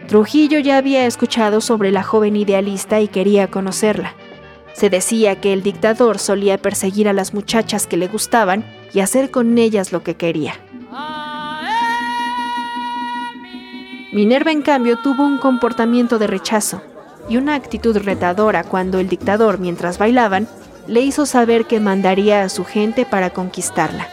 Trujillo 0.08 0.60
ya 0.60 0.78
había 0.78 1.06
escuchado 1.08 1.62
sobre 1.62 1.92
la 1.92 2.04
joven 2.04 2.36
idealista 2.36 3.00
y 3.00 3.08
quería 3.08 3.50
conocerla. 3.50 4.14
Se 4.74 4.90
decía 4.90 5.40
que 5.42 5.52
el 5.52 5.64
dictador 5.64 6.20
solía 6.20 6.58
perseguir 6.58 7.08
a 7.08 7.14
las 7.14 7.34
muchachas 7.34 7.88
que 7.88 7.98
le 7.98 8.08
gustaban 8.08 8.66
y 8.94 9.00
hacer 9.00 9.32
con 9.32 9.58
ellas 9.58 9.92
lo 9.92 10.04
que 10.04 10.16
quería. 10.16 10.54
Minerva, 14.14 14.52
en 14.52 14.62
cambio, 14.62 14.98
tuvo 14.98 15.26
un 15.26 15.38
comportamiento 15.38 16.20
de 16.20 16.28
rechazo 16.28 16.82
y 17.28 17.38
una 17.38 17.56
actitud 17.56 17.98
retadora 17.98 18.64
cuando 18.64 19.00
el 19.00 19.10
dictador, 19.10 19.60
mientras 19.60 19.98
bailaban, 19.98 20.48
le 20.88 21.02
hizo 21.02 21.26
saber 21.26 21.66
que 21.66 21.80
mandaría 21.80 22.44
a 22.44 22.50
su 22.50 22.64
gente 22.64 23.06
para 23.06 23.32
conquistarla. 23.32 24.08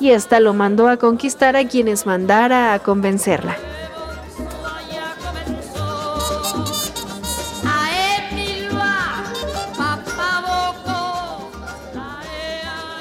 Y 0.00 0.10
ésta 0.10 0.40
lo 0.40 0.54
mandó 0.54 0.88
a 0.88 0.96
conquistar 0.96 1.56
a 1.56 1.66
quienes 1.68 2.06
mandara 2.06 2.72
a 2.72 2.78
convencerla. 2.78 3.56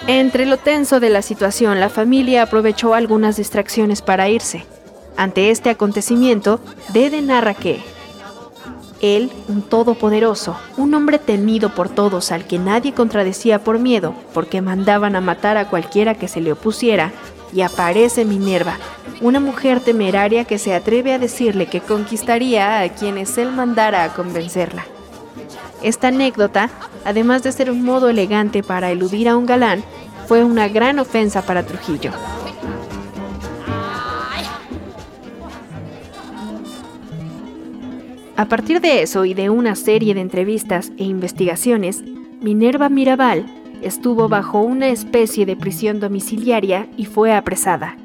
Entre 0.07 0.45
lo 0.45 0.57
tenso 0.57 0.99
de 0.99 1.09
la 1.09 1.23
situación, 1.23 1.79
la 1.79 1.89
familia 1.89 2.43
aprovechó 2.43 2.93
algunas 2.93 3.37
distracciones 3.37 4.03
para 4.03 4.29
irse. 4.29 4.63
Ante 5.17 5.49
este 5.49 5.71
acontecimiento, 5.71 6.59
Dede 6.93 7.23
narra 7.23 7.55
que, 7.55 7.81
él, 9.01 9.31
un 9.47 9.63
todopoderoso, 9.63 10.57
un 10.77 10.93
hombre 10.93 11.17
temido 11.17 11.73
por 11.73 11.89
todos 11.89 12.31
al 12.31 12.45
que 12.45 12.59
nadie 12.59 12.93
contradecía 12.93 13.63
por 13.63 13.79
miedo, 13.79 14.13
porque 14.33 14.61
mandaban 14.61 15.15
a 15.15 15.21
matar 15.21 15.57
a 15.57 15.69
cualquiera 15.69 16.13
que 16.13 16.27
se 16.27 16.39
le 16.39 16.51
opusiera, 16.51 17.11
y 17.51 17.61
aparece 17.61 18.25
Minerva, 18.25 18.77
una 19.21 19.39
mujer 19.39 19.79
temeraria 19.79 20.45
que 20.45 20.59
se 20.59 20.75
atreve 20.75 21.13
a 21.13 21.19
decirle 21.19 21.65
que 21.65 21.81
conquistaría 21.81 22.81
a 22.81 22.89
quienes 22.89 23.37
él 23.39 23.51
mandara 23.51 24.03
a 24.03 24.13
convencerla. 24.13 24.85
Esta 25.81 26.07
anécdota, 26.07 26.69
además 27.03 27.43
de 27.43 27.51
ser 27.51 27.69
un 27.69 27.83
modo 27.83 28.09
elegante 28.09 28.63
para 28.63 28.91
eludir 28.91 29.29
a 29.29 29.37
un 29.37 29.45
galán, 29.45 29.83
fue 30.27 30.43
una 30.43 30.67
gran 30.67 30.99
ofensa 30.99 31.43
para 31.43 31.65
Trujillo. 31.65 32.11
A 38.37 38.45
partir 38.45 38.81
de 38.81 39.01
eso 39.01 39.23
y 39.23 39.33
de 39.33 39.49
una 39.49 39.75
serie 39.75 40.13
de 40.13 40.19
entrevistas 40.19 40.91
e 40.97 41.05
investigaciones, 41.05 42.03
Minerva 42.41 42.89
Mirabal 42.89 43.45
estuvo 43.81 44.27
bajo 44.27 44.61
una 44.61 44.89
especie 44.89 45.45
de 45.45 45.55
prisión 45.55 45.99
domiciliaria 45.99 46.87
y 46.97 47.05
fue 47.05 47.33
apresada. 47.33 47.95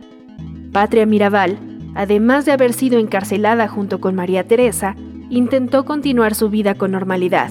Patria 0.73 1.05
Mirabal, 1.05 1.59
además 1.97 2.45
de 2.45 2.53
haber 2.53 2.75
sido 2.75 2.99
encarcelada 3.01 3.67
junto 3.67 4.01
con 4.01 4.15
María 4.15 4.47
Teresa, 4.47 4.95
intentó 5.31 5.85
continuar 5.85 6.35
su 6.35 6.51
vida 6.51 6.75
con 6.75 6.91
normalidad. 6.91 7.51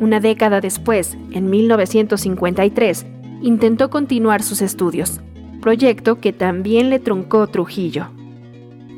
Una 0.00 0.18
década 0.18 0.60
después, 0.60 1.16
en 1.30 1.50
1953, 1.50 3.06
intentó 3.42 3.90
continuar 3.90 4.42
sus 4.42 4.62
estudios, 4.62 5.20
proyecto 5.60 6.20
que 6.20 6.32
también 6.32 6.88
le 6.90 6.98
truncó 6.98 7.46
Trujillo. 7.46 8.06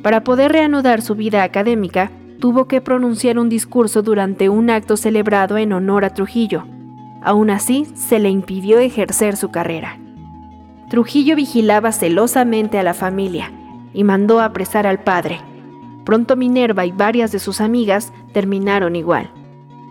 Para 0.03 0.25
poder 0.25 0.53
reanudar 0.53 1.03
su 1.03 1.17
vida 1.17 1.43
académica, 1.43 2.13
tuvo 2.39 2.67
que 2.67 2.81
pronunciar 2.81 3.39
un 3.39 3.49
discurso 3.49 4.03
durante 4.03 4.49
un 4.49 4.71
acto 4.71 4.97
celebrado 4.97 5.59
en 5.59 5.73
honor 5.73 6.05
a 6.05 6.11
Trujillo. 6.11 6.65
Aún 7.23 7.51
así, 7.51 7.87
se 7.95 8.19
le 8.19 8.31
impidió 8.31 8.79
ejercer 8.79 9.37
su 9.37 9.51
carrera. 9.51 9.99
Trujillo 10.89 11.37
vigilaba 11.37 11.93
celosamente 11.93 12.79
a 12.79 12.83
la 12.83 12.95
familia 12.95 13.53
y 13.95 14.05
mandó 14.05 14.41
apresar 14.41 14.87
al 14.87 15.01
padre. 15.01 15.41
Pronto 16.05 16.37
Minerva 16.37 16.85
y 16.85 16.93
varias 16.93 17.33
de 17.33 17.39
sus 17.39 17.61
amigas 17.61 18.13
terminaron 18.33 18.97
igual. 18.97 19.31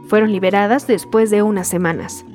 Fueron 0.07 0.31
liberadas 0.31 0.87
después 0.87 1.29
de 1.31 1.41
unas 1.41 1.67
semanas. 1.67 2.25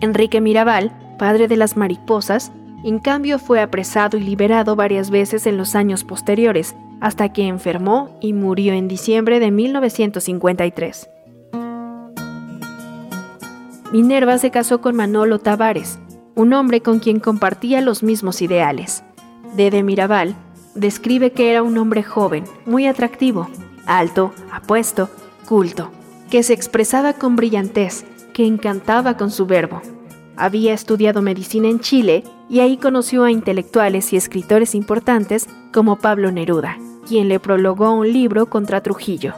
Enrique 0.00 0.40
Mirabal, 0.40 0.92
padre 1.18 1.48
de 1.48 1.56
las 1.56 1.76
mariposas, 1.76 2.52
en 2.84 2.98
cambio 2.98 3.38
fue 3.38 3.60
apresado 3.60 4.18
y 4.18 4.20
liberado 4.20 4.76
varias 4.76 5.10
veces 5.10 5.46
en 5.46 5.56
los 5.56 5.74
años 5.74 6.04
posteriores, 6.04 6.76
hasta 7.00 7.32
que 7.32 7.46
enfermó 7.46 8.16
y 8.20 8.32
murió 8.32 8.72
en 8.72 8.88
diciembre 8.88 9.40
de 9.40 9.50
1953. 9.50 11.08
Minerva 13.92 14.38
se 14.38 14.50
casó 14.50 14.80
con 14.80 14.94
Manolo 14.96 15.38
Tavares, 15.38 15.98
un 16.34 16.52
hombre 16.52 16.82
con 16.82 16.98
quien 16.98 17.20
compartía 17.20 17.80
los 17.80 18.02
mismos 18.02 18.42
ideales. 18.42 19.02
Dede 19.56 19.82
Mirabal 19.82 20.36
describe 20.74 21.32
que 21.32 21.50
era 21.50 21.62
un 21.62 21.78
hombre 21.78 22.02
joven, 22.02 22.44
muy 22.66 22.86
atractivo, 22.86 23.48
alto, 23.86 24.32
apuesto, 24.52 25.10
culto, 25.46 25.90
que 26.30 26.42
se 26.42 26.52
expresaba 26.52 27.14
con 27.14 27.36
brillantez, 27.36 28.04
que 28.32 28.46
encantaba 28.46 29.16
con 29.16 29.30
su 29.30 29.46
verbo. 29.46 29.82
Había 30.36 30.72
estudiado 30.72 31.22
medicina 31.22 31.68
en 31.68 31.80
Chile 31.80 32.24
y 32.48 32.60
ahí 32.60 32.76
conoció 32.76 33.24
a 33.24 33.30
intelectuales 33.30 34.12
y 34.12 34.16
escritores 34.16 34.74
importantes 34.74 35.48
como 35.72 35.96
Pablo 35.96 36.30
Neruda 36.30 36.78
quien 37.08 37.28
le 37.28 37.40
prologó 37.40 37.92
un 37.92 38.12
libro 38.12 38.46
contra 38.46 38.82
Trujillo. 38.82 39.32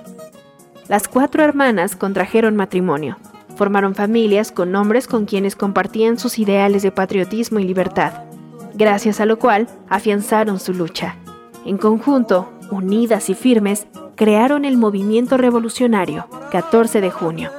Las 0.88 1.06
cuatro 1.06 1.44
hermanas 1.44 1.94
contrajeron 1.94 2.56
matrimonio, 2.56 3.16
formaron 3.56 3.94
familias 3.94 4.50
con 4.50 4.74
hombres 4.74 5.06
con 5.06 5.24
quienes 5.24 5.54
compartían 5.54 6.18
sus 6.18 6.40
ideales 6.40 6.82
de 6.82 6.90
patriotismo 6.90 7.60
y 7.60 7.64
libertad, 7.64 8.24
gracias 8.74 9.20
a 9.20 9.26
lo 9.26 9.38
cual 9.38 9.68
afianzaron 9.88 10.58
su 10.58 10.72
lucha. 10.72 11.16
En 11.64 11.78
conjunto, 11.78 12.50
unidas 12.70 13.30
y 13.30 13.34
firmes, 13.34 13.86
crearon 14.16 14.64
el 14.64 14.76
movimiento 14.76 15.36
revolucionario 15.36 16.26
14 16.50 17.00
de 17.00 17.10
junio, 17.10 17.50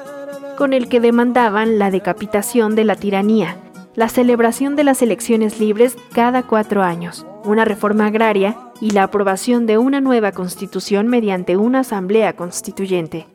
con 0.58 0.74
el 0.74 0.90
que 0.90 1.00
demandaban 1.00 1.80
la 1.80 1.92
decapitación 1.92 2.76
de 2.76 2.86
la 2.86 2.96
tiranía, 2.96 3.58
la 3.96 4.10
celebración 4.10 4.76
de 4.76 4.84
las 4.84 5.02
elecciones 5.02 5.60
libres 5.60 5.98
cada 6.14 6.44
cuatro 6.44 6.84
años, 6.84 7.26
una 7.44 7.66
reforma 7.66 8.08
agraria 8.08 8.58
y 8.80 8.92
la 8.92 9.04
aprobación 9.04 9.66
de 9.66 9.78
una 9.78 10.02
nueva 10.02 10.32
constitución 10.32 11.08
mediante 11.08 11.58
una 11.58 11.80
asamblea 11.80 12.34
constituyente. 12.36 13.28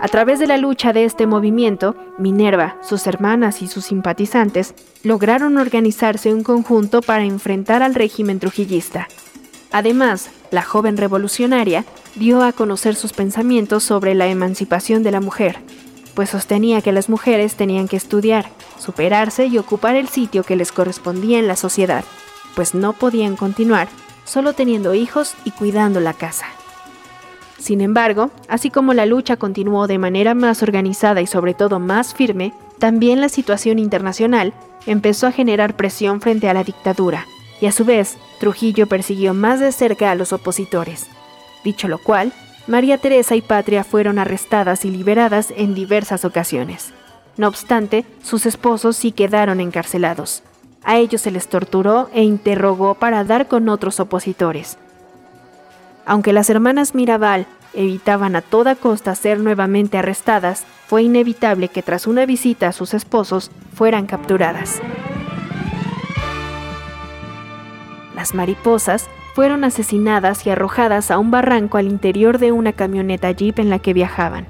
A 0.00 0.08
través 0.08 0.38
de 0.38 0.46
la 0.46 0.58
lucha 0.58 0.92
de 0.92 1.04
este 1.04 1.26
movimiento, 1.26 1.94
Minerva, 2.18 2.76
sus 2.82 3.06
hermanas 3.06 3.62
y 3.62 3.68
sus 3.68 3.86
simpatizantes 3.86 4.74
lograron 5.02 5.56
organizarse 5.56 6.32
un 6.34 6.42
conjunto 6.42 7.00
para 7.00 7.24
enfrentar 7.24 7.82
al 7.82 7.94
régimen 7.94 8.38
trujillista. 8.38 9.08
Además, 9.72 10.30
la 10.50 10.62
joven 10.62 10.96
revolucionaria 10.96 11.84
dio 12.16 12.42
a 12.42 12.52
conocer 12.52 12.96
sus 12.96 13.12
pensamientos 13.12 13.82
sobre 13.82 14.14
la 14.14 14.26
emancipación 14.28 15.02
de 15.02 15.10
la 15.10 15.20
mujer, 15.20 15.58
pues 16.14 16.30
sostenía 16.30 16.80
que 16.80 16.92
las 16.92 17.08
mujeres 17.08 17.56
tenían 17.56 17.88
que 17.88 17.96
estudiar, 17.96 18.46
superarse 18.78 19.46
y 19.46 19.58
ocupar 19.58 19.96
el 19.96 20.08
sitio 20.08 20.44
que 20.44 20.56
les 20.56 20.70
correspondía 20.70 21.38
en 21.38 21.48
la 21.48 21.56
sociedad, 21.56 22.04
pues 22.54 22.74
no 22.74 22.92
podían 22.92 23.36
continuar 23.36 23.88
solo 24.24 24.52
teniendo 24.52 24.94
hijos 24.94 25.34
y 25.44 25.50
cuidando 25.50 26.00
la 26.00 26.14
casa. 26.14 26.46
Sin 27.64 27.80
embargo, 27.80 28.30
así 28.46 28.68
como 28.68 28.92
la 28.92 29.06
lucha 29.06 29.38
continuó 29.38 29.86
de 29.86 29.96
manera 29.96 30.34
más 30.34 30.62
organizada 30.62 31.22
y 31.22 31.26
sobre 31.26 31.54
todo 31.54 31.80
más 31.80 32.12
firme, 32.12 32.52
también 32.78 33.22
la 33.22 33.30
situación 33.30 33.78
internacional 33.78 34.52
empezó 34.84 35.26
a 35.26 35.32
generar 35.32 35.74
presión 35.74 36.20
frente 36.20 36.50
a 36.50 36.52
la 36.52 36.62
dictadura, 36.62 37.26
y 37.62 37.64
a 37.64 37.72
su 37.72 37.86
vez, 37.86 38.18
Trujillo 38.38 38.86
persiguió 38.86 39.32
más 39.32 39.60
de 39.60 39.72
cerca 39.72 40.10
a 40.10 40.14
los 40.14 40.34
opositores. 40.34 41.06
Dicho 41.64 41.88
lo 41.88 41.96
cual, 41.96 42.34
María 42.66 42.98
Teresa 42.98 43.34
y 43.34 43.40
Patria 43.40 43.82
fueron 43.82 44.18
arrestadas 44.18 44.84
y 44.84 44.90
liberadas 44.90 45.50
en 45.56 45.74
diversas 45.74 46.26
ocasiones. 46.26 46.92
No 47.38 47.48
obstante, 47.48 48.04
sus 48.22 48.44
esposos 48.44 48.94
sí 48.94 49.10
quedaron 49.10 49.58
encarcelados. 49.60 50.42
A 50.82 50.98
ellos 50.98 51.22
se 51.22 51.30
les 51.30 51.48
torturó 51.48 52.10
e 52.12 52.24
interrogó 52.24 52.92
para 52.92 53.24
dar 53.24 53.48
con 53.48 53.70
otros 53.70 54.00
opositores. 54.00 54.76
Aunque 56.06 56.32
las 56.32 56.50
hermanas 56.50 56.94
Mirabal 56.94 57.46
evitaban 57.72 58.36
a 58.36 58.42
toda 58.42 58.74
costa 58.74 59.14
ser 59.14 59.40
nuevamente 59.40 59.98
arrestadas, 59.98 60.64
fue 60.86 61.02
inevitable 61.02 61.68
que 61.68 61.82
tras 61.82 62.06
una 62.06 62.26
visita 62.26 62.68
a 62.68 62.72
sus 62.72 62.94
esposos 62.94 63.50
fueran 63.74 64.06
capturadas. 64.06 64.80
Las 68.14 68.34
mariposas 68.34 69.08
fueron 69.34 69.64
asesinadas 69.64 70.46
y 70.46 70.50
arrojadas 70.50 71.10
a 71.10 71.18
un 71.18 71.30
barranco 71.30 71.78
al 71.78 71.88
interior 71.88 72.38
de 72.38 72.52
una 72.52 72.72
camioneta 72.72 73.30
jeep 73.32 73.58
en 73.58 73.70
la 73.70 73.80
que 73.80 73.92
viajaban, 73.92 74.46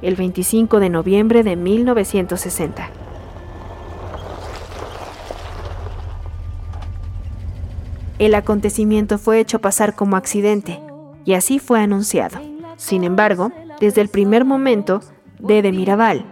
el 0.00 0.16
25 0.16 0.80
de 0.80 0.88
noviembre 0.88 1.42
de 1.42 1.56
1960. 1.56 2.88
El 8.18 8.34
acontecimiento 8.34 9.18
fue 9.18 9.40
hecho 9.40 9.58
pasar 9.58 9.94
como 9.94 10.16
accidente, 10.16 10.80
y 11.24 11.34
así 11.34 11.58
fue 11.58 11.80
anunciado. 11.80 12.40
Sin 12.76 13.04
embargo, 13.04 13.52
desde 13.80 14.00
el 14.00 14.08
primer 14.08 14.44
momento, 14.44 15.00
Dede 15.38 15.72
Mirabal 15.72 16.24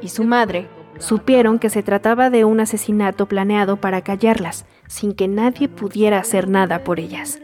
y 0.00 0.08
su 0.08 0.24
madre 0.24 0.68
supieron 0.98 1.58
que 1.58 1.70
se 1.70 1.82
trataba 1.82 2.30
de 2.30 2.44
un 2.44 2.60
asesinato 2.60 3.26
planeado 3.26 3.76
para 3.76 4.02
callarlas, 4.02 4.66
sin 4.86 5.12
que 5.12 5.28
nadie 5.28 5.68
pudiera 5.68 6.18
hacer 6.18 6.48
nada 6.48 6.84
por 6.84 7.00
ellas. 7.00 7.40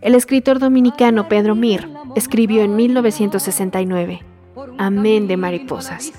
El 0.00 0.14
escritor 0.14 0.58
dominicano 0.58 1.28
Pedro 1.28 1.54
Mir 1.54 1.88
escribió 2.16 2.62
en 2.62 2.76
1969 2.76 4.22
Amén 4.78 5.28
de 5.28 5.36
Mariposas, 5.36 6.12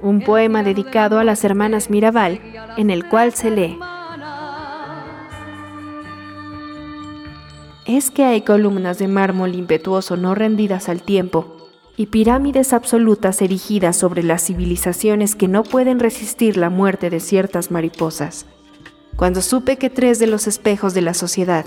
un 0.00 0.20
poema 0.20 0.62
dedicado 0.62 1.18
a 1.18 1.24
las 1.24 1.44
hermanas 1.44 1.90
Mirabal, 1.90 2.40
en 2.76 2.90
el 2.90 3.08
cual 3.08 3.32
se 3.32 3.50
lee 3.50 3.78
Es 7.86 8.10
que 8.10 8.24
hay 8.24 8.42
columnas 8.42 8.98
de 8.98 9.08
mármol 9.08 9.54
impetuoso 9.54 10.16
no 10.16 10.34
rendidas 10.34 10.88
al 10.88 11.02
tiempo 11.02 11.56
y 11.96 12.06
pirámides 12.06 12.72
absolutas 12.72 13.40
erigidas 13.40 13.96
sobre 13.96 14.22
las 14.22 14.44
civilizaciones 14.44 15.34
que 15.34 15.48
no 15.48 15.62
pueden 15.62 16.00
resistir 16.00 16.56
la 16.56 16.68
muerte 16.68 17.10
de 17.10 17.20
ciertas 17.20 17.70
mariposas. 17.70 18.46
Cuando 19.16 19.40
supe 19.40 19.78
que 19.78 19.88
tres 19.88 20.18
de 20.18 20.26
los 20.26 20.46
espejos 20.46 20.92
de 20.92 21.00
la 21.00 21.14
sociedad 21.14 21.64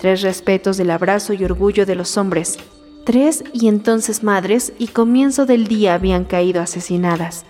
tres 0.00 0.22
respetos 0.22 0.78
del 0.78 0.90
abrazo 0.90 1.34
y 1.34 1.44
orgullo 1.44 1.84
de 1.84 1.94
los 1.94 2.16
hombres, 2.16 2.58
tres 3.04 3.44
y 3.52 3.68
entonces 3.68 4.22
madres 4.22 4.72
y 4.78 4.88
comienzo 4.88 5.44
del 5.44 5.66
día 5.68 5.94
habían 5.94 6.24
caído 6.24 6.62
asesinadas, 6.62 7.44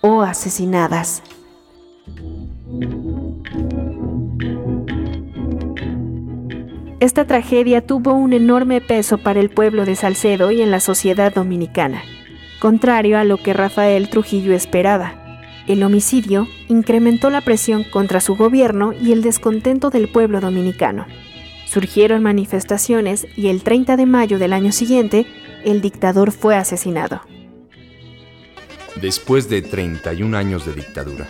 o 0.00 0.22
asesinadas. 0.22 1.22
Esta 6.98 7.26
tragedia 7.26 7.86
tuvo 7.86 8.14
un 8.14 8.32
enorme 8.32 8.80
peso 8.80 9.18
para 9.18 9.38
el 9.38 9.50
pueblo 9.50 9.84
de 9.84 9.96
Salcedo 9.96 10.50
y 10.50 10.62
en 10.62 10.70
la 10.70 10.80
sociedad 10.80 11.34
dominicana, 11.34 12.02
contrario 12.58 13.18
a 13.18 13.24
lo 13.24 13.36
que 13.36 13.52
Rafael 13.52 14.08
Trujillo 14.08 14.54
esperaba. 14.54 15.42
El 15.66 15.82
homicidio 15.82 16.48
incrementó 16.68 17.28
la 17.28 17.42
presión 17.42 17.84
contra 17.84 18.22
su 18.22 18.34
gobierno 18.34 18.94
y 18.94 19.12
el 19.12 19.20
descontento 19.20 19.90
del 19.90 20.08
pueblo 20.08 20.40
dominicano. 20.40 21.06
Surgieron 21.66 22.22
manifestaciones 22.22 23.26
y 23.36 23.48
el 23.48 23.62
30 23.62 23.98
de 23.98 24.06
mayo 24.06 24.38
del 24.38 24.54
año 24.54 24.72
siguiente, 24.72 25.26
el 25.66 25.82
dictador 25.82 26.32
fue 26.32 26.56
asesinado. 26.56 27.20
Después 29.02 29.50
de 29.50 29.60
31 29.60 30.34
años 30.34 30.64
de 30.64 30.72
dictadura, 30.72 31.28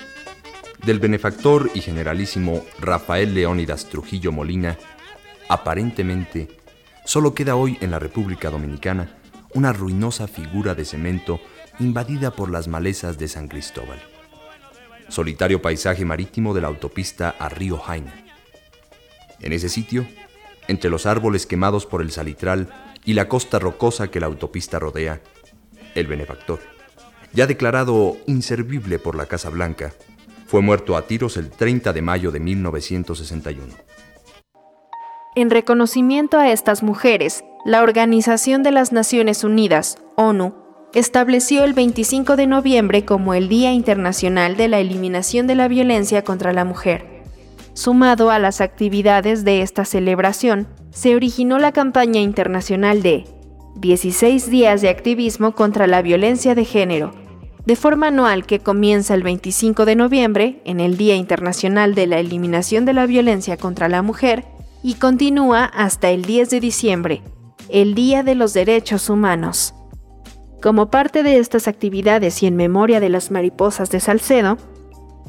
del 0.85 1.01
benefactor 1.01 1.71
y 1.75 1.81
generalísimo 1.81 2.63
Rafael 2.79 3.35
Leónidas 3.35 3.89
Trujillo 3.89 4.31
Molina, 4.31 4.79
aparentemente 5.49 6.49
solo 7.05 7.35
queda 7.35 7.57
hoy 7.57 7.79
en 7.81 7.91
la 7.91 7.99
República 7.99 8.51
Dominicana 8.51 9.17
una 9.55 9.73
ruinosa 9.73 10.27
figura 10.27 10.75
de 10.75 10.85
cemento 10.85 11.41
invadida 11.79 12.31
por 12.31 12.51
las 12.51 12.69
malezas 12.69 13.19
de 13.19 13.29
San 13.29 13.49
Cristóbal. 13.49 14.01
Solitario 15.09 15.63
paisaje 15.63 16.05
marítimo 16.05 16.53
de 16.53 16.61
la 16.61 16.69
autopista 16.69 17.35
a 17.39 17.49
Río 17.49 17.79
Jaime. 17.79 18.13
En 19.41 19.53
ese 19.53 19.69
sitio 19.69 20.07
entre 20.69 20.91
los 20.91 21.07
árboles 21.07 21.47
quemados 21.47 21.87
por 21.87 22.03
el 22.03 22.11
salitral 22.11 22.69
y 23.05 23.15
la 23.15 23.29
costa 23.29 23.59
rocosa 23.59 24.11
que 24.11 24.21
la 24.21 24.27
autopista 24.27 24.79
rodea, 24.79 25.21
el 25.95 26.07
benefactor, 26.07 26.61
ya 27.33 27.47
declarado 27.47 28.17
inservible 28.27 28.99
por 28.99 29.15
la 29.15 29.27
Casa 29.27 29.51
Blanca, 29.51 29.93
fue 30.47 30.61
muerto 30.61 30.97
a 30.97 31.07
tiros 31.07 31.37
el 31.37 31.51
30 31.51 31.93
de 31.93 32.03
mayo 32.03 32.31
de 32.31 32.41
1961. 32.41 33.75
En 35.37 35.51
reconocimiento 35.51 36.39
a 36.39 36.51
estas 36.51 36.83
mujeres, 36.83 37.45
la 37.67 37.83
Organización 37.83 38.63
de 38.63 38.71
las 38.71 38.91
Naciones 38.93 39.45
Unidas, 39.45 39.99
ONU, 40.17 40.55
estableció 40.95 41.63
el 41.65 41.75
25 41.75 42.37
de 42.37 42.47
noviembre 42.47 43.05
como 43.05 43.35
el 43.35 43.51
Día 43.51 43.75
Internacional 43.75 44.57
de 44.57 44.69
la 44.69 44.79
Eliminación 44.79 45.47
de 45.47 45.55
la 45.55 45.69
Violencia 45.69 46.25
contra 46.25 46.55
la 46.55 46.65
Mujer. 46.65 47.23
Sumado 47.75 48.31
a 48.31 48.39
las 48.39 48.63
actividades 48.63 49.45
de 49.45 49.61
esta 49.61 49.85
celebración, 49.85 50.69
se 50.91 51.15
originó 51.15 51.59
la 51.59 51.73
campaña 51.73 52.23
internacional 52.23 53.03
de 53.03 53.27
16 53.77 54.49
días 54.49 54.81
de 54.81 54.89
activismo 54.89 55.53
contra 55.53 55.87
la 55.87 56.01
violencia 56.01 56.55
de 56.55 56.65
género, 56.65 57.13
de 57.67 57.77
forma 57.77 58.07
anual 58.07 58.47
que 58.47 58.61
comienza 58.61 59.13
el 59.13 59.23
25 59.23 59.85
de 59.85 59.97
noviembre, 59.97 60.63
en 60.65 60.81
el 60.81 60.97
Día 60.97 61.15
Internacional 61.15 61.95
de 61.95 62.07
la 62.07 62.21
Eliminación 62.21 62.87
de 62.87 62.95
la 62.95 63.05
Violencia 63.05 63.59
contra 63.59 63.91
la 63.91 64.01
Mujer, 64.01 64.56
y 64.87 64.95
continúa 64.95 65.65
hasta 65.65 66.11
el 66.11 66.23
10 66.23 66.49
de 66.49 66.61
diciembre, 66.61 67.23
el 67.69 67.97
Día 67.97 68.23
de 68.23 68.37
los 68.37 68.55
Derechos 68.55 69.11
Humanos. 69.11 69.75
Como 70.63 70.93
parte 70.93 71.25
de 71.25 71.39
estas 71.39 71.67
actividades 71.67 72.41
y 72.45 72.47
en 72.47 72.55
memoria 72.55 73.01
de 73.01 73.09
las 73.09 73.33
mariposas 73.33 73.91
de 73.91 73.99
Salcedo, 73.99 74.59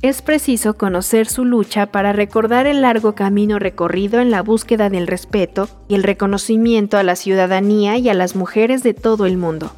es 0.03 0.21
preciso 0.21 0.75
conocer 0.75 1.25
su 1.25 1.43
lucha 1.43 1.87
para 1.87 2.13
recordar 2.13 2.67
el 2.67 2.83
largo 2.83 3.15
camino 3.15 3.57
recorrido 3.57 4.19
en 4.19 4.29
la 4.29 4.43
búsqueda 4.43 4.91
del 4.91 5.07
respeto 5.07 5.67
y 5.87 5.95
el 5.95 6.03
reconocimiento 6.03 6.99
a 6.99 7.03
la 7.03 7.15
ciudadanía 7.15 7.97
y 7.97 8.09
a 8.09 8.13
las 8.13 8.35
mujeres 8.35 8.83
de 8.83 8.93
todo 8.93 9.25
el 9.25 9.37
mundo. 9.37 9.71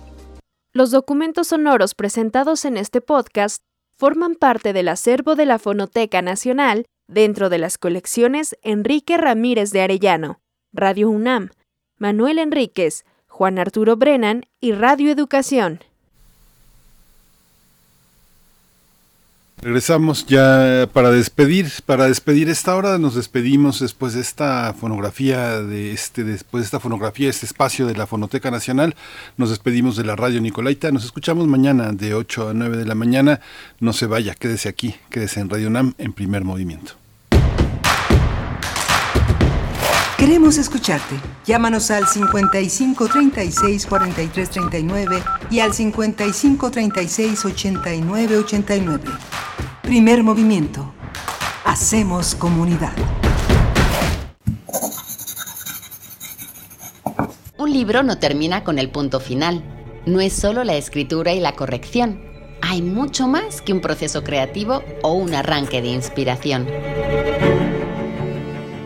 Los 0.74 0.92
documentos 0.92 1.48
sonoros 1.48 1.96
presentados 1.96 2.66
en 2.66 2.76
este 2.76 3.00
podcast 3.00 3.62
forman 3.98 4.36
parte 4.36 4.74
del 4.74 4.90
acervo 4.90 5.36
de 5.36 5.46
la 5.46 5.58
Fonoteca 5.58 6.22
Nacional 6.22 6.84
dentro 7.10 7.50
de 7.50 7.58
las 7.58 7.78
colecciones 7.78 8.58
Enrique 8.62 9.18
Ramírez 9.18 9.72
de 9.72 9.82
Arellano, 9.82 10.40
Radio 10.72 11.10
UNAM, 11.10 11.50
Manuel 11.98 12.40
Enríquez, 12.40 13.04
Juan 13.28 13.60
Arturo 13.60 13.98
Brennan 13.98 14.46
y 14.62 14.72
Radio 14.72 15.12
Educación. 15.12 15.80
Regresamos 19.62 20.26
ya 20.26 20.88
para 20.94 21.12
despedir, 21.12 21.68
para 21.86 22.06
despedir 22.06 22.48
esta 22.48 22.78
hora, 22.78 22.98
nos 22.98 23.16
despedimos 23.16 23.82
después 23.82 24.14
de 24.14 24.22
esta 24.22 24.74
fonografía 24.74 25.62
de 25.62 25.92
este, 25.92 26.24
después 26.24 26.62
de 26.62 26.66
esta 26.66 26.80
fonografía, 26.80 27.30
este 27.30 27.46
espacio 27.46 27.86
de 27.86 27.94
la 27.94 28.08
Fonoteca 28.08 28.52
Nacional, 28.52 28.96
nos 29.36 29.50
despedimos 29.50 29.98
de 29.98 30.06
la 30.06 30.16
Radio 30.16 30.40
Nicolaita, 30.40 30.92
nos 30.92 31.04
escuchamos 31.04 31.46
mañana 31.48 31.92
de 31.92 32.14
8 32.14 32.50
a 32.50 32.54
9 32.54 32.78
de 32.78 32.86
la 32.86 32.96
mañana, 32.96 33.42
no 33.82 33.92
se 33.92 34.06
vaya, 34.06 34.34
quédese 34.34 34.70
aquí, 34.70 34.96
quédese 35.10 35.42
en 35.42 35.50
Radio 35.50 35.70
NAM 35.70 35.94
en 35.98 36.14
primer 36.14 36.46
movimiento. 36.46 36.94
Queremos 40.20 40.58
escucharte. 40.58 41.16
Llámanos 41.46 41.90
al 41.92 42.06
55 42.06 43.08
36 43.08 43.86
43 43.86 44.50
39 44.50 45.24
y 45.50 45.62
al 45.62 45.74
55 45.74 46.72
36 46.72 47.46
89 47.46 48.38
89. 48.40 49.04
Primer 49.82 50.22
movimiento. 50.22 50.94
Hacemos 51.64 52.36
comunidad. 52.36 52.92
Un 57.58 57.72
libro 57.72 58.04
no 58.04 58.20
termina 58.20 58.66
con 58.66 58.78
el 58.78 58.90
punto 58.90 59.22
final. 59.22 59.64
No 60.06 60.20
es 60.20 60.34
solo 60.34 60.66
la 60.66 60.76
escritura 60.76 61.32
y 61.32 61.40
la 61.40 61.56
corrección. 61.56 62.22
Hay 62.62 62.82
mucho 62.82 63.30
más 63.30 63.62
que 63.62 63.72
un 63.72 63.80
proceso 63.80 64.22
creativo 64.26 64.84
o 65.02 65.14
un 65.14 65.34
arranque 65.34 65.82
de 65.82 65.88
inspiración. 65.88 66.68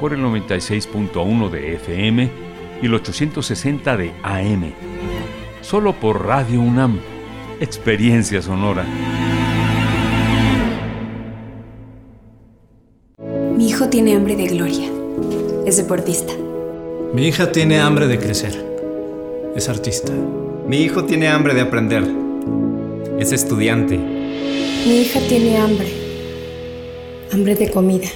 por 0.00 0.14
el 0.14 0.20
96.1 0.20 1.50
de 1.50 1.74
FM 1.74 2.30
y 2.82 2.86
el 2.86 2.94
860 2.94 3.96
de 3.98 4.12
AM. 4.22 4.72
Solo 5.60 5.92
por 5.92 6.24
Radio 6.24 6.62
UNAM. 6.62 6.98
Experiencia 7.60 8.40
sonora. 8.40 8.86
Mi 13.54 13.68
hijo 13.68 13.90
tiene 13.90 14.16
hambre 14.16 14.36
de 14.36 14.46
gloria. 14.46 14.90
Es 15.66 15.76
deportista. 15.76 16.32
Mi 17.12 17.26
hija 17.28 17.52
tiene 17.52 17.78
hambre 17.78 18.06
de 18.06 18.18
crecer. 18.18 18.64
Es 19.54 19.68
artista. 19.68 20.12
Mi 20.66 20.78
hijo 20.78 21.04
tiene 21.04 21.28
hambre 21.28 21.52
de 21.52 21.60
aprender. 21.60 22.04
Es 23.18 23.32
estudiante. 23.32 23.98
Mi 23.98 25.02
hija 25.02 25.20
tiene 25.28 25.58
hambre. 25.58 25.92
Hambre 27.32 27.54
de 27.54 27.70
comida. 27.70 28.08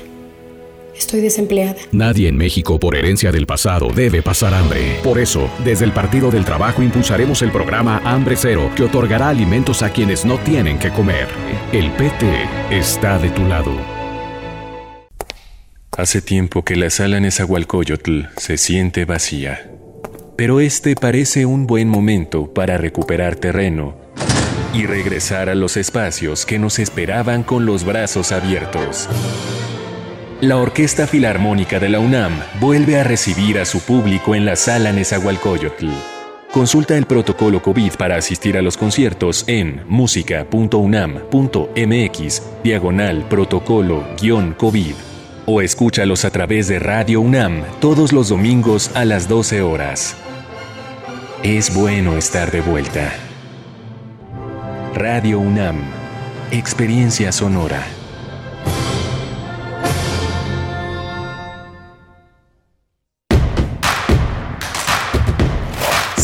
Estoy 0.97 1.21
desempleada. 1.21 1.77
Nadie 1.93 2.29
en 2.29 2.37
México 2.37 2.79
por 2.79 2.97
herencia 2.97 3.33
del 3.33 3.47
pasado 3.47 3.89
debe 3.95 4.23
pasar 4.23 4.55
hambre. 4.55 4.99
Por 5.03 5.19
eso, 5.19 5.51
desde 5.65 5.85
el 5.85 5.93
Partido 5.93 6.31
del 6.31 6.45
Trabajo 6.45 6.83
impulsaremos 6.83 7.43
el 7.43 7.51
programa 7.51 8.01
Hambre 8.05 8.37
Cero, 8.37 8.71
que 8.77 8.85
otorgará 8.85 9.29
alimentos 9.29 9.83
a 9.83 9.91
quienes 9.91 10.25
no 10.25 10.39
tienen 10.39 10.79
que 10.79 10.91
comer. 10.91 11.29
El 11.73 11.91
PT 11.93 12.27
está 12.71 13.19
de 13.19 13.31
tu 13.31 13.45
lado. 13.45 13.73
Hace 15.97 16.23
tiempo 16.23 16.65
que 16.65 16.77
la 16.77 16.91
sala 16.91 17.21
Nezahualcóyotl 17.21 18.23
se 18.37 18.57
siente 18.57 19.05
vacía. 19.05 19.71
Pero 20.37 20.59
este 20.59 20.97
parece 20.97 21.47
un 21.47 21.67
buen 21.67 21.89
momento 21.89 22.53
para 22.53 22.79
recuperar 22.79 23.37
terreno 23.37 23.97
y 24.75 24.87
regresar 24.87 25.49
a 25.49 25.55
los 25.55 25.77
espacios 25.77 26.45
que 26.45 26.59
nos 26.59 26.81
esperaban 26.81 27.45
con 27.45 27.65
los 27.65 27.85
brazos 27.85 28.33
abiertos. 28.33 29.09
La 30.45 30.59
Orquesta 30.59 31.07
Filarmónica 31.07 31.81
de 31.81 31.89
la 31.89 32.01
UNAM 32.01 32.39
vuelve 32.61 33.01
a 33.01 33.03
recibir 33.03 33.59
a 33.59 33.65
su 33.65 33.81
público 33.81 34.35
en 34.35 34.45
la 34.45 34.57
sala 34.57 34.93
Nezahualcóyotl. 34.93 35.89
Consulta 36.53 36.99
el 36.99 37.07
protocolo 37.07 37.63
COVID 37.63 37.95
para 37.95 38.17
asistir 38.17 38.59
a 38.59 38.63
los 38.63 38.77
conciertos 38.77 39.45
en 39.47 39.81
música.unam.mx, 39.89 42.43
diagonal 42.63 43.27
protocolo-COVID, 43.27 44.95
o 45.47 45.63
escúchalos 45.63 46.27
a 46.27 46.31
través 46.31 46.69
de 46.69 46.79
Radio 46.79 47.23
UNAM 47.23 47.63
todos 47.81 48.13
los 48.13 48.29
domingos 48.29 48.91
a 48.95 49.07
las 49.07 49.27
12 49.29 49.63
horas. 49.63 50.15
Es 51.43 51.75
bueno 51.75 52.19
estar 52.19 52.51
de 52.51 52.61
vuelta. 52.61 53.15
Radio 54.95 55.39
UNAM, 55.39 55.77
Experiencia 56.51 57.33
Sonora. 57.33 57.94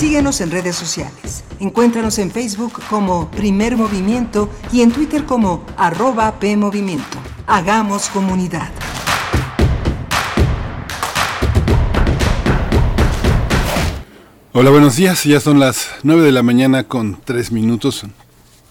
Síguenos 0.01 0.41
en 0.41 0.51
redes 0.51 0.77
sociales. 0.77 1.45
Encuéntranos 1.59 2.19
en 2.19 2.31
Facebook 2.31 2.73
como 2.89 3.31
Primer 3.31 3.77
Movimiento 3.77 4.49
y 4.73 4.81
en 4.81 4.93
Twitter 4.93 5.27
como 5.27 5.63
arroba 5.77 6.41
PMovimiento. 6.41 7.19
Hagamos 7.47 8.09
comunidad. 8.09 8.71
Hola, 14.55 14.71
buenos 14.71 14.97
días. 14.97 15.25
Ya 15.25 15.39
son 15.39 15.61
las 15.61 15.91
9 16.03 16.23
de 16.23 16.33
la 16.33 16.43
mañana 16.43 16.85
con 16.85 17.21
3 17.23 17.53
minutos. 17.53 18.07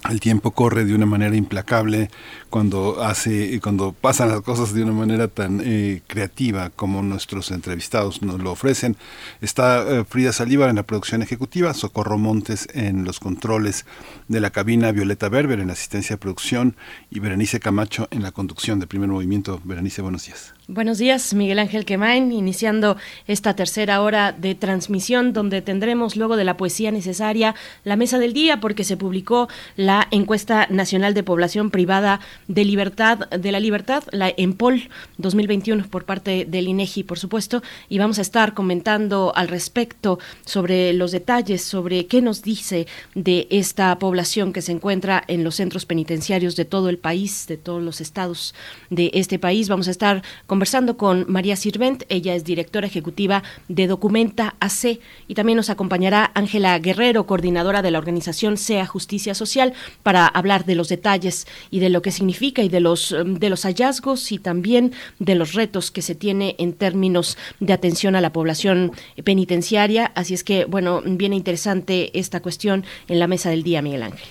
El 0.07 0.21
tiempo 0.21 0.51
corre 0.51 0.85
de 0.85 0.95
una 0.95 1.05
manera 1.05 1.35
implacable 1.35 2.09
cuando 2.49 3.03
hace, 3.03 3.59
cuando 3.59 3.91
pasan 3.91 4.30
las 4.30 4.41
cosas 4.41 4.73
de 4.73 4.84
una 4.84 4.93
manera 4.93 5.27
tan 5.27 5.61
eh, 5.63 6.01
creativa 6.07 6.69
como 6.69 7.03
nuestros 7.03 7.51
entrevistados 7.51 8.21
nos 8.21 8.39
lo 8.41 8.51
ofrecen. 8.51 8.95
Está 9.41 9.81
eh, 9.81 10.05
Frida 10.05 10.31
Salívar 10.31 10.69
en 10.69 10.77
la 10.77 10.84
producción 10.84 11.21
ejecutiva, 11.21 11.73
Socorro 11.73 12.17
Montes 12.17 12.67
en 12.73 13.03
los 13.03 13.19
controles 13.19 13.85
de 14.30 14.39
la 14.39 14.51
cabina, 14.51 14.91
Violeta 14.91 15.27
Berber 15.27 15.59
en 15.59 15.67
la 15.67 15.73
asistencia 15.73 16.15
de 16.15 16.19
producción 16.19 16.76
y 17.11 17.19
Berenice 17.19 17.59
Camacho 17.59 18.07
en 18.11 18.23
la 18.23 18.31
conducción 18.31 18.80
de 18.80 18.88
Primer 18.88 19.09
Movimiento. 19.09 19.61
Berenice, 19.65 20.01
buenos 20.01 20.26
días. 20.26 20.59
Buenos 20.71 20.99
días, 20.99 21.33
Miguel 21.33 21.57
Ángel 21.57 21.83
Quemain, 21.83 22.31
iniciando 22.31 22.95
esta 23.25 23.55
tercera 23.55 24.03
hora 24.03 24.33
de 24.33 24.53
transmisión 24.53 25.33
donde 25.33 25.63
tendremos 25.63 26.15
luego 26.15 26.37
de 26.37 26.43
la 26.43 26.57
poesía 26.57 26.91
necesaria 26.91 27.55
la 27.83 27.95
mesa 27.95 28.19
del 28.19 28.33
día 28.33 28.59
porque 28.59 28.83
se 28.83 28.95
publicó 28.95 29.49
la 29.77 30.07
encuesta 30.11 30.67
nacional 30.69 31.15
de 31.15 31.23
población 31.23 31.71
privada 31.71 32.19
de 32.47 32.65
libertad 32.65 33.17
de 33.31 33.51
la 33.51 33.59
libertad, 33.59 34.03
la 34.11 34.31
EMPOL 34.37 34.89
2021 35.17 35.87
por 35.87 36.05
parte 36.05 36.45
del 36.45 36.67
INEGI, 36.67 37.01
por 37.01 37.17
supuesto, 37.17 37.63
y 37.89 37.97
vamos 37.97 38.19
a 38.19 38.21
estar 38.21 38.53
comentando 38.53 39.33
al 39.35 39.47
respecto 39.47 40.19
sobre 40.45 40.93
los 40.93 41.11
detalles, 41.11 41.63
sobre 41.63 42.05
qué 42.05 42.21
nos 42.21 42.43
dice 42.43 42.85
de 43.15 43.47
esta 43.49 43.97
población 43.97 44.53
que 44.53 44.61
se 44.61 44.73
encuentra 44.73 45.23
en 45.27 45.43
los 45.43 45.55
centros 45.55 45.87
penitenciarios 45.87 46.55
de 46.55 46.65
todo 46.65 46.89
el 46.89 46.99
país, 46.99 47.47
de 47.47 47.57
todos 47.57 47.81
los 47.81 48.01
estados 48.01 48.53
de 48.91 49.09
este 49.15 49.39
país. 49.39 49.67
Vamos 49.67 49.87
a 49.87 49.91
estar 49.91 50.21
conversando 50.60 50.98
con 50.98 51.23
María 51.30 51.56
Sirvent, 51.56 52.03
ella 52.10 52.36
es 52.36 52.44
directora 52.44 52.86
ejecutiva 52.86 53.44
de 53.69 53.88
Documenta 53.88 54.57
AC 54.60 54.99
y 55.26 55.34
también 55.34 55.56
nos 55.56 55.69
acompañará 55.69 56.31
Ángela 56.36 56.77
Guerrero, 56.80 57.26
coordinadora 57.26 57.81
de 57.81 57.91
la 57.91 57.98
organización 57.98 58.57
SEA 58.57 58.86
Justicia 58.86 59.34
Social, 59.36 59.72
para 60.03 60.27
hablar 60.27 60.65
de 60.65 60.76
los 60.76 60.90
detalles 60.90 61.48
y 61.72 61.80
de 61.80 61.88
lo 61.88 62.02
que 62.02 62.11
significa 62.11 62.61
y 62.61 62.68
de 62.68 62.81
los, 62.81 63.15
de 63.26 63.49
los 63.49 63.64
hallazgos 63.64 64.34
y 64.34 64.38
también 64.38 64.91
de 65.18 65.36
los 65.36 65.53
retos 65.53 65.91
que 65.91 66.02
se 66.02 66.14
tiene 66.14 66.57
en 66.60 66.73
términos 66.73 67.38
de 67.61 67.72
atención 67.72 68.18
a 68.18 68.22
la 68.22 68.34
población 68.34 68.91
penitenciaria. 69.23 70.11
Así 70.14 70.34
es 70.34 70.44
que, 70.44 70.65
bueno, 70.65 71.02
viene 71.06 71.38
interesante 71.38 72.19
esta 72.19 72.41
cuestión 72.41 72.84
en 73.07 73.19
la 73.19 73.27
mesa 73.27 73.49
del 73.49 73.64
día, 73.64 73.81
Miguel 73.81 74.03
Ángel. 74.03 74.27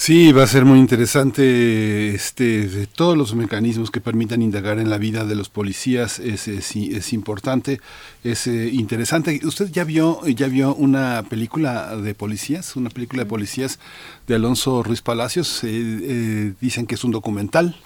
Sí, 0.00 0.30
va 0.30 0.44
a 0.44 0.46
ser 0.46 0.64
muy 0.64 0.78
interesante 0.78 2.14
este, 2.14 2.68
de 2.68 2.86
todos 2.86 3.16
los 3.16 3.34
mecanismos 3.34 3.90
que 3.90 4.00
permitan 4.00 4.40
indagar 4.42 4.78
en 4.78 4.90
la 4.90 4.96
vida 4.96 5.24
de 5.24 5.34
los 5.34 5.48
policías. 5.48 6.20
Es, 6.20 6.46
es, 6.46 6.76
es 6.76 7.12
importante, 7.12 7.80
es 8.22 8.46
eh, 8.46 8.70
interesante. 8.72 9.40
¿Usted 9.42 9.72
ya 9.72 9.82
vio, 9.82 10.24
ya 10.24 10.46
vio 10.46 10.72
una 10.76 11.24
película 11.28 11.96
de 11.96 12.14
policías? 12.14 12.76
Una 12.76 12.90
película 12.90 13.24
de 13.24 13.28
policías 13.28 13.80
de 14.28 14.36
Alonso 14.36 14.84
Ruiz 14.84 15.02
Palacios. 15.02 15.64
Eh, 15.64 15.68
eh, 15.72 16.52
dicen 16.60 16.86
que 16.86 16.94
es 16.94 17.02
un 17.02 17.10
documental 17.10 17.76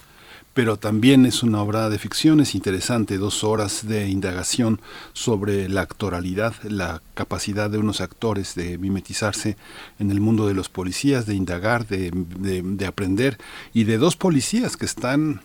pero 0.54 0.76
también 0.76 1.24
es 1.24 1.42
una 1.42 1.62
obra 1.62 1.88
de 1.88 1.98
ficción, 1.98 2.40
es 2.40 2.54
interesante, 2.54 3.16
dos 3.16 3.42
horas 3.42 3.86
de 3.86 4.08
indagación 4.08 4.80
sobre 5.14 5.68
la 5.68 5.80
actoralidad, 5.80 6.54
la 6.62 7.00
capacidad 7.14 7.70
de 7.70 7.78
unos 7.78 8.00
actores 8.00 8.54
de 8.54 8.76
mimetizarse 8.76 9.56
en 9.98 10.10
el 10.10 10.20
mundo 10.20 10.46
de 10.46 10.54
los 10.54 10.68
policías, 10.68 11.24
de 11.24 11.34
indagar, 11.34 11.86
de, 11.86 12.10
de, 12.12 12.86
aprender, 12.86 13.38
y 13.72 13.84
de 13.84 13.96
dos 13.96 14.16
policías 14.16 14.76
que 14.76 14.84
están 14.84 15.40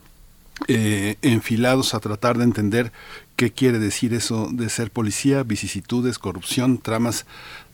eh, 0.67 1.15
enfilados 1.21 1.93
a 1.93 1.99
tratar 1.99 2.37
de 2.37 2.43
entender 2.43 2.91
qué 3.37 3.51
quiere 3.51 3.79
decir 3.79 4.13
eso 4.13 4.49
de 4.51 4.67
ser 4.69 4.91
policía, 4.91 5.43
vicisitudes, 5.43 6.19
corrupción, 6.19 6.79
tramas 6.79 7.25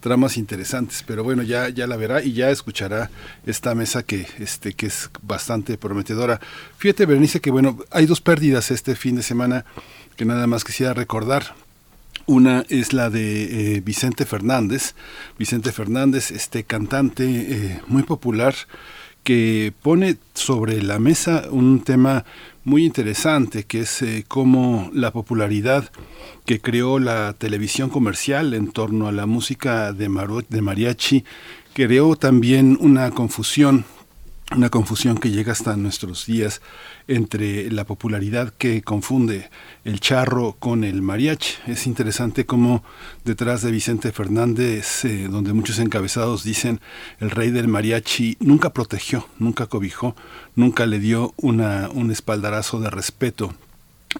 tramas 0.04 0.36
interesantes, 0.36 1.02
pero 1.08 1.24
bueno, 1.24 1.44
ya, 1.44 1.70
ya 1.70 1.88
la 1.88 1.96
verá 1.96 2.22
y 2.22 2.34
ya 2.34 2.50
escuchará 2.50 3.10
esta 3.46 3.74
mesa 3.74 4.04
que, 4.04 4.28
este, 4.38 4.74
que 4.74 4.88
es 4.88 5.10
bastante 5.22 5.78
prometedora. 5.78 6.42
Fíjate, 6.78 7.06
Berenice, 7.06 7.40
que 7.40 7.52
bueno, 7.52 7.80
hay 7.90 8.06
dos 8.06 8.20
pérdidas 8.20 8.70
este 8.70 8.96
fin 8.96 9.16
de 9.16 9.24
semana 9.24 9.64
que 10.18 10.26
nada 10.26 10.46
más 10.46 10.66
quisiera 10.66 10.94
recordar. 10.94 11.56
Una 12.26 12.66
es 12.68 12.92
la 12.92 13.10
de 13.10 13.76
eh, 13.78 13.82
Vicente 13.82 14.26
Fernández. 14.26 14.94
Vicente 15.40 15.72
Fernández, 15.72 16.32
este 16.32 16.66
cantante 16.66 17.24
eh, 17.26 17.82
muy 17.88 18.04
popular 18.04 18.56
que 19.24 19.74
pone 19.82 20.18
sobre 20.34 20.82
la 20.82 21.00
mesa 21.00 21.46
un 21.50 21.82
tema 21.82 22.26
muy 22.66 22.86
interesante, 22.86 23.64
que 23.64 23.82
es 23.82 24.02
eh, 24.02 24.26
cómo 24.28 24.90
la 24.94 25.12
popularidad 25.12 25.90
que 26.46 26.60
creó 26.60 27.00
la 27.00 27.34
televisión 27.34 27.90
comercial 27.90 28.54
en 28.54 28.72
torno 28.72 29.08
a 29.08 29.12
la 29.12 29.26
música 29.26 29.94
de, 29.94 30.10
de 30.50 30.62
mariachi 30.62 31.26
creó 31.74 32.16
también 32.16 32.78
una 32.80 33.12
confusión 33.12 33.86
una 34.56 34.70
confusión 34.70 35.18
que 35.18 35.32
llega 35.32 35.52
hasta 35.52 35.76
nuestros 35.76 36.26
días 36.26 36.62
entre 37.08 37.72
la 37.72 37.86
popularidad 37.86 38.54
que 38.58 38.82
confunde 38.82 39.50
el 39.84 40.00
charro 40.00 40.56
con 40.60 40.84
el 40.84 41.02
mariachi. 41.02 41.56
Es 41.68 41.88
interesante 41.88 42.46
cómo 42.46 42.84
detrás 43.26 43.62
de 43.62 43.72
Vicente 43.72 44.12
Fernández, 44.12 45.06
eh, 45.06 45.28
donde 45.30 45.54
muchos 45.54 45.80
encabezados 45.80 46.44
dicen 46.44 46.80
el 47.20 47.32
rey 47.32 47.52
del 47.52 47.68
mariachi 47.68 48.38
nunca 48.40 48.74
protegió, 48.74 49.28
nunca 49.40 49.68
cobijó, 49.68 50.16
nunca 50.56 50.86
le 50.86 51.00
dio 51.00 51.34
una, 51.38 51.90
un 51.90 52.12
espaldarazo 52.12 52.80
de 52.80 52.90
respeto 52.90 53.54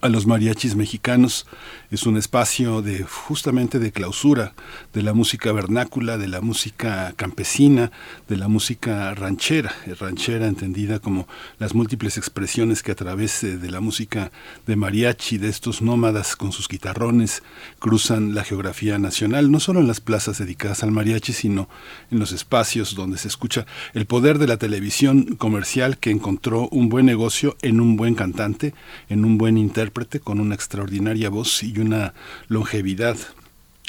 a 0.02 0.10
los 0.10 0.26
mariachis 0.26 0.76
mexicanos. 0.76 1.46
Es 1.92 2.04
un 2.04 2.18
espacio 2.18 2.82
de 2.82 3.04
justamente 3.04 3.80
de 3.80 3.92
clausura 3.92 4.54
de 4.94 5.04
la 5.04 5.14
música 5.14 5.52
vernácula, 5.52 6.18
de 6.18 6.28
la 6.28 6.42
música 6.42 7.14
campesina, 7.16 7.92
de 8.28 8.38
la 8.38 8.48
música 8.48 9.14
ranchera, 9.14 9.74
ranchera 10.00 10.48
entendida 10.48 11.00
como 11.00 11.28
las 11.60 11.76
múltiples 11.76 12.18
expresiones 12.18 12.82
que 12.84 12.92
a 12.92 12.96
través 12.96 13.42
de, 13.42 13.72
la 13.72 13.80
música 13.80 14.32
de 14.66 14.76
mariachi, 14.76 15.38
de 15.38 15.50
estos 15.50 15.82
nómadas 15.82 16.36
con 16.36 16.52
sus 16.52 16.68
guitarrones, 16.68 17.44
cruzan 17.80 18.34
la 18.34 18.44
geografía 18.44 18.98
nacional, 18.98 19.52
no 19.52 19.60
solo 19.60 19.80
en 19.80 19.88
las 19.88 20.02
plazas 20.02 20.38
dedicadas 20.38 20.84
al 20.84 20.92
mariachi, 20.92 21.34
sino 21.34 21.70
en 22.12 22.20
los 22.20 22.32
espacios 22.32 22.96
donde 22.96 23.18
se 23.18 23.28
escucha 23.28 23.66
el 23.94 24.06
poder 24.06 24.40
de 24.40 24.48
la 24.48 24.58
televisión 24.58 25.36
comercial 25.36 25.98
que 25.98 26.12
encontró 26.12 26.68
un 26.70 26.90
buen 26.90 27.06
negocio 27.06 27.56
en 27.62 27.80
un 27.80 27.96
buen 27.96 28.16
cantante, 28.16 28.74
en 29.10 29.26
un 29.26 29.38
buen 29.38 29.58
intérprete 29.58 29.83
con 29.92 30.40
una 30.40 30.56
extraordinaria 30.56 31.30
voz 31.30 31.64
y 31.64 31.78
una 31.80 32.14
longevidad 32.48 33.18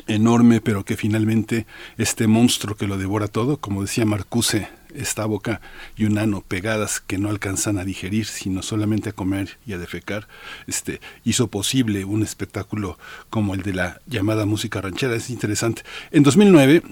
enorme, 0.07 0.61
pero 0.61 0.85
que 0.85 0.97
finalmente 0.97 1.67
este 1.97 2.27
monstruo 2.27 2.77
que 2.77 2.87
lo 2.87 2.99
devora 2.99 3.29
todo, 3.29 3.59
como 3.59 3.83
decía 3.83 4.05
Marcuse, 4.05 4.69
esta 4.95 5.25
boca 5.27 5.61
y 5.97 6.05
un 6.05 6.19
ano 6.19 6.43
pegadas 6.47 7.01
que 7.01 7.19
no 7.19 7.29
alcanzan 7.29 7.79
a 7.79 7.85
digerir, 7.85 8.27
sino 8.27 8.63
solamente 8.63 9.11
a 9.11 9.13
comer 9.13 9.59
y 9.67 9.73
a 9.73 9.79
defecar, 9.79 10.29
este, 10.67 11.01
hizo 11.25 11.49
posible 11.49 12.05
un 12.05 12.23
espectáculo 12.23 12.99
como 13.31 13.55
el 13.55 13.63
de 13.63 13.75
la 13.75 14.01
llamada 14.07 14.47
música 14.47 14.81
ranchera. 14.81 15.17
Es 15.17 15.31
interesante. 15.31 15.83
En 16.13 16.23
2009 16.23 16.83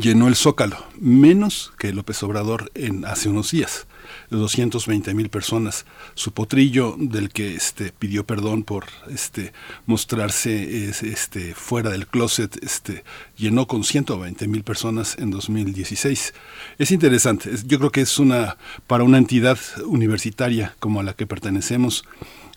llenó 0.00 0.28
el 0.28 0.36
Zócalo, 0.36 0.84
menos 0.98 1.72
que 1.78 1.92
López 1.92 2.22
Obrador 2.22 2.70
en 2.74 3.04
hace 3.04 3.28
unos 3.28 3.50
días. 3.50 3.86
220 4.30 5.14
mil 5.14 5.28
personas. 5.28 5.86
Su 6.14 6.32
potrillo, 6.32 6.96
del 6.98 7.30
que 7.30 7.54
este, 7.54 7.92
pidió 7.92 8.24
perdón 8.24 8.62
por 8.62 8.86
este, 9.10 9.52
mostrarse 9.86 10.88
este, 10.88 11.54
fuera 11.54 11.90
del 11.90 12.06
closet, 12.06 12.62
este, 12.62 13.04
llenó 13.36 13.66
con 13.66 13.84
120 13.84 14.48
mil 14.48 14.64
personas 14.64 15.16
en 15.18 15.30
2016. 15.30 16.34
Es 16.78 16.90
interesante, 16.90 17.50
yo 17.66 17.78
creo 17.78 17.92
que 17.92 18.02
es 18.02 18.18
una, 18.18 18.56
para 18.86 19.04
una 19.04 19.18
entidad 19.18 19.58
universitaria 19.86 20.74
como 20.78 21.00
a 21.00 21.02
la 21.02 21.14
que 21.14 21.26
pertenecemos, 21.26 22.04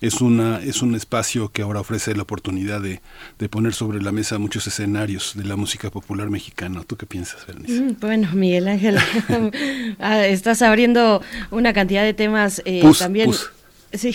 es, 0.02 0.22
una, 0.22 0.62
es 0.62 0.82
un 0.82 0.96
espacio 0.96 1.50
que 1.50 1.62
ahora 1.62 1.80
ofrece 1.80 2.16
la 2.16 2.24
oportunidad 2.24 2.82
de, 2.82 3.02
de, 3.40 3.50
poner 3.50 3.74
sobre 3.74 4.02
la 4.02 4.12
mesa 4.12 4.38
muchos 4.38 4.68
escenarios 4.68 5.34
de 5.36 5.46
la 5.46 5.56
música 5.56 5.90
popular 5.90 6.30
mexicana. 6.30 6.84
¿Tú 6.86 6.98
qué 6.98 7.06
piensas, 7.06 7.46
Bernice? 7.48 7.82
Mm, 7.82 7.98
bueno, 8.00 8.30
Miguel 8.34 8.68
Ángel, 8.68 8.98
ah, 10.00 10.26
estás 10.26 10.62
abriendo 10.62 11.22
una 11.52 11.74
cantidad 11.74 12.04
de 12.04 12.14
temas 12.14 12.62
eh, 12.66 12.84
también. 13.00 13.32
Sí, 13.94 14.14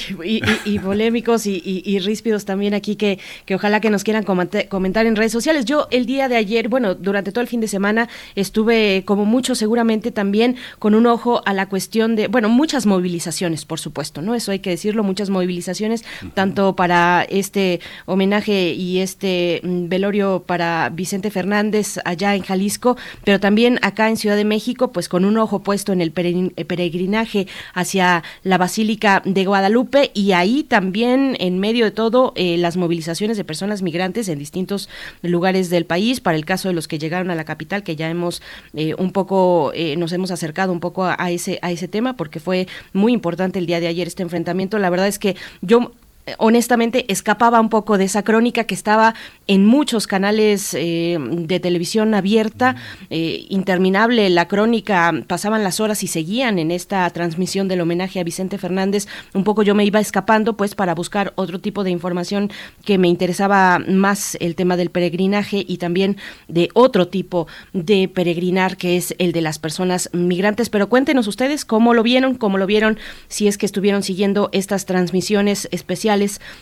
y, 0.66 0.78
polémicos 0.80 1.46
y, 1.46 1.98
ríspidos 2.00 2.44
también 2.44 2.74
aquí 2.74 2.94
que, 2.94 3.18
que 3.46 3.54
ojalá 3.54 3.80
que 3.80 3.88
nos 3.88 4.04
quieran 4.04 4.22
comentar 4.22 5.06
en 5.06 5.16
redes 5.16 5.32
sociales. 5.32 5.64
Yo 5.64 5.88
el 5.90 6.04
día 6.04 6.28
de 6.28 6.36
ayer, 6.36 6.68
bueno, 6.68 6.94
durante 6.94 7.32
todo 7.32 7.40
el 7.40 7.48
fin 7.48 7.60
de 7.60 7.68
semana 7.68 8.10
estuve 8.34 9.02
como 9.06 9.24
mucho 9.24 9.54
seguramente 9.54 10.10
también 10.10 10.56
con 10.78 10.94
un 10.94 11.06
ojo 11.06 11.40
a 11.46 11.54
la 11.54 11.70
cuestión 11.70 12.16
de, 12.16 12.28
bueno, 12.28 12.50
muchas 12.50 12.84
movilizaciones, 12.84 13.64
por 13.64 13.80
supuesto, 13.80 14.20
¿no? 14.20 14.34
Eso 14.34 14.52
hay 14.52 14.58
que 14.58 14.68
decirlo, 14.68 15.04
muchas 15.04 15.30
movilizaciones, 15.30 16.04
tanto 16.34 16.76
para 16.76 17.22
este 17.22 17.80
homenaje 18.04 18.74
y 18.74 18.98
este 18.98 19.62
mm, 19.64 19.88
velorio 19.88 20.44
para 20.46 20.90
Vicente 20.90 21.30
Fernández 21.30 21.98
allá 22.04 22.34
en 22.34 22.42
Jalisco, 22.42 22.98
pero 23.24 23.40
también 23.40 23.78
acá 23.80 24.10
en 24.10 24.18
Ciudad 24.18 24.36
de 24.36 24.44
México, 24.44 24.92
pues 24.92 25.08
con 25.08 25.24
un 25.24 25.38
ojo 25.38 25.62
puesto 25.62 25.94
en 25.94 26.02
el 26.02 26.12
peregrinaje 26.12 27.46
hacia 27.72 28.22
la 28.42 28.58
Basílica 28.58 29.22
de 29.24 29.46
Guadalajara 29.46 29.61
Guadalupe 29.62 30.10
y 30.12 30.32
ahí 30.32 30.64
también 30.64 31.36
en 31.38 31.60
medio 31.60 31.84
de 31.84 31.92
todo 31.92 32.32
eh, 32.34 32.56
las 32.58 32.76
movilizaciones 32.76 33.36
de 33.36 33.44
personas 33.44 33.80
migrantes 33.80 34.28
en 34.28 34.36
distintos 34.40 34.88
lugares 35.22 35.70
del 35.70 35.86
país 35.86 36.20
para 36.20 36.36
el 36.36 36.44
caso 36.44 36.66
de 36.66 36.74
los 36.74 36.88
que 36.88 36.98
llegaron 36.98 37.30
a 37.30 37.36
la 37.36 37.44
capital 37.44 37.84
que 37.84 37.94
ya 37.94 38.10
hemos 38.10 38.42
eh, 38.74 38.96
un 38.98 39.12
poco 39.12 39.70
eh, 39.72 39.94
nos 39.96 40.12
hemos 40.12 40.32
acercado 40.32 40.72
un 40.72 40.80
poco 40.80 41.04
a, 41.04 41.30
ese 41.30 41.60
a 41.62 41.70
ese 41.70 41.86
tema 41.86 42.16
porque 42.16 42.40
fue 42.40 42.66
muy 42.92 43.12
importante 43.12 43.60
el 43.60 43.66
día 43.66 43.78
de 43.78 43.86
ayer 43.86 44.08
este 44.08 44.24
enfrentamiento. 44.24 44.80
La 44.80 44.90
verdad 44.90 45.06
es 45.06 45.20
que 45.20 45.36
yo 45.60 45.92
honestamente 46.38 47.10
escapaba 47.12 47.60
un 47.60 47.68
poco 47.68 47.98
de 47.98 48.04
esa 48.04 48.22
crónica 48.22 48.64
que 48.64 48.74
estaba 48.74 49.14
en 49.48 49.66
muchos 49.66 50.06
canales 50.06 50.72
eh, 50.74 51.18
de 51.20 51.58
televisión 51.58 52.14
abierta, 52.14 52.76
eh, 53.10 53.44
interminable 53.48 54.30
la 54.30 54.46
crónica, 54.46 55.12
pasaban 55.26 55.64
las 55.64 55.80
horas 55.80 56.04
y 56.04 56.06
seguían 56.06 56.58
en 56.60 56.70
esta 56.70 57.08
transmisión 57.10 57.66
del 57.66 57.80
homenaje 57.80 58.20
a 58.20 58.24
Vicente 58.24 58.56
Fernández. 58.56 59.08
Un 59.34 59.42
poco 59.42 59.62
yo 59.62 59.74
me 59.74 59.84
iba 59.84 59.98
escapando 59.98 60.56
pues 60.56 60.74
para 60.74 60.94
buscar 60.94 61.32
otro 61.34 61.58
tipo 61.58 61.82
de 61.82 61.90
información 61.90 62.50
que 62.84 62.98
me 62.98 63.08
interesaba 63.08 63.80
más 63.80 64.36
el 64.40 64.54
tema 64.54 64.76
del 64.76 64.90
peregrinaje 64.90 65.64
y 65.66 65.78
también 65.78 66.16
de 66.46 66.68
otro 66.74 67.08
tipo 67.08 67.48
de 67.72 68.08
peregrinar 68.08 68.76
que 68.76 68.96
es 68.96 69.14
el 69.18 69.32
de 69.32 69.40
las 69.40 69.58
personas 69.58 70.08
migrantes. 70.12 70.70
Pero 70.70 70.88
cuéntenos 70.88 71.26
ustedes 71.26 71.64
cómo 71.64 71.94
lo 71.94 72.04
vieron, 72.04 72.36
cómo 72.36 72.58
lo 72.58 72.66
vieron, 72.66 72.98
si 73.26 73.48
es 73.48 73.58
que 73.58 73.66
estuvieron 73.66 74.04
siguiendo 74.04 74.48
estas 74.52 74.86
transmisiones 74.86 75.68
especiales 75.72 76.11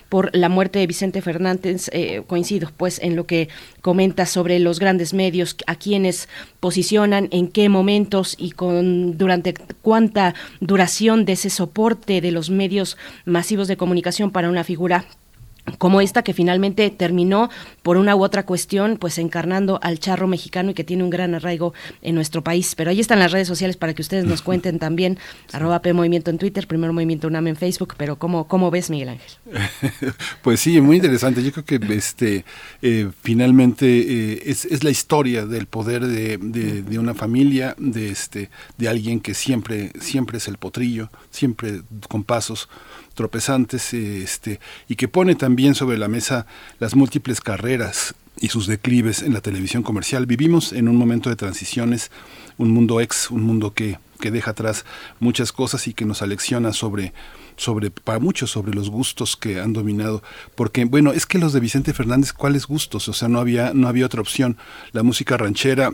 por 0.09 0.35
la 0.35 0.49
muerte 0.49 0.79
de 0.79 0.87
Vicente 0.87 1.23
Fernández. 1.23 1.91
Eh, 1.93 2.23
coincido 2.27 2.71
pues 2.77 2.99
en 3.01 3.17
lo 3.17 3.27
que 3.27 3.49
comenta 3.81 4.27
sobre 4.27 4.59
los 4.59 4.79
grandes 4.79 5.15
medios, 5.15 5.57
a 5.67 5.75
quienes 5.77 6.29
posicionan, 6.61 7.29
en 7.31 7.49
qué 7.49 7.69
momentos 7.69 8.37
y 8.39 8.53
con 8.53 9.19
durante 9.19 9.55
cuánta 9.83 10.35
duración 10.61 11.25
de 11.25 11.33
ese 11.33 11.51
soporte 11.51 12.21
de 12.21 12.33
los 12.33 12.51
medios 12.51 12.97
masivos 13.25 13.69
de 13.69 13.77
comunicación 13.77 14.31
para 14.31 14.49
una 14.49 14.65
figura 14.65 15.05
como 15.79 16.01
esta 16.01 16.23
que 16.23 16.35
finalmente 16.35 16.91
terminó 16.91 17.51
por 17.83 17.97
una 17.97 18.17
u 18.17 18.23
otra 18.23 18.45
cuestión 18.45 18.97
pues 18.99 19.19
encarnando 19.19 19.79
al 19.83 19.99
charro 19.99 20.27
mexicano 20.27 20.71
y 20.71 20.75
que 20.75 20.85
tiene 20.85 21.05
un 21.05 21.11
gran 21.11 21.35
arraigo 21.35 21.75
en 22.03 22.15
nuestro 22.15 22.43
país. 22.43 22.75
Pero 22.75 22.91
ahí 22.91 23.01
están 23.01 23.19
las 23.19 23.33
redes 23.33 23.49
sociales 23.49 23.77
para 23.77 23.95
que 23.95 24.03
ustedes 24.03 24.25
nos 24.25 24.43
cuenten 24.43 24.79
también, 24.79 25.19
arroba 25.53 25.83
P 25.83 25.93
Movimiento 25.93 26.31
en 26.31 26.39
Twitter, 26.39 26.67
Primer 26.67 26.93
Movimiento 26.93 27.29
UNAM 27.29 27.49
en 27.49 27.57
Facebook, 27.57 27.95
pero 27.97 28.17
¿cómo, 28.17 28.47
cómo 28.49 28.71
ves 28.71 28.91
Miguel 28.91 29.11
Ángel? 29.11 29.31
pues 30.43 30.61
sí, 30.61 30.81
muy 30.81 30.97
interesante. 30.97 31.43
Yo 31.43 31.53
creo 31.53 31.65
que 31.65 31.81
este 31.95 32.45
eh, 32.83 33.11
finalmente 33.23 33.87
eh, 33.87 34.43
es, 34.47 34.65
es, 34.65 34.85
la 34.85 34.91
historia 34.91 35.47
del 35.47 35.67
poder 35.67 36.07
de, 36.07 36.39
de, 36.39 36.83
de, 36.83 36.99
una 36.99 37.15
familia, 37.15 37.75
de 37.79 38.11
este, 38.11 38.51
de 38.79 38.89
alguien 38.89 39.21
que 39.21 39.35
siempre, 39.35 39.93
siempre 40.01 40.39
es 40.39 40.49
el 40.49 40.57
potrillo, 40.57 41.11
siempre 41.31 41.83
con 42.09 42.25
pasos 42.25 42.69
tropesantes 43.21 43.93
este, 43.93 44.61
y 44.89 44.97
que 44.97 45.07
pone 45.07 45.35
también 45.35 45.75
sobre 45.75 45.99
la 45.99 46.09
mesa 46.09 46.47
las 46.79 46.95
múltiples 46.97 47.43
carreras 47.43 48.15
y 48.41 48.49
sus 48.49 48.67
declives 48.67 49.21
en 49.21 49.35
la 49.35 49.43
televisión 49.43 49.83
comercial. 49.83 50.25
Vivimos 50.25 50.73
en 50.73 50.89
un 50.89 50.97
momento 50.97 51.29
de 51.29 51.37
transiciones, 51.37 52.11
un 52.57 52.71
mundo 52.71 52.99
ex, 52.99 53.31
un 53.31 53.43
mundo 53.43 53.75
que, 53.75 53.99
que 54.21 54.31
deja 54.31 54.53
atrás 54.53 54.87
muchas 55.19 55.53
cosas 55.53 55.87
y 55.87 55.93
que 55.93 56.07
nos 56.07 56.23
alecciona 56.23 56.73
sobre 56.73 57.13
sobre 57.57 57.91
para 57.91 58.19
muchos 58.19 58.51
sobre 58.51 58.73
los 58.73 58.89
gustos 58.89 59.37
que 59.37 59.61
han 59.61 59.75
dominado. 59.75 60.23
Porque 60.55 60.87
bueno 60.87 61.13
es 61.13 61.27
que 61.27 61.39
los 61.39 61.53
de 61.53 61.61
Vicente 61.61 61.93
Fernández 61.93 62.33
cuáles 62.33 62.67
gustos 62.67 63.07
o 63.07 63.13
sea 63.13 63.29
no 63.29 63.39
había 63.39 63.75
no 63.75 63.87
había 63.87 64.07
otra 64.07 64.23
opción. 64.23 64.57
La 64.93 65.03
música 65.03 65.37
ranchera 65.37 65.93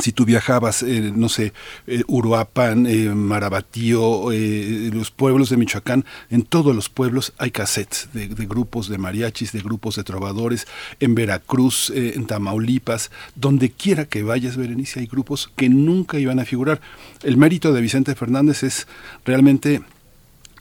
si 0.00 0.12
tú 0.12 0.24
viajabas, 0.24 0.82
eh, 0.82 1.12
no 1.14 1.28
sé, 1.28 1.52
eh, 1.86 2.02
Uruapan, 2.06 2.86
eh, 2.86 3.08
Marabatío, 3.14 4.32
eh, 4.32 4.90
los 4.92 5.10
pueblos 5.10 5.50
de 5.50 5.56
Michoacán, 5.56 6.04
en 6.30 6.42
todos 6.42 6.74
los 6.74 6.88
pueblos 6.88 7.32
hay 7.38 7.50
cassettes 7.50 8.08
de, 8.12 8.28
de 8.28 8.46
grupos 8.46 8.88
de 8.88 8.98
mariachis, 8.98 9.52
de 9.52 9.60
grupos 9.60 9.96
de 9.96 10.04
trovadores, 10.04 10.66
en 11.00 11.14
Veracruz, 11.14 11.90
en 11.94 12.26
Tamaulipas, 12.26 13.10
donde 13.34 13.70
quiera 13.70 14.04
que 14.04 14.22
vayas, 14.22 14.56
Berenice, 14.56 15.00
hay 15.00 15.06
grupos 15.06 15.50
que 15.56 15.68
nunca 15.68 16.18
iban 16.18 16.40
a 16.40 16.44
figurar. 16.44 16.80
El 17.22 17.36
mérito 17.36 17.72
de 17.72 17.80
Vicente 17.80 18.14
Fernández 18.14 18.62
es 18.62 18.86
realmente 19.24 19.82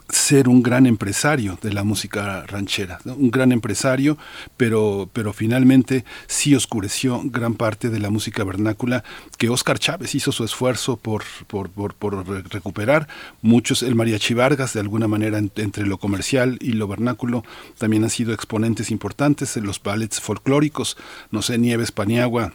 ser 0.09 0.49
un 0.49 0.63
gran 0.63 0.85
empresario 0.85 1.57
de 1.61 1.71
la 1.71 1.83
música 1.83 2.45
ranchera, 2.47 2.99
un 3.05 3.31
gran 3.31 3.51
empresario, 3.51 4.17
pero, 4.57 5.09
pero 5.13 5.33
finalmente 5.33 6.03
sí 6.27 6.55
oscureció 6.55 7.21
gran 7.25 7.53
parte 7.53 7.89
de 7.89 7.99
la 7.99 8.09
música 8.09 8.43
vernácula 8.43 9.03
que 9.37 9.49
Oscar 9.49 9.79
Chávez 9.79 10.15
hizo 10.15 10.31
su 10.31 10.43
esfuerzo 10.43 10.97
por, 10.97 11.23
por, 11.47 11.69
por, 11.69 12.27
recuperar. 12.51 13.07
Muchos, 13.41 13.83
el 13.83 13.95
Mariachi 13.95 14.33
Vargas, 14.33 14.73
de 14.73 14.79
alguna 14.79 15.07
manera, 15.07 15.37
entre 15.37 15.85
lo 15.85 15.97
comercial 15.97 16.57
y 16.59 16.73
lo 16.73 16.87
vernáculo, 16.87 17.43
también 17.77 18.03
han 18.03 18.09
sido 18.09 18.33
exponentes 18.33 18.91
importantes, 18.91 19.55
los 19.57 19.81
ballets 19.81 20.19
folclóricos, 20.19 20.97
no 21.31 21.41
sé, 21.41 21.57
Nieves 21.57 21.91
Paniagua, 21.91 22.53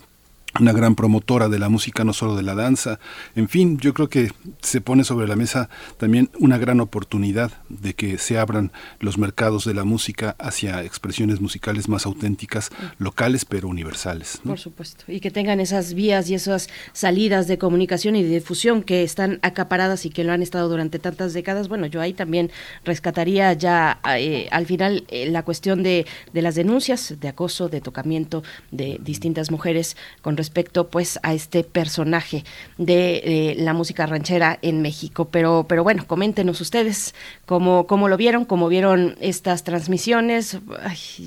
una 0.60 0.72
gran 0.72 0.94
promotora 0.94 1.48
de 1.48 1.58
la 1.58 1.68
música, 1.68 2.04
no 2.04 2.12
solo 2.12 2.36
de 2.36 2.42
la 2.42 2.54
danza. 2.54 3.00
En 3.34 3.48
fin, 3.48 3.78
yo 3.78 3.92
creo 3.92 4.08
que 4.08 4.30
se 4.62 4.80
pone 4.80 5.04
sobre 5.04 5.26
la 5.26 5.36
mesa 5.36 5.68
también 5.98 6.30
una 6.38 6.58
gran 6.58 6.80
oportunidad 6.80 7.52
de 7.68 7.94
que 7.94 8.18
se 8.18 8.38
abran 8.38 8.70
los 9.00 9.18
mercados 9.18 9.64
de 9.64 9.74
la 9.74 9.84
música 9.84 10.36
hacia 10.38 10.84
expresiones 10.84 11.40
musicales 11.40 11.88
más 11.88 12.06
auténticas, 12.06 12.70
locales 12.98 13.44
pero 13.44 13.68
universales. 13.68 14.40
Por 14.44 14.58
supuesto, 14.58 15.04
y 15.08 15.20
que 15.20 15.30
tengan 15.30 15.58
esas 15.58 15.94
vías 15.94 16.30
y 16.30 16.34
esas 16.34 16.68
salidas 16.92 17.48
de 17.48 17.58
comunicación 17.58 18.14
y 18.14 18.22
de 18.22 18.28
difusión 18.28 18.82
que 18.82 19.02
están 19.02 19.40
acaparadas 19.42 20.06
y 20.06 20.10
que 20.10 20.22
lo 20.22 20.32
han 20.32 20.42
estado 20.42 20.68
durante 20.68 20.98
tantas 20.98 21.32
décadas. 21.32 21.68
Bueno, 21.68 21.86
yo 21.86 22.00
ahí 22.00 22.12
también 22.12 22.52
rescataría 22.84 23.52
ya 23.54 24.00
eh, 24.16 24.48
al 24.52 24.66
final 24.66 25.04
eh, 25.08 25.28
la 25.30 25.42
cuestión 25.42 25.82
de, 25.82 26.06
de 26.32 26.42
las 26.42 26.54
denuncias 26.54 27.14
de 27.18 27.28
acoso, 27.28 27.68
de 27.68 27.80
tocamiento 27.80 28.44
de 28.70 28.98
distintas 29.02 29.50
mujeres 29.50 29.96
con 30.22 30.36
respecto 30.36 30.43
pues 30.90 31.18
a 31.22 31.34
este 31.34 31.64
personaje 31.64 32.44
de 32.78 33.54
la 33.58 33.72
música 33.72 34.06
ranchera 34.06 34.58
en 34.62 34.82
México. 34.82 35.28
Pero, 35.30 35.66
pero 35.68 35.82
bueno, 35.82 36.06
coméntenos 36.06 36.60
ustedes 36.60 37.14
cómo, 37.46 37.86
cómo 37.86 38.08
lo 38.08 38.16
vieron, 38.16 38.44
cómo 38.44 38.68
vieron 38.68 39.16
estas 39.20 39.64
transmisiones. 39.64 40.58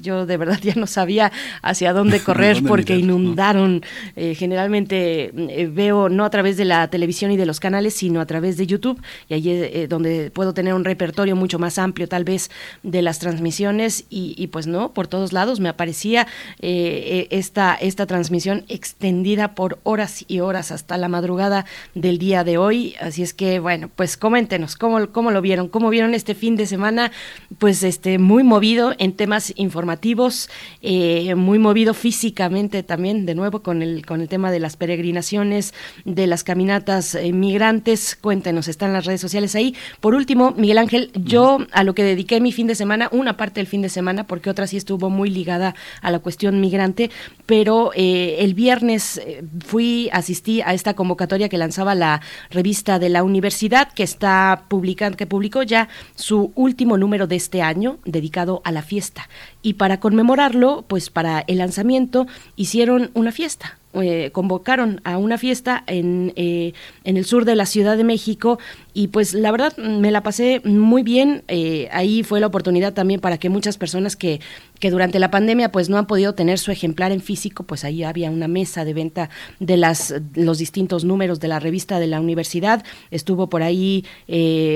yo 0.02 0.26
de 0.26 0.38
verdad 0.38 0.60
ya 0.62 0.76
no 0.76 0.88
sabía 0.88 1.32
hacia 1.62 1.94
dónde 1.94 2.20
correr 2.24 2.64
porque 2.64 2.96
inundaron. 2.96 3.84
Eh, 4.16 4.36
generalmente 4.36 5.32
eh, 5.36 5.68
veo 5.68 6.10
no 6.10 6.26
a 6.26 6.30
través 6.30 6.58
de 6.58 6.66
la 6.66 6.90
televisión 6.90 7.32
y 7.32 7.38
de 7.38 7.46
los 7.46 7.60
canales, 7.60 7.94
sino 7.94 8.22
a 8.22 8.26
través 8.26 8.58
de 8.58 8.68
YouTube 8.68 9.02
y 9.30 9.34
ahí 9.34 9.50
es 9.50 9.70
eh, 9.74 9.88
donde 9.88 10.32
puedo 10.32 10.54
tener 10.54 10.74
un 10.74 10.84
repertorio 10.84 11.36
mucho 11.36 11.60
más 11.60 11.78
amplio 11.78 12.08
tal 12.08 12.24
vez 12.24 12.50
de 12.84 13.02
las 13.02 13.20
transmisiones 13.20 14.06
y, 14.10 14.36
y 14.38 14.48
pues 14.48 14.68
no, 14.68 14.94
por 14.94 15.08
todos 15.08 15.34
lados 15.34 15.60
me 15.60 15.70
aparecía 15.70 16.28
esta, 16.60 17.76
esta 17.76 18.06
transmisión 18.06 18.66
extensa 18.68 19.07
por 19.56 19.80
horas 19.84 20.26
y 20.28 20.40
horas 20.40 20.72
hasta 20.72 20.98
la 20.98 21.08
madrugada 21.08 21.66
del 21.96 22.18
día 22.18 22.44
de 22.44 22.58
hoy. 22.58 22.96
Así 23.00 23.24
es 23.24 23.34
que, 23.34 23.60
bueno, 23.60 23.90
pues 23.96 24.18
coméntenos 24.18 24.76
cómo, 24.76 25.12
cómo 25.12 25.32
lo 25.32 25.42
vieron, 25.42 25.70
cómo 25.70 25.90
vieron 25.90 26.14
este 26.14 26.36
fin 26.36 26.56
de 26.56 26.66
semana, 26.66 27.12
pues 27.58 27.84
este 27.84 28.18
muy 28.20 28.44
movido 28.44 28.94
en 28.98 29.14
temas 29.14 29.54
informativos, 29.56 30.50
eh, 30.82 31.36
muy 31.36 31.60
movido 31.60 31.94
físicamente 31.94 32.84
también, 32.84 33.26
de 33.26 33.36
nuevo 33.36 33.62
con 33.62 33.82
el, 33.82 34.06
con 34.06 34.22
el 34.22 34.28
tema 34.28 34.52
de 34.52 34.60
las 34.60 34.78
peregrinaciones, 34.78 35.74
de 36.06 36.28
las 36.28 36.44
caminatas 36.44 37.16
eh, 37.16 37.32
migrantes. 37.34 38.16
Cuéntenos, 38.16 38.68
están 38.68 38.94
las 38.94 39.06
redes 39.06 39.22
sociales 39.22 39.56
ahí. 39.56 39.76
Por 40.00 40.16
último, 40.16 40.54
Miguel 40.58 40.78
Ángel, 40.78 41.12
yo 41.14 41.60
a 41.72 41.84
lo 41.84 41.96
que 41.96 42.04
dediqué 42.04 42.40
mi 42.42 42.52
fin 42.52 42.68
de 42.68 42.76
semana, 42.76 43.10
una 43.12 43.38
parte 43.38 43.60
del 43.60 43.68
fin 43.68 43.82
de 43.82 43.90
semana, 43.90 44.26
porque 44.28 44.50
otra 44.50 44.68
sí 44.68 44.78
estuvo 44.78 45.10
muy 45.10 45.30
ligada 45.30 45.76
a 46.02 46.12
la 46.12 46.20
cuestión 46.20 46.60
migrante, 46.62 47.10
pero 47.46 47.92
eh, 47.96 48.38
el 48.40 48.54
viernes 48.54 48.97
eh, 48.98 49.44
fui, 49.66 50.10
asistí 50.12 50.62
a 50.62 50.74
esta 50.74 50.94
convocatoria 50.94 51.50
que 51.50 51.58
lanzaba 51.58 51.96
la 51.96 52.22
revista 52.50 53.00
de 53.00 53.10
la 53.10 53.24
universidad, 53.24 53.92
que 53.94 54.04
está 54.04 54.66
publicando, 54.68 55.18
que 55.18 55.28
publicó 55.28 55.64
ya 55.64 55.88
su 56.16 56.52
último 56.56 56.98
número 56.98 57.28
de 57.28 57.36
este 57.36 57.62
año, 57.62 58.00
dedicado 58.06 58.62
a 58.66 58.72
la 58.72 58.82
fiesta. 58.82 59.30
Y 59.68 59.74
para 59.74 60.00
conmemorarlo, 60.00 60.86
pues 60.88 61.10
para 61.10 61.44
el 61.46 61.58
lanzamiento, 61.58 62.26
hicieron 62.56 63.12
una 63.16 63.34
fiesta 63.34 63.78
eh, 63.94 64.32
convocaron 64.32 65.02
a 65.06 65.18
una 65.18 65.38
fiesta 65.38 65.84
en, 65.88 66.34
eh, 66.36 66.74
en 67.04 67.18
el 67.18 67.26
sur 67.26 67.46
de 67.46 67.56
la 67.56 67.66
Ciudad 67.66 67.98
de 67.98 68.04
México 68.04 68.60
y 68.94 69.08
pues 69.08 69.34
la 69.34 69.50
verdad 69.50 69.76
me 69.78 70.12
la 70.12 70.22
pasé 70.24 70.62
muy 70.66 71.04
bien. 71.04 71.44
Eh, 71.48 71.88
ahí 71.92 72.22
fue 72.22 72.40
la 72.40 72.48
oportunidad 72.48 72.94
también 72.94 73.22
para 73.22 73.38
que 73.38 73.50
muchas 73.50 73.78
personas 73.78 74.16
que, 74.16 74.40
que 74.80 74.92
durante 74.92 75.20
la 75.20 75.32
pandemia 75.32 75.72
pues 75.72 75.90
no 75.90 75.98
han 75.98 76.06
podido 76.06 76.36
tener 76.36 76.60
su 76.60 76.70
ejemplar 76.72 77.12
en 77.12 77.22
físico, 77.22 77.64
pues 77.64 77.86
ahí 77.86 78.04
había 78.04 78.30
una 78.30 78.48
mesa 78.48 78.86
de 78.86 78.94
venta 78.94 79.30
de 79.60 79.78
las 79.78 80.14
los 80.36 80.58
distintos 80.60 81.04
números 81.04 81.40
de 81.40 81.48
la 81.48 81.60
revista 81.60 82.00
de 82.00 82.08
la 82.08 82.20
universidad. 82.20 82.84
Estuvo 83.10 83.48
por 83.48 83.64
ahí 83.64 84.06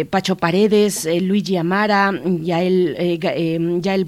Pacho 0.10 0.38
Paredes, 0.38 1.08
Luigi 1.22 1.58
Amara, 1.58 2.12
Yael, 2.42 3.20
Yael 3.82 4.06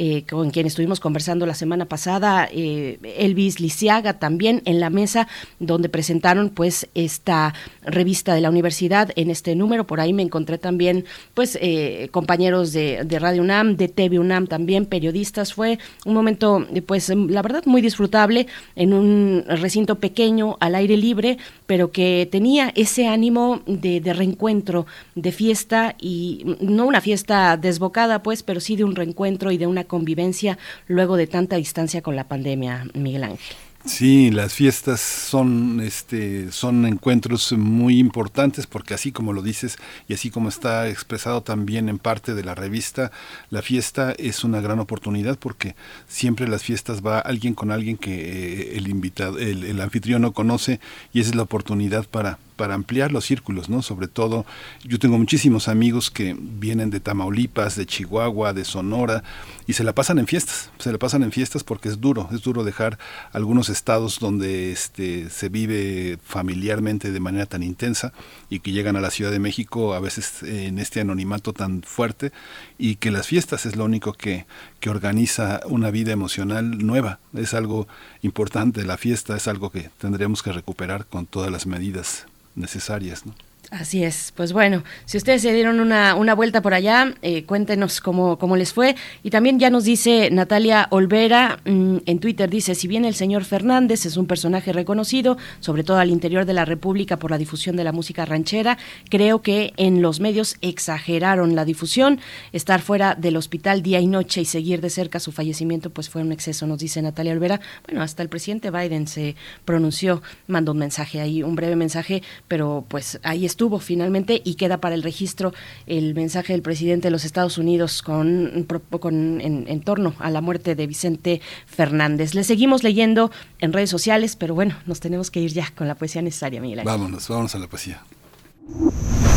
Weiss, 0.00 0.24
con 0.28 0.50
quien 0.50 0.66
estuvimos 0.66 0.98
conversando 0.98 1.44
la 1.44 1.54
semana 1.54 1.84
pasada, 1.84 2.48
Elvis 2.50 3.60
Lisiaga, 3.60 4.18
también 4.18 4.62
en 4.64 4.80
la 4.80 4.88
mesa 4.88 5.28
donde 5.58 5.88
presentaron 5.88 6.48
pues 6.50 6.88
esta 6.94 7.54
revista 7.82 8.34
de 8.34 8.40
la 8.40 8.48
universidad 8.48 9.10
en 9.16 9.30
este 9.30 9.54
número. 9.54 9.86
Por 9.86 10.00
ahí 10.00 10.12
me 10.12 10.22
encontré 10.22 10.56
también 10.58 11.04
pues 11.34 11.58
eh, 11.60 12.08
compañeros 12.12 12.72
de, 12.72 13.04
de, 13.04 13.18
Radio 13.18 13.42
UNAM, 13.42 13.76
de 13.76 13.88
TV 13.88 14.18
UNAM 14.18 14.46
también, 14.46 14.86
periodistas. 14.86 15.52
Fue 15.52 15.78
un 16.06 16.14
momento 16.14 16.66
pues 16.86 17.10
la 17.10 17.42
verdad 17.42 17.64
muy 17.66 17.82
disfrutable 17.82 18.46
en 18.76 18.94
un 18.94 19.44
recinto 19.46 19.96
pequeño 19.96 20.56
al 20.60 20.76
aire 20.76 20.96
libre, 20.96 21.36
pero 21.66 21.92
que 21.92 22.26
tenía 22.30 22.72
ese 22.74 23.06
ánimo 23.06 23.60
de, 23.66 24.00
de 24.00 24.12
reencuentro, 24.14 24.86
de 25.14 25.32
fiesta 25.32 25.94
y 26.00 26.56
no 26.60 26.86
una 26.86 27.00
fiesta 27.00 27.58
desbocada 27.58 28.22
pues, 28.22 28.42
pero 28.42 28.60
sí 28.60 28.76
de 28.76 28.84
un 28.84 28.96
reencuentro 28.96 29.50
y 29.50 29.58
de 29.58 29.66
una 29.66 29.84
convivencia 29.90 30.56
luego 30.86 31.16
de 31.16 31.26
tanta 31.26 31.56
distancia 31.56 32.00
con 32.00 32.14
la 32.14 32.28
pandemia, 32.28 32.86
Miguel 32.94 33.24
Ángel. 33.24 33.56
Sí, 33.86 34.30
las 34.30 34.52
fiestas 34.52 35.00
son, 35.00 35.80
este, 35.80 36.52
son 36.52 36.84
encuentros 36.84 37.52
muy 37.52 37.98
importantes 37.98 38.66
porque 38.66 38.92
así 38.92 39.10
como 39.10 39.32
lo 39.32 39.40
dices 39.40 39.78
y 40.06 40.12
así 40.12 40.30
como 40.30 40.50
está 40.50 40.86
expresado 40.88 41.40
también 41.42 41.88
en 41.88 41.98
parte 41.98 42.34
de 42.34 42.44
la 42.44 42.54
revista, 42.54 43.10
la 43.48 43.62
fiesta 43.62 44.12
es 44.18 44.44
una 44.44 44.60
gran 44.60 44.80
oportunidad 44.80 45.38
porque 45.38 45.76
siempre 46.08 46.46
las 46.46 46.62
fiestas 46.62 47.00
va 47.00 47.20
alguien 47.20 47.54
con 47.54 47.70
alguien 47.70 47.96
que 47.96 48.12
eh, 48.12 48.76
el 48.76 48.86
invitado, 48.86 49.38
el, 49.38 49.64
el 49.64 49.80
anfitrión 49.80 50.20
no 50.22 50.32
conoce 50.32 50.78
y 51.14 51.20
esa 51.20 51.30
es 51.30 51.36
la 51.36 51.44
oportunidad 51.44 52.04
para 52.04 52.38
para 52.60 52.74
ampliar 52.74 53.10
los 53.10 53.24
círculos, 53.24 53.70
¿no? 53.70 53.80
Sobre 53.80 54.06
todo, 54.06 54.44
yo 54.84 54.98
tengo 54.98 55.16
muchísimos 55.16 55.66
amigos 55.66 56.10
que 56.10 56.36
vienen 56.38 56.90
de 56.90 57.00
Tamaulipas, 57.00 57.74
de 57.74 57.86
Chihuahua, 57.86 58.52
de 58.52 58.66
Sonora, 58.66 59.24
y 59.66 59.72
se 59.72 59.82
la 59.82 59.94
pasan 59.94 60.18
en 60.18 60.26
fiestas, 60.26 60.70
se 60.78 60.92
la 60.92 60.98
pasan 60.98 61.22
en 61.22 61.32
fiestas 61.32 61.64
porque 61.64 61.88
es 61.88 62.02
duro, 62.02 62.28
es 62.32 62.42
duro 62.42 62.62
dejar 62.62 62.98
algunos 63.32 63.70
estados 63.70 64.18
donde 64.18 64.72
este, 64.72 65.30
se 65.30 65.48
vive 65.48 66.18
familiarmente 66.22 67.12
de 67.12 67.20
manera 67.20 67.46
tan 67.46 67.62
intensa 67.62 68.12
y 68.50 68.60
que 68.60 68.72
llegan 68.72 68.96
a 68.96 69.00
la 69.00 69.10
Ciudad 69.10 69.30
de 69.30 69.38
México 69.38 69.94
a 69.94 70.00
veces 70.00 70.42
en 70.42 70.78
este 70.78 71.00
anonimato 71.00 71.54
tan 71.54 71.82
fuerte 71.82 72.30
y 72.76 72.96
que 72.96 73.10
las 73.10 73.26
fiestas 73.26 73.64
es 73.64 73.74
lo 73.74 73.86
único 73.86 74.12
que, 74.12 74.44
que 74.80 74.90
organiza 74.90 75.60
una 75.64 75.90
vida 75.90 76.12
emocional 76.12 76.84
nueva, 76.84 77.20
es 77.32 77.54
algo 77.54 77.88
importante, 78.20 78.84
la 78.84 78.98
fiesta 78.98 79.34
es 79.34 79.48
algo 79.48 79.70
que 79.70 79.88
tendríamos 79.96 80.42
que 80.42 80.52
recuperar 80.52 81.06
con 81.06 81.24
todas 81.24 81.50
las 81.50 81.66
medidas 81.66 82.26
necesarias. 82.54 83.26
¿no? 83.26 83.34
Así 83.70 84.02
es, 84.02 84.32
pues 84.34 84.52
bueno, 84.52 84.82
si 85.04 85.16
ustedes 85.16 85.42
se 85.42 85.54
dieron 85.54 85.78
una, 85.78 86.16
una 86.16 86.34
vuelta 86.34 86.60
por 86.60 86.74
allá, 86.74 87.14
eh, 87.22 87.44
cuéntenos 87.44 88.00
cómo, 88.00 88.36
cómo, 88.36 88.56
les 88.56 88.72
fue. 88.72 88.96
Y 89.22 89.30
también 89.30 89.60
ya 89.60 89.70
nos 89.70 89.84
dice 89.84 90.28
Natalia 90.32 90.88
Olvera 90.90 91.60
mmm, 91.64 91.98
en 92.04 92.18
Twitter, 92.18 92.50
dice, 92.50 92.74
si 92.74 92.88
bien 92.88 93.04
el 93.04 93.14
señor 93.14 93.44
Fernández 93.44 94.06
es 94.06 94.16
un 94.16 94.26
personaje 94.26 94.72
reconocido, 94.72 95.38
sobre 95.60 95.84
todo 95.84 95.98
al 95.98 96.10
interior 96.10 96.46
de 96.46 96.52
la 96.52 96.64
República 96.64 97.16
por 97.16 97.30
la 97.30 97.38
difusión 97.38 97.76
de 97.76 97.84
la 97.84 97.92
música 97.92 98.24
ranchera, 98.24 98.76
creo 99.08 99.40
que 99.40 99.72
en 99.76 100.02
los 100.02 100.18
medios 100.18 100.56
exageraron 100.62 101.54
la 101.54 101.64
difusión. 101.64 102.18
Estar 102.52 102.80
fuera 102.80 103.14
del 103.14 103.36
hospital 103.36 103.82
día 103.82 104.00
y 104.00 104.08
noche 104.08 104.40
y 104.40 104.46
seguir 104.46 104.80
de 104.80 104.90
cerca 104.90 105.20
su 105.20 105.30
fallecimiento, 105.30 105.90
pues 105.90 106.08
fue 106.08 106.22
un 106.22 106.32
exceso, 106.32 106.66
nos 106.66 106.80
dice 106.80 107.00
Natalia 107.02 107.34
Olvera. 107.34 107.60
Bueno, 107.86 108.02
hasta 108.02 108.24
el 108.24 108.28
presidente 108.28 108.72
Biden 108.72 109.06
se 109.06 109.36
pronunció, 109.64 110.22
mandó 110.48 110.72
un 110.72 110.78
mensaje 110.78 111.20
ahí, 111.20 111.44
un 111.44 111.54
breve 111.54 111.76
mensaje, 111.76 112.24
pero 112.48 112.84
pues 112.88 113.20
ahí 113.22 113.46
está 113.46 113.59
estuvo 113.60 113.78
finalmente 113.78 114.40
y 114.42 114.54
queda 114.54 114.78
para 114.78 114.94
el 114.94 115.02
registro 115.02 115.52
el 115.86 116.14
mensaje 116.14 116.54
del 116.54 116.62
presidente 116.62 117.08
de 117.08 117.10
los 117.10 117.26
Estados 117.26 117.58
Unidos 117.58 118.00
con, 118.00 118.66
con 118.98 119.42
en, 119.42 119.66
en, 119.68 119.80
torno 119.82 120.14
a 120.18 120.30
la 120.30 120.40
muerte 120.40 120.74
de 120.74 120.86
Vicente 120.86 121.42
Fernández. 121.66 122.34
Le 122.34 122.42
seguimos 122.42 122.82
leyendo 122.82 123.30
en 123.58 123.74
redes 123.74 123.90
sociales, 123.90 124.34
pero 124.34 124.54
bueno, 124.54 124.76
nos 124.86 125.00
tenemos 125.00 125.30
que 125.30 125.40
ir 125.40 125.52
ya 125.52 125.70
con 125.76 125.88
la 125.88 125.94
poesía 125.94 126.22
necesaria, 126.22 126.58
Miguel. 126.58 126.80
Vámonos, 126.86 127.28
vámonos 127.28 127.54
a 127.54 127.58
la 127.58 127.66
poesía. 127.66 128.02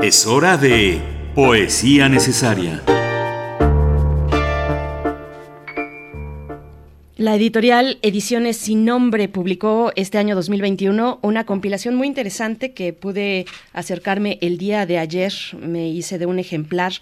Es 0.02 0.26
hora 0.26 0.58
de 0.58 1.00
Poesía 1.34 2.10
Necesaria. 2.10 2.82
La 7.16 7.34
editorial 7.34 7.98
Ediciones 8.02 8.58
Sin 8.58 8.84
Nombre 8.84 9.28
publicó 9.28 9.92
este 9.96 10.18
año 10.18 10.36
2021 10.36 11.18
una 11.22 11.46
compilación 11.46 11.94
muy 11.94 12.08
interesante 12.08 12.74
que 12.74 12.92
pude 12.92 13.46
acercarme 13.72 14.38
el 14.42 14.58
día 14.58 14.84
de 14.84 14.98
ayer. 14.98 15.32
Me 15.58 15.88
hice 15.88 16.18
de 16.18 16.26
un 16.26 16.38
ejemplar, 16.38 16.92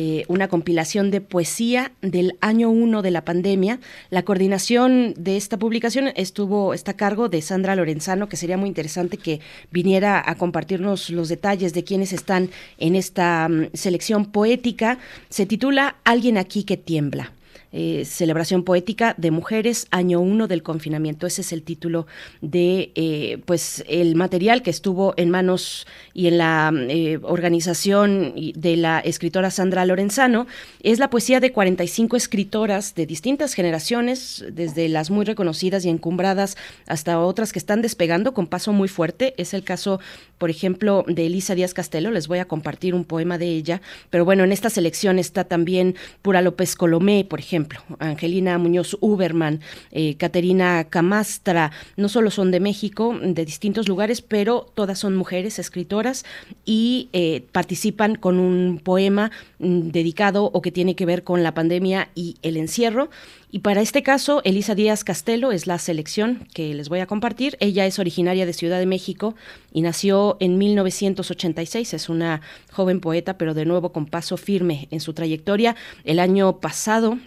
eh, 0.00 0.24
una 0.28 0.46
compilación 0.46 1.10
de 1.10 1.20
poesía 1.20 1.90
del 2.02 2.38
año 2.40 2.70
1 2.70 3.02
de 3.02 3.10
la 3.10 3.24
pandemia. 3.24 3.80
La 4.10 4.22
coordinación 4.22 5.12
de 5.16 5.36
esta 5.36 5.56
publicación 5.56 6.12
estuvo, 6.14 6.72
a 6.72 6.92
cargo 6.92 7.28
de 7.28 7.42
Sandra 7.42 7.74
Lorenzano, 7.74 8.28
que 8.28 8.36
sería 8.36 8.56
muy 8.56 8.68
interesante 8.68 9.16
que 9.16 9.40
viniera 9.72 10.22
a 10.24 10.36
compartirnos 10.36 11.10
los 11.10 11.28
detalles 11.28 11.74
de 11.74 11.82
quienes 11.82 12.12
están 12.12 12.50
en 12.78 12.94
esta 12.94 13.48
um, 13.50 13.70
selección 13.72 14.26
poética. 14.26 15.00
Se 15.30 15.46
titula 15.46 15.96
Alguien 16.04 16.38
aquí 16.38 16.62
que 16.62 16.76
tiembla. 16.76 17.32
Eh, 17.70 18.06
celebración 18.06 18.62
poética 18.64 19.14
de 19.18 19.30
mujeres 19.30 19.88
año 19.90 20.20
1 20.20 20.46
del 20.46 20.62
confinamiento. 20.62 21.26
Ese 21.26 21.42
es 21.42 21.52
el 21.52 21.62
título 21.62 22.06
de 22.40 22.92
eh, 22.94 23.42
pues 23.44 23.84
el 23.88 24.14
material 24.14 24.62
que 24.62 24.70
estuvo 24.70 25.12
en 25.18 25.28
manos 25.28 25.86
y 26.14 26.28
en 26.28 26.38
la 26.38 26.72
eh, 26.74 27.18
organización 27.22 28.32
de 28.54 28.76
la 28.78 29.00
escritora 29.00 29.50
Sandra 29.50 29.84
Lorenzano. 29.84 30.46
Es 30.82 30.98
la 30.98 31.10
poesía 31.10 31.40
de 31.40 31.52
45 31.52 32.16
escritoras 32.16 32.94
de 32.94 33.04
distintas 33.04 33.52
generaciones 33.52 34.46
desde 34.50 34.88
las 34.88 35.10
muy 35.10 35.26
reconocidas 35.26 35.84
y 35.84 35.90
encumbradas 35.90 36.56
hasta 36.86 37.20
otras 37.20 37.52
que 37.52 37.58
están 37.58 37.82
despegando 37.82 38.32
con 38.32 38.46
paso 38.46 38.72
muy 38.72 38.88
fuerte. 38.88 39.34
Es 39.36 39.52
el 39.52 39.62
caso 39.62 40.00
por 40.38 40.48
ejemplo 40.48 41.04
de 41.06 41.26
Elisa 41.26 41.54
Díaz 41.54 41.74
Castelo. 41.74 42.12
Les 42.12 42.28
voy 42.28 42.38
a 42.38 42.46
compartir 42.46 42.94
un 42.94 43.04
poema 43.04 43.36
de 43.36 43.48
ella. 43.48 43.82
Pero 44.08 44.24
bueno 44.24 44.42
en 44.44 44.52
esta 44.52 44.70
selección 44.70 45.18
está 45.18 45.44
también 45.44 45.96
Pura 46.22 46.40
López 46.40 46.74
Colomé 46.74 47.26
por 47.28 47.40
ejemplo 47.40 47.57
Angelina 47.98 48.58
Muñoz 48.58 48.96
Uberman, 49.00 49.60
eh, 49.90 50.16
Caterina 50.16 50.84
Camastra, 50.84 51.72
no 51.96 52.08
solo 52.08 52.30
son 52.30 52.50
de 52.50 52.60
México, 52.60 53.18
de 53.20 53.44
distintos 53.44 53.88
lugares, 53.88 54.22
pero 54.22 54.70
todas 54.74 54.98
son 54.98 55.16
mujeres 55.16 55.58
escritoras 55.58 56.24
y 56.64 57.08
eh, 57.12 57.44
participan 57.52 58.14
con 58.14 58.38
un 58.38 58.80
poema 58.82 59.30
mm, 59.58 59.88
dedicado 59.88 60.50
o 60.52 60.62
que 60.62 60.72
tiene 60.72 60.94
que 60.94 61.06
ver 61.06 61.24
con 61.24 61.42
la 61.42 61.54
pandemia 61.54 62.08
y 62.14 62.36
el 62.42 62.56
encierro. 62.56 63.10
Y 63.50 63.60
para 63.60 63.80
este 63.80 64.02
caso, 64.02 64.42
Elisa 64.44 64.74
Díaz 64.74 65.04
Castelo 65.04 65.52
es 65.52 65.66
la 65.66 65.78
selección 65.78 66.46
que 66.52 66.74
les 66.74 66.90
voy 66.90 67.00
a 67.00 67.06
compartir. 67.06 67.56
Ella 67.60 67.86
es 67.86 67.98
originaria 67.98 68.44
de 68.44 68.52
Ciudad 68.52 68.78
de 68.78 68.84
México 68.84 69.34
y 69.72 69.80
nació 69.80 70.36
en 70.40 70.58
1986. 70.58 71.94
Es 71.94 72.08
una 72.10 72.42
joven 72.70 73.00
poeta, 73.00 73.38
pero 73.38 73.54
de 73.54 73.64
nuevo 73.64 73.90
con 73.90 74.04
paso 74.04 74.36
firme 74.36 74.88
en 74.90 75.00
su 75.00 75.14
trayectoria. 75.14 75.76
El 76.04 76.20
año 76.20 76.60
pasado 76.60 77.18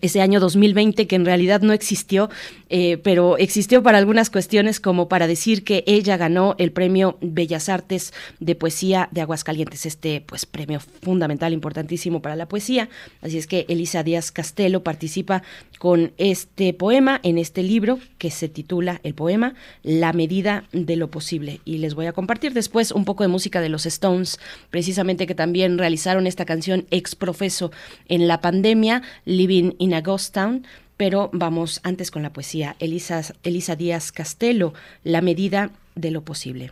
ese 0.00 0.20
año 0.20 0.40
2020 0.40 1.06
que 1.06 1.16
en 1.16 1.24
realidad 1.24 1.60
no 1.60 1.72
existió, 1.72 2.28
eh, 2.68 2.98
pero 2.98 3.38
existió 3.38 3.82
para 3.82 3.98
algunas 3.98 4.30
cuestiones 4.30 4.80
como 4.80 5.08
para 5.08 5.26
decir 5.26 5.62
que 5.62 5.84
ella 5.86 6.16
ganó 6.16 6.56
el 6.58 6.72
premio 6.72 7.18
Bellas 7.20 7.68
Artes 7.68 8.12
de 8.40 8.54
Poesía 8.56 9.08
de 9.12 9.20
Aguascalientes, 9.20 9.86
este 9.86 10.22
pues 10.26 10.44
premio 10.44 10.80
fundamental, 11.02 11.52
importantísimo 11.52 12.20
para 12.20 12.36
la 12.36 12.48
poesía. 12.48 12.88
Así 13.22 13.38
es 13.38 13.46
que 13.46 13.64
Elisa 13.68 14.02
Díaz 14.02 14.32
Castelo 14.32 14.82
participa 14.82 15.42
con 15.78 16.12
este 16.16 16.72
poema 16.72 17.20
en 17.22 17.38
este 17.38 17.62
libro 17.62 17.98
que 18.18 18.30
se 18.30 18.48
titula 18.48 19.00
el 19.04 19.14
poema 19.14 19.54
La 19.82 20.12
medida 20.12 20.64
de 20.72 20.96
lo 20.96 21.10
posible. 21.10 21.60
Y 21.64 21.78
les 21.78 21.94
voy 21.94 22.06
a 22.06 22.12
compartir 22.12 22.52
después 22.52 22.90
un 22.90 23.04
poco 23.04 23.22
de 23.22 23.28
música 23.28 23.60
de 23.60 23.68
los 23.68 23.86
Stones, 23.86 24.40
precisamente 24.70 25.26
que 25.26 25.34
también 25.34 25.78
realizaron 25.78 26.26
esta 26.26 26.44
canción 26.44 26.86
ex 26.90 27.14
profeso 27.14 27.70
en 28.08 28.26
la 28.26 28.40
pandemia, 28.40 29.02
Living 29.24 29.75
in 29.78 29.94
a 29.94 30.00
Ghost 30.00 30.34
Town, 30.34 30.66
pero 30.96 31.30
vamos 31.32 31.80
antes 31.82 32.10
con 32.10 32.22
la 32.22 32.32
poesía. 32.32 32.76
Elisa, 32.78 33.22
Elisa 33.42 33.76
Díaz 33.76 34.12
Castelo, 34.12 34.74
La 35.04 35.20
medida 35.20 35.70
de 35.94 36.10
lo 36.10 36.22
posible. 36.22 36.70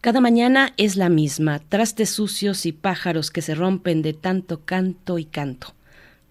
Cada 0.00 0.20
mañana 0.20 0.72
es 0.78 0.96
la 0.96 1.08
misma, 1.08 1.60
trastes 1.60 2.10
sucios 2.10 2.66
y 2.66 2.72
pájaros 2.72 3.30
que 3.30 3.40
se 3.40 3.54
rompen 3.54 4.02
de 4.02 4.12
tanto 4.12 4.64
canto 4.64 5.18
y 5.18 5.24
canto. 5.24 5.74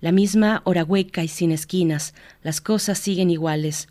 La 0.01 0.11
misma 0.11 0.61
hora 0.65 0.84
hueca 0.84 1.23
y 1.23 1.30
sin 1.30 1.51
esquinas, 1.51 2.13
las 2.43 2.59
cosas 2.59 2.99
siguen 2.99 3.30
iguales. 3.30 3.88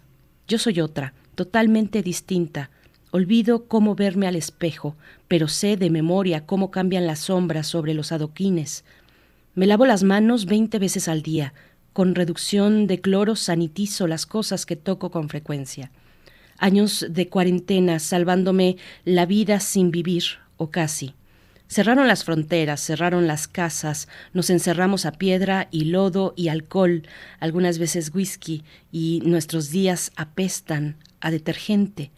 Yo 0.46 0.58
soy 0.58 0.80
otra, 0.80 1.14
totalmente 1.34 2.02
distinta. 2.02 2.68
Olvido 3.10 3.64
cómo 3.68 3.94
verme 3.94 4.26
al 4.26 4.36
espejo, 4.36 4.96
pero 5.28 5.48
sé 5.48 5.76
de 5.78 5.88
memoria 5.88 6.44
cómo 6.44 6.70
cambian 6.70 7.06
las 7.06 7.20
sombras 7.20 7.66
sobre 7.66 7.94
los 7.94 8.12
adoquines. 8.12 8.84
Me 9.56 9.66
lavo 9.66 9.84
las 9.84 10.04
manos 10.04 10.46
veinte 10.46 10.78
veces 10.78 11.08
al 11.08 11.22
día, 11.22 11.54
con 11.92 12.14
reducción 12.14 12.86
de 12.86 13.00
cloro 13.00 13.34
sanitizo 13.34 14.06
las 14.06 14.24
cosas 14.24 14.64
que 14.64 14.76
toco 14.76 15.10
con 15.10 15.28
frecuencia. 15.28 15.90
Años 16.56 17.04
de 17.10 17.28
cuarentena 17.28 17.98
salvándome 17.98 18.76
la 19.04 19.26
vida 19.26 19.58
sin 19.58 19.90
vivir, 19.90 20.22
o 20.56 20.70
casi. 20.70 21.14
Cerraron 21.66 22.06
las 22.06 22.22
fronteras, 22.22 22.80
cerraron 22.80 23.26
las 23.26 23.48
casas, 23.48 24.06
nos 24.32 24.50
encerramos 24.50 25.04
a 25.04 25.12
piedra 25.12 25.66
y 25.72 25.86
lodo 25.86 26.32
y 26.36 26.46
alcohol, 26.46 27.02
algunas 27.40 27.78
veces 27.78 28.14
whisky, 28.14 28.62
y 28.92 29.20
nuestros 29.24 29.70
días 29.70 30.12
apestan 30.14 30.96
a 31.20 31.32
detergente. 31.32 32.12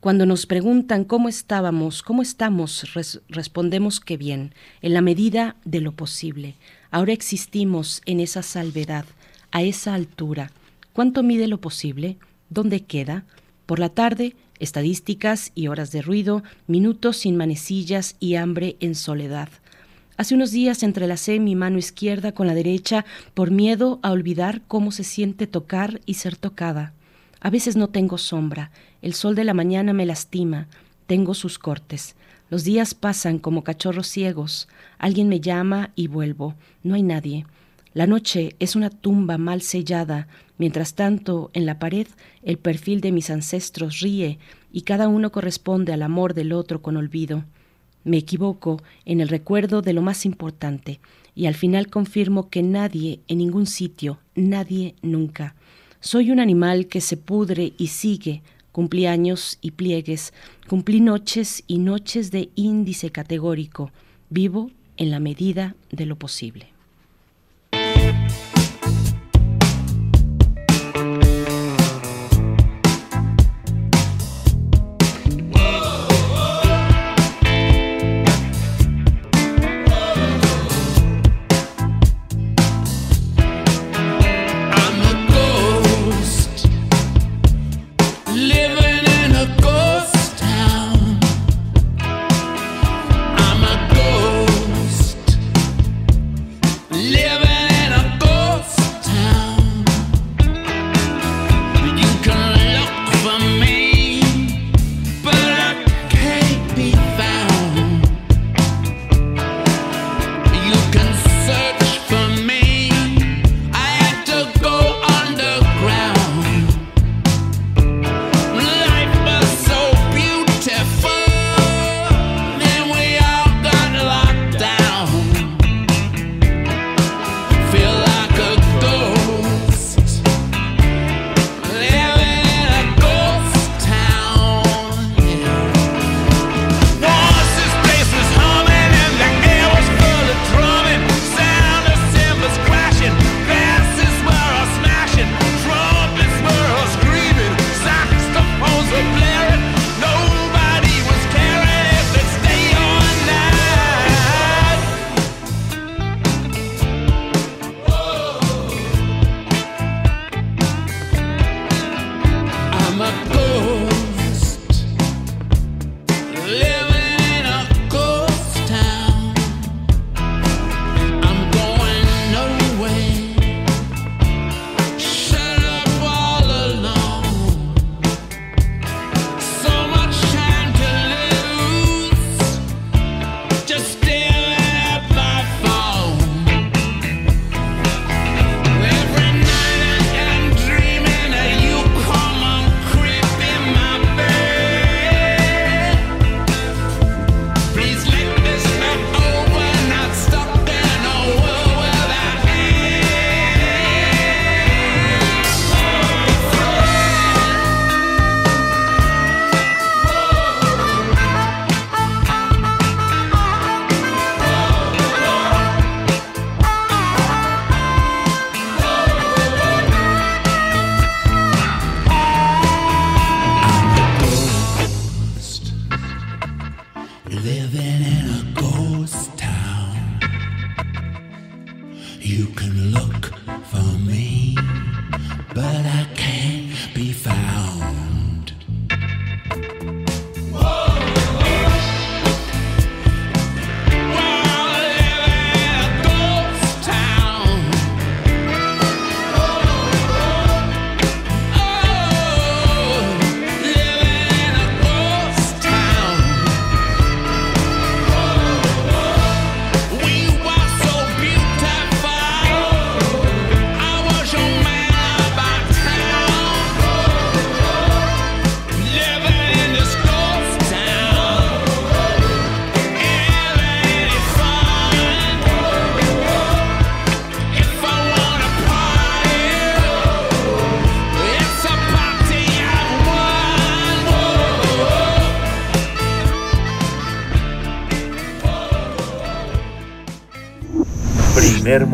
Cuando 0.00 0.26
nos 0.26 0.46
preguntan 0.46 1.04
cómo 1.04 1.28
estábamos, 1.28 2.02
cómo 2.02 2.22
estamos, 2.22 2.86
respondemos 3.28 4.00
que 4.00 4.16
bien, 4.16 4.54
en 4.80 4.94
la 4.94 5.02
medida 5.02 5.56
de 5.64 5.80
lo 5.80 5.92
posible. 5.92 6.54
Ahora 6.90 7.12
existimos 7.12 8.02
en 8.06 8.20
esa 8.20 8.42
salvedad, 8.42 9.04
a 9.50 9.62
esa 9.62 9.94
altura. 9.94 10.52
¿Cuánto 10.92 11.22
mide 11.22 11.46
lo 11.46 11.60
posible? 11.60 12.16
¿Dónde 12.50 12.84
queda? 12.84 13.24
Por 13.66 13.78
la 13.78 13.90
tarde, 13.90 14.34
estadísticas 14.58 15.52
y 15.54 15.68
horas 15.68 15.92
de 15.92 16.02
ruido, 16.02 16.42
minutos 16.66 17.18
sin 17.18 17.36
manecillas 17.36 18.16
y 18.20 18.36
hambre 18.36 18.76
en 18.80 18.94
soledad. 18.94 19.50
Hace 20.16 20.34
unos 20.34 20.50
días 20.50 20.82
entrelacé 20.82 21.38
mi 21.38 21.54
mano 21.54 21.78
izquierda 21.78 22.32
con 22.32 22.46
la 22.46 22.54
derecha 22.54 23.04
por 23.34 23.50
miedo 23.50 24.00
a 24.02 24.10
olvidar 24.10 24.62
cómo 24.66 24.90
se 24.90 25.04
siente 25.04 25.46
tocar 25.46 26.00
y 26.06 26.14
ser 26.14 26.36
tocada. 26.36 26.92
A 27.40 27.50
veces 27.50 27.76
no 27.76 27.88
tengo 27.88 28.18
sombra, 28.18 28.72
el 29.00 29.14
sol 29.14 29.36
de 29.36 29.44
la 29.44 29.54
mañana 29.54 29.92
me 29.92 30.06
lastima, 30.06 30.66
tengo 31.06 31.34
sus 31.34 31.58
cortes. 31.58 32.16
Los 32.50 32.64
días 32.64 32.94
pasan 32.94 33.38
como 33.38 33.62
cachorros 33.62 34.06
ciegos, 34.06 34.68
alguien 34.98 35.28
me 35.28 35.40
llama 35.40 35.90
y 35.94 36.08
vuelvo, 36.08 36.54
no 36.82 36.94
hay 36.94 37.02
nadie. 37.02 37.44
La 37.92 38.06
noche 38.06 38.56
es 38.58 38.74
una 38.74 38.90
tumba 38.90 39.36
mal 39.38 39.60
sellada, 39.60 40.28
mientras 40.56 40.94
tanto 40.94 41.50
en 41.52 41.66
la 41.66 41.78
pared 41.78 42.06
el 42.42 42.58
perfil 42.58 43.00
de 43.00 43.12
mis 43.12 43.28
ancestros 43.28 44.00
ríe 44.00 44.38
y 44.72 44.82
cada 44.82 45.08
uno 45.08 45.30
corresponde 45.30 45.92
al 45.92 46.02
amor 46.02 46.32
del 46.32 46.52
otro 46.52 46.80
con 46.80 46.96
olvido. 46.96 47.44
Me 48.04 48.16
equivoco 48.16 48.82
en 49.04 49.20
el 49.20 49.28
recuerdo 49.28 49.82
de 49.82 49.92
lo 49.92 50.00
más 50.00 50.24
importante 50.24 51.00
y 51.34 51.46
al 51.46 51.54
final 51.54 51.88
confirmo 51.88 52.48
que 52.48 52.62
nadie 52.62 53.20
en 53.28 53.38
ningún 53.38 53.66
sitio, 53.66 54.20
nadie 54.34 54.94
nunca. 55.02 55.54
Soy 56.00 56.30
un 56.30 56.40
animal 56.40 56.86
que 56.86 57.00
se 57.00 57.16
pudre 57.16 57.74
y 57.76 57.88
sigue, 57.88 58.42
cumplí 58.78 59.06
años 59.06 59.58
y 59.60 59.72
pliegues, 59.72 60.32
cumplí 60.68 61.00
noches 61.00 61.64
y 61.66 61.78
noches 61.78 62.30
de 62.30 62.50
índice 62.54 63.10
categórico, 63.10 63.90
vivo 64.30 64.70
en 64.96 65.10
la 65.10 65.18
medida 65.18 65.74
de 65.90 66.06
lo 66.06 66.14
posible. 66.14 66.77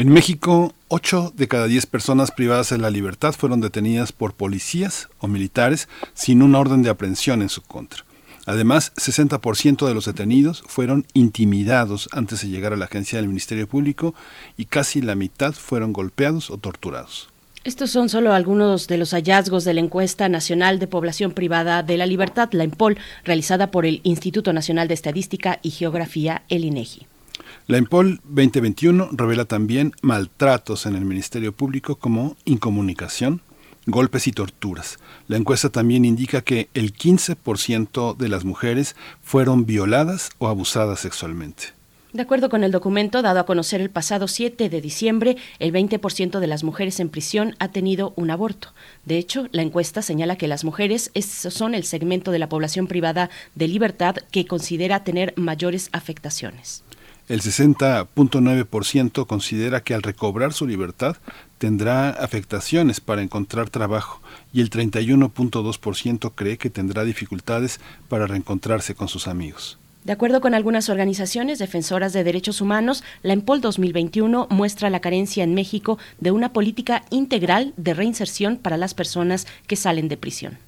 En 0.00 0.08
México, 0.08 0.72
8 0.88 1.34
de 1.36 1.46
cada 1.46 1.66
10 1.66 1.84
personas 1.84 2.30
privadas 2.30 2.70
de 2.70 2.78
la 2.78 2.88
libertad 2.88 3.34
fueron 3.34 3.60
detenidas 3.60 4.12
por 4.12 4.32
policías 4.32 5.10
o 5.18 5.28
militares 5.28 5.90
sin 6.14 6.40
una 6.40 6.58
orden 6.58 6.82
de 6.82 6.88
aprehensión 6.88 7.42
en 7.42 7.50
su 7.50 7.60
contra. 7.60 8.06
Además, 8.46 8.94
60% 8.96 9.86
de 9.86 9.92
los 9.92 10.06
detenidos 10.06 10.64
fueron 10.66 11.04
intimidados 11.12 12.08
antes 12.12 12.40
de 12.40 12.48
llegar 12.48 12.72
a 12.72 12.78
la 12.78 12.86
agencia 12.86 13.18
del 13.18 13.28
Ministerio 13.28 13.68
Público 13.68 14.14
y 14.56 14.64
casi 14.64 15.02
la 15.02 15.16
mitad 15.16 15.52
fueron 15.52 15.92
golpeados 15.92 16.50
o 16.50 16.56
torturados. 16.56 17.28
Estos 17.64 17.90
son 17.90 18.08
solo 18.08 18.32
algunos 18.32 18.86
de 18.86 18.96
los 18.96 19.10
hallazgos 19.10 19.64
de 19.64 19.74
la 19.74 19.80
encuesta 19.80 20.30
nacional 20.30 20.78
de 20.78 20.86
población 20.86 21.32
privada 21.32 21.82
de 21.82 21.98
la 21.98 22.06
libertad, 22.06 22.48
la 22.52 22.64
EMPOL, 22.64 22.96
realizada 23.22 23.70
por 23.70 23.84
el 23.84 24.00
Instituto 24.04 24.54
Nacional 24.54 24.88
de 24.88 24.94
Estadística 24.94 25.58
y 25.62 25.72
Geografía, 25.72 26.40
el 26.48 26.64
INEGI. 26.64 27.06
La 27.70 27.78
EMPOL 27.78 28.20
2021 28.24 29.10
revela 29.12 29.44
también 29.44 29.92
maltratos 30.02 30.86
en 30.86 30.96
el 30.96 31.04
Ministerio 31.04 31.52
Público 31.52 31.94
como 31.94 32.36
incomunicación, 32.44 33.42
golpes 33.86 34.26
y 34.26 34.32
torturas. 34.32 34.98
La 35.28 35.36
encuesta 35.36 35.68
también 35.68 36.04
indica 36.04 36.40
que 36.40 36.68
el 36.74 36.92
15% 36.92 38.16
de 38.16 38.28
las 38.28 38.44
mujeres 38.44 38.96
fueron 39.22 39.66
violadas 39.66 40.30
o 40.38 40.48
abusadas 40.48 40.98
sexualmente. 40.98 41.66
De 42.12 42.22
acuerdo 42.22 42.48
con 42.48 42.64
el 42.64 42.72
documento 42.72 43.22
dado 43.22 43.38
a 43.38 43.46
conocer 43.46 43.80
el 43.80 43.88
pasado 43.88 44.26
7 44.26 44.68
de 44.68 44.80
diciembre, 44.80 45.36
el 45.60 45.72
20% 45.72 46.40
de 46.40 46.46
las 46.48 46.64
mujeres 46.64 46.98
en 46.98 47.08
prisión 47.08 47.54
ha 47.60 47.68
tenido 47.68 48.14
un 48.16 48.32
aborto. 48.32 48.74
De 49.04 49.16
hecho, 49.16 49.46
la 49.52 49.62
encuesta 49.62 50.02
señala 50.02 50.34
que 50.34 50.48
las 50.48 50.64
mujeres 50.64 51.12
son 51.14 51.76
el 51.76 51.84
segmento 51.84 52.32
de 52.32 52.40
la 52.40 52.48
población 52.48 52.88
privada 52.88 53.30
de 53.54 53.68
libertad 53.68 54.16
que 54.32 54.44
considera 54.44 55.04
tener 55.04 55.34
mayores 55.36 55.88
afectaciones. 55.92 56.82
El 57.30 57.42
60.9% 57.42 59.24
considera 59.24 59.84
que 59.84 59.94
al 59.94 60.02
recobrar 60.02 60.52
su 60.52 60.66
libertad 60.66 61.16
tendrá 61.58 62.10
afectaciones 62.10 63.00
para 63.00 63.22
encontrar 63.22 63.70
trabajo 63.70 64.20
y 64.52 64.60
el 64.62 64.68
31.2% 64.68 66.32
cree 66.34 66.58
que 66.58 66.70
tendrá 66.70 67.04
dificultades 67.04 67.78
para 68.08 68.26
reencontrarse 68.26 68.96
con 68.96 69.06
sus 69.06 69.28
amigos. 69.28 69.78
De 70.02 70.10
acuerdo 70.12 70.40
con 70.40 70.54
algunas 70.54 70.88
organizaciones 70.88 71.60
defensoras 71.60 72.12
de 72.12 72.24
derechos 72.24 72.60
humanos, 72.60 73.04
la 73.22 73.34
EMPOL 73.34 73.60
2021 73.60 74.48
muestra 74.50 74.90
la 74.90 74.98
carencia 74.98 75.44
en 75.44 75.54
México 75.54 75.98
de 76.18 76.32
una 76.32 76.52
política 76.52 77.04
integral 77.10 77.74
de 77.76 77.94
reinserción 77.94 78.56
para 78.56 78.76
las 78.76 78.94
personas 78.94 79.46
que 79.68 79.76
salen 79.76 80.08
de 80.08 80.16
prisión. 80.16 80.58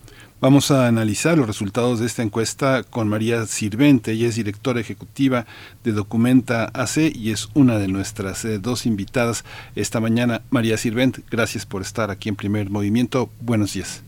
Vamos 0.42 0.72
a 0.72 0.88
analizar 0.88 1.38
los 1.38 1.46
resultados 1.46 2.00
de 2.00 2.06
esta 2.06 2.20
encuesta 2.20 2.82
con 2.82 3.06
María 3.06 3.46
Sirvente. 3.46 4.10
Ella 4.10 4.26
es 4.26 4.34
directora 4.34 4.80
ejecutiva 4.80 5.46
de 5.84 5.92
Documenta 5.92 6.64
AC 6.74 7.14
y 7.14 7.30
es 7.30 7.48
una 7.54 7.78
de 7.78 7.86
nuestras 7.86 8.44
eh, 8.44 8.58
dos 8.58 8.84
invitadas 8.84 9.44
esta 9.76 10.00
mañana. 10.00 10.42
María 10.50 10.76
Sirvente, 10.78 11.22
gracias 11.30 11.64
por 11.64 11.80
estar 11.80 12.10
aquí 12.10 12.28
en 12.28 12.34
Primer 12.34 12.70
Movimiento. 12.70 13.30
Buenos 13.40 13.74
días. 13.74 14.02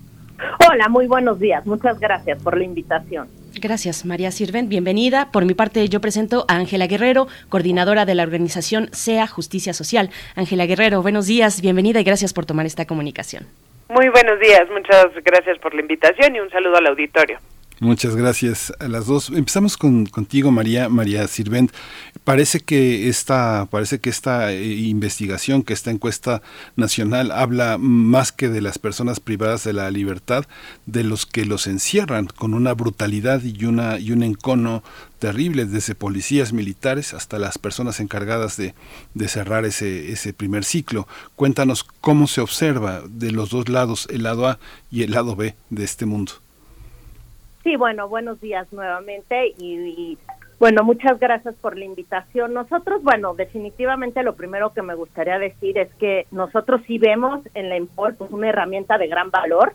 Hola, 0.68 0.88
muy 0.88 1.06
buenos 1.06 1.38
días. 1.38 1.64
Muchas 1.66 2.00
gracias 2.00 2.42
por 2.42 2.58
la 2.58 2.64
invitación. 2.64 3.28
Gracias, 3.54 4.04
María 4.04 4.32
Sirven. 4.32 4.68
Bienvenida. 4.68 5.30
Por 5.30 5.44
mi 5.44 5.54
parte, 5.54 5.88
yo 5.88 6.00
presento 6.00 6.46
a 6.48 6.56
Ángela 6.56 6.88
Guerrero, 6.88 7.28
coordinadora 7.48 8.06
de 8.06 8.16
la 8.16 8.24
organización 8.24 8.88
SEA 8.90 9.28
Justicia 9.28 9.72
Social. 9.72 10.10
Ángela 10.34 10.66
Guerrero, 10.66 11.00
buenos 11.00 11.28
días, 11.28 11.60
bienvenida 11.60 12.00
y 12.00 12.04
gracias 12.04 12.32
por 12.32 12.44
tomar 12.44 12.66
esta 12.66 12.86
comunicación. 12.86 13.46
Muy 13.88 14.08
buenos 14.08 14.40
días, 14.40 14.68
muchas 14.70 15.08
gracias 15.22 15.58
por 15.58 15.74
la 15.74 15.82
invitación 15.82 16.34
y 16.34 16.40
un 16.40 16.50
saludo 16.50 16.76
al 16.76 16.86
auditorio. 16.86 17.38
Muchas 17.80 18.14
gracias 18.14 18.72
a 18.78 18.86
las 18.86 19.06
dos. 19.06 19.30
Empezamos 19.30 19.76
con, 19.76 20.06
contigo, 20.06 20.52
María, 20.52 20.88
María 20.88 21.26
Sirvent. 21.26 21.72
Parece 22.22 22.60
que 22.60 23.08
esta, 23.08 23.66
parece 23.68 23.98
que 23.98 24.10
esta 24.10 24.52
eh, 24.52 24.64
investigación, 24.64 25.64
que 25.64 25.72
esta 25.72 25.90
encuesta 25.90 26.40
nacional 26.76 27.32
habla 27.32 27.76
más 27.76 28.30
que 28.30 28.48
de 28.48 28.60
las 28.60 28.78
personas 28.78 29.18
privadas 29.18 29.64
de 29.64 29.72
la 29.72 29.90
libertad, 29.90 30.44
de 30.86 31.02
los 31.02 31.26
que 31.26 31.44
los 31.44 31.66
encierran 31.66 32.26
con 32.26 32.54
una 32.54 32.74
brutalidad 32.74 33.42
y 33.42 33.64
una 33.64 33.98
y 33.98 34.12
un 34.12 34.22
encono 34.22 34.84
terrible, 35.18 35.66
desde 35.66 35.96
policías 35.96 36.52
militares 36.52 37.12
hasta 37.12 37.40
las 37.40 37.58
personas 37.58 37.98
encargadas 37.98 38.56
de, 38.56 38.74
de 39.14 39.28
cerrar 39.28 39.64
ese, 39.64 40.12
ese 40.12 40.32
primer 40.32 40.64
ciclo. 40.64 41.08
Cuéntanos 41.34 41.82
cómo 41.82 42.28
se 42.28 42.40
observa 42.40 43.02
de 43.08 43.32
los 43.32 43.50
dos 43.50 43.68
lados, 43.68 44.06
el 44.12 44.22
lado 44.22 44.46
A 44.46 44.60
y 44.92 45.02
el 45.02 45.10
lado 45.10 45.34
B 45.34 45.56
de 45.70 45.84
este 45.84 46.06
mundo. 46.06 46.43
Sí, 47.64 47.76
bueno, 47.76 48.10
buenos 48.10 48.42
días 48.42 48.70
nuevamente 48.74 49.54
y, 49.56 50.18
bueno, 50.58 50.84
muchas 50.84 51.18
gracias 51.18 51.54
por 51.54 51.78
la 51.78 51.86
invitación. 51.86 52.52
Nosotros, 52.52 53.02
bueno, 53.02 53.34
definitivamente 53.34 54.22
lo 54.22 54.34
primero 54.34 54.74
que 54.74 54.82
me 54.82 54.94
gustaría 54.94 55.38
decir 55.38 55.78
es 55.78 55.88
que 55.94 56.26
nosotros 56.30 56.82
sí 56.86 56.98
vemos 56.98 57.40
en 57.54 57.70
la 57.70 57.76
EMPOL 57.76 58.16
pues, 58.16 58.30
una 58.32 58.50
herramienta 58.50 58.98
de 58.98 59.08
gran 59.08 59.30
valor 59.30 59.72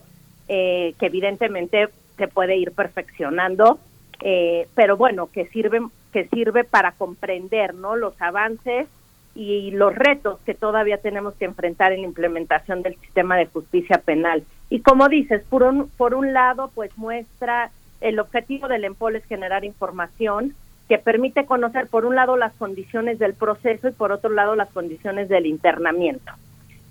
eh, 0.48 0.94
que 1.00 1.08
evidentemente 1.08 1.90
se 2.16 2.28
puede 2.28 2.58
ir 2.58 2.74
perfeccionando, 2.74 3.80
eh, 4.22 4.68
pero 4.76 4.96
bueno, 4.96 5.28
que 5.32 5.48
sirve 5.48 5.82
que 6.14 6.28
sirve 6.28 6.64
para 6.64 6.92
comprender, 6.92 7.74
¿no? 7.74 7.96
Los 7.96 8.20
avances 8.22 8.88
y 9.36 9.72
los 9.72 9.96
retos 9.96 10.40
que 10.46 10.54
todavía 10.54 10.98
tenemos 10.98 11.34
que 11.36 11.46
enfrentar 11.46 11.92
en 11.92 12.02
la 12.02 12.08
implementación 12.08 12.84
del 12.84 12.96
sistema 12.98 13.36
de 13.38 13.46
justicia 13.48 14.00
penal. 14.04 14.44
Y 14.70 14.82
como 14.82 15.08
dices, 15.08 15.44
por 15.50 15.64
un, 15.64 15.90
por 15.98 16.14
un 16.14 16.34
lado, 16.34 16.72
pues 16.74 16.96
muestra 16.98 17.72
el 18.02 18.20
objetivo 18.20 18.68
del 18.68 18.86
EMPOL 18.86 19.16
es 19.16 19.26
generar 19.26 19.66
información 19.66 20.56
que 20.88 20.98
permite 20.98 21.46
conocer, 21.46 21.88
por 21.88 22.06
un 22.06 22.16
lado, 22.16 22.36
las 22.36 22.54
condiciones 22.54 23.20
del 23.20 23.36
proceso 23.36 23.88
y, 23.88 23.92
por 23.92 24.12
otro 24.12 24.32
lado, 24.32 24.56
las 24.56 24.70
condiciones 24.70 25.30
del 25.30 25.46
internamiento. 25.46 26.34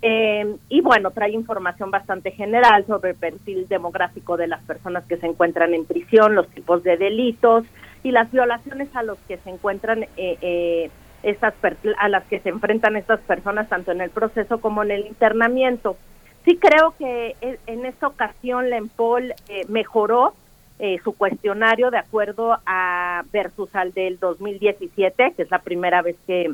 Eh, 0.01 0.55
y 0.69 0.79
bueno, 0.79 1.11
trae 1.11 1.31
información 1.31 1.91
bastante 1.91 2.31
general 2.31 2.85
sobre 2.85 3.11
el 3.11 3.17
perfil 3.17 3.67
demográfico 3.67 4.37
de 4.37 4.47
las 4.47 4.63
personas 4.63 5.03
que 5.03 5.17
se 5.17 5.25
encuentran 5.25 5.73
en 5.73 5.85
prisión, 5.85 6.35
los 6.35 6.47
tipos 6.47 6.83
de 6.83 6.95
delitos 6.95 7.65
y 8.01 8.11
las 8.11 8.31
violaciones 8.31 8.87
a 8.95 9.03
los 9.03 9.17
que 9.27 9.37
se 9.37 9.49
encuentran 9.49 10.03
eh, 10.03 10.37
eh, 10.41 10.89
estas 11.21 11.53
a 11.97 12.07
las 12.07 12.23
que 12.27 12.39
se 12.39 12.47
enfrentan 12.47 12.95
estas 12.95 13.19
personas 13.19 13.67
tanto 13.67 13.91
en 13.91 13.99
el 13.99 14.09
proceso 14.09 14.61
como 14.61 14.83
en 14.83 14.91
el 14.91 15.05
internamiento. 15.07 15.97
Sí 16.45 16.55
creo 16.55 16.93
que 16.97 17.35
en 17.67 17.85
esta 17.85 18.07
ocasión 18.07 18.69
la 18.69 18.77
EMPOL 18.77 19.33
mejoró 19.67 20.33
eh, 20.79 20.97
su 21.03 21.11
cuestionario 21.13 21.91
de 21.91 21.97
acuerdo 21.97 22.57
a 22.65 23.23
versus 23.33 23.75
al 23.75 23.91
del 23.91 24.17
2017, 24.17 25.33
que 25.35 25.41
es 25.41 25.51
la 25.51 25.59
primera 25.59 26.01
vez 26.01 26.15
que, 26.25 26.53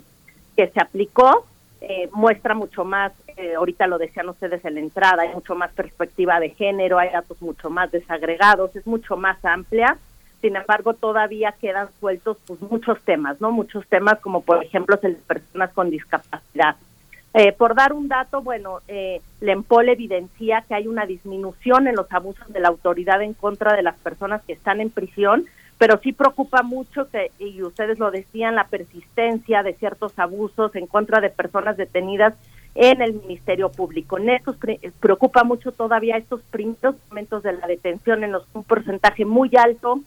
que 0.57 0.67
se 0.67 0.81
aplicó, 0.81 1.45
eh, 1.81 2.09
muestra 2.11 2.55
mucho 2.55 2.83
más, 2.83 3.11
eh, 3.37 3.53
ahorita 3.53 3.85
lo 3.85 3.99
decían 3.99 4.27
ustedes 4.27 4.65
en 4.65 4.73
la 4.73 4.79
entrada, 4.79 5.21
hay 5.21 5.33
mucho 5.33 5.53
más 5.53 5.71
perspectiva 5.73 6.39
de 6.39 6.49
género, 6.49 6.97
hay 6.97 7.11
datos 7.11 7.39
mucho 7.41 7.69
más 7.69 7.91
desagregados, 7.91 8.75
es 8.75 8.87
mucho 8.87 9.15
más 9.15 9.43
amplia. 9.45 9.97
Sin 10.41 10.55
embargo, 10.55 10.95
todavía 10.95 11.53
quedan 11.61 11.89
sueltos 11.99 12.37
pues 12.47 12.59
muchos 12.61 12.99
temas, 13.01 13.39
¿no? 13.39 13.51
Muchos 13.51 13.85
temas 13.87 14.19
como 14.19 14.41
por 14.41 14.63
ejemplo 14.63 14.97
el 15.03 15.13
de 15.13 15.21
personas 15.21 15.71
con 15.73 15.91
discapacidad, 15.91 16.75
eh, 17.37 17.51
por 17.51 17.75
dar 17.75 17.91
un 17.91 18.07
dato, 18.07 18.41
bueno, 18.41 18.79
eh, 18.87 19.19
Lempol 19.41 19.89
evidencia 19.89 20.63
que 20.65 20.73
hay 20.73 20.87
una 20.87 21.05
disminución 21.05 21.85
en 21.85 21.95
los 21.97 22.09
abusos 22.13 22.47
de 22.47 22.61
la 22.61 22.69
autoridad 22.69 23.21
en 23.21 23.33
contra 23.33 23.75
de 23.75 23.83
las 23.83 23.97
personas 23.99 24.41
que 24.43 24.53
están 24.53 24.79
en 24.79 24.89
prisión, 24.89 25.43
pero 25.77 25.97
sí 25.97 26.13
preocupa 26.13 26.63
mucho 26.63 27.09
que, 27.09 27.31
y 27.37 27.61
ustedes 27.61 27.99
lo 27.99 28.09
decían, 28.09 28.55
la 28.55 28.67
persistencia 28.67 29.63
de 29.63 29.73
ciertos 29.73 30.17
abusos 30.17 30.73
en 30.77 30.87
contra 30.87 31.19
de 31.19 31.29
personas 31.29 31.75
detenidas 31.75 32.35
en 32.73 33.01
el 33.01 33.15
Ministerio 33.15 33.69
Público. 33.69 34.17
En 34.17 34.29
estos 34.29 34.55
preocupa 35.01 35.43
mucho 35.43 35.73
todavía 35.73 36.15
estos 36.15 36.39
primeros 36.51 36.95
momentos 37.09 37.43
de 37.43 37.51
la 37.51 37.67
detención, 37.67 38.23
en 38.23 38.31
los 38.31 38.47
un 38.53 38.63
porcentaje 38.63 39.25
muy 39.25 39.51
alto 39.57 39.99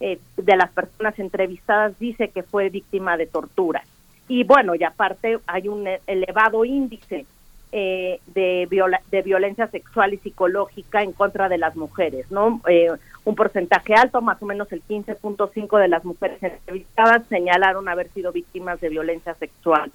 eh, 0.00 0.18
de 0.36 0.56
las 0.56 0.72
personas 0.72 1.16
entrevistadas 1.20 1.96
dice 2.00 2.30
que 2.30 2.42
fue 2.42 2.70
víctima 2.70 3.16
de 3.16 3.26
tortura 3.26 3.84
y 4.32 4.44
bueno, 4.44 4.74
y 4.74 4.82
aparte 4.82 5.38
hay 5.46 5.68
un 5.68 5.86
elevado 6.06 6.64
índice 6.64 7.26
eh, 7.70 8.18
de, 8.28 8.66
de 9.10 9.20
violencia 9.20 9.66
sexual 9.66 10.14
y 10.14 10.16
psicológica 10.16 11.02
en 11.02 11.12
contra 11.12 11.50
de 11.50 11.58
las 11.58 11.76
mujeres, 11.76 12.30
¿no? 12.30 12.62
Eh, 12.66 12.88
un 13.26 13.34
porcentaje 13.34 13.92
alto, 13.94 14.22
más 14.22 14.42
o 14.42 14.46
menos 14.46 14.72
el 14.72 14.82
15.5 14.84 15.78
de 15.78 15.88
las 15.88 16.06
mujeres 16.06 16.42
entrevistadas 16.42 17.26
señalaron 17.28 17.90
haber 17.90 18.08
sido 18.08 18.32
víctimas 18.32 18.80
de 18.80 18.88
violencia 18.88 19.34
sexual. 19.34 19.92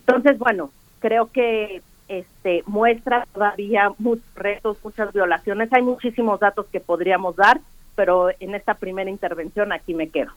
Entonces, 0.00 0.36
bueno, 0.36 0.72
creo 0.98 1.30
que 1.30 1.80
este, 2.08 2.64
muestra 2.66 3.24
todavía 3.32 3.92
muchos 3.98 4.34
retos, 4.34 4.78
muchas 4.82 5.12
violaciones. 5.12 5.72
Hay 5.72 5.82
muchísimos 5.82 6.40
datos 6.40 6.66
que 6.72 6.80
podríamos 6.80 7.36
dar, 7.36 7.60
pero 7.94 8.30
en 8.40 8.54
esta 8.54 8.74
primera 8.74 9.10
intervención 9.10 9.72
aquí 9.72 9.94
me 9.94 10.08
quedo. 10.08 10.32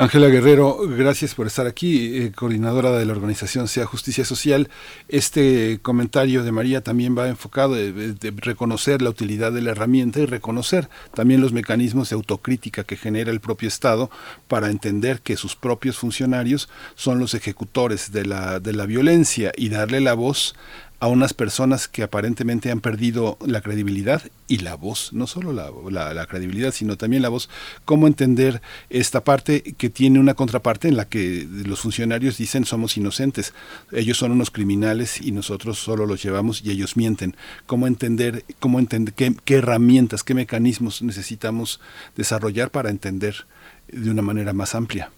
Ángela 0.00 0.28
Guerrero, 0.28 0.78
gracias 0.88 1.34
por 1.34 1.46
estar 1.46 1.66
aquí, 1.66 2.16
eh, 2.16 2.32
coordinadora 2.32 2.92
de 2.92 3.04
la 3.04 3.12
organización 3.12 3.68
Sea 3.68 3.84
Justicia 3.84 4.24
Social. 4.24 4.70
Este 5.08 5.78
comentario 5.82 6.42
de 6.42 6.52
María 6.52 6.80
también 6.80 7.18
va 7.18 7.28
enfocado 7.28 7.76
en 7.76 8.16
reconocer 8.38 9.02
la 9.02 9.10
utilidad 9.10 9.52
de 9.52 9.60
la 9.60 9.72
herramienta 9.72 10.20
y 10.20 10.24
reconocer 10.24 10.88
también 11.12 11.42
los 11.42 11.52
mecanismos 11.52 12.08
de 12.08 12.16
autocrítica 12.16 12.84
que 12.84 12.96
genera 12.96 13.30
el 13.30 13.40
propio 13.40 13.68
Estado 13.68 14.10
para 14.48 14.70
entender 14.70 15.20
que 15.20 15.36
sus 15.36 15.54
propios 15.54 15.98
funcionarios 15.98 16.70
son 16.94 17.18
los 17.18 17.34
ejecutores 17.34 18.10
de 18.10 18.24
la, 18.24 18.58
de 18.58 18.72
la 18.72 18.86
violencia 18.86 19.52
y 19.54 19.68
darle 19.68 20.00
la 20.00 20.14
voz 20.14 20.54
a 21.00 21.08
unas 21.08 21.32
personas 21.32 21.88
que 21.88 22.02
aparentemente 22.02 22.70
han 22.70 22.80
perdido 22.80 23.38
la 23.46 23.62
credibilidad 23.62 24.22
y 24.48 24.58
la 24.58 24.74
voz, 24.74 25.14
no 25.14 25.26
solo 25.26 25.52
la, 25.52 26.12
la, 26.12 26.26
credibilidad, 26.26 26.72
sino 26.72 26.96
también 26.96 27.22
la 27.22 27.30
voz. 27.30 27.48
¿Cómo 27.86 28.06
entender 28.06 28.60
esta 28.90 29.24
parte 29.24 29.62
que 29.78 29.88
tiene 29.88 30.20
una 30.20 30.34
contraparte 30.34 30.88
en 30.88 30.98
la 30.98 31.06
que 31.06 31.46
los 31.66 31.80
funcionarios 31.80 32.36
dicen 32.36 32.66
somos 32.66 32.98
inocentes, 32.98 33.54
ellos 33.92 34.18
son 34.18 34.32
unos 34.32 34.50
criminales 34.50 35.22
y 35.22 35.32
nosotros 35.32 35.78
solo 35.78 36.04
los 36.04 36.22
llevamos 36.22 36.62
y 36.62 36.70
ellos 36.70 36.98
mienten? 36.98 37.34
¿Cómo 37.66 37.86
entender, 37.86 38.44
cómo 38.58 38.78
entender 38.78 39.14
qué, 39.14 39.32
qué 39.46 39.56
herramientas, 39.56 40.22
qué 40.22 40.34
mecanismos 40.34 41.00
necesitamos 41.00 41.80
desarrollar 42.14 42.70
para 42.70 42.90
entender 42.90 43.46
de 43.88 44.10
una 44.10 44.22
manera 44.22 44.52
más 44.52 44.74
amplia? 44.74 45.10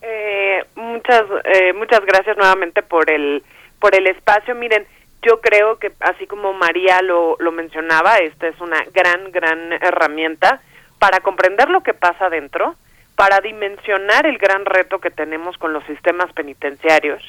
Eh, 0.00 0.64
muchas, 0.76 1.24
eh, 1.44 1.72
muchas 1.74 2.00
gracias 2.06 2.36
nuevamente 2.38 2.82
por 2.82 3.10
el 3.10 3.42
por 3.84 3.94
el 3.94 4.06
espacio. 4.06 4.54
Miren, 4.54 4.86
yo 5.20 5.42
creo 5.42 5.78
que 5.78 5.92
así 6.00 6.26
como 6.26 6.54
María 6.54 7.02
lo, 7.02 7.36
lo 7.38 7.52
mencionaba, 7.52 8.16
esta 8.16 8.48
es 8.48 8.58
una 8.58 8.82
gran, 8.94 9.30
gran 9.30 9.74
herramienta 9.74 10.62
para 10.98 11.20
comprender 11.20 11.68
lo 11.68 11.82
que 11.82 11.92
pasa 11.92 12.30
dentro, 12.30 12.76
para 13.14 13.42
dimensionar 13.42 14.24
el 14.24 14.38
gran 14.38 14.64
reto 14.64 15.00
que 15.00 15.10
tenemos 15.10 15.58
con 15.58 15.74
los 15.74 15.84
sistemas 15.84 16.32
penitenciarios 16.32 17.22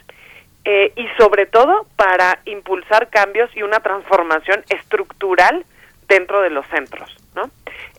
eh, 0.64 0.94
y 0.96 1.10
sobre 1.18 1.46
todo 1.46 1.88
para 1.98 2.40
impulsar 2.46 3.10
cambios 3.10 3.50
y 3.54 3.62
una 3.62 3.82
transformación 3.82 4.64
estructural 4.70 5.66
dentro 6.08 6.40
de 6.42 6.52
los 6.52 6.66
centros. 6.68 7.14
¿no? 7.36 7.52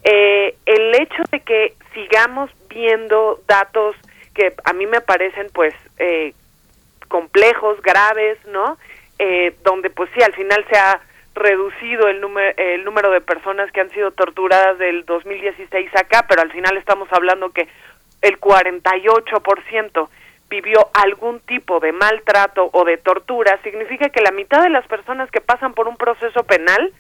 Eh, 0.03 0.57
el 0.65 0.95
hecho 0.95 1.25
de 1.31 1.41
que 1.41 1.75
sigamos 1.93 2.51
viendo 2.71 3.39
datos 3.47 3.97
que 4.33 4.55
a 4.65 4.73
mí 4.73 4.87
me 4.87 5.03
parecen 5.03 5.49
pues 5.53 5.75
eh, 5.99 6.33
complejos, 7.07 7.81
graves, 7.83 8.39
¿no? 8.47 8.79
Eh, 9.19 9.55
donde 9.63 9.91
pues 9.91 10.11
sí, 10.15 10.23
al 10.23 10.35
final 10.35 10.65
se 10.71 10.79
ha 10.79 11.01
reducido 11.35 12.09
el 12.09 12.21
número, 12.21 12.55
el 12.57 12.85
número 12.85 13.11
de 13.11 13.21
personas 13.21 13.71
que 13.73 13.81
han 13.81 13.91
sido 13.91 14.11
torturadas 14.11 14.79
del 14.79 15.05
2016 15.05 15.91
acá, 15.95 16.27
pero 16.29 16.43
al 16.43 16.51
final 16.51 16.77
estamos 16.77 17.09
hablando 17.13 17.51
que 17.51 17.69
el 18.23 18.41
48% 18.41 20.09
vivió 20.49 20.89
algún 20.95 21.41
tipo 21.41 21.81
de 21.81 21.93
maltrato 21.93 22.71
o 22.73 22.85
de 22.85 22.97
tortura, 22.99 23.59
significa 23.63 24.09
que 24.09 24.23
la 24.23 24.31
mitad 24.31 24.63
de 24.63 24.71
las 24.71 24.87
personas 24.87 25.31
que 25.31 25.41
pasan 25.41 25.75
por 25.75 25.89
un 25.89 25.97
proceso 25.97 26.45
penal 26.45 26.93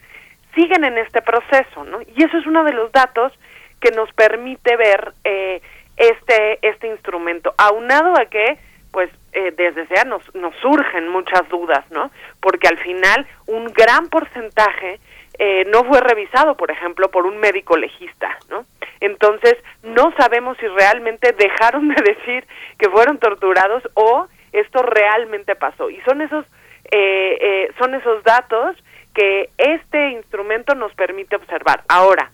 siguen 0.55 0.85
en 0.85 0.99
este 0.99 1.23
proceso, 1.23 1.85
¿no? 1.85 2.01
Y 2.03 2.23
eso 2.23 2.37
es 2.39 2.47
uno 2.47 2.65
de 2.65 2.73
los 2.73 2.91
datos 2.93 3.33
que 3.81 3.91
nos 3.93 4.13
permite 4.15 4.77
ver 4.77 5.13
eh, 5.25 5.61
este 5.97 6.59
este 6.67 6.89
instrumento, 6.89 7.55
aunado 7.57 8.19
a 8.19 8.27
que 8.27 8.59
pues 8.97 9.11
eh, 9.35 9.53
desde 9.55 9.87
sea 9.89 10.05
nos, 10.05 10.23
nos 10.35 10.57
surgen 10.57 11.09
muchas 11.09 11.47
dudas, 11.51 11.85
¿no? 11.91 12.11
Porque 12.41 12.67
al 12.67 12.79
final 12.79 13.27
un 13.47 13.67
gran 13.67 14.09
porcentaje 14.09 15.01
eh, 15.39 15.67
no 15.71 15.85
fue 15.85 16.01
revisado, 16.01 16.57
por 16.57 16.71
ejemplo, 16.71 17.11
por 17.11 17.27
un 17.27 17.37
médico 17.37 17.77
legista, 17.77 18.39
¿no? 18.49 18.65
Entonces, 19.01 19.55
no 19.83 20.15
sabemos 20.17 20.57
si 20.57 20.67
realmente 20.67 21.33
dejaron 21.39 21.89
de 21.89 22.03
decir 22.03 22.47
que 22.79 22.89
fueron 22.89 23.19
torturados 23.19 23.83
o 23.93 24.29
esto 24.53 24.81
realmente 24.81 25.57
pasó. 25.57 25.91
Y 25.91 26.01
son 26.01 26.23
esos, 26.23 26.47
eh, 26.91 27.37
eh, 27.39 27.73
son 27.79 27.95
esos 27.95 28.25
datos 28.25 28.83
que 29.13 29.51
este 29.59 30.13
instrumento 30.13 30.75
nos 30.75 30.95
permite 30.95 31.37
observar. 31.37 31.83
Ahora, 31.87 32.31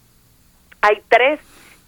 hay 0.81 1.03
tres 1.09 1.41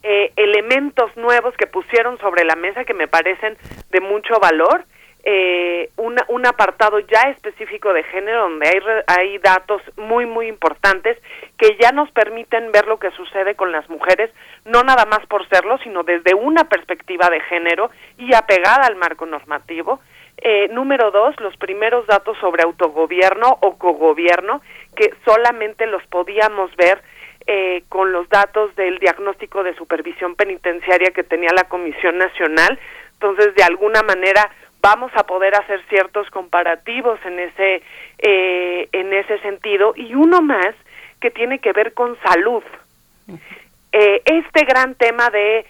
eh, 0.06 0.32
elementos 0.36 1.16
nuevos 1.16 1.56
que 1.56 1.66
pusieron 1.66 2.18
sobre 2.18 2.44
la 2.44 2.56
mesa 2.56 2.84
que 2.84 2.92
me 2.92 3.08
parecen 3.08 3.56
de 3.90 4.00
mucho 4.00 4.38
valor. 4.38 4.84
Eh, 5.26 5.88
un 5.96 6.44
apartado 6.46 6.98
ya 6.98 7.30
específico 7.30 7.94
de 7.94 8.02
género 8.02 8.42
donde 8.42 8.68
hay, 8.68 8.80
hay 9.06 9.38
datos 9.38 9.80
muy 9.96 10.26
muy 10.26 10.48
importantes 10.48 11.16
que 11.56 11.78
ya 11.80 11.92
nos 11.92 12.10
permiten 12.10 12.70
ver 12.72 12.86
lo 12.86 12.98
que 12.98 13.10
sucede 13.12 13.54
con 13.54 13.72
las 13.72 13.88
mujeres 13.88 14.30
no 14.66 14.82
nada 14.82 15.06
más 15.06 15.24
por 15.26 15.48
serlo 15.48 15.78
sino 15.78 16.02
desde 16.02 16.34
una 16.34 16.64
perspectiva 16.64 17.30
de 17.30 17.40
género 17.40 17.90
y 18.18 18.34
apegada 18.34 18.86
al 18.86 18.96
marco 18.96 19.24
normativo 19.24 20.00
eh, 20.36 20.68
número 20.68 21.10
dos 21.10 21.34
los 21.40 21.56
primeros 21.56 22.06
datos 22.06 22.36
sobre 22.38 22.64
autogobierno 22.64 23.56
o 23.62 23.78
cogobierno 23.78 24.60
que 24.94 25.14
solamente 25.24 25.86
los 25.86 26.06
podíamos 26.08 26.76
ver 26.76 27.00
eh, 27.46 27.84
con 27.90 28.12
los 28.12 28.28
datos 28.30 28.74
del 28.74 28.98
diagnóstico 28.98 29.62
de 29.62 29.74
supervisión 29.74 30.34
penitenciaria 30.34 31.10
que 31.10 31.22
tenía 31.22 31.50
la 31.54 31.64
Comisión 31.64 32.16
Nacional. 32.16 32.78
Entonces, 33.12 33.54
de 33.54 33.62
alguna 33.62 34.02
manera 34.02 34.50
vamos 34.80 35.12
a 35.14 35.24
poder 35.24 35.54
hacer 35.54 35.82
ciertos 35.88 36.28
comparativos 36.30 37.18
en 37.24 37.38
ese 37.38 37.82
eh, 38.18 38.88
en 38.92 39.12
ese 39.12 39.38
sentido 39.40 39.92
y 39.96 40.14
uno 40.14 40.40
más 40.40 40.74
que 41.20 41.30
tiene 41.30 41.58
que 41.58 41.72
ver 41.72 41.92
con 41.92 42.18
salud. 42.22 42.62
Eh, 43.92 44.22
este 44.24 44.64
gran 44.64 44.94
tema 44.94 45.30
de 45.30 45.66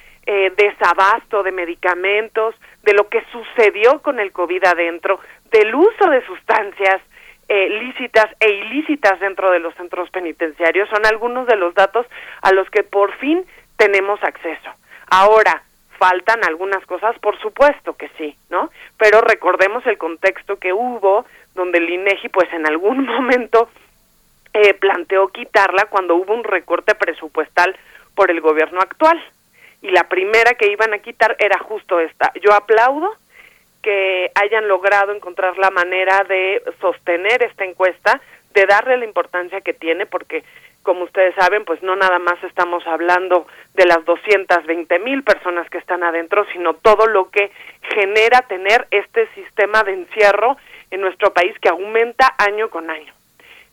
desabasto 0.56 1.42
de 1.42 1.52
medicamentos, 1.52 2.54
de 2.82 2.94
lo 2.94 3.08
que 3.08 3.22
sucedió 3.30 4.00
con 4.00 4.20
el 4.20 4.32
COVID 4.32 4.64
adentro, 4.64 5.20
del 5.50 5.74
uso 5.74 6.08
de 6.08 6.24
sustancias 6.24 7.02
eh, 7.48 7.68
lícitas 7.68 8.26
e 8.40 8.50
ilícitas 8.50 9.20
dentro 9.20 9.50
de 9.50 9.58
los 9.58 9.74
centros 9.74 10.10
penitenciarios 10.10 10.88
son 10.88 11.04
algunos 11.06 11.46
de 11.46 11.56
los 11.56 11.74
datos 11.74 12.06
a 12.42 12.52
los 12.52 12.68
que 12.70 12.82
por 12.82 13.12
fin 13.18 13.44
tenemos 13.76 14.22
acceso. 14.22 14.70
Ahora, 15.10 15.62
faltan 15.98 16.44
algunas 16.44 16.84
cosas, 16.86 17.18
por 17.18 17.38
supuesto 17.40 17.94
que 17.94 18.08
sí, 18.18 18.36
¿no? 18.50 18.70
Pero 18.98 19.20
recordemos 19.20 19.86
el 19.86 19.98
contexto 19.98 20.58
que 20.58 20.72
hubo, 20.72 21.24
donde 21.54 21.78
el 21.78 21.90
INEGI, 21.90 22.28
pues 22.28 22.52
en 22.52 22.66
algún 22.66 23.06
momento 23.06 23.68
eh, 24.52 24.74
planteó 24.74 25.28
quitarla 25.28 25.86
cuando 25.86 26.16
hubo 26.16 26.34
un 26.34 26.44
recorte 26.44 26.94
presupuestal 26.94 27.76
por 28.14 28.30
el 28.30 28.40
gobierno 28.40 28.80
actual. 28.80 29.22
Y 29.82 29.90
la 29.90 30.08
primera 30.08 30.54
que 30.54 30.70
iban 30.70 30.94
a 30.94 30.98
quitar 30.98 31.36
era 31.38 31.58
justo 31.58 32.00
esta. 32.00 32.32
Yo 32.42 32.54
aplaudo 32.54 33.16
que 33.84 34.32
hayan 34.34 34.66
logrado 34.66 35.12
encontrar 35.12 35.58
la 35.58 35.70
manera 35.70 36.24
de 36.26 36.62
sostener 36.80 37.42
esta 37.42 37.64
encuesta, 37.64 38.18
de 38.54 38.64
darle 38.64 38.96
la 38.96 39.04
importancia 39.04 39.60
que 39.60 39.74
tiene, 39.74 40.06
porque 40.06 40.42
como 40.82 41.04
ustedes 41.04 41.34
saben, 41.34 41.64
pues 41.66 41.82
no 41.82 41.94
nada 41.96 42.18
más 42.18 42.42
estamos 42.42 42.86
hablando 42.86 43.46
de 43.74 43.84
las 43.84 44.02
220 44.06 44.98
mil 45.00 45.22
personas 45.22 45.68
que 45.68 45.78
están 45.78 46.02
adentro, 46.02 46.46
sino 46.52 46.74
todo 46.74 47.06
lo 47.06 47.30
que 47.30 47.50
genera 47.94 48.40
tener 48.48 48.86
este 48.90 49.26
sistema 49.34 49.82
de 49.82 49.92
encierro 49.92 50.56
en 50.90 51.02
nuestro 51.02 51.34
país 51.34 51.54
que 51.60 51.68
aumenta 51.68 52.34
año 52.38 52.70
con 52.70 52.88
año. 52.88 53.12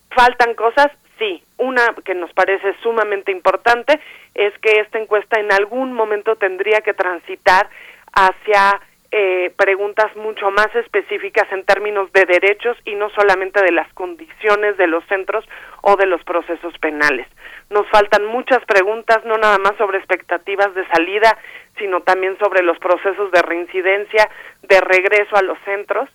¿Faltan 0.09 0.55
cosas? 0.55 0.91
Sí. 1.19 1.41
Una 1.57 1.95
que 2.03 2.15
nos 2.15 2.33
parece 2.33 2.73
sumamente 2.81 3.31
importante 3.31 3.99
es 4.33 4.57
que 4.59 4.79
esta 4.81 4.99
encuesta 4.99 5.39
en 5.39 5.53
algún 5.53 5.93
momento 5.93 6.35
tendría 6.35 6.81
que 6.81 6.93
transitar 6.93 7.69
hacia 8.13 8.81
eh, 9.11 9.51
preguntas 9.57 10.15
mucho 10.15 10.51
más 10.51 10.73
específicas 10.73 11.45
en 11.51 11.65
términos 11.65 12.11
de 12.13 12.25
derechos 12.25 12.77
y 12.85 12.95
no 12.95 13.09
solamente 13.09 13.61
de 13.61 13.73
las 13.73 13.91
condiciones 13.93 14.77
de 14.77 14.87
los 14.87 15.03
centros 15.07 15.43
o 15.81 15.97
de 15.97 16.05
los 16.05 16.23
procesos 16.23 16.77
penales. 16.79 17.27
Nos 17.69 17.87
faltan 17.89 18.25
muchas 18.25 18.63
preguntas, 18.65 19.23
no 19.25 19.37
nada 19.37 19.57
más 19.57 19.75
sobre 19.77 19.97
expectativas 19.97 20.73
de 20.75 20.87
salida, 20.87 21.37
sino 21.77 22.01
también 22.01 22.37
sobre 22.39 22.63
los 22.63 22.79
procesos 22.79 23.31
de 23.31 23.41
reincidencia, 23.41 24.29
de 24.63 24.79
regreso 24.79 25.35
a 25.35 25.41
los 25.41 25.57
centros, 25.65 26.09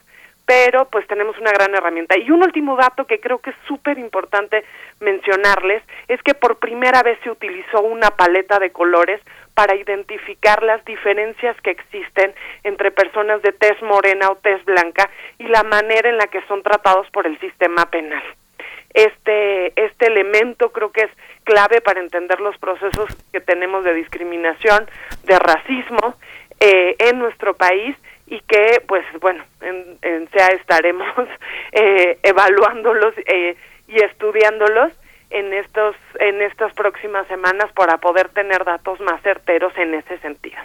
pero 0.46 0.88
pues 0.88 1.06
tenemos 1.08 1.36
una 1.38 1.50
gran 1.50 1.74
herramienta. 1.74 2.16
Y 2.16 2.30
un 2.30 2.42
último 2.42 2.76
dato 2.76 3.04
que 3.04 3.20
creo 3.20 3.38
que 3.38 3.50
es 3.50 3.56
súper 3.66 3.98
importante 3.98 4.64
mencionarles 5.00 5.82
es 6.08 6.22
que 6.22 6.34
por 6.34 6.58
primera 6.58 7.02
vez 7.02 7.18
se 7.24 7.30
utilizó 7.30 7.82
una 7.82 8.10
paleta 8.10 8.58
de 8.58 8.70
colores 8.70 9.20
para 9.56 9.74
identificar 9.74 10.62
las 10.62 10.84
diferencias 10.84 11.58
que 11.62 11.70
existen 11.70 12.34
entre 12.62 12.90
personas 12.90 13.40
de 13.40 13.52
tez 13.52 13.80
morena 13.80 14.28
o 14.28 14.36
tez 14.36 14.62
blanca 14.66 15.08
y 15.38 15.44
la 15.44 15.62
manera 15.62 16.10
en 16.10 16.18
la 16.18 16.26
que 16.26 16.42
son 16.42 16.62
tratados 16.62 17.08
por 17.10 17.26
el 17.26 17.40
sistema 17.40 17.86
penal. 17.86 18.22
Este, 18.92 19.72
este 19.82 20.08
elemento 20.08 20.72
creo 20.72 20.92
que 20.92 21.04
es 21.04 21.10
clave 21.44 21.80
para 21.80 22.00
entender 22.00 22.38
los 22.40 22.58
procesos 22.58 23.08
que 23.32 23.40
tenemos 23.40 23.82
de 23.82 23.94
discriminación, 23.94 24.86
de 25.24 25.38
racismo 25.38 26.16
eh, 26.60 26.94
en 26.98 27.18
nuestro 27.18 27.54
país 27.54 27.96
y 28.26 28.40
que 28.40 28.82
pues 28.86 29.06
bueno 29.22 29.42
en, 29.62 29.96
en 30.02 30.28
SEA 30.32 30.48
estaremos 30.48 31.08
eh, 31.72 32.18
evaluándolos 32.22 33.14
eh, 33.24 33.56
y 33.88 34.02
estudiándolos 34.02 34.92
en 35.30 35.52
estos 35.52 35.96
en 36.20 36.42
estas 36.42 36.72
próximas 36.74 37.26
semanas 37.26 37.70
para 37.72 37.98
poder 37.98 38.28
tener 38.30 38.64
datos 38.64 39.00
más 39.00 39.20
certeros 39.22 39.72
en 39.76 39.94
ese 39.94 40.18
sentido. 40.18 40.58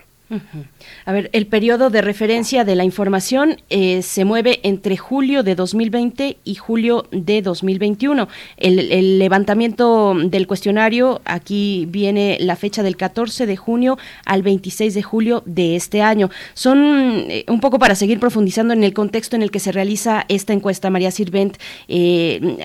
A 1.05 1.11
ver, 1.11 1.29
el 1.33 1.47
periodo 1.47 1.89
de 1.89 2.01
referencia 2.01 2.63
de 2.63 2.75
la 2.75 2.85
información 2.85 3.57
eh, 3.69 4.01
se 4.01 4.23
mueve 4.23 4.61
entre 4.63 4.95
julio 4.95 5.43
de 5.43 5.55
2020 5.55 6.37
y 6.43 6.55
julio 6.55 7.05
de 7.11 7.41
2021. 7.41 8.27
El, 8.57 9.19
levantamiento 9.19 10.15
del 10.15 10.47
cuestionario, 10.47 11.21
aquí 11.25 11.85
viene 11.89 12.37
la 12.39 12.55
fecha 12.55 12.81
del 12.81 12.95
14 12.95 13.45
de 13.45 13.57
junio 13.57 13.97
al 14.25 14.41
26 14.41 14.93
de 14.93 15.03
julio 15.03 15.43
de 15.45 15.75
este 15.75 16.01
año. 16.01 16.29
Son 16.53 17.25
eh, 17.29 17.43
un 17.47 17.59
poco 17.59 17.77
para 17.77 17.95
seguir 17.95 18.19
profundizando 18.19 18.73
en 18.73 18.83
el 18.83 18.93
contexto 18.93 19.35
en 19.35 19.41
el 19.41 19.51
que 19.51 19.59
se 19.59 19.71
realiza 19.71 20.25
esta 20.29 20.53
encuesta, 20.53 20.89
María 20.89 21.11
Sirvent. 21.11 21.57
Eh, 21.87 22.57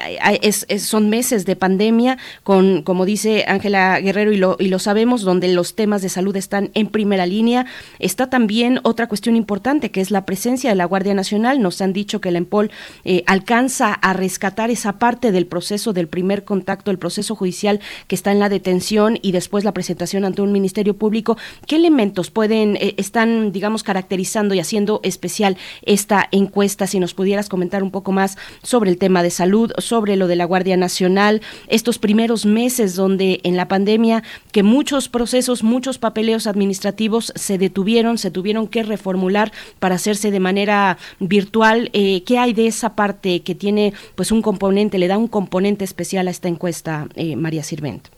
son 0.78 1.08
meses 1.10 1.46
de 1.46 1.56
pandemia, 1.56 2.18
con, 2.44 2.82
como 2.82 3.04
dice 3.04 3.44
Ángela 3.48 3.98
Guerrero, 3.98 4.56
y 4.60 4.68
lo 4.68 4.78
sabemos, 4.78 5.22
donde 5.22 5.48
los 5.48 5.74
temas 5.74 6.02
de 6.02 6.08
salud 6.08 6.36
están 6.36 6.70
en 6.74 6.86
primera 6.86 7.26
línea 7.26 7.55
Está 7.98 8.28
también 8.28 8.80
otra 8.82 9.06
cuestión 9.06 9.36
importante, 9.36 9.90
que 9.90 10.00
es 10.00 10.10
la 10.10 10.26
presencia 10.26 10.68
de 10.70 10.76
la 10.76 10.84
Guardia 10.84 11.14
Nacional. 11.14 11.62
Nos 11.62 11.80
han 11.80 11.92
dicho 11.92 12.20
que 12.20 12.28
el 12.28 12.36
EMPOL 12.36 12.70
eh, 13.04 13.22
alcanza 13.26 13.94
a 13.94 14.12
rescatar 14.12 14.70
esa 14.70 14.98
parte 14.98 15.32
del 15.32 15.46
proceso 15.46 15.92
del 15.92 16.08
primer 16.08 16.44
contacto, 16.44 16.90
el 16.90 16.98
proceso 16.98 17.34
judicial 17.34 17.80
que 18.08 18.14
está 18.14 18.32
en 18.32 18.38
la 18.38 18.48
detención 18.48 19.18
y 19.22 19.32
después 19.32 19.64
la 19.64 19.72
presentación 19.72 20.24
ante 20.24 20.42
un 20.42 20.52
ministerio 20.52 20.96
público. 20.96 21.36
¿Qué 21.66 21.76
elementos 21.76 22.30
pueden, 22.30 22.76
eh, 22.76 22.94
están, 22.96 23.52
digamos, 23.52 23.82
caracterizando 23.82 24.54
y 24.54 24.60
haciendo 24.60 25.00
especial 25.02 25.56
esta 25.82 26.28
encuesta? 26.32 26.86
Si 26.86 27.00
nos 27.00 27.14
pudieras 27.14 27.48
comentar 27.48 27.82
un 27.82 27.90
poco 27.90 28.12
más 28.12 28.36
sobre 28.62 28.90
el 28.90 28.98
tema 28.98 29.22
de 29.22 29.30
salud, 29.30 29.72
sobre 29.78 30.16
lo 30.16 30.26
de 30.26 30.36
la 30.36 30.44
Guardia 30.44 30.76
Nacional, 30.76 31.42
estos 31.68 31.98
primeros 31.98 32.46
meses 32.46 32.94
donde 32.94 33.40
en 33.42 33.56
la 33.56 33.68
pandemia 33.68 34.22
que 34.52 34.62
muchos 34.62 35.08
procesos, 35.08 35.62
muchos 35.62 35.98
papeleos 35.98 36.46
administrativos 36.46 37.32
se 37.46 37.58
detuvieron, 37.58 38.18
se 38.18 38.30
tuvieron 38.30 38.66
que 38.66 38.82
reformular 38.82 39.52
para 39.78 39.94
hacerse 39.94 40.30
de 40.30 40.40
manera 40.40 40.98
virtual. 41.20 41.90
Eh, 41.92 42.24
¿Qué 42.24 42.38
hay 42.38 42.52
de 42.52 42.66
esa 42.66 42.96
parte 42.96 43.42
que 43.42 43.54
tiene 43.54 43.92
pues 44.16 44.32
un 44.32 44.42
componente, 44.42 44.98
le 44.98 45.08
da 45.08 45.16
un 45.16 45.28
componente 45.28 45.84
especial 45.84 46.26
a 46.28 46.30
esta 46.30 46.48
encuesta, 46.48 47.06
eh, 47.14 47.36
María 47.36 47.62
Sirvent? 47.62 48.08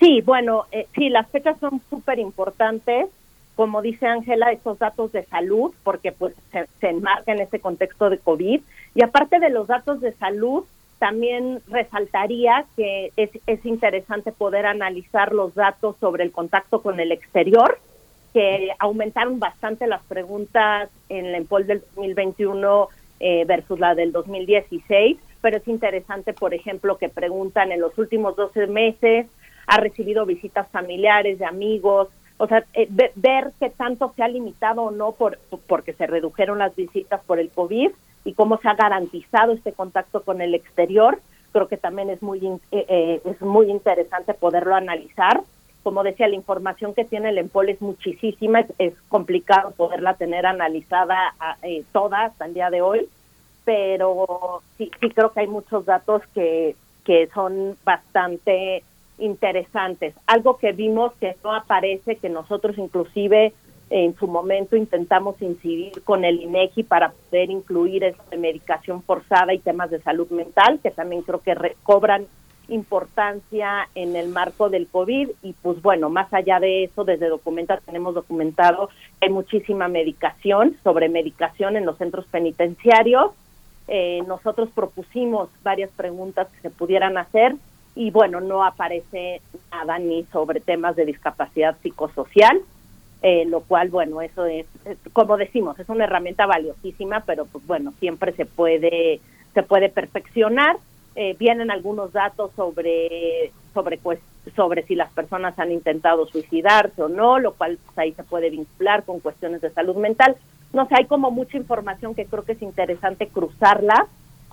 Sí, 0.00 0.20
bueno, 0.22 0.66
eh, 0.72 0.86
sí, 0.94 1.08
las 1.08 1.28
fechas 1.28 1.56
son 1.60 1.80
súper 1.88 2.18
importantes, 2.18 3.06
como 3.54 3.80
dice 3.82 4.06
Ángela, 4.06 4.50
esos 4.50 4.78
datos 4.78 5.12
de 5.12 5.24
salud, 5.26 5.72
porque 5.84 6.10
pues 6.10 6.34
se, 6.50 6.66
se 6.80 6.88
enmarca 6.88 7.32
en 7.32 7.40
este 7.40 7.60
contexto 7.60 8.10
de 8.10 8.18
COVID. 8.18 8.60
Y 8.96 9.04
aparte 9.04 9.38
de 9.38 9.50
los 9.50 9.68
datos 9.68 10.00
de 10.00 10.12
salud, 10.14 10.64
también 10.98 11.60
resaltaría 11.68 12.64
que 12.76 13.12
es, 13.16 13.30
es 13.46 13.66
interesante 13.66 14.30
poder 14.30 14.66
analizar 14.66 15.32
los 15.32 15.54
datos 15.54 15.96
sobre 15.98 16.22
el 16.22 16.30
contacto 16.30 16.80
con 16.80 17.00
el 17.00 17.10
exterior, 17.10 17.78
que 18.32 18.70
aumentaron 18.78 19.38
bastante 19.38 19.86
las 19.86 20.02
preguntas 20.04 20.88
en 21.08 21.32
la 21.32 21.38
EMPOL 21.38 21.66
del 21.66 21.80
2021 21.80 22.88
eh, 23.20 23.44
versus 23.46 23.78
la 23.78 23.94
del 23.94 24.12
2016, 24.12 25.18
pero 25.40 25.58
es 25.58 25.68
interesante, 25.68 26.32
por 26.32 26.54
ejemplo, 26.54 26.96
que 26.96 27.08
preguntan 27.08 27.72
en 27.72 27.80
los 27.80 27.96
últimos 27.98 28.36
12 28.36 28.66
meses, 28.68 29.26
ha 29.66 29.76
recibido 29.78 30.24
visitas 30.24 30.68
familiares, 30.70 31.38
de 31.38 31.44
amigos, 31.44 32.08
o 32.38 32.46
sea, 32.46 32.64
eh, 32.74 32.88
ver 32.90 33.52
qué 33.60 33.70
tanto 33.70 34.12
se 34.16 34.22
ha 34.22 34.28
limitado 34.28 34.82
o 34.82 34.90
no 34.90 35.12
por, 35.12 35.38
porque 35.66 35.92
se 35.92 36.06
redujeron 36.06 36.58
las 36.58 36.74
visitas 36.74 37.20
por 37.24 37.38
el 37.38 37.50
COVID 37.50 37.90
y 38.24 38.32
cómo 38.34 38.56
se 38.58 38.68
ha 38.68 38.74
garantizado 38.74 39.52
este 39.52 39.72
contacto 39.72 40.22
con 40.22 40.40
el 40.40 40.54
exterior, 40.54 41.20
creo 41.52 41.68
que 41.68 41.76
también 41.76 42.08
es 42.08 42.22
muy, 42.22 42.40
eh, 42.70 43.20
es 43.24 43.40
muy 43.42 43.70
interesante 43.70 44.32
poderlo 44.34 44.74
analizar 44.74 45.42
como 45.82 46.02
decía, 46.02 46.28
la 46.28 46.36
información 46.36 46.94
que 46.94 47.04
tiene 47.04 47.30
el 47.30 47.38
EMPOL 47.38 47.70
es 47.70 47.80
muchísima, 47.80 48.64
es, 48.78 48.94
complicado 49.08 49.72
poderla 49.72 50.14
tener 50.14 50.46
analizada 50.46 51.34
eh, 51.62 51.84
toda 51.92 52.24
hasta 52.26 52.46
el 52.46 52.54
día 52.54 52.70
de 52.70 52.82
hoy, 52.82 53.08
pero 53.64 54.62
sí, 54.78 54.90
sí 55.00 55.10
creo 55.10 55.32
que 55.32 55.40
hay 55.40 55.48
muchos 55.48 55.84
datos 55.84 56.22
que, 56.34 56.76
que 57.04 57.28
son 57.28 57.76
bastante 57.84 58.84
interesantes. 59.18 60.14
Algo 60.26 60.56
que 60.56 60.72
vimos 60.72 61.12
que 61.20 61.36
no 61.44 61.54
aparece, 61.54 62.16
que 62.16 62.28
nosotros 62.28 62.78
inclusive 62.78 63.52
en 63.90 64.16
su 64.16 64.26
momento 64.26 64.74
intentamos 64.74 65.40
incidir 65.42 66.02
con 66.04 66.24
el 66.24 66.40
INEGI 66.40 66.82
para 66.82 67.10
poder 67.10 67.50
incluir 67.50 68.04
esta 68.04 68.36
medicación 68.36 69.02
forzada 69.02 69.52
y 69.52 69.58
temas 69.58 69.90
de 69.90 70.00
salud 70.00 70.30
mental, 70.30 70.80
que 70.82 70.90
también 70.90 71.22
creo 71.22 71.40
que 71.40 71.54
recobran 71.54 72.26
importancia 72.68 73.88
en 73.94 74.16
el 74.16 74.28
marco 74.28 74.68
del 74.70 74.86
COVID 74.86 75.30
y 75.42 75.52
pues 75.54 75.82
bueno, 75.82 76.10
más 76.10 76.32
allá 76.32 76.60
de 76.60 76.84
eso, 76.84 77.04
desde 77.04 77.28
Documenta 77.28 77.78
tenemos 77.78 78.14
documentado 78.14 78.88
que 78.88 79.26
hay 79.26 79.30
muchísima 79.30 79.88
medicación, 79.88 80.76
sobre 80.82 81.08
medicación 81.08 81.76
en 81.76 81.86
los 81.86 81.98
centros 81.98 82.26
penitenciarios. 82.26 83.32
Eh, 83.88 84.22
nosotros 84.26 84.68
propusimos 84.74 85.48
varias 85.62 85.90
preguntas 85.90 86.48
que 86.48 86.60
se 86.60 86.70
pudieran 86.70 87.18
hacer 87.18 87.56
y 87.94 88.10
bueno, 88.10 88.40
no 88.40 88.64
aparece 88.64 89.42
nada 89.70 89.98
ni 89.98 90.24
sobre 90.32 90.60
temas 90.60 90.96
de 90.96 91.04
discapacidad 91.04 91.76
psicosocial, 91.82 92.60
eh, 93.22 93.44
lo 93.46 93.60
cual, 93.60 93.90
bueno, 93.90 94.22
eso 94.22 94.46
es, 94.46 94.66
como 95.12 95.36
decimos, 95.36 95.78
es 95.78 95.88
una 95.88 96.04
herramienta 96.04 96.46
valiosísima, 96.46 97.20
pero 97.26 97.44
pues 97.46 97.66
bueno, 97.66 97.92
siempre 98.00 98.32
se 98.32 98.46
puede, 98.46 99.20
se 99.52 99.62
puede 99.62 99.88
perfeccionar 99.90 100.76
eh, 101.14 101.36
vienen 101.38 101.70
algunos 101.70 102.12
datos 102.12 102.50
sobre 102.56 103.52
sobre 103.74 103.98
pues, 103.98 104.18
sobre 104.56 104.82
si 104.84 104.94
las 104.94 105.12
personas 105.12 105.58
han 105.58 105.72
intentado 105.72 106.26
suicidarse 106.26 107.02
o 107.02 107.08
no, 107.08 107.38
lo 107.38 107.54
cual 107.54 107.78
pues, 107.84 107.98
ahí 107.98 108.12
se 108.12 108.24
puede 108.24 108.50
vincular 108.50 109.04
con 109.04 109.20
cuestiones 109.20 109.60
de 109.60 109.70
salud 109.70 109.96
mental. 109.96 110.36
No 110.72 110.86
sé, 110.88 110.94
hay 110.96 111.04
como 111.06 111.30
mucha 111.30 111.56
información 111.56 112.14
que 112.14 112.26
creo 112.26 112.44
que 112.44 112.52
es 112.52 112.62
interesante 112.62 113.28
cruzarla. 113.28 114.06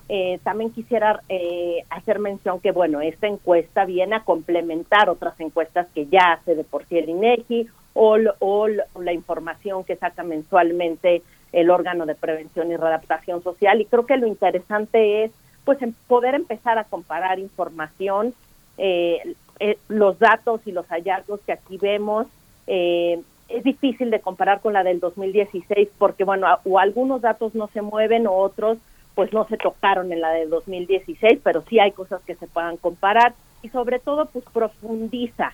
Eh, 0.09 0.39
también 0.43 0.71
quisiera 0.71 1.21
eh, 1.29 1.83
hacer 1.89 2.19
mención 2.19 2.59
que, 2.59 2.71
bueno, 2.71 2.99
esta 2.99 3.27
encuesta 3.27 3.85
viene 3.85 4.15
a 4.15 4.23
complementar 4.23 5.09
otras 5.09 5.39
encuestas 5.39 5.87
que 5.93 6.07
ya 6.07 6.33
hace 6.33 6.55
de 6.55 6.63
por 6.63 6.85
sí 6.85 6.97
el 6.97 7.09
INEGI 7.09 7.67
o, 7.93 8.17
o 8.39 8.67
la 8.67 9.13
información 9.13 9.83
que 9.83 9.95
saca 9.95 10.23
mensualmente 10.23 11.21
el 11.51 11.69
órgano 11.69 12.05
de 12.05 12.15
prevención 12.15 12.71
y 12.71 12.77
readaptación 12.77 13.43
social. 13.43 13.81
Y 13.81 13.85
creo 13.85 14.05
que 14.05 14.17
lo 14.17 14.27
interesante 14.27 15.23
es 15.23 15.31
pues 15.65 15.81
en 15.81 15.93
poder 16.07 16.35
empezar 16.35 16.77
a 16.77 16.83
comparar 16.83 17.39
información, 17.39 18.33
eh, 18.77 19.35
eh, 19.59 19.77
los 19.89 20.17
datos 20.19 20.61
y 20.65 20.71
los 20.71 20.87
hallazgos 20.87 21.41
que 21.45 21.51
aquí 21.51 21.77
vemos. 21.77 22.27
Eh, 22.67 23.21
es 23.49 23.63
difícil 23.63 24.11
de 24.11 24.21
comparar 24.21 24.61
con 24.61 24.73
la 24.73 24.83
del 24.83 24.99
2016 24.99 25.89
porque, 25.97 26.23
bueno, 26.23 26.47
o 26.63 26.79
algunos 26.79 27.21
datos 27.21 27.55
no 27.55 27.67
se 27.73 27.81
mueven 27.81 28.27
o 28.27 28.33
otros 28.33 28.77
pues 29.15 29.33
no 29.33 29.45
se 29.47 29.57
tocaron 29.57 30.13
en 30.13 30.21
la 30.21 30.31
del 30.31 30.49
2016, 30.49 31.39
pero 31.43 31.61
sí 31.67 31.77
hay 31.77 31.91
cosas 31.91 32.21
que 32.21 32.35
se 32.35 32.47
puedan 32.47 32.77
comparar 32.77 33.33
y 33.61 33.67
sobre 33.67 33.99
todo 33.99 34.27
pues 34.27 34.45
profundiza 34.53 35.51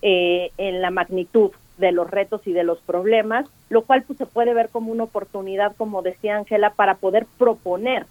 en 0.00 0.80
la 0.80 0.90
magnitud 0.92 1.50
de 1.78 1.90
los 1.90 2.08
retos 2.08 2.46
y 2.46 2.52
de 2.52 2.62
los 2.62 2.78
problemas, 2.78 3.46
lo 3.70 3.82
cual 3.82 4.04
pues 4.04 4.18
se 4.18 4.26
puede 4.26 4.54
ver 4.54 4.68
como 4.68 4.92
una 4.92 5.04
oportunidad, 5.04 5.74
como 5.76 6.02
decía 6.02 6.36
Ángela, 6.36 6.70
para 6.70 6.96
poder 6.96 7.26
proponer 7.38 8.06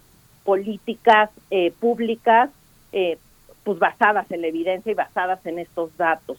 políticas 0.48 1.28
eh, 1.50 1.72
públicas 1.78 2.48
eh, 2.92 3.18
pues 3.64 3.78
basadas 3.78 4.30
en 4.30 4.40
la 4.40 4.46
evidencia 4.46 4.90
y 4.90 4.94
basadas 4.94 5.44
en 5.44 5.58
estos 5.58 5.94
datos. 5.98 6.38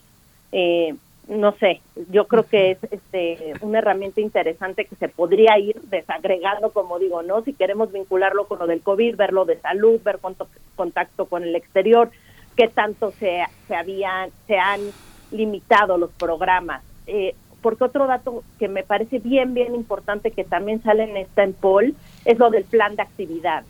Eh, 0.50 0.96
no 1.28 1.52
sé, 1.52 1.80
yo 2.10 2.26
creo 2.26 2.42
que 2.42 2.72
es 2.72 2.78
este, 2.90 3.54
una 3.60 3.78
herramienta 3.78 4.20
interesante 4.20 4.86
que 4.86 4.96
se 4.96 5.08
podría 5.08 5.56
ir 5.60 5.80
desagregando, 5.82 6.72
como 6.72 6.98
digo, 6.98 7.22
¿no? 7.22 7.42
Si 7.42 7.52
queremos 7.52 7.92
vincularlo 7.92 8.48
con 8.48 8.58
lo 8.58 8.66
del 8.66 8.80
COVID, 8.80 9.14
verlo 9.14 9.44
de 9.44 9.60
salud, 9.60 10.00
ver 10.02 10.18
cuánto 10.20 10.48
contacto 10.74 11.26
con 11.26 11.44
el 11.44 11.54
exterior, 11.54 12.10
qué 12.56 12.66
tanto 12.66 13.12
se, 13.12 13.44
se, 13.68 13.76
habían, 13.76 14.30
se 14.48 14.58
han 14.58 14.80
limitado 15.30 15.98
los 15.98 16.10
programas. 16.10 16.82
porque 17.62 17.84
otro 17.84 18.08
dato 18.08 18.42
que 18.58 18.66
me 18.66 18.82
parece 18.82 19.20
bien, 19.20 19.54
bien 19.54 19.76
importante 19.76 20.32
que 20.32 20.42
también 20.42 20.82
sale 20.82 21.04
en 21.04 21.16
esta 21.16 21.44
en 21.44 21.52
POL 21.52 21.94
es 22.24 22.40
lo 22.40 22.50
del 22.50 22.64
plan 22.64 22.96
de 22.96 23.02
actividad. 23.02 23.62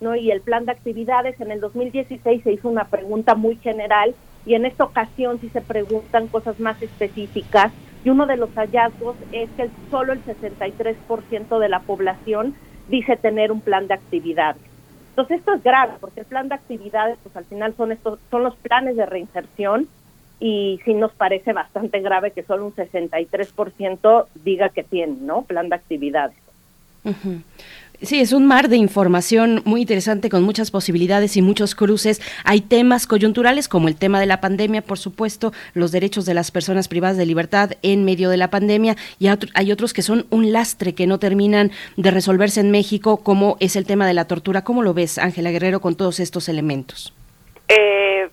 ¿No? 0.00 0.16
Y 0.16 0.30
el 0.30 0.40
plan 0.40 0.64
de 0.64 0.72
actividades 0.72 1.40
en 1.40 1.50
el 1.50 1.60
2016 1.60 2.42
se 2.42 2.52
hizo 2.52 2.68
una 2.68 2.84
pregunta 2.84 3.34
muy 3.34 3.56
general 3.56 4.14
y 4.46 4.54
en 4.54 4.64
esta 4.64 4.84
ocasión 4.84 5.40
sí 5.40 5.48
se 5.50 5.60
preguntan 5.60 6.28
cosas 6.28 6.58
más 6.60 6.80
específicas 6.82 7.72
y 8.04 8.10
uno 8.10 8.26
de 8.26 8.36
los 8.36 8.50
hallazgos 8.54 9.16
es 9.32 9.50
que 9.56 9.68
solo 9.90 10.12
el 10.12 10.24
63% 10.24 11.58
de 11.58 11.68
la 11.68 11.80
población 11.80 12.54
dice 12.88 13.16
tener 13.16 13.52
un 13.52 13.60
plan 13.60 13.86
de 13.86 13.94
actividades. 13.94 14.62
Entonces 15.10 15.38
esto 15.38 15.54
es 15.54 15.62
grave 15.62 15.94
porque 16.00 16.20
el 16.20 16.26
plan 16.26 16.48
de 16.48 16.54
actividades 16.54 17.18
pues 17.22 17.36
al 17.36 17.44
final 17.44 17.74
son 17.76 17.92
estos 17.92 18.18
son 18.30 18.44
los 18.44 18.56
planes 18.56 18.96
de 18.96 19.04
reinserción 19.04 19.88
y 20.40 20.80
sí 20.84 20.94
nos 20.94 21.12
parece 21.12 21.52
bastante 21.52 22.00
grave 22.00 22.30
que 22.30 22.44
solo 22.44 22.66
un 22.66 22.74
63% 22.74 24.26
diga 24.44 24.68
que 24.68 24.84
tiene, 24.84 25.16
¿no? 25.20 25.42
plan 25.42 25.68
de 25.68 25.74
actividades. 25.74 26.36
Sí, 28.00 28.20
es 28.20 28.32
un 28.32 28.46
mar 28.46 28.68
de 28.68 28.76
información 28.76 29.60
muy 29.64 29.80
interesante 29.80 30.30
con 30.30 30.44
muchas 30.44 30.70
posibilidades 30.70 31.36
y 31.36 31.42
muchos 31.42 31.74
cruces. 31.74 32.22
Hay 32.44 32.60
temas 32.60 33.08
coyunturales 33.08 33.68
como 33.68 33.88
el 33.88 33.98
tema 33.98 34.20
de 34.20 34.26
la 34.26 34.40
pandemia, 34.40 34.82
por 34.82 34.98
supuesto, 34.98 35.52
los 35.74 35.90
derechos 35.90 36.24
de 36.24 36.32
las 36.32 36.52
personas 36.52 36.86
privadas 36.86 37.16
de 37.16 37.26
libertad 37.26 37.72
en 37.82 38.04
medio 38.04 38.30
de 38.30 38.36
la 38.36 38.50
pandemia 38.50 38.94
y 39.18 39.26
hay 39.54 39.72
otros 39.72 39.92
que 39.92 40.02
son 40.02 40.26
un 40.30 40.52
lastre 40.52 40.94
que 40.94 41.08
no 41.08 41.18
terminan 41.18 41.72
de 41.96 42.12
resolverse 42.12 42.60
en 42.60 42.70
México, 42.70 43.16
como 43.24 43.56
es 43.58 43.74
el 43.74 43.84
tema 43.84 44.06
de 44.06 44.14
la 44.14 44.26
tortura. 44.26 44.62
¿Cómo 44.62 44.84
lo 44.84 44.94
ves, 44.94 45.18
Ángela 45.18 45.50
Guerrero, 45.50 45.80
con 45.80 45.96
todos 45.96 46.20
estos 46.20 46.48
elementos? 46.48 47.12
Eh, 47.66 48.28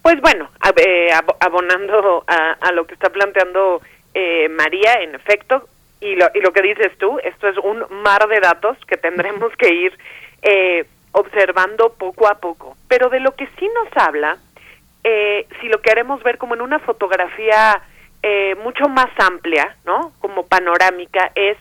pues 0.00 0.20
bueno, 0.20 0.48
eh, 0.76 1.10
abonando 1.40 2.24
a, 2.28 2.72
lo 2.72 2.86
que 2.86 2.94
está 2.94 3.10
planteando 3.10 3.82
eh, 4.14 4.48
María, 4.48 4.94
en 5.02 5.16
efecto, 5.16 5.68
y 6.00 6.14
lo, 6.14 6.28
y 6.34 6.40
lo 6.40 6.52
que 6.52 6.62
dices 6.62 6.96
tú, 6.98 7.18
esto 7.22 7.48
es 7.48 7.56
un 7.58 7.84
mar 8.02 8.26
de 8.28 8.40
datos 8.40 8.76
que 8.86 8.96
tendremos 8.96 9.52
que 9.56 9.74
ir 9.74 9.98
eh, 10.42 10.84
observando 11.12 11.92
poco 11.94 12.28
a 12.28 12.34
poco. 12.34 12.76
Pero 12.88 13.08
de 13.08 13.20
lo 13.20 13.32
que 13.34 13.48
sí 13.58 13.68
nos 13.74 13.88
habla, 13.96 14.38
eh, 15.02 15.46
si 15.60 15.68
lo 15.68 15.80
queremos 15.80 16.22
ver 16.22 16.38
como 16.38 16.54
en 16.54 16.60
una 16.60 16.78
fotografía 16.78 17.82
eh, 18.22 18.54
mucho 18.62 18.88
más 18.88 19.08
amplia, 19.18 19.76
¿no? 19.84 20.12
Como 20.20 20.46
panorámica, 20.46 21.32
es 21.34 21.56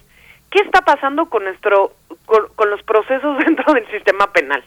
qué 0.51 0.59
está 0.59 0.82
pasando 0.82 1.27
con 1.30 1.43
nuestro, 1.43 1.93
con, 2.25 2.69
los 2.69 2.83
procesos 2.83 3.38
dentro 3.45 3.74
del 3.74 3.88
sistema 3.90 4.32
penal. 4.32 4.64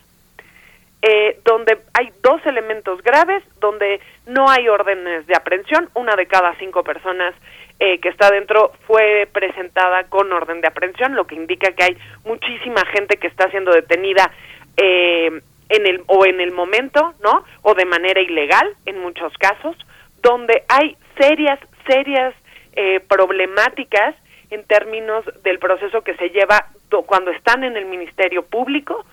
donde 1.45 1.79
hay 1.95 2.13
dos 2.23 2.45
elementos 2.45 3.03
graves, 3.03 3.43
donde 3.61 4.01
no 4.27 4.51
hay 4.51 4.69
órdenes 4.69 5.27
de 5.27 5.35
aprehensión, 5.35 5.89
una 5.95 6.15
de 6.17 6.27
cada 6.27 6.55
cinco 6.57 6.83
personas 6.83 7.35
eh, 7.83 7.99
que 7.99 8.11
está 8.11 8.31
dentro 8.31 8.73
fue 8.87 9.27
presentada 9.33 10.05
con 10.05 10.31
orden 10.35 10.61
de 10.61 10.69
aprehensión, 10.69 11.15
lo 11.15 11.27
que 11.27 11.35
indica 11.35 11.73
que 11.73 11.85
hay 11.85 11.97
muchísima 12.27 12.85
gente 12.85 13.17
que 13.17 13.27
está 13.27 13.51
siendo 13.51 13.73
detenida 13.73 14.31
eh, 14.77 15.41
en 15.71 15.87
el 15.87 16.03
o 16.07 16.27
en 16.27 16.43
el 16.43 16.53
momento, 16.53 17.15
¿no? 17.23 17.43
O 17.63 17.73
de 17.73 17.87
manera 17.87 18.21
ilegal 18.21 18.69
en 18.85 19.01
muchos 19.01 19.33
casos, 19.39 19.75
donde 20.21 20.63
hay 20.69 20.95
serias 21.19 21.59
serias 21.87 22.35
eh, 22.75 23.01
problemáticas 23.01 24.15
en 24.51 24.63
términos 24.65 25.25
del 25.43 25.59
proceso 25.59 26.03
que 26.03 26.15
se 26.17 26.29
lleva 26.29 26.67
cuando 27.07 27.31
están 27.31 27.65
en 27.65 27.79
el 27.79 27.87
Ministerio 27.87 28.43
Público 28.43 29.07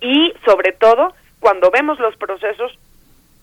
y 0.00 0.32
sobre 0.44 0.72
todo 0.72 1.14
cuando 1.40 1.70
vemos 1.72 1.98
los 1.98 2.14
procesos 2.16 2.78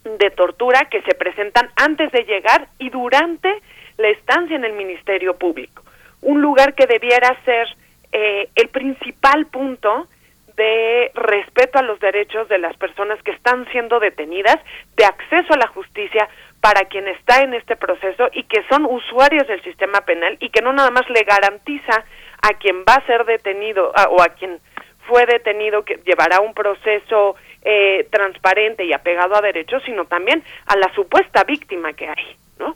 de 0.03 0.29
tortura 0.31 0.85
que 0.85 1.01
se 1.01 1.13
presentan 1.13 1.69
antes 1.75 2.11
de 2.11 2.23
llegar 2.23 2.67
y 2.79 2.89
durante 2.89 3.61
la 3.97 4.09
estancia 4.09 4.55
en 4.55 4.65
el 4.65 4.73
Ministerio 4.73 5.35
Público, 5.35 5.83
un 6.21 6.41
lugar 6.41 6.75
que 6.75 6.87
debiera 6.87 7.35
ser 7.45 7.67
eh, 8.11 8.49
el 8.55 8.67
principal 8.69 9.45
punto 9.47 10.07
de 10.55 11.11
respeto 11.15 11.79
a 11.79 11.83
los 11.83 11.99
derechos 11.99 12.47
de 12.49 12.57
las 12.57 12.75
personas 12.77 13.21
que 13.23 13.31
están 13.31 13.65
siendo 13.71 13.99
detenidas, 13.99 14.57
de 14.95 15.05
acceso 15.05 15.53
a 15.53 15.57
la 15.57 15.67
justicia 15.67 16.27
para 16.59 16.85
quien 16.85 17.07
está 17.07 17.41
en 17.41 17.53
este 17.53 17.75
proceso 17.75 18.29
y 18.33 18.43
que 18.43 18.63
son 18.69 18.85
usuarios 18.85 19.47
del 19.47 19.63
sistema 19.63 20.01
penal 20.01 20.37
y 20.39 20.49
que 20.49 20.61
no 20.61 20.73
nada 20.73 20.91
más 20.91 21.09
le 21.09 21.23
garantiza 21.23 22.05
a 22.41 22.53
quien 22.59 22.83
va 22.87 22.95
a 22.95 23.05
ser 23.05 23.25
detenido 23.25 23.91
o 24.09 24.21
a 24.21 24.29
quien 24.29 24.59
fue 25.07 25.25
detenido 25.25 25.83
que 25.83 25.99
llevará 26.05 26.39
un 26.39 26.53
proceso 26.53 27.35
eh, 27.63 28.07
transparente 28.11 28.85
y 28.85 28.93
apegado 28.93 29.35
a 29.35 29.41
derechos, 29.41 29.81
sino 29.85 30.05
también 30.05 30.43
a 30.67 30.77
la 30.77 30.93
supuesta 30.93 31.43
víctima 31.43 31.93
que 31.93 32.07
hay. 32.07 32.35
¿no? 32.59 32.75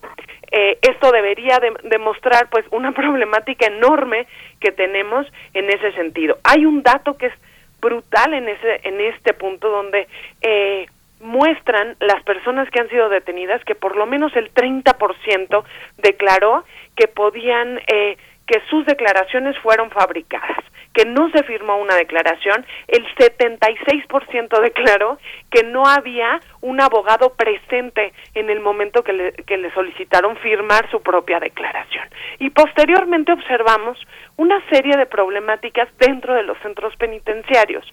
Eh, 0.58 0.77
esto 0.84 1.11
debería 1.11 1.59
demostrar 1.84 2.50
pues 2.50 2.66
una 2.72 2.92
problemática 2.93 3.67
enorme 3.67 4.25
que 4.61 4.72
tenemos 4.72 5.27
en 5.53 5.69
ese 5.69 5.92
sentido. 5.92 6.38
Hay 6.45 6.66
un 6.66 6.82
dato 6.82 7.17
que 7.17 7.25
es 7.25 7.34
brutal 7.82 8.34
en 8.34 8.48
ese 8.48 8.80
en 8.84 9.01
este 9.01 9.34
punto 9.34 9.69
donde 9.69 10.08
eh, 10.42 10.88
muestran 11.19 11.98
las 12.00 12.24
personas 12.24 12.69
que 12.69 12.80
han 12.80 12.90
sido 12.90 13.09
detenidas 13.09 13.66
que 13.66 13.75
por 13.75 13.98
lo 13.98 14.06
menos 14.06 14.34
el 14.38 14.53
30% 14.53 15.64
declaró 15.98 16.64
que 16.95 17.09
podían 17.09 17.82
eh, 17.88 18.17
que 18.48 18.62
sus 18.70 18.86
declaraciones 18.86 19.58
fueron 19.60 19.90
fabricadas 19.92 20.64
que 20.96 21.06
no 21.06 21.30
se 21.32 21.44
firmó 21.44 21.76
una 21.78 21.96
declaración, 21.96 22.66
el 22.88 23.06
76% 23.16 24.62
declaró 24.62 25.20
que 25.52 25.64
no 25.64 25.86
había 25.86 26.40
un 26.62 26.80
abogado 26.80 27.34
presente 27.34 28.14
en 28.34 28.50
el 28.50 28.62
momento 28.62 29.04
que 29.04 29.12
le, 29.12 29.34
que 29.34 29.58
le 29.58 29.72
solicitaron 29.74 30.38
firmar 30.38 30.90
su 30.90 31.02
propia 31.02 31.40
declaración. 31.42 32.08
Y 32.40 32.50
posteriormente 32.50 33.34
observamos 33.34 34.00
una 34.38 34.64
serie 34.70 34.96
de 34.96 35.06
problemáticas 35.06 35.90
dentro 35.98 36.34
de 36.34 36.44
los 36.44 36.58
centros 36.60 36.96
penitenciarios 36.96 37.86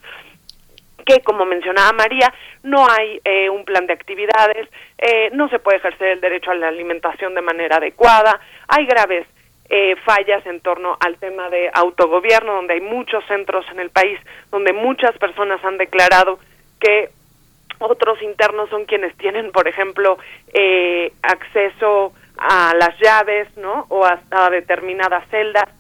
que, 1.04 1.20
como 1.22 1.44
mencionaba 1.44 1.90
María, 1.92 2.32
no 2.62 2.86
hay 2.88 3.20
eh, 3.24 3.50
un 3.50 3.64
plan 3.64 3.88
de 3.88 3.92
actividades, 3.92 4.68
eh, 4.98 5.30
no 5.32 5.48
se 5.48 5.58
puede 5.58 5.78
ejercer 5.78 6.10
el 6.10 6.20
derecho 6.20 6.52
a 6.52 6.54
la 6.54 6.68
alimentación 6.68 7.34
de 7.34 7.42
manera 7.42 7.78
adecuada, 7.78 8.38
hay 8.68 8.86
graves 8.86 9.26
eh, 9.74 9.96
fallas 10.04 10.44
en 10.44 10.60
torno 10.60 10.98
al 11.00 11.16
tema 11.16 11.48
de 11.48 11.70
autogobierno, 11.72 12.52
donde 12.56 12.74
hay 12.74 12.82
muchos 12.82 13.24
centros 13.24 13.64
en 13.72 13.80
el 13.80 13.88
país, 13.88 14.20
donde 14.50 14.74
muchas 14.74 15.16
personas 15.16 15.64
han 15.64 15.78
declarado 15.78 16.38
que 16.78 17.08
otros 17.78 18.20
internos 18.20 18.68
son 18.68 18.84
quienes 18.84 19.16
tienen, 19.16 19.50
por 19.50 19.66
ejemplo, 19.66 20.18
eh, 20.52 21.10
acceso 21.22 22.12
a 22.36 22.74
las 22.74 22.98
llaves, 23.00 23.48
¿no? 23.56 23.86
O 23.88 24.04
a, 24.04 24.20
a 24.30 24.50
determinadas 24.50 25.26
celdas, 25.30 25.70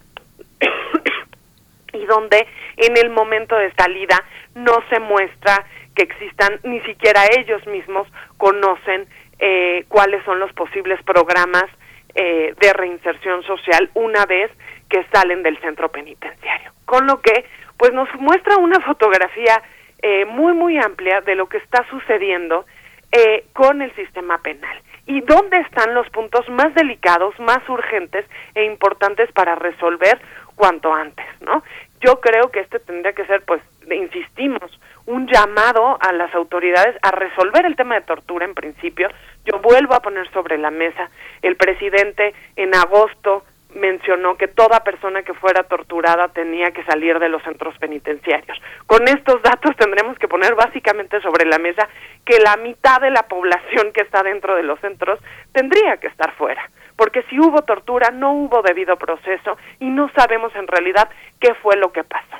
y 1.92 2.06
donde 2.06 2.46
en 2.78 2.96
el 2.96 3.10
momento 3.10 3.56
de 3.56 3.74
salida 3.74 4.24
no 4.54 4.82
se 4.88 5.00
muestra 5.00 5.66
que 5.94 6.04
existan, 6.04 6.60
ni 6.62 6.80
siquiera 6.80 7.26
ellos 7.38 7.66
mismos 7.66 8.08
conocen 8.38 9.06
eh, 9.38 9.84
cuáles 9.88 10.24
son 10.24 10.38
los 10.38 10.50
posibles 10.54 10.98
programas 11.02 11.66
eh, 12.14 12.54
de 12.60 12.72
reinserción 12.72 13.42
social 13.44 13.90
una 13.94 14.26
vez 14.26 14.50
que 14.88 15.04
salen 15.12 15.42
del 15.42 15.58
centro 15.60 15.90
penitenciario. 15.90 16.72
Con 16.84 17.06
lo 17.06 17.20
que, 17.20 17.44
pues 17.76 17.92
nos 17.92 18.08
muestra 18.16 18.56
una 18.58 18.80
fotografía 18.80 19.62
eh, 20.02 20.24
muy, 20.26 20.52
muy 20.52 20.78
amplia 20.78 21.20
de 21.20 21.34
lo 21.34 21.48
que 21.48 21.58
está 21.58 21.86
sucediendo 21.88 22.66
eh, 23.12 23.44
con 23.52 23.82
el 23.82 23.94
sistema 23.94 24.38
penal 24.38 24.76
y 25.06 25.20
dónde 25.20 25.58
están 25.58 25.94
los 25.94 26.08
puntos 26.10 26.48
más 26.48 26.74
delicados, 26.74 27.38
más 27.40 27.66
urgentes 27.68 28.24
e 28.54 28.64
importantes 28.64 29.30
para 29.32 29.54
resolver 29.54 30.20
cuanto 30.54 30.92
antes, 30.92 31.26
¿no? 31.40 31.62
Yo 32.00 32.20
creo 32.20 32.50
que 32.50 32.60
este 32.60 32.78
tendría 32.78 33.12
que 33.12 33.26
ser, 33.26 33.42
pues, 33.44 33.62
insistimos, 33.90 34.78
un 35.06 35.26
llamado 35.26 35.98
a 36.00 36.12
las 36.12 36.34
autoridades 36.34 36.96
a 37.02 37.10
resolver 37.10 37.64
el 37.66 37.76
tema 37.76 37.96
de 37.96 38.02
tortura 38.02 38.44
en 38.44 38.54
principio. 38.54 39.08
Yo 39.44 39.58
vuelvo 39.60 39.94
a 39.94 40.00
poner 40.00 40.30
sobre 40.32 40.58
la 40.58 40.70
mesa, 40.70 41.10
el 41.42 41.56
presidente 41.56 42.34
en 42.56 42.74
agosto 42.74 43.44
mencionó 43.74 44.36
que 44.36 44.48
toda 44.48 44.84
persona 44.84 45.22
que 45.22 45.32
fuera 45.32 45.62
torturada 45.62 46.28
tenía 46.28 46.72
que 46.72 46.84
salir 46.84 47.18
de 47.18 47.30
los 47.30 47.42
centros 47.42 47.76
penitenciarios. 47.78 48.60
Con 48.86 49.08
estos 49.08 49.40
datos 49.42 49.74
tendremos 49.76 50.18
que 50.18 50.28
poner 50.28 50.54
básicamente 50.54 51.20
sobre 51.22 51.46
la 51.46 51.58
mesa 51.58 51.88
que 52.26 52.38
la 52.38 52.56
mitad 52.58 53.00
de 53.00 53.10
la 53.10 53.22
población 53.22 53.92
que 53.94 54.02
está 54.02 54.22
dentro 54.22 54.56
de 54.56 54.62
los 54.62 54.78
centros 54.80 55.18
tendría 55.52 55.96
que 55.96 56.08
estar 56.08 56.34
fuera, 56.34 56.70
porque 56.96 57.22
si 57.30 57.40
hubo 57.40 57.62
tortura 57.62 58.10
no 58.10 58.32
hubo 58.32 58.60
debido 58.60 58.96
proceso 58.96 59.56
y 59.80 59.86
no 59.86 60.10
sabemos 60.14 60.54
en 60.54 60.66
realidad 60.66 61.08
qué 61.40 61.54
fue 61.54 61.76
lo 61.76 61.92
que 61.92 62.04
pasó 62.04 62.36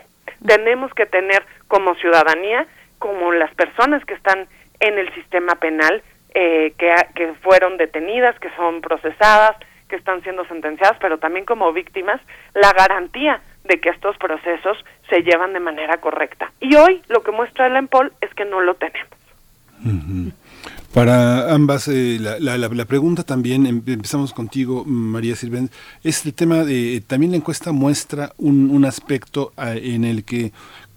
tenemos 0.47 0.93
que 0.95 1.07
tener 1.07 1.45
como 1.69 1.95
ciudadanía, 1.97 2.67
como 2.99 3.33
las 3.33 3.53
personas 3.55 4.05
que 4.05 4.15
están 4.15 4.49
en 4.81 4.99
el 4.99 5.13
sistema 5.15 5.55
penal, 5.57 6.03
eh, 6.35 6.73
que, 6.79 6.95
que 7.15 7.35
fueron 7.43 7.77
detenidas, 7.77 8.39
que 8.39 8.51
son 8.57 8.81
procesadas, 8.81 9.57
que 9.89 9.97
están 9.97 10.23
siendo 10.23 10.45
sentenciadas, 10.47 10.97
pero 11.01 11.19
también 11.19 11.45
como 11.45 11.73
víctimas, 11.73 12.21
la 12.55 12.73
garantía 12.73 13.43
de 13.65 13.81
que 13.81 13.91
estos 13.91 14.17
procesos 14.17 14.77
se 15.09 15.23
llevan 15.23 15.53
de 15.53 15.61
manera 15.61 15.99
correcta. 15.99 16.51
Y 16.61 16.75
hoy 16.77 17.03
lo 17.09 17.23
que 17.23 17.31
muestra 17.31 17.67
el 17.67 17.77
EMPOL 17.77 18.13
es 18.21 18.33
que 18.35 18.45
no 18.45 18.61
lo 18.61 18.75
tenemos. 18.75 19.11
Para 20.95 21.53
ambas, 21.55 21.89
eh, 21.89 22.19
la, 22.21 22.39
la, 22.39 22.85
pregunta 22.85 23.23
también, 23.23 23.67
em, 23.67 23.83
empezamos 23.87 24.35
contigo, 24.35 24.85
María 24.85 25.35
Sirven, 25.35 25.71
es 26.05 26.27
el 26.27 26.35
tema 26.35 26.65
de, 26.65 27.03
también 27.07 27.33
la 27.33 27.39
encuesta 27.39 27.73
muestra 27.73 28.33
un, 28.37 28.71
un 28.71 28.85
aspecto 28.85 29.53
ah, 29.57 29.75
en 29.75 30.05
el 30.05 30.25
que 30.25 30.53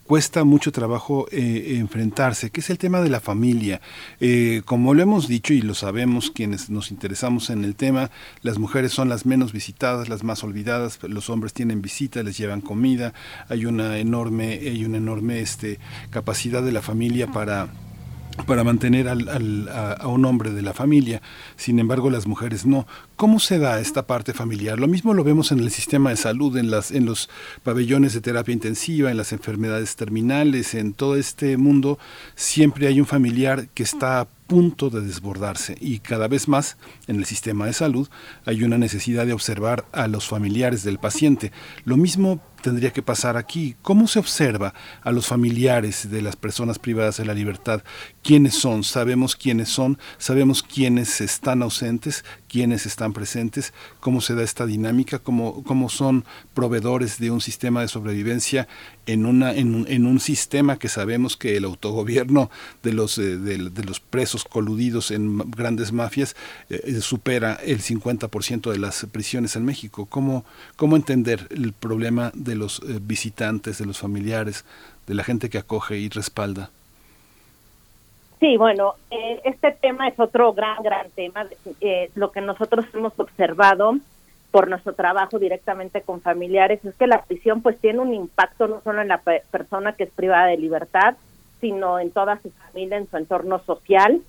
cuesta 0.06 0.43
mucho 0.43 0.72
trabajo 0.72 1.27
eh, 1.32 1.77
enfrentarse, 1.77 2.51
que 2.51 2.61
es 2.61 2.69
el 2.69 2.77
tema 2.77 3.01
de 3.01 3.09
la 3.09 3.19
familia. 3.19 3.82
Eh, 4.19 4.61
como 4.66 4.93
lo 4.93 5.01
hemos 5.01 5.27
dicho 5.27 5.53
y 5.53 5.61
lo 5.61 5.74
sabemos 5.74 6.32
quienes 6.32 6.69
nos 6.69 6.92
interesamos 6.92 7.50
en 7.50 7.64
el 7.64 7.75
tema, 7.75 8.11
las 8.42 8.59
mujeres 8.59 8.92
son 8.92 9.09
las 9.09 9.25
menos 9.25 9.51
visitadas, 9.51 10.09
las 10.09 10.24
más 10.24 10.43
olvidadas, 10.43 11.00
los 11.03 11.30
hombres 11.30 11.53
tienen 11.53 11.82
visita, 11.82 12.24
les 12.24 12.38
llevan 12.38 12.61
comida, 12.61 13.14
hay 13.50 13.66
una 13.66 13.98
enorme, 13.98 14.59
hay 14.61 14.85
una 14.85 14.98
enorme 14.98 15.40
este, 15.40 15.80
capacidad 16.11 16.61
de 16.61 16.72
la 16.72 16.82
familia 16.82 17.27
para 17.27 17.69
para 18.43 18.64
mantener 18.64 19.08
al, 19.08 19.69
a, 19.69 20.08
un 20.08 20.25
hombre 20.25 20.51
de 20.51 20.61
la 20.61 20.74
familia. 20.74 21.22
Sin 21.56 21.80
embargo, 21.80 22.09
las 22.09 22.27
mujeres 22.27 22.66
no. 22.66 22.85
¿Cómo 23.16 23.40
se 23.40 23.60
da 23.60 23.80
esta 23.80 24.08
parte 24.08 24.34
familiar? 24.34 24.77
Lo 24.77 24.90
mismo 24.90 25.14
lo 25.14 25.24
vemos 25.24 25.53
en 25.53 25.60
el 25.60 25.72
sistema 25.72 26.10
de 26.10 26.18
salud, 26.18 26.58
en, 26.58 26.69
las, 26.69 26.92
los 26.92 27.30
pabellones 27.64 28.14
de 28.14 28.19
terapia 28.19 28.52
intensiva, 28.52 29.10
en 29.10 29.16
las 29.16 29.32
enfermedades 29.32 29.95
terminales, 29.95 30.74
en 30.74 30.94
todo 30.94 31.16
este 31.16 31.56
mundo. 31.56 31.98
Siempre 32.35 32.88
hay 32.88 33.00
un 33.00 33.06
familiar 33.06 33.69
que 33.74 33.84
está 33.84 34.19
a 34.19 34.26
punto 34.26 34.90
de 34.90 35.00
desbordarse 35.00 35.77
y 35.80 36.00
cada 36.00 36.27
vez 36.27 36.50
más 36.50 36.76
en 37.08 37.16
el 37.16 37.26
sistema 37.26 37.66
de 37.66 37.74
salud 37.74 38.10
hay 38.45 38.64
una 38.64 38.77
necesidad 38.77 39.26
de 39.26 39.34
observar 39.34 39.85
a 39.94 40.08
los 40.08 40.27
familiares 40.27 40.84
del 40.84 41.00
paciente. 41.00 41.53
Lo 41.85 41.95
mismo 41.95 42.42
tendría 42.66 42.92
que 42.92 43.03
pasar 43.03 43.38
aquí? 43.38 43.76
¿Cómo 43.84 44.08
se 44.08 44.18
observa 44.18 44.74
a 45.03 45.11
los 45.11 45.27
familiares 45.27 46.10
de 46.10 46.24
las 46.24 46.35
personas 46.35 46.80
privadas 46.80 47.18
de 47.18 47.26
la 47.26 47.35
libertad? 47.35 47.84
¿Quiénes 48.24 48.56
son? 48.56 48.84
¿Sabemos 48.84 49.35
quiénes 49.35 49.69
son? 49.69 50.00
¿Sabemos 50.18 50.64
quiénes 50.64 51.22
están 51.22 51.61
ausentes? 51.61 52.26
¿Quiénes 52.56 52.85
están 52.85 53.11
presentes? 53.11 53.74
¿Cómo 54.00 54.22
se 54.22 54.34
da 54.34 54.42
esta 54.42 54.66
dinámica? 54.66 55.19
¿Cómo, 55.19 55.61
cómo 55.66 55.90
son 55.90 56.24
proveedores 56.53 57.19
de 57.19 57.30
un 57.30 57.42
sistema 57.42 57.82
de 57.82 57.90
sobrevivencia 57.90 58.69
en, 59.08 59.25
una, 59.25 59.53
en, 59.53 59.75
un, 59.75 59.85
en 59.90 60.06
un 60.06 60.22
sistema 60.22 60.80
que 60.80 60.88
sabemos 60.88 61.35
que 61.35 61.58
el 61.58 61.66
autogobierno 61.66 62.50
de 62.82 62.93
los, 62.93 63.17
eh, 63.17 63.35
de, 63.35 63.58
los 63.84 64.00
presos 64.00 64.45
coludidos 64.45 65.11
en 65.11 65.40
grandes 65.51 65.92
mafias 65.92 66.38
eh, 66.69 66.80
eh, 66.85 67.01
supera 67.01 67.56
el 67.56 67.82
50% 67.82 68.72
de 68.72 68.80
las 68.80 69.06
prisiones 69.11 69.58
en 69.58 69.66
México? 69.66 70.06
¿Cómo, 70.06 70.45
¿Cómo 70.77 70.95
entender 70.95 71.50
el 71.50 71.74
problema 71.74 72.32
de 72.35 72.56
los 72.56 72.82
visitantes, 73.01 73.80
de 73.80 73.85
los 73.85 73.98
familiares, 73.98 74.64
de 75.08 75.14
la 75.14 75.25
gente 75.25 75.50
que 75.50 75.58
acoge 75.58 75.98
y 75.98 76.08
respalda? 76.08 76.69
Sí, 78.45 78.57
bueno, 78.57 78.93
eh, 79.09 79.41
este 79.43 79.72
tema 79.72 80.07
es 80.07 80.19
otro 80.19 80.53
gran, 80.53 80.83
gran 80.83 81.09
tema. 81.09 81.48
Eh, 81.82 82.11
lo 82.14 82.32
que 82.32 82.41
nosotros 82.41 82.85
hemos 82.93 83.19
observado 83.19 83.95
por 84.51 84.69
nuestro 84.69 84.93
trabajo 84.93 85.40
directamente 85.40 86.01
con 86.01 86.22
familiares 86.22 86.85
es 86.85 86.93
que 86.93 87.07
la 87.07 87.24
prisión 87.24 87.64
pues 87.64 87.80
tiene 87.80 88.01
un 88.01 88.14
impacto 88.14 88.67
no 88.67 88.82
solo 88.83 89.01
en 89.01 89.07
la 89.07 89.17
persona 89.49 89.93
que 89.93 90.03
es 90.03 90.11
privada 90.11 90.45
de 90.45 90.57
libertad, 90.57 91.15
sino 91.59 91.98
en 91.98 92.11
toda 92.11 92.40
su 92.40 92.51
familia, 92.51 92.98
en 92.98 93.09
su 93.09 93.17
entorno 93.17 93.57
social. 93.65 94.22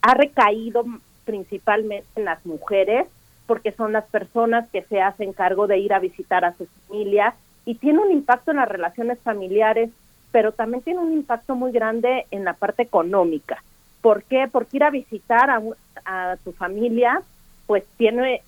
ha 0.00 0.14
recaído 0.14 0.86
principalmente 1.26 2.06
en 2.16 2.24
las 2.24 2.46
mujeres 2.46 3.06
porque 3.46 3.72
son 3.72 3.92
las 3.92 4.06
personas 4.06 4.66
que 4.70 4.80
se 4.84 5.02
hacen 5.02 5.34
cargo 5.34 5.66
de 5.66 5.76
ir 5.76 5.92
a 5.92 5.98
visitar 5.98 6.46
a 6.46 6.54
su 6.54 6.66
familia 6.88 7.34
y 7.66 7.74
tiene 7.74 7.98
un 7.98 8.12
impacto 8.12 8.50
en 8.52 8.56
las 8.56 8.68
relaciones 8.68 9.18
familiares, 9.18 9.90
pero 10.32 10.52
también 10.52 10.82
tiene 10.82 11.00
un 11.00 11.12
impacto 11.12 11.54
muy 11.54 11.72
grande 11.72 12.26
en 12.30 12.44
la 12.44 12.54
parte 12.54 12.82
económica. 12.82 13.62
¿Por 14.00 14.22
qué? 14.24 14.48
Porque 14.50 14.78
ir 14.78 14.84
a 14.84 14.90
visitar 14.90 15.50
a, 15.50 15.60
a 16.04 16.36
tu 16.44 16.52
familia, 16.52 17.22
pues 17.66 17.84
tiene 17.96 18.42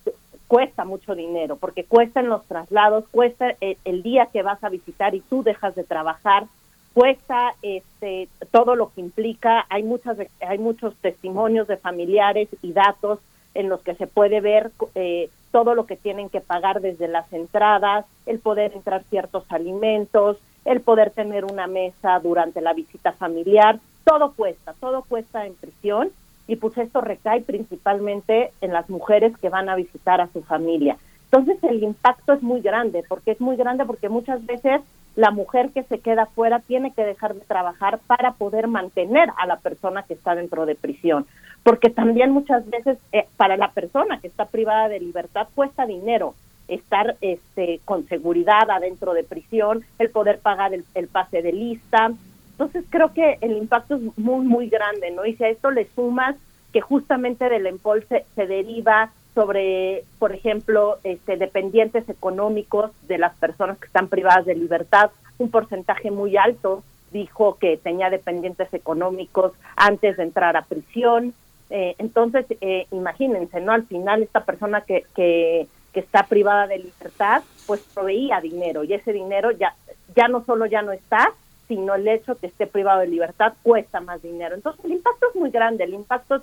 cuesta 0.49 0.85
mucho 0.85 1.15
dinero, 1.15 1.57
porque 1.57 1.85
cuesta 1.85 2.20
en 2.20 2.28
los 2.28 2.44
traslados, 2.44 3.05
cuesta 3.11 3.55
el, 3.61 3.78
el, 3.86 4.02
día 4.02 4.27
que 4.27 4.43
vas 4.43 4.62
a 4.62 4.69
visitar 4.69 5.15
y 5.15 5.20
tú 5.20 5.43
dejas 5.43 5.75
de 5.75 5.83
trabajar, 5.83 6.44
cuesta 6.93 7.55
este 7.62 8.28
todo 8.51 8.77
lo 8.77 8.93
que 8.93 9.01
implica, 9.01 9.65
hay 9.70 9.83
muchas 9.83 10.19
hay 10.47 10.59
muchos 10.59 10.94
testimonios 10.97 11.69
de 11.69 11.78
familiares 11.78 12.49
y 12.61 12.73
datos 12.73 13.19
en 13.55 13.69
los 13.69 13.81
que 13.81 13.94
se 13.94 14.07
puede 14.07 14.41
ver 14.41 14.70
eh, 14.94 15.31
todo 15.53 15.77
lo 15.77 15.87
que 15.87 15.97
tienen 15.97 16.29
que 16.29 16.41
pagar 16.41 16.81
desde 16.81 17.07
las 17.07 17.33
entradas, 17.33 18.05
el 18.27 18.41
poder 18.41 18.73
entrar 18.75 19.05
ciertos 19.05 19.45
alimentos, 19.51 20.39
el 20.65 20.81
poder 20.81 21.11
tener 21.11 21.45
una 21.45 21.69
mesa 21.69 22.19
durante 22.19 22.61
la 22.61 22.73
visita 22.73 23.13
familiar, 23.13 23.79
todo 24.05 24.33
cuesta, 24.33 24.75
todo 24.81 25.03
cuesta 25.03 25.47
en 25.47 25.55
prisión 25.55 26.11
y 26.49 26.57
pues 26.57 26.77
esto 26.79 27.01
recae 27.01 27.43
principalmente 27.43 28.53
en 28.61 28.73
las 28.73 28.91
mujeres 28.91 29.37
que 29.39 29.49
van 29.49 29.69
a 29.69 29.77
visitar 29.77 30.21
a 30.21 30.29
su 30.33 30.43
familia. 30.43 30.97
Entonces 31.31 31.63
el 31.63 31.83
impacto 31.83 32.33
es 32.33 32.43
muy 32.43 32.61
grande, 32.61 33.05
porque 33.09 33.31
es 33.31 33.41
muy 33.41 33.57
grande 33.57 33.85
porque 33.85 34.09
muchas 34.09 34.45
veces 34.45 34.81
la 35.17 35.31
mujer 35.31 35.71
que 35.71 35.83
se 35.83 36.01
queda 36.01 36.27
fuera 36.27 36.61
tiene 36.61 36.93
que 36.93 37.05
dejar 37.05 37.35
de 37.35 37.41
trabajar 37.41 37.99
para 38.07 38.33
poder 38.33 38.67
mantener 38.67 39.31
a 39.37 39.47
la 39.47 39.57
persona 39.57 40.03
que 40.05 40.15
está 40.15 40.35
dentro 40.35 40.67
de 40.67 40.75
prisión 40.75 41.27
porque 41.63 41.91
también 41.91 42.33
muchas 42.33 42.69
veces 42.69 42.99
eh, 43.13 43.27
para 43.37 43.57
la 43.57 43.71
persona 43.71 44.21
que 44.21 44.27
está 44.27 44.47
privada 44.47 44.89
de 44.89 45.01
libertad 45.01 45.49
cuesta 45.55 45.87
dinero 45.87 46.35
estar 46.69 47.17
este, 47.21 47.81
con 47.85 48.07
seguridad 48.09 48.71
adentro 48.71 49.15
de 49.15 49.25
prisión, 49.25 49.85
el 49.99 50.11
poder 50.11 50.39
pagar 50.39 50.73
el, 50.73 51.09
pase 51.09 51.43
de 51.43 51.53
lista. 51.53 52.13
Entonces 52.53 52.85
creo 52.89 53.13
que 53.13 53.39
el 53.41 53.57
impacto 53.57 53.97
es 53.97 54.19
muy, 54.19 54.45
muy 54.45 54.69
grande, 54.69 55.11
¿no? 55.11 55.27
Y 55.27 55.35
si 55.35 55.45
a 55.45 55.49
esto 55.49 55.71
le 55.71 55.87
sumas 55.95 56.37
que 56.73 56.81
justamente 56.81 57.49
del 57.49 57.67
EMPOL 57.67 58.07
se, 58.09 58.47
deriva 58.47 59.11
sobre, 59.35 60.05
por 60.19 60.33
ejemplo, 60.33 60.99
este, 61.05 61.36
dependientes 61.36 62.09
económicos 62.09 62.91
de 63.09 63.19
las 63.19 63.35
personas 63.36 63.78
que 63.78 63.86
están 63.86 64.09
privadas 64.09 64.44
de 64.44 64.55
libertad, 64.55 65.11
un 65.39 65.51
porcentaje 65.51 66.11
muy 66.11 66.36
alto 66.36 66.83
dijo 67.12 67.59
que 67.59 67.77
tenía 67.77 68.11
dependientes 68.11 68.73
económicos 68.73 69.52
antes 69.77 70.17
de 70.17 70.23
entrar 70.23 70.57
a 70.57 70.62
prisión, 70.62 71.35
eh, 71.75 71.94
entonces, 71.99 72.44
eh, 72.61 72.86
imagínense, 72.91 73.59
¿no? 73.61 73.73
Al 73.73 73.86
final 73.86 74.23
esta 74.23 74.44
persona 74.44 74.83
que, 74.83 75.07
que, 75.15 75.67
que, 75.94 76.01
está 76.01 76.25
privada 76.25 76.67
de 76.67 76.78
libertad, 76.78 77.43
pues 77.67 77.81
proveía 77.94 78.43
dinero 78.43 78.85
y 78.85 78.93
ese 78.93 79.11
dinero 79.12 79.52
ya, 79.52 79.75
ya 80.15 80.28
no 80.28 80.44
solo 80.44 80.67
ya 80.67 80.83
no 80.83 80.93
está, 80.93 81.33
sino 81.69 81.94
el 81.94 82.07
hecho 82.07 82.36
que 82.36 82.49
esté 82.49 82.67
privado 82.67 83.01
de 83.01 83.07
libertad 83.07 83.55
cuesta 83.62 84.02
más 84.02 84.20
dinero. 84.20 84.55
Entonces, 84.55 84.85
el 84.85 84.93
impacto 84.93 85.28
es 85.31 85.36
muy 85.36 85.51
grande, 85.51 85.85
el 85.85 85.94
impacto 85.94 86.36
es 86.36 86.43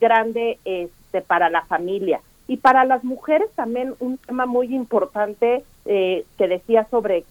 grande 0.00 0.58
este, 0.64 1.20
para 1.22 1.50
la 1.50 1.62
familia. 1.66 2.20
Y 2.46 2.58
para 2.58 2.84
las 2.84 3.04
mujeres 3.04 3.48
también 3.54 3.94
un 4.00 4.18
tema 4.18 4.46
muy 4.46 4.74
importante 4.74 5.64
eh, 5.84 6.24
que 6.36 6.48
decía 6.48 6.86
sobre 6.90 7.24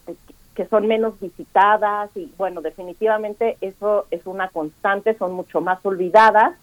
que 0.56 0.66
son 0.68 0.88
menos 0.88 1.20
visitadas 1.20 2.10
y 2.16 2.32
bueno, 2.38 2.62
definitivamente 2.62 3.58
eso 3.62 4.06
es 4.10 4.26
una 4.26 4.48
constante, 4.50 5.16
son 5.16 5.34
mucho 5.34 5.62
más 5.62 5.86
olvidadas 5.86 6.56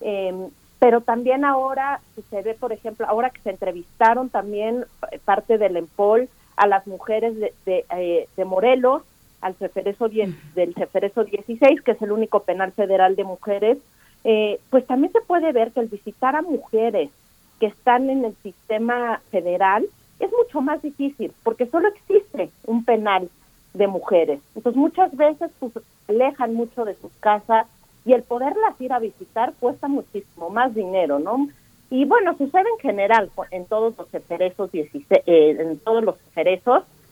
eh, 0.00 0.48
pero 0.78 1.02
también 1.02 1.44
ahora 1.44 2.00
se 2.30 2.42
ve, 2.42 2.54
por 2.54 2.72
ejemplo, 2.72 3.06
ahora 3.06 3.30
que 3.30 3.42
se 3.42 3.50
entrevistaron 3.50 4.30
también 4.30 4.86
eh, 5.10 5.18
parte 5.24 5.58
del 5.58 5.76
EMPOL 5.76 6.28
a 6.56 6.66
las 6.66 6.86
mujeres 6.86 7.36
de, 7.36 7.52
de, 7.66 7.84
eh, 7.96 8.28
de 8.36 8.44
Morelos, 8.44 9.02
al 9.42 9.54
Ceferezo 9.54 10.08
del 10.08 10.74
Ceferezo 10.74 11.24
16, 11.24 11.80
que 11.82 11.92
es 11.92 12.02
el 12.02 12.12
único 12.12 12.40
penal 12.40 12.72
federal 12.72 13.16
de 13.16 13.24
mujeres, 13.24 13.78
eh, 14.24 14.60
pues 14.70 14.86
también 14.86 15.12
se 15.12 15.20
puede 15.20 15.52
ver 15.52 15.72
que 15.72 15.80
el 15.80 15.88
visitar 15.88 16.36
a 16.36 16.42
mujeres 16.42 17.10
que 17.58 17.66
están 17.66 18.10
en 18.10 18.24
el 18.24 18.34
sistema 18.42 19.20
federal 19.30 19.86
es 20.18 20.30
mucho 20.32 20.60
más 20.60 20.82
difícil, 20.82 21.32
porque 21.42 21.66
solo 21.66 21.88
existe 21.88 22.50
un 22.66 22.84
penal 22.84 23.30
de 23.74 23.86
mujeres. 23.86 24.40
Entonces 24.54 24.78
muchas 24.78 25.16
veces 25.16 25.50
pues, 25.58 25.72
alejan 26.08 26.54
mucho 26.54 26.84
de 26.84 26.94
sus 26.94 27.12
casas, 27.20 27.66
y 28.04 28.12
el 28.12 28.22
poderlas 28.22 28.80
ir 28.80 28.92
a 28.92 28.98
visitar 28.98 29.52
cuesta 29.60 29.88
muchísimo 29.88 30.50
más 30.50 30.74
dinero, 30.74 31.18
¿no? 31.18 31.48
Y 31.90 32.04
bueno, 32.04 32.36
sucede 32.36 32.64
en 32.72 32.80
general 32.80 33.30
en 33.50 33.66
todos 33.66 33.94
los 33.96 34.08
ceferezos, 34.08 34.70
eh, 34.72 34.86
en 35.26 35.78
todos 35.80 36.04
los 36.04 36.16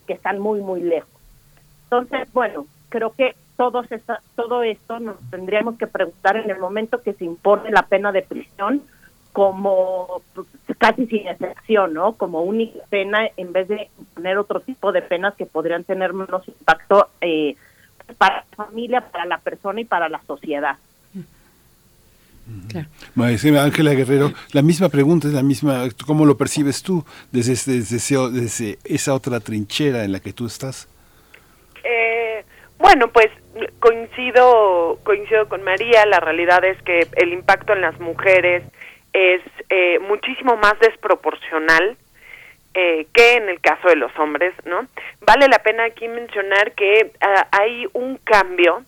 que 0.07 0.13
están 0.13 0.39
muy, 0.39 0.61
muy 0.61 0.81
lejos. 0.81 1.11
Entonces, 1.85 2.33
bueno, 2.33 2.67
creo 2.89 3.13
que 3.13 3.35
todos 3.59 3.87
todo 4.37 4.63
esto 4.63 5.01
nos 5.01 5.17
tendríamos 5.31 5.77
que 5.77 5.89
preguntar 5.89 6.37
en 6.37 6.49
el 6.49 6.61
momento 6.61 7.03
que 7.03 7.13
se 7.13 7.25
impone 7.25 7.73
la 7.73 7.83
pena 7.83 8.13
de 8.13 8.23
prisión 8.23 8.83
como 9.33 10.23
pues, 10.33 10.47
casi 10.79 11.07
sin 11.07 11.27
excepción, 11.27 11.93
¿no? 11.93 12.13
Como 12.13 12.43
única 12.43 12.79
pena 12.89 13.29
en 13.37 13.53
vez 13.53 13.67
de 13.67 13.91
poner 14.15 14.39
otro 14.39 14.61
tipo 14.61 14.93
de 14.93 15.03
penas 15.03 15.35
que 15.35 15.45
podrían 15.45 15.83
tener 15.83 16.13
menos 16.13 16.47
impacto 16.47 17.09
eh, 17.21 17.57
para 18.17 18.37
la 18.37 18.57
familia, 18.57 19.01
para 19.01 19.27
la 19.27 19.39
persona 19.39 19.81
y 19.81 19.85
para 19.85 20.09
la 20.09 20.21
sociedad. 20.25 20.77
Claro. 22.69 22.89
Ángela 23.61 23.93
Guerrero, 23.93 24.33
la 24.53 24.63
misma 24.63 24.89
pregunta 24.89 25.27
es 25.27 25.35
la 25.35 25.43
misma, 25.43 25.83
¿cómo 26.07 26.25
lo 26.25 26.39
percibes 26.39 26.83
tú 26.83 27.05
desde, 27.33 27.53
desde, 27.73 28.31
desde 28.31 28.79
esa 28.85 29.15
otra 29.15 29.41
trinchera 29.41 30.05
en 30.05 30.13
la 30.13 30.21
que 30.21 30.33
tú 30.33 30.47
estás? 30.47 30.89
Eh, 31.85 32.45
bueno, 32.79 33.09
pues 33.09 33.29
coincido, 33.81 34.99
coincido 35.05 35.49
con 35.49 35.63
María, 35.63 36.07
la 36.07 36.21
realidad 36.21 36.65
es 36.65 36.81
que 36.83 37.07
el 37.17 37.33
impacto 37.33 37.73
en 37.73 37.81
las 37.81 37.99
mujeres 38.01 38.63
es 39.13 39.43
eh, 39.69 39.99
muchísimo 40.01 40.57
más 40.57 40.79
desproporcional 40.81 41.97
eh, 42.75 43.07
que 43.13 43.35
en 43.35 43.49
el 43.49 43.61
caso 43.61 43.89
de 43.89 43.97
los 43.97 44.17
hombres, 44.19 44.55
¿no? 44.65 44.87
Vale 45.23 45.49
la 45.49 45.59
pena 45.59 45.85
aquí 45.85 46.07
mencionar 46.07 46.73
que 46.73 47.11
ah, 47.21 47.49
hay 47.51 47.89
un 47.95 48.19
cambio 48.19 48.85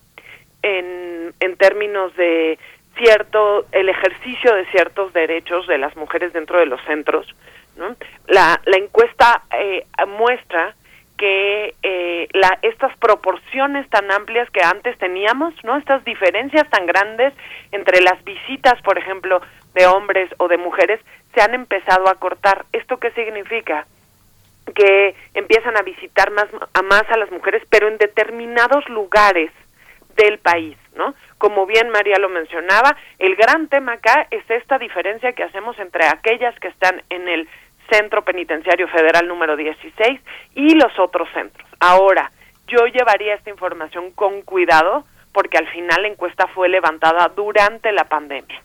en, 0.63 1.35
en 1.41 1.57
términos 1.57 2.15
de 2.17 2.59
cierto, 2.97 3.67
el 3.73 3.89
ejercicio 3.89 4.55
de 4.55 4.67
ciertos 4.67 5.13
derechos 5.13 5.67
de 5.67 5.79
las 5.79 5.97
mujeres 5.97 6.33
dentro 6.33 6.59
de 6.59 6.67
los 6.67 6.81
centros, 6.85 7.27
¿no? 7.77 7.97
La, 8.29 8.61
la 8.67 8.77
encuesta 8.77 9.43
eh, 9.59 9.87
muestra 10.07 10.75
que 11.21 11.75
eh, 11.83 12.29
la, 12.33 12.59
estas 12.63 12.97
proporciones 12.97 13.87
tan 13.91 14.11
amplias 14.11 14.49
que 14.49 14.63
antes 14.63 14.97
teníamos, 14.97 15.53
¿no? 15.65 15.77
Estas 15.77 16.03
diferencias 16.03 16.67
tan 16.71 16.87
grandes 16.87 17.35
entre 17.73 18.01
las 18.01 18.25
visitas, 18.25 18.81
por 18.81 18.97
ejemplo, 18.97 19.43
de 19.75 19.87
hombres 19.87 20.31
o 20.39 20.49
de 20.49 20.57
mujeres, 20.57 20.99
se 21.35 21.43
han 21.43 21.53
empezado 21.53 22.09
a 22.09 22.15
cortar. 22.15 22.65
¿Esto 22.73 22.97
qué 22.97 23.11
significa? 23.11 23.87
Que 24.75 25.15
empiezan 25.35 25.77
a 25.77 25.83
visitar 25.83 26.31
más 26.31 26.47
a 26.73 26.81
más 26.81 27.05
a 27.11 27.19
las 27.19 27.31
mujeres, 27.31 27.63
pero 27.69 27.89
en 27.89 27.99
determinados 27.99 28.89
lugares 28.89 29.51
del 30.17 30.39
país, 30.39 30.79
¿no? 30.97 31.15
Como 31.37 31.67
bien 31.67 31.91
María 31.91 32.17
lo 32.19 32.31
mencionaba, 32.31 32.97
el 33.19 33.37
gran 33.37 33.69
tema 33.69 33.93
acá 33.93 34.27
es 34.31 34.49
esta 34.49 34.79
diferencia 34.79 35.35
que 35.35 35.43
hacemos 35.43 35.79
entre 35.79 36.07
aquellas 36.07 36.59
que 36.61 36.69
están 36.69 37.03
en 37.11 37.29
el 37.29 37.47
Centro 37.91 38.25
Penitenciario 38.25 38.89
Federal 38.89 39.27
número 39.27 39.57
16 39.57 40.21
y 40.55 40.75
los 40.75 40.99
otros 40.99 41.29
centros. 41.35 41.69
Ahora, 41.81 42.31
yo 42.67 42.87
llevaría 42.87 43.35
esta 43.35 43.51
información 43.51 44.13
con 44.13 44.43
cuidado 44.43 45.05
porque 45.33 45.59
al 45.59 45.69
final 45.69 46.03
la 46.03 46.09
encuesta 46.09 46.47
fue 46.49 46.69
levantada 46.69 47.29
durante 47.35 47.93
la 47.93 48.05
pandemia. 48.05 48.63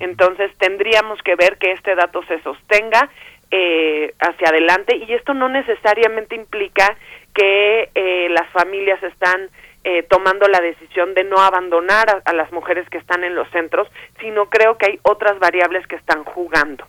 Entonces 0.00 0.50
tendríamos 0.58 1.20
que 1.22 1.34
ver 1.34 1.58
que 1.58 1.72
este 1.72 1.94
dato 1.94 2.22
se 2.24 2.40
sostenga 2.42 3.08
eh, 3.50 4.14
hacia 4.20 4.48
adelante 4.48 4.96
y 4.96 5.12
esto 5.14 5.34
no 5.34 5.48
necesariamente 5.48 6.34
implica 6.34 6.96
que 7.34 7.90
eh, 7.94 8.28
las 8.30 8.48
familias 8.50 9.02
están 9.02 9.48
eh, 9.84 10.02
tomando 10.02 10.46
la 10.48 10.60
decisión 10.60 11.14
de 11.14 11.24
no 11.24 11.38
abandonar 11.38 12.22
a, 12.24 12.32
las 12.32 12.52
mujeres 12.52 12.88
que 12.90 12.98
están 12.98 13.24
en 13.24 13.34
los 13.34 13.48
centros, 13.50 13.88
sino 14.20 14.50
creo 14.50 14.76
que 14.76 14.86
hay 14.86 15.00
otras 15.02 15.38
variables 15.38 15.86
que 15.86 15.96
están 15.96 16.24
jugando. 16.24 16.84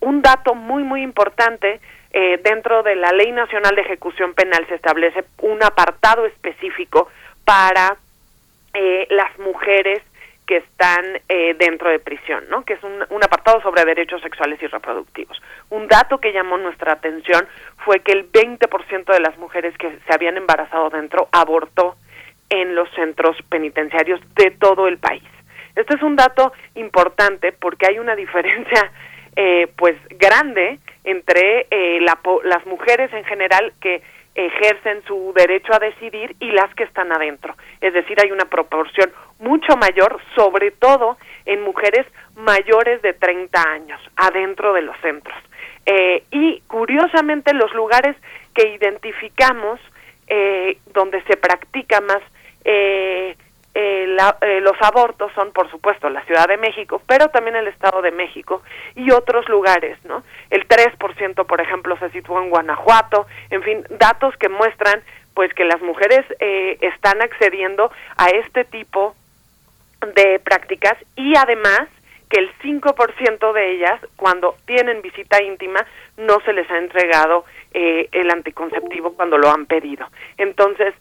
Un 0.00 0.22
dato 0.22 0.54
muy, 0.54 0.82
muy 0.82 1.02
importante, 1.02 1.80
eh, 2.12 2.40
dentro 2.42 2.82
de 2.82 2.96
la 2.96 3.12
Ley 3.12 3.32
Nacional 3.32 3.74
de 3.76 3.82
Ejecución 3.82 4.34
Penal 4.34 4.66
se 4.68 4.74
establece 4.74 5.24
un 5.42 5.62
apartado 5.62 6.26
específico 6.26 7.08
para 7.44 7.96
eh, 8.74 9.06
las 9.10 9.38
mujeres 9.38 10.02
que 10.46 10.56
están 10.56 11.04
eh, 11.28 11.54
dentro 11.54 11.90
de 11.90 12.00
prisión, 12.00 12.44
¿no? 12.50 12.64
Que 12.64 12.72
es 12.72 12.82
un, 12.82 13.04
un, 13.10 13.22
apartado 13.22 13.62
sobre 13.62 13.84
derechos 13.84 14.20
sexuales 14.20 14.60
y 14.60 14.66
reproductivos. 14.66 15.40
Un 15.68 15.86
dato 15.86 16.18
que 16.18 16.32
llamó 16.32 16.58
nuestra 16.58 16.94
atención 16.94 17.46
fue 17.84 18.00
que 18.00 18.10
el 18.10 18.30
20% 18.32 19.04
de 19.12 19.20
las 19.20 19.38
mujeres 19.38 19.76
que 19.78 19.96
se 20.04 20.12
habían 20.12 20.36
embarazado 20.36 20.90
dentro 20.90 21.28
abortó 21.30 21.94
en 22.48 22.74
los 22.74 22.90
centros 22.94 23.36
penitenciarios 23.48 24.20
de 24.34 24.50
todo 24.50 24.88
el 24.88 24.98
país. 24.98 25.22
Este 25.76 25.94
es 25.94 26.02
un 26.02 26.16
dato 26.16 26.52
importante 26.74 27.52
porque 27.52 27.86
hay 27.88 28.00
una 28.00 28.16
diferencia 28.24 28.90
eh, 29.36 29.68
pues 29.76 29.96
grande 30.10 30.78
entre 31.04 31.66
eh, 31.70 32.00
la, 32.00 32.18
las 32.44 32.64
mujeres 32.66 33.12
en 33.12 33.24
general 33.24 33.72
que 33.80 34.02
ejercen 34.34 35.02
su 35.06 35.32
derecho 35.34 35.72
a 35.74 35.78
decidir 35.78 36.36
y 36.40 36.52
las 36.52 36.72
que 36.74 36.84
están 36.84 37.12
adentro. 37.12 37.54
Es 37.80 37.92
decir, 37.92 38.16
hay 38.22 38.30
una 38.30 38.44
proporción 38.44 39.12
mucho 39.38 39.76
mayor, 39.76 40.20
sobre 40.36 40.70
todo 40.70 41.18
en 41.46 41.62
mujeres 41.62 42.06
mayores 42.36 43.02
de 43.02 43.12
30 43.12 43.62
años, 43.68 44.00
adentro 44.16 44.72
de 44.72 44.82
los 44.82 44.96
centros. 45.00 45.36
Eh, 45.86 46.22
y 46.30 46.60
curiosamente 46.68 47.52
los 47.54 47.72
lugares 47.74 48.16
que 48.54 48.68
identificamos 48.68 49.80
eh, 50.28 50.78
donde 50.92 51.22
se 51.22 51.36
practica 51.36 52.00
más 52.00 52.20
eh, 52.64 53.36
eh, 53.74 54.16
eh, 54.40 54.60
los 54.60 54.76
abortos 54.80 55.30
son, 55.34 55.52
por 55.52 55.70
supuesto, 55.70 56.10
la 56.10 56.24
Ciudad 56.24 56.48
de 56.48 56.56
México, 56.56 57.00
pero 57.06 57.28
también 57.28 57.56
el 57.56 57.68
Estado 57.68 58.02
de 58.02 58.10
México 58.10 58.62
y 58.96 59.10
otros 59.12 59.48
lugares, 59.48 59.98
¿no? 60.04 60.24
El 60.50 60.66
3%, 60.66 61.46
por 61.46 61.60
ejemplo, 61.60 61.96
se 61.98 62.10
sitúa 62.10 62.42
en 62.42 62.50
Guanajuato, 62.50 63.26
en 63.50 63.62
fin, 63.62 63.84
datos 63.90 64.36
que 64.38 64.48
muestran, 64.48 65.02
pues, 65.34 65.54
que 65.54 65.64
las 65.64 65.80
mujeres 65.82 66.24
eh, 66.40 66.78
están 66.80 67.22
accediendo 67.22 67.92
a 68.16 68.28
este 68.30 68.64
tipo 68.64 69.14
de 70.14 70.40
prácticas 70.40 70.96
y 71.14 71.36
además 71.36 71.88
que 72.28 72.38
el 72.38 72.50
5% 72.62 73.52
de 73.52 73.72
ellas, 73.72 74.00
cuando 74.16 74.56
tienen 74.64 75.02
visita 75.02 75.42
íntima, 75.42 75.84
no 76.16 76.40
se 76.40 76.52
les 76.52 76.70
ha 76.70 76.78
entregado 76.78 77.44
eh, 77.74 78.08
el 78.12 78.30
anticonceptivo 78.30 79.14
cuando 79.14 79.36
lo 79.36 79.50
han 79.50 79.66
pedido. 79.66 80.06
Entonces, 80.38 80.94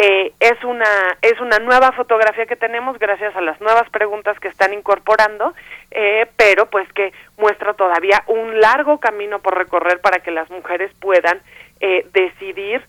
eh, 0.00 0.32
es 0.38 0.62
una 0.62 1.18
es 1.22 1.40
una 1.40 1.58
nueva 1.58 1.90
fotografía 1.90 2.46
que 2.46 2.54
tenemos 2.54 2.98
gracias 3.00 3.34
a 3.34 3.40
las 3.40 3.60
nuevas 3.60 3.90
preguntas 3.90 4.38
que 4.38 4.46
están 4.46 4.72
incorporando 4.72 5.54
eh, 5.90 6.26
pero 6.36 6.70
pues 6.70 6.90
que 6.92 7.12
muestra 7.36 7.74
todavía 7.74 8.22
un 8.28 8.60
largo 8.60 8.98
camino 8.98 9.40
por 9.40 9.58
recorrer 9.58 10.00
para 10.00 10.20
que 10.20 10.30
las 10.30 10.48
mujeres 10.50 10.92
puedan 11.00 11.40
eh, 11.80 12.06
decidir 12.12 12.80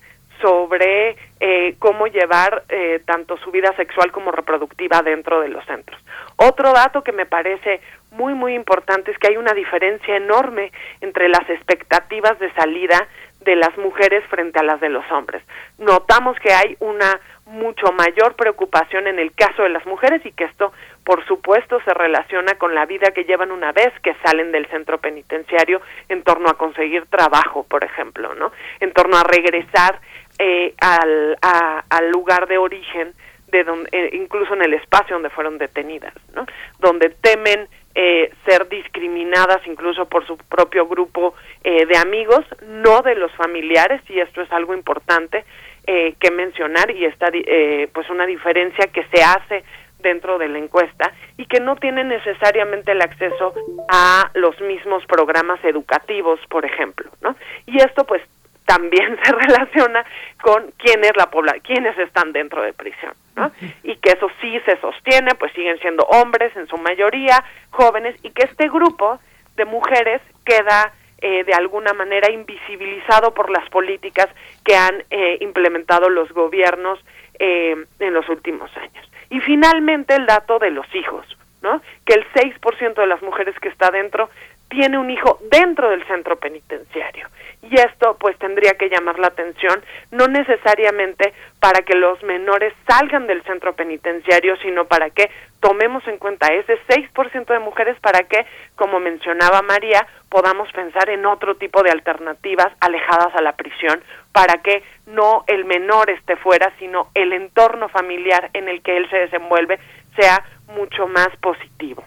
sobre 0.42 1.18
eh, 1.40 1.76
cómo 1.80 2.08
llevar 2.08 2.64
eh, 2.70 3.02
tanto 3.06 3.38
su 3.38 3.52
vida 3.52 3.74
sexual 3.76 4.12
como 4.12 4.32
reproductiva 4.32 5.02
dentro 5.02 5.42
de 5.42 5.50
los 5.50 5.66
centros. 5.66 6.00
Otro 6.38 6.72
dato 6.74 7.04
que 7.04 7.12
me 7.12 7.26
parece 7.26 7.82
muy 8.12 8.34
muy 8.34 8.54
importante 8.56 9.12
es 9.12 9.18
que 9.18 9.28
hay 9.28 9.38
una 9.38 9.54
diferencia 9.54 10.16
enorme 10.16 10.72
entre 11.02 11.30
las 11.30 11.48
expectativas 11.50 12.40
de 12.40 12.52
salida 12.54 13.08
de 13.42 13.56
las 13.56 13.77
mujeres 13.77 14.24
frente 14.30 14.59
a 14.59 14.64
las 14.64 14.80
de 14.80 14.90
los 14.90 15.09
hombres. 15.11 15.43
Notamos 15.77 16.38
que 16.40 16.53
hay 16.53 16.76
una 16.80 17.19
mucho 17.45 17.92
mayor 17.93 18.35
preocupación 18.35 19.08
en 19.08 19.18
el 19.18 19.34
caso 19.34 19.64
de 19.64 19.69
las 19.69 19.85
mujeres 19.85 20.24
y 20.26 20.32
que 20.32 20.43
esto, 20.43 20.72
por 21.03 21.26
supuesto, 21.26 21.80
se 21.84 21.93
relaciona 21.93 22.56
con 22.56 22.76
la 22.76 22.85
vida 22.85 23.11
que 23.11 23.24
llevan 23.24 23.51
una 23.51 23.72
vez 23.72 23.92
que 24.03 24.16
salen 24.24 24.51
del 24.51 24.68
centro 24.68 25.00
penitenciario 25.00 25.82
en 26.09 26.24
torno 26.24 26.50
a 26.50 26.58
conseguir 26.58 27.06
trabajo, 27.08 27.64
por 27.64 27.84
ejemplo, 27.84 28.35
¿no? 28.35 28.51
En 28.80 28.93
torno 28.93 29.18
a 29.18 29.24
regresar 29.24 30.00
eh, 30.38 30.76
al, 30.80 31.38
al 31.42 32.09
lugar 32.11 32.48
de 32.48 32.58
origen 32.58 33.14
de 33.48 33.64
donde, 33.64 33.90
eh, 33.92 34.09
incluso 34.14 34.53
en 34.53 34.61
el 34.61 34.76
espacio 34.76 35.16
donde 35.16 35.32
fueron 35.32 35.58
detenidas, 35.58 36.14
¿no? 36.35 36.45
Donde 36.77 37.09
temen 37.09 37.68
eh, 38.02 38.32
ser 38.45 38.69
discriminadas 38.69 39.60
incluso 39.68 40.06
por 40.06 40.26
su 40.26 40.38
propio 40.38 40.88
grupo 40.88 41.34
eh, 41.66 41.86
de 41.86 41.98
amigos, 41.98 42.45
no 42.66 43.02
de 43.02 43.14
los 43.16 43.30
familiares, 43.34 44.02
y 44.08 44.22
esto 44.22 44.42
es 44.42 44.50
algo 44.53 44.74
importante 44.74 45.44
eh, 45.86 46.16
que 46.18 46.32
mencionar 46.32 46.92
y 46.92 47.03
está 47.03 47.28
eh, 47.34 47.90
pues 47.94 48.10
una 48.10 48.26
diferencia 48.26 48.88
que 48.88 49.03
se 49.14 49.22
hace 49.22 49.66
dentro 50.00 50.38
de 50.38 50.48
la 50.48 50.60
encuesta 50.60 51.11
y 51.36 51.45
que 51.45 51.60
no 51.60 51.76
tienen 51.76 52.08
necesariamente 52.08 52.94
el 52.94 53.02
acceso 53.02 53.53
a 53.90 54.32
los 54.34 54.58
mismos 54.61 55.06
programas 55.06 55.61
educativos, 55.66 56.40
por 56.50 56.64
ejemplo, 56.64 57.11
¿no? 57.19 57.36
Y 57.66 57.80
esto 57.80 58.06
pues 58.06 58.22
también 58.69 59.17
se 59.23 59.31
relaciona 59.31 60.06
con 60.43 60.72
quién 60.77 61.03
es 61.03 61.17
la 61.17 61.31
población, 61.31 61.64
quiénes 61.65 61.98
están 61.98 62.31
dentro 62.31 62.61
de 62.61 62.72
prisión, 62.72 63.14
¿no? 63.35 63.51
Y 63.81 63.95
que 63.95 64.11
eso 64.11 64.30
sí 64.39 64.59
se 64.64 64.77
sostiene, 64.77 65.33
pues 65.33 65.51
siguen 65.53 65.80
siendo 65.80 66.03
hombres 66.03 66.56
en 66.56 66.67
su 66.67 66.77
mayoría, 66.77 67.43
jóvenes, 67.72 68.15
y 68.22 68.30
que 68.30 68.43
este 68.43 68.69
grupo 68.69 69.19
de 69.56 69.65
mujeres 69.65 70.22
queda 70.45 70.93
eh, 71.22 71.43
de 71.43 71.53
alguna 71.53 71.93
manera 71.93 72.31
invisibilizado 72.31 73.33
por 73.33 73.49
las 73.49 73.67
políticas 73.69 74.27
que 74.64 74.75
han 74.75 75.03
eh, 75.09 75.38
implementado 75.41 76.09
los 76.09 76.31
gobiernos 76.31 76.99
eh, 77.39 77.75
en 77.99 78.14
los 78.14 78.30
últimos 78.30 78.69
años. 78.77 79.09
Y 79.31 79.39
finalmente 79.39 80.14
el 80.14 80.27
dato 80.27 80.59
de 80.59 80.69
los 80.69 80.85
hijos, 80.93 81.25
¿no? 81.64 81.81
Que 82.06 82.14
el 82.14 82.25
6% 82.33 82.93
de 82.93 83.07
las 83.07 83.22
mujeres 83.23 83.57
que 83.59 83.69
está 83.69 83.89
dentro 83.89 84.30
tiene 84.69 84.98
un 84.98 85.09
hijo 85.09 85.39
dentro 85.51 85.89
del 85.89 86.06
centro 86.07 86.38
penitenciario. 86.38 87.27
Y 87.61 87.75
esto 87.75 88.15
pues 88.19 88.38
tendría 88.38 88.73
que 88.75 88.88
llamar 88.88 89.19
la 89.19 89.27
atención, 89.27 89.83
no 90.11 90.27
necesariamente 90.27 91.33
para 91.59 91.81
que 91.81 91.95
los 91.95 92.22
menores 92.23 92.73
salgan 92.88 93.27
del 93.27 93.43
centro 93.43 93.73
penitenciario, 93.73 94.56
sino 94.57 94.85
para 94.85 95.09
que 95.09 95.30
tomemos 95.59 96.07
en 96.07 96.17
cuenta 96.17 96.53
ese 96.53 96.80
6% 96.88 97.45
de 97.45 97.59
mujeres 97.59 97.99
para 97.99 98.23
que, 98.23 98.45
como 98.75 98.99
mencionaba 98.99 99.61
María, 99.61 100.07
podamos 100.30 100.72
pensar 100.72 101.09
en 101.09 101.25
otro 101.25 101.56
tipo 101.56 101.83
de 101.83 101.91
alternativas 101.91 102.72
alejadas 102.80 103.35
a 103.35 103.41
la 103.41 103.57
prisión, 103.57 104.01
para 104.31 104.61
que 104.61 104.83
no 105.07 105.43
el 105.48 105.65
menor 105.65 106.09
esté 106.09 106.38
fuera, 106.38 106.72
sino 106.80 107.09
el 107.14 107.33
entorno 107.33 107.89
familiar 107.89 108.49
en 108.53 108.69
el 108.69 108.81
que 108.81 108.95
él 108.95 109.09
se 109.09 109.17
desenvuelve 109.17 109.80
sea 110.15 110.43
mucho 110.67 111.07
más 111.07 111.30
positivo. 111.41 112.03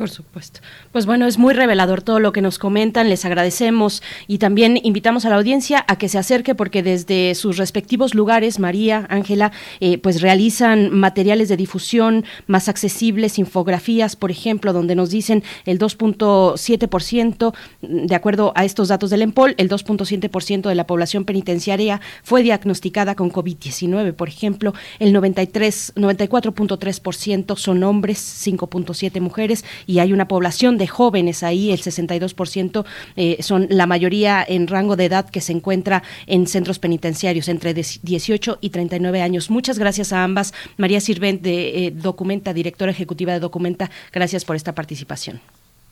Por 0.00 0.08
supuesto. 0.08 0.60
Pues 0.92 1.04
bueno, 1.04 1.26
es 1.26 1.36
muy 1.36 1.52
revelador 1.52 2.00
todo 2.00 2.20
lo 2.20 2.32
que 2.32 2.40
nos 2.40 2.58
comentan, 2.58 3.10
les 3.10 3.26
agradecemos 3.26 4.02
y 4.26 4.38
también 4.38 4.80
invitamos 4.82 5.26
a 5.26 5.28
la 5.28 5.36
audiencia 5.36 5.84
a 5.88 5.98
que 5.98 6.08
se 6.08 6.16
acerque 6.16 6.54
porque 6.54 6.82
desde 6.82 7.34
sus 7.34 7.58
respectivos 7.58 8.14
lugares, 8.14 8.58
María, 8.58 9.06
Ángela, 9.10 9.52
eh, 9.78 9.98
pues 9.98 10.22
realizan 10.22 10.90
materiales 10.90 11.50
de 11.50 11.58
difusión 11.58 12.24
más 12.46 12.70
accesibles, 12.70 13.38
infografías, 13.38 14.16
por 14.16 14.30
ejemplo, 14.30 14.72
donde 14.72 14.94
nos 14.94 15.10
dicen 15.10 15.42
el 15.66 15.78
2.7%, 15.78 17.52
de 17.82 18.14
acuerdo 18.14 18.54
a 18.56 18.64
estos 18.64 18.88
datos 18.88 19.10
del 19.10 19.20
EMPOL, 19.20 19.54
el 19.58 19.68
2.7% 19.68 20.66
de 20.66 20.74
la 20.74 20.86
población 20.86 21.26
penitenciaria 21.26 22.00
fue 22.22 22.42
diagnosticada 22.42 23.16
con 23.16 23.30
COVID-19, 23.30 24.14
por 24.14 24.28
ejemplo, 24.30 24.72
el 24.98 25.12
93, 25.12 25.92
94.3% 25.96 27.58
son 27.58 27.82
hombres, 27.84 28.46
5.7 28.46 29.20
mujeres 29.20 29.62
y 29.90 29.98
hay 29.98 30.12
una 30.12 30.28
población 30.28 30.78
de 30.78 30.86
jóvenes 30.86 31.42
ahí, 31.42 31.72
el 31.72 31.80
62% 31.80 32.86
eh, 33.16 33.42
son 33.42 33.66
la 33.70 33.86
mayoría 33.86 34.44
en 34.46 34.68
rango 34.68 34.94
de 34.94 35.06
edad 35.06 35.28
que 35.28 35.40
se 35.40 35.52
encuentra 35.52 36.04
en 36.28 36.46
centros 36.46 36.78
penitenciarios 36.78 37.48
entre 37.48 37.74
18 37.74 38.58
y 38.60 38.70
39 38.70 39.20
años. 39.20 39.50
Muchas 39.50 39.80
gracias 39.80 40.12
a 40.12 40.22
ambas. 40.22 40.54
María 40.76 41.00
Sirvent 41.00 41.42
de 41.42 41.86
eh, 41.86 41.90
Documenta, 41.90 42.52
directora 42.52 42.92
ejecutiva 42.92 43.32
de 43.32 43.40
Documenta, 43.40 43.90
gracias 44.12 44.44
por 44.44 44.54
esta 44.54 44.76
participación. 44.76 45.40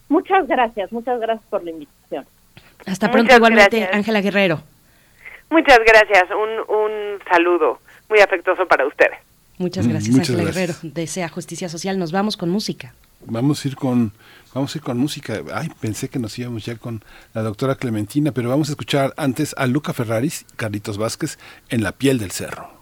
Muchas 0.09 0.47
gracias, 0.47 0.93
muchas 0.93 1.19
gracias 1.19 1.45
por 1.51 1.65
la 1.65 1.73
invitación. 1.73 2.25
Hasta 2.87 3.11
pronto 3.11 3.35
igualmente, 3.35 3.89
Ángela 3.93 4.21
Guerrero. 4.21 4.63
Muchas 5.51 5.81
gracias, 5.85 6.25
un, 6.31 6.77
un 6.77 7.19
saludo 7.29 7.81
muy 8.09 8.21
afectuoso 8.21 8.65
para 8.69 8.87
ustedes. 8.87 9.19
Muchas 9.59 9.89
mm, 9.89 9.91
gracias, 9.91 10.17
Ángela 10.17 10.45
Guerrero. 10.45 10.75
Desea 10.83 11.29
Justicia 11.29 11.69
Social. 11.69 11.99
Nos 11.99 12.13
vamos 12.13 12.37
con 12.37 12.49
música. 12.49 12.95
Vamos 13.27 13.65
a 13.65 13.69
ir 13.69 13.77
con 13.77 14.13
vamos 14.55 14.75
a 14.75 14.79
ir 14.79 14.85
con 14.85 14.99
música. 14.99 15.43
Ay, 15.55 15.71
pensé 15.81 16.09
que 16.09 16.19
nos 16.19 16.39
íbamos 16.39 16.65
ya 16.65 16.77
con 16.77 17.05
la 17.35 17.43
doctora 17.43 17.75
Clementina, 17.77 18.33
pero 18.33 18.49
vamos 18.49 18.69
a 18.69 18.73
escuchar 18.73 19.15
antes 19.17 19.55
a 19.59 19.67
Luca 19.67 19.93
Ferraris 19.93 20.47
y 20.53 20.57
Carlitos 20.57 20.99
Vázquez 20.99 21.39
en 21.69 21.83
La 21.83 21.93
piel 21.93 22.19
del 22.19 22.31
cerro. 22.31 22.79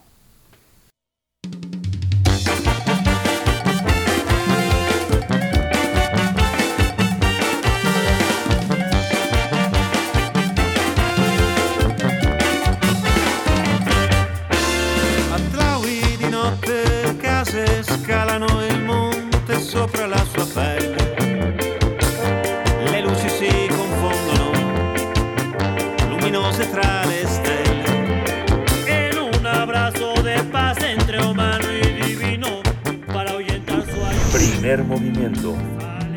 Primer 34.67 34.85
movimiento. 34.85 35.55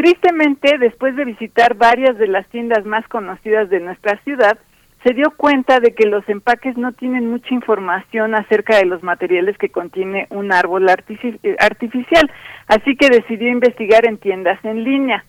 Tristemente, 0.00 0.78
después 0.78 1.14
de 1.14 1.26
visitar 1.26 1.74
varias 1.74 2.16
de 2.16 2.26
las 2.26 2.48
tiendas 2.48 2.86
más 2.86 3.06
conocidas 3.08 3.68
de 3.68 3.80
nuestra 3.80 4.16
ciudad, 4.24 4.58
se 5.04 5.12
dio 5.12 5.30
cuenta 5.36 5.78
de 5.78 5.94
que 5.94 6.06
los 6.06 6.26
empaques 6.26 6.78
no 6.78 6.92
tienen 6.92 7.28
mucha 7.28 7.52
información 7.52 8.34
acerca 8.34 8.78
de 8.78 8.86
los 8.86 9.02
materiales 9.02 9.58
que 9.58 9.68
contiene 9.68 10.26
un 10.30 10.54
árbol 10.54 10.88
eh, 10.88 11.56
artificial, 11.58 12.30
así 12.66 12.96
que 12.96 13.10
decidió 13.10 13.50
investigar 13.50 14.06
en 14.06 14.16
tiendas 14.16 14.58
en 14.64 14.84
línea. 14.84 15.22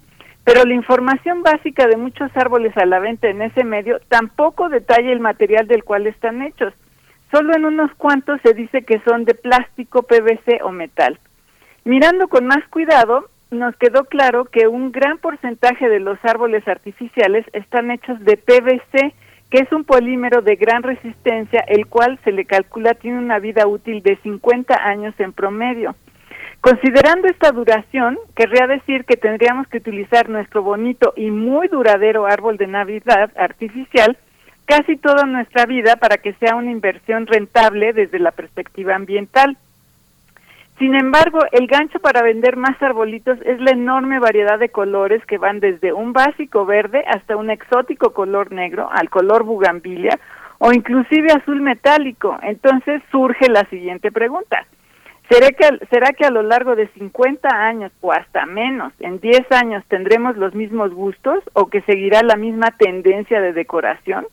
Pero 0.45 0.63
la 0.63 0.73
información 0.73 1.43
básica 1.43 1.85
de 1.87 1.97
muchos 1.97 2.31
árboles 2.37 2.71
a 2.77 2.85
la 2.85 2.99
venta 2.99 3.27
en 3.27 3.41
ese 3.41 3.65
medio 3.65 3.99
tampoco 4.07 4.69
detalla 4.69 5.11
el 5.11 5.19
material 5.19 5.67
del 5.67 5.83
cual 5.83 6.07
están 6.07 6.41
hechos. 6.43 6.73
Solo 7.29 7.57
en 7.57 7.65
unos 7.65 7.93
cuantos 7.95 8.39
se 8.41 8.53
dice 8.53 8.83
que 8.83 9.01
son 9.01 9.25
de 9.25 9.33
plástico, 9.33 10.03
PVC 10.03 10.61
o 10.63 10.71
metal. 10.71 11.19
Mirando 11.83 12.29
con 12.29 12.47
más 12.47 12.65
cuidado, 12.69 13.27
nos 13.51 13.75
quedó 13.75 14.05
claro 14.05 14.45
que 14.45 14.67
un 14.67 14.91
gran 14.91 15.17
porcentaje 15.17 15.89
de 15.89 15.99
los 15.99 16.17
árboles 16.23 16.67
artificiales 16.67 17.45
están 17.53 17.91
hechos 17.91 18.19
de 18.21 18.37
PVC, 18.37 19.13
que 19.49 19.59
es 19.59 19.71
un 19.73 19.83
polímero 19.83 20.41
de 20.41 20.55
gran 20.55 20.81
resistencia, 20.81 21.59
el 21.67 21.85
cual 21.87 22.17
se 22.23 22.31
le 22.31 22.45
calcula 22.45 22.93
tiene 22.93 23.19
una 23.19 23.39
vida 23.39 23.67
útil 23.67 24.01
de 24.01 24.15
50 24.23 24.73
años 24.73 25.13
en 25.19 25.33
promedio. 25.33 25.95
Considerando 26.61 27.27
esta 27.27 27.51
duración, 27.51 28.17
querría 28.35 28.67
decir 28.67 29.03
que 29.03 29.17
tendríamos 29.17 29.67
que 29.67 29.79
utilizar 29.79 30.29
nuestro 30.29 30.61
bonito 30.61 31.13
y 31.17 31.29
muy 31.31 31.67
duradero 31.67 32.27
árbol 32.27 32.55
de 32.57 32.67
Navidad 32.67 33.31
artificial 33.35 34.17
casi 34.65 34.95
toda 34.95 35.25
nuestra 35.25 35.65
vida 35.65 35.97
para 35.97 36.17
que 36.17 36.33
sea 36.33 36.55
una 36.55 36.71
inversión 36.71 37.27
rentable 37.27 37.91
desde 37.91 38.19
la 38.19 38.31
perspectiva 38.31 38.95
ambiental. 38.95 39.57
Sin 40.81 40.95
embargo, 40.95 41.41
el 41.51 41.67
gancho 41.67 41.99
para 41.99 42.23
vender 42.23 42.57
más 42.57 42.81
arbolitos 42.81 43.37
es 43.45 43.61
la 43.61 43.69
enorme 43.69 44.17
variedad 44.17 44.57
de 44.57 44.69
colores 44.69 45.23
que 45.27 45.37
van 45.37 45.59
desde 45.59 45.93
un 45.93 46.11
básico 46.11 46.65
verde 46.65 47.03
hasta 47.05 47.37
un 47.37 47.51
exótico 47.51 48.13
color 48.13 48.51
negro, 48.51 48.89
al 48.91 49.07
color 49.11 49.43
bugambilia 49.43 50.19
o 50.57 50.73
inclusive 50.73 51.33
azul 51.33 51.61
metálico. 51.61 52.35
Entonces 52.41 53.03
surge 53.11 53.47
la 53.47 53.63
siguiente 53.65 54.11
pregunta. 54.11 54.65
¿Será 55.29 55.49
que, 55.49 55.85
¿Será 55.91 56.13
que 56.13 56.25
a 56.25 56.31
lo 56.31 56.41
largo 56.41 56.75
de 56.75 56.87
50 56.87 57.47
años 57.47 57.91
o 58.01 58.11
hasta 58.11 58.47
menos, 58.47 58.91
en 59.01 59.19
10 59.19 59.51
años, 59.51 59.83
tendremos 59.87 60.35
los 60.35 60.55
mismos 60.55 60.95
gustos 60.95 61.43
o 61.53 61.67
que 61.67 61.81
seguirá 61.81 62.23
la 62.23 62.37
misma 62.37 62.71
tendencia 62.71 63.39
de 63.39 63.53
decoración? 63.53 64.25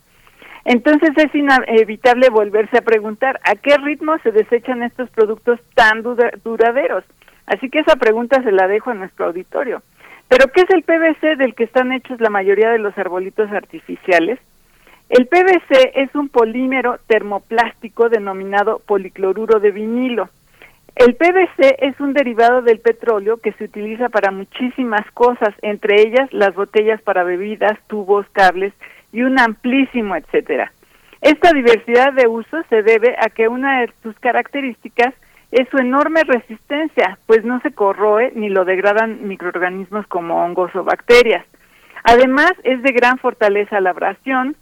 Entonces 0.68 1.12
es 1.16 1.34
inevitable 1.34 2.28
volverse 2.28 2.76
a 2.76 2.82
preguntar 2.82 3.40
a 3.42 3.54
qué 3.54 3.78
ritmo 3.78 4.18
se 4.18 4.32
desechan 4.32 4.82
estos 4.82 5.08
productos 5.08 5.58
tan 5.74 6.02
duraderos. 6.02 7.04
Así 7.46 7.70
que 7.70 7.78
esa 7.78 7.96
pregunta 7.96 8.42
se 8.42 8.52
la 8.52 8.68
dejo 8.68 8.90
a 8.90 8.94
nuestro 8.94 9.24
auditorio. 9.24 9.80
Pero 10.28 10.48
¿qué 10.52 10.60
es 10.60 10.70
el 10.70 10.82
PVC 10.82 11.36
del 11.36 11.54
que 11.54 11.64
están 11.64 11.90
hechos 11.92 12.20
la 12.20 12.28
mayoría 12.28 12.68
de 12.68 12.80
los 12.80 12.96
arbolitos 12.98 13.50
artificiales? 13.50 14.40
El 15.08 15.26
PVC 15.26 15.92
es 15.94 16.14
un 16.14 16.28
polímero 16.28 16.98
termoplástico 17.06 18.10
denominado 18.10 18.82
policloruro 18.84 19.60
de 19.60 19.70
vinilo. 19.70 20.28
El 20.96 21.14
PVC 21.14 21.76
es 21.78 21.98
un 21.98 22.12
derivado 22.12 22.60
del 22.60 22.80
petróleo 22.80 23.38
que 23.38 23.52
se 23.52 23.64
utiliza 23.64 24.10
para 24.10 24.32
muchísimas 24.32 25.10
cosas, 25.12 25.54
entre 25.62 26.02
ellas 26.02 26.30
las 26.30 26.54
botellas 26.54 27.00
para 27.00 27.24
bebidas, 27.24 27.78
tubos, 27.86 28.26
cables 28.32 28.74
y 29.12 29.22
un 29.22 29.38
amplísimo 29.38 30.16
etcétera. 30.16 30.72
Esta 31.20 31.52
diversidad 31.52 32.12
de 32.12 32.28
usos 32.28 32.64
se 32.68 32.82
debe 32.82 33.16
a 33.18 33.28
que 33.28 33.48
una 33.48 33.80
de 33.80 33.92
sus 34.02 34.18
características 34.20 35.14
es 35.50 35.68
su 35.70 35.78
enorme 35.78 36.22
resistencia, 36.24 37.18
pues 37.26 37.44
no 37.44 37.60
se 37.60 37.72
corroe 37.72 38.32
ni 38.34 38.50
lo 38.50 38.64
degradan 38.64 39.26
microorganismos 39.26 40.06
como 40.06 40.44
hongos 40.44 40.74
o 40.76 40.84
bacterias. 40.84 41.44
Además, 42.04 42.52
es 42.62 42.82
de 42.82 42.92
gran 42.92 43.18
fortaleza 43.18 43.80
la 43.80 43.90
abrasión, 43.90 44.56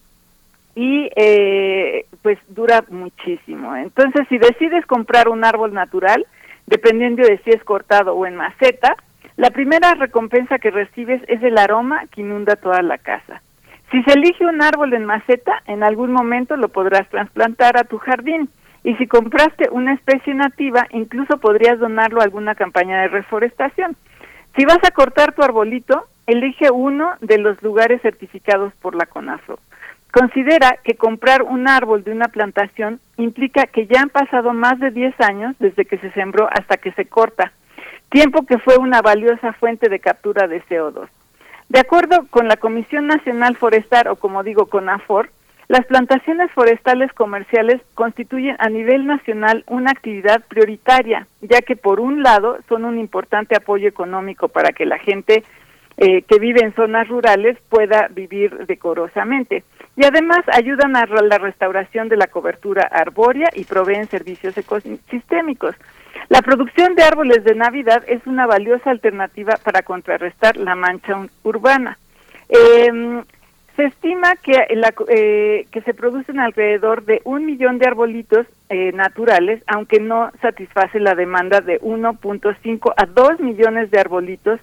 y 0.76 1.08
eh, 1.16 2.04
pues 2.22 2.38
dura 2.48 2.84
muchísimo. 2.90 3.74
Entonces, 3.74 4.26
si 4.28 4.36
decides 4.36 4.84
comprar 4.84 5.28
un 5.28 5.42
árbol 5.42 5.72
natural, 5.72 6.26
dependiendo 6.66 7.22
de 7.22 7.38
si 7.38 7.50
es 7.50 7.64
cortado 7.64 8.14
o 8.14 8.26
en 8.26 8.36
maceta, 8.36 8.94
la 9.36 9.50
primera 9.50 9.94
recompensa 9.94 10.58
que 10.58 10.70
recibes 10.70 11.22
es 11.28 11.42
el 11.42 11.56
aroma 11.56 12.06
que 12.08 12.20
inunda 12.20 12.56
toda 12.56 12.82
la 12.82 12.98
casa. 12.98 13.40
Si 13.90 14.02
se 14.02 14.12
elige 14.12 14.44
un 14.44 14.62
árbol 14.62 14.94
en 14.94 15.04
maceta, 15.04 15.62
en 15.66 15.82
algún 15.82 16.12
momento 16.12 16.56
lo 16.56 16.68
podrás 16.68 17.08
trasplantar 17.08 17.76
a 17.76 17.84
tu 17.84 17.98
jardín. 17.98 18.48
Y 18.82 18.94
si 18.96 19.06
compraste 19.06 19.68
una 19.70 19.94
especie 19.94 20.34
nativa, 20.34 20.86
incluso 20.90 21.38
podrías 21.38 21.78
donarlo 21.78 22.20
a 22.20 22.24
alguna 22.24 22.54
campaña 22.54 23.00
de 23.02 23.08
reforestación. 23.08 23.96
Si 24.56 24.64
vas 24.64 24.78
a 24.86 24.90
cortar 24.90 25.34
tu 25.34 25.42
arbolito, 25.42 26.06
elige 26.26 26.70
uno 26.70 27.12
de 27.20 27.38
los 27.38 27.62
lugares 27.62 28.02
certificados 28.02 28.72
por 28.76 28.94
la 28.94 29.06
CONAFRO. 29.06 29.58
Considera 30.12 30.78
que 30.82 30.94
comprar 30.94 31.42
un 31.42 31.68
árbol 31.68 32.02
de 32.02 32.12
una 32.12 32.28
plantación 32.28 33.00
implica 33.16 33.66
que 33.66 33.86
ya 33.86 34.00
han 34.00 34.08
pasado 34.08 34.52
más 34.52 34.78
de 34.80 34.90
10 34.90 35.20
años 35.20 35.54
desde 35.58 35.84
que 35.84 35.98
se 35.98 36.10
sembró 36.12 36.48
hasta 36.50 36.78
que 36.78 36.92
se 36.92 37.06
corta, 37.06 37.52
tiempo 38.08 38.46
que 38.46 38.58
fue 38.58 38.78
una 38.78 39.02
valiosa 39.02 39.52
fuente 39.52 39.88
de 39.88 40.00
captura 40.00 40.48
de 40.48 40.62
CO2. 40.64 41.08
De 41.68 41.80
acuerdo 41.80 42.26
con 42.30 42.48
la 42.48 42.56
Comisión 42.56 43.06
Nacional 43.06 43.56
Forestal, 43.56 44.08
o 44.08 44.16
como 44.16 44.42
digo, 44.42 44.66
CONAFOR, 44.66 45.30
las 45.68 45.84
plantaciones 45.86 46.50
forestales 46.52 47.12
comerciales 47.12 47.80
constituyen 47.94 48.56
a 48.60 48.68
nivel 48.68 49.04
nacional 49.04 49.64
una 49.66 49.90
actividad 49.90 50.44
prioritaria, 50.46 51.26
ya 51.40 51.60
que 51.60 51.74
por 51.74 51.98
un 51.98 52.22
lado 52.22 52.58
son 52.68 52.84
un 52.84 53.00
importante 53.00 53.56
apoyo 53.56 53.88
económico 53.88 54.46
para 54.46 54.70
que 54.70 54.86
la 54.86 54.98
gente 54.98 55.42
eh, 55.96 56.22
que 56.22 56.38
vive 56.38 56.60
en 56.60 56.74
zonas 56.74 57.08
rurales 57.08 57.58
pueda 57.68 58.06
vivir 58.08 58.66
decorosamente 58.66 59.64
y 59.96 60.04
además 60.04 60.40
ayudan 60.52 60.94
a 60.94 61.06
la 61.06 61.38
restauración 61.38 62.08
de 62.08 62.18
la 62.18 62.26
cobertura 62.26 62.82
arbórea 62.82 63.48
y 63.54 63.64
proveen 63.64 64.06
servicios 64.06 64.56
ecosistémicos. 64.58 65.74
La 66.28 66.42
producción 66.42 66.94
de 66.94 67.04
árboles 67.04 67.44
de 67.44 67.54
Navidad 67.54 68.02
es 68.08 68.26
una 68.26 68.46
valiosa 68.46 68.90
alternativa 68.90 69.56
para 69.62 69.82
contrarrestar 69.82 70.56
la 70.56 70.74
mancha 70.74 71.26
urbana. 71.44 71.98
Eh, 72.48 73.22
se 73.76 73.84
estima 73.84 74.32
eh, 74.46 75.66
que 75.70 75.82
se 75.82 75.94
producen 75.94 76.40
alrededor 76.40 77.04
de 77.04 77.20
un 77.24 77.44
millón 77.44 77.78
de 77.78 77.86
arbolitos 77.86 78.46
eh, 78.70 78.90
naturales, 78.92 79.62
aunque 79.66 80.00
no 80.00 80.30
satisface 80.40 80.98
la 80.98 81.14
demanda 81.14 81.60
de 81.60 81.78
1.5 81.82 82.94
a 82.96 83.06
2 83.06 83.40
millones 83.40 83.90
de 83.90 84.00
arbolitos 84.00 84.60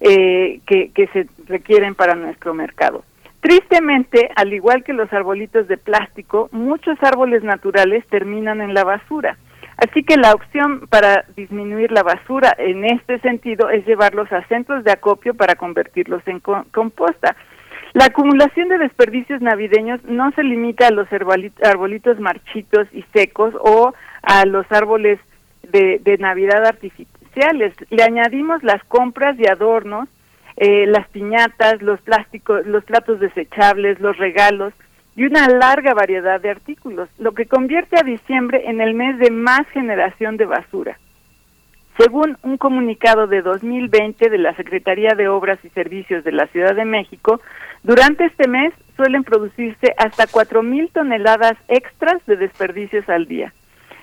eh, 0.00 0.60
que 0.66 1.08
se 1.12 1.28
requieren 1.46 1.94
para 1.94 2.16
nuestro 2.16 2.52
mercado. 2.52 3.04
Tristemente, 3.40 4.30
al 4.34 4.52
igual 4.52 4.82
que 4.82 4.92
los 4.92 5.12
arbolitos 5.12 5.68
de 5.68 5.76
plástico, 5.76 6.48
muchos 6.50 6.98
árboles 7.00 7.44
naturales 7.44 8.04
terminan 8.08 8.60
en 8.60 8.74
la 8.74 8.82
basura. 8.82 9.38
Así 9.78 10.02
que 10.02 10.16
la 10.16 10.34
opción 10.34 10.88
para 10.88 11.24
disminuir 11.36 11.92
la 11.92 12.02
basura 12.02 12.52
en 12.58 12.84
este 12.84 13.20
sentido 13.20 13.70
es 13.70 13.86
llevarlos 13.86 14.30
a 14.32 14.44
centros 14.48 14.82
de 14.82 14.90
acopio 14.90 15.34
para 15.34 15.54
convertirlos 15.54 16.20
en 16.26 16.40
composta. 16.40 17.36
La 17.92 18.06
acumulación 18.06 18.68
de 18.68 18.78
desperdicios 18.78 19.40
navideños 19.40 20.02
no 20.04 20.32
se 20.32 20.42
limita 20.42 20.88
a 20.88 20.90
los 20.90 21.06
arbolitos 21.12 22.18
marchitos 22.18 22.88
y 22.92 23.02
secos 23.14 23.54
o 23.60 23.94
a 24.22 24.44
los 24.46 24.66
árboles 24.70 25.20
de, 25.62 26.16
Navidad 26.18 26.66
artificiales. 26.66 27.72
Le 27.90 28.02
añadimos 28.02 28.64
las 28.64 28.82
compras 28.84 29.36
de 29.36 29.48
adornos, 29.48 30.08
eh, 30.56 30.86
las 30.86 31.06
piñatas, 31.08 31.80
los 31.82 32.00
plásticos, 32.00 32.66
los 32.66 32.84
platos 32.84 33.20
desechables, 33.20 34.00
los 34.00 34.16
regalos 34.18 34.74
y 35.18 35.24
una 35.24 35.48
larga 35.48 35.94
variedad 35.94 36.40
de 36.40 36.48
artículos, 36.48 37.08
lo 37.18 37.32
que 37.32 37.46
convierte 37.46 37.98
a 37.98 38.04
diciembre 38.04 38.62
en 38.66 38.80
el 38.80 38.94
mes 38.94 39.18
de 39.18 39.32
más 39.32 39.66
generación 39.70 40.36
de 40.36 40.46
basura. 40.46 40.96
Según 41.98 42.38
un 42.44 42.56
comunicado 42.56 43.26
de 43.26 43.42
2020 43.42 44.30
de 44.30 44.38
la 44.38 44.54
Secretaría 44.54 45.16
de 45.16 45.26
Obras 45.26 45.58
y 45.64 45.70
Servicios 45.70 46.22
de 46.22 46.30
la 46.30 46.46
Ciudad 46.46 46.76
de 46.76 46.84
México, 46.84 47.40
durante 47.82 48.26
este 48.26 48.46
mes 48.46 48.72
suelen 48.96 49.24
producirse 49.24 49.92
hasta 49.98 50.28
4.000 50.28 50.92
toneladas 50.92 51.54
extras 51.66 52.24
de 52.26 52.36
desperdicios 52.36 53.08
al 53.08 53.26
día. 53.26 53.52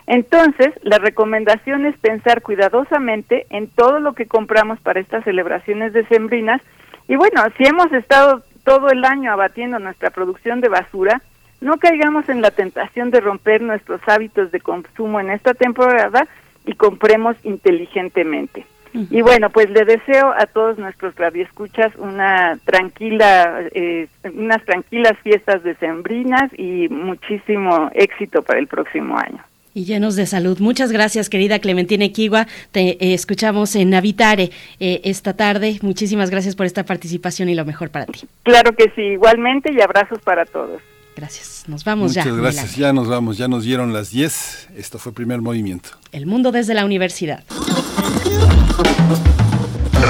Entonces, 0.07 0.73
la 0.81 0.97
recomendación 0.97 1.85
es 1.85 1.97
pensar 1.97 2.41
cuidadosamente 2.41 3.45
en 3.51 3.69
todo 3.69 4.01
lo 4.01 4.15
que 4.15 4.25
compramos 4.25 4.81
para 4.81 4.99
estas 4.99 5.23
celebraciones 5.23 5.93
decembrinas. 5.93 6.61
Y 7.07 7.15
bueno, 7.15 7.41
si 7.57 7.63
hemos 7.63 7.89
estado 7.93 8.43
todo 8.65 8.89
el 8.89 9.05
año 9.05 9.31
abatiendo 9.31 9.79
nuestra 9.79 10.09
producción 10.09 10.59
de 10.59 10.67
basura, 10.67 11.21
no 11.61 11.77
caigamos 11.77 12.27
en 12.27 12.41
la 12.41 12.51
tentación 12.51 13.11
de 13.11 13.21
romper 13.21 13.61
nuestros 13.61 14.01
hábitos 14.07 14.51
de 14.51 14.59
consumo 14.59 15.21
en 15.21 15.29
esta 15.29 15.53
temporada 15.53 16.27
y 16.65 16.73
compremos 16.73 17.37
inteligentemente. 17.43 18.65
Y 19.09 19.21
bueno, 19.21 19.49
pues 19.49 19.69
le 19.69 19.83
deseo 19.83 20.33
a 20.37 20.45
todos 20.45 20.77
nuestros 20.77 21.15
radioescuchas 21.15 21.93
una 21.97 22.57
tranquila, 22.63 23.63
eh, 23.73 24.07
unas 24.33 24.63
tranquilas 24.63 25.17
fiestas 25.19 25.63
decembrinas 25.63 26.49
y 26.57 26.87
muchísimo 26.87 27.89
éxito 27.93 28.41
para 28.41 28.59
el 28.59 28.67
próximo 28.67 29.17
año. 29.17 29.43
Y 29.75 29.83
llenos 29.83 30.15
de 30.15 30.25
salud. 30.25 30.57
Muchas 30.59 30.91
gracias, 30.91 31.29
querida 31.29 31.59
Clementina 31.59 32.05
Equigua. 32.05 32.47
Te 32.71 32.91
eh, 32.91 33.13
escuchamos 33.13 33.75
en 33.75 33.91
Navitare 33.91 34.49
eh, 34.79 35.01
esta 35.03 35.35
tarde. 35.35 35.79
Muchísimas 35.81 36.31
gracias 36.31 36.55
por 36.55 36.65
esta 36.65 36.85
participación 36.85 37.49
y 37.49 37.55
lo 37.55 37.65
mejor 37.65 37.89
para 37.89 38.05
ti. 38.05 38.21
Claro 38.43 38.73
que 38.75 38.85
sí, 38.95 39.01
igualmente 39.01 39.71
y 39.71 39.81
abrazos 39.81 40.19
para 40.23 40.45
todos. 40.45 40.81
Gracias. 41.15 41.65
Nos 41.67 41.83
vamos 41.83 42.13
ya. 42.13 42.23
Muchas 42.23 42.37
gracias. 42.37 42.75
Ya 42.77 42.93
nos 42.93 43.07
vamos. 43.07 43.37
Ya 43.37 43.49
nos 43.49 43.65
dieron 43.65 43.91
las 43.93 44.11
10. 44.11 44.69
Esto 44.77 44.97
fue 44.97 45.13
primer 45.13 45.41
movimiento. 45.41 45.89
El 46.13 46.25
mundo 46.25 46.53
desde 46.53 46.73
la 46.73 46.85
universidad. 46.85 47.43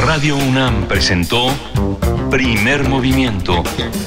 Radio 0.06 0.38
UNAM 0.38 0.88
presentó 0.88 1.48
Primer 2.30 2.88
Movimiento, 2.90 3.64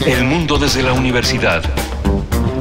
El 0.06 0.24
Mundo 0.24 0.58
desde 0.58 0.82
la 0.82 0.92
Universidad, 0.92 1.62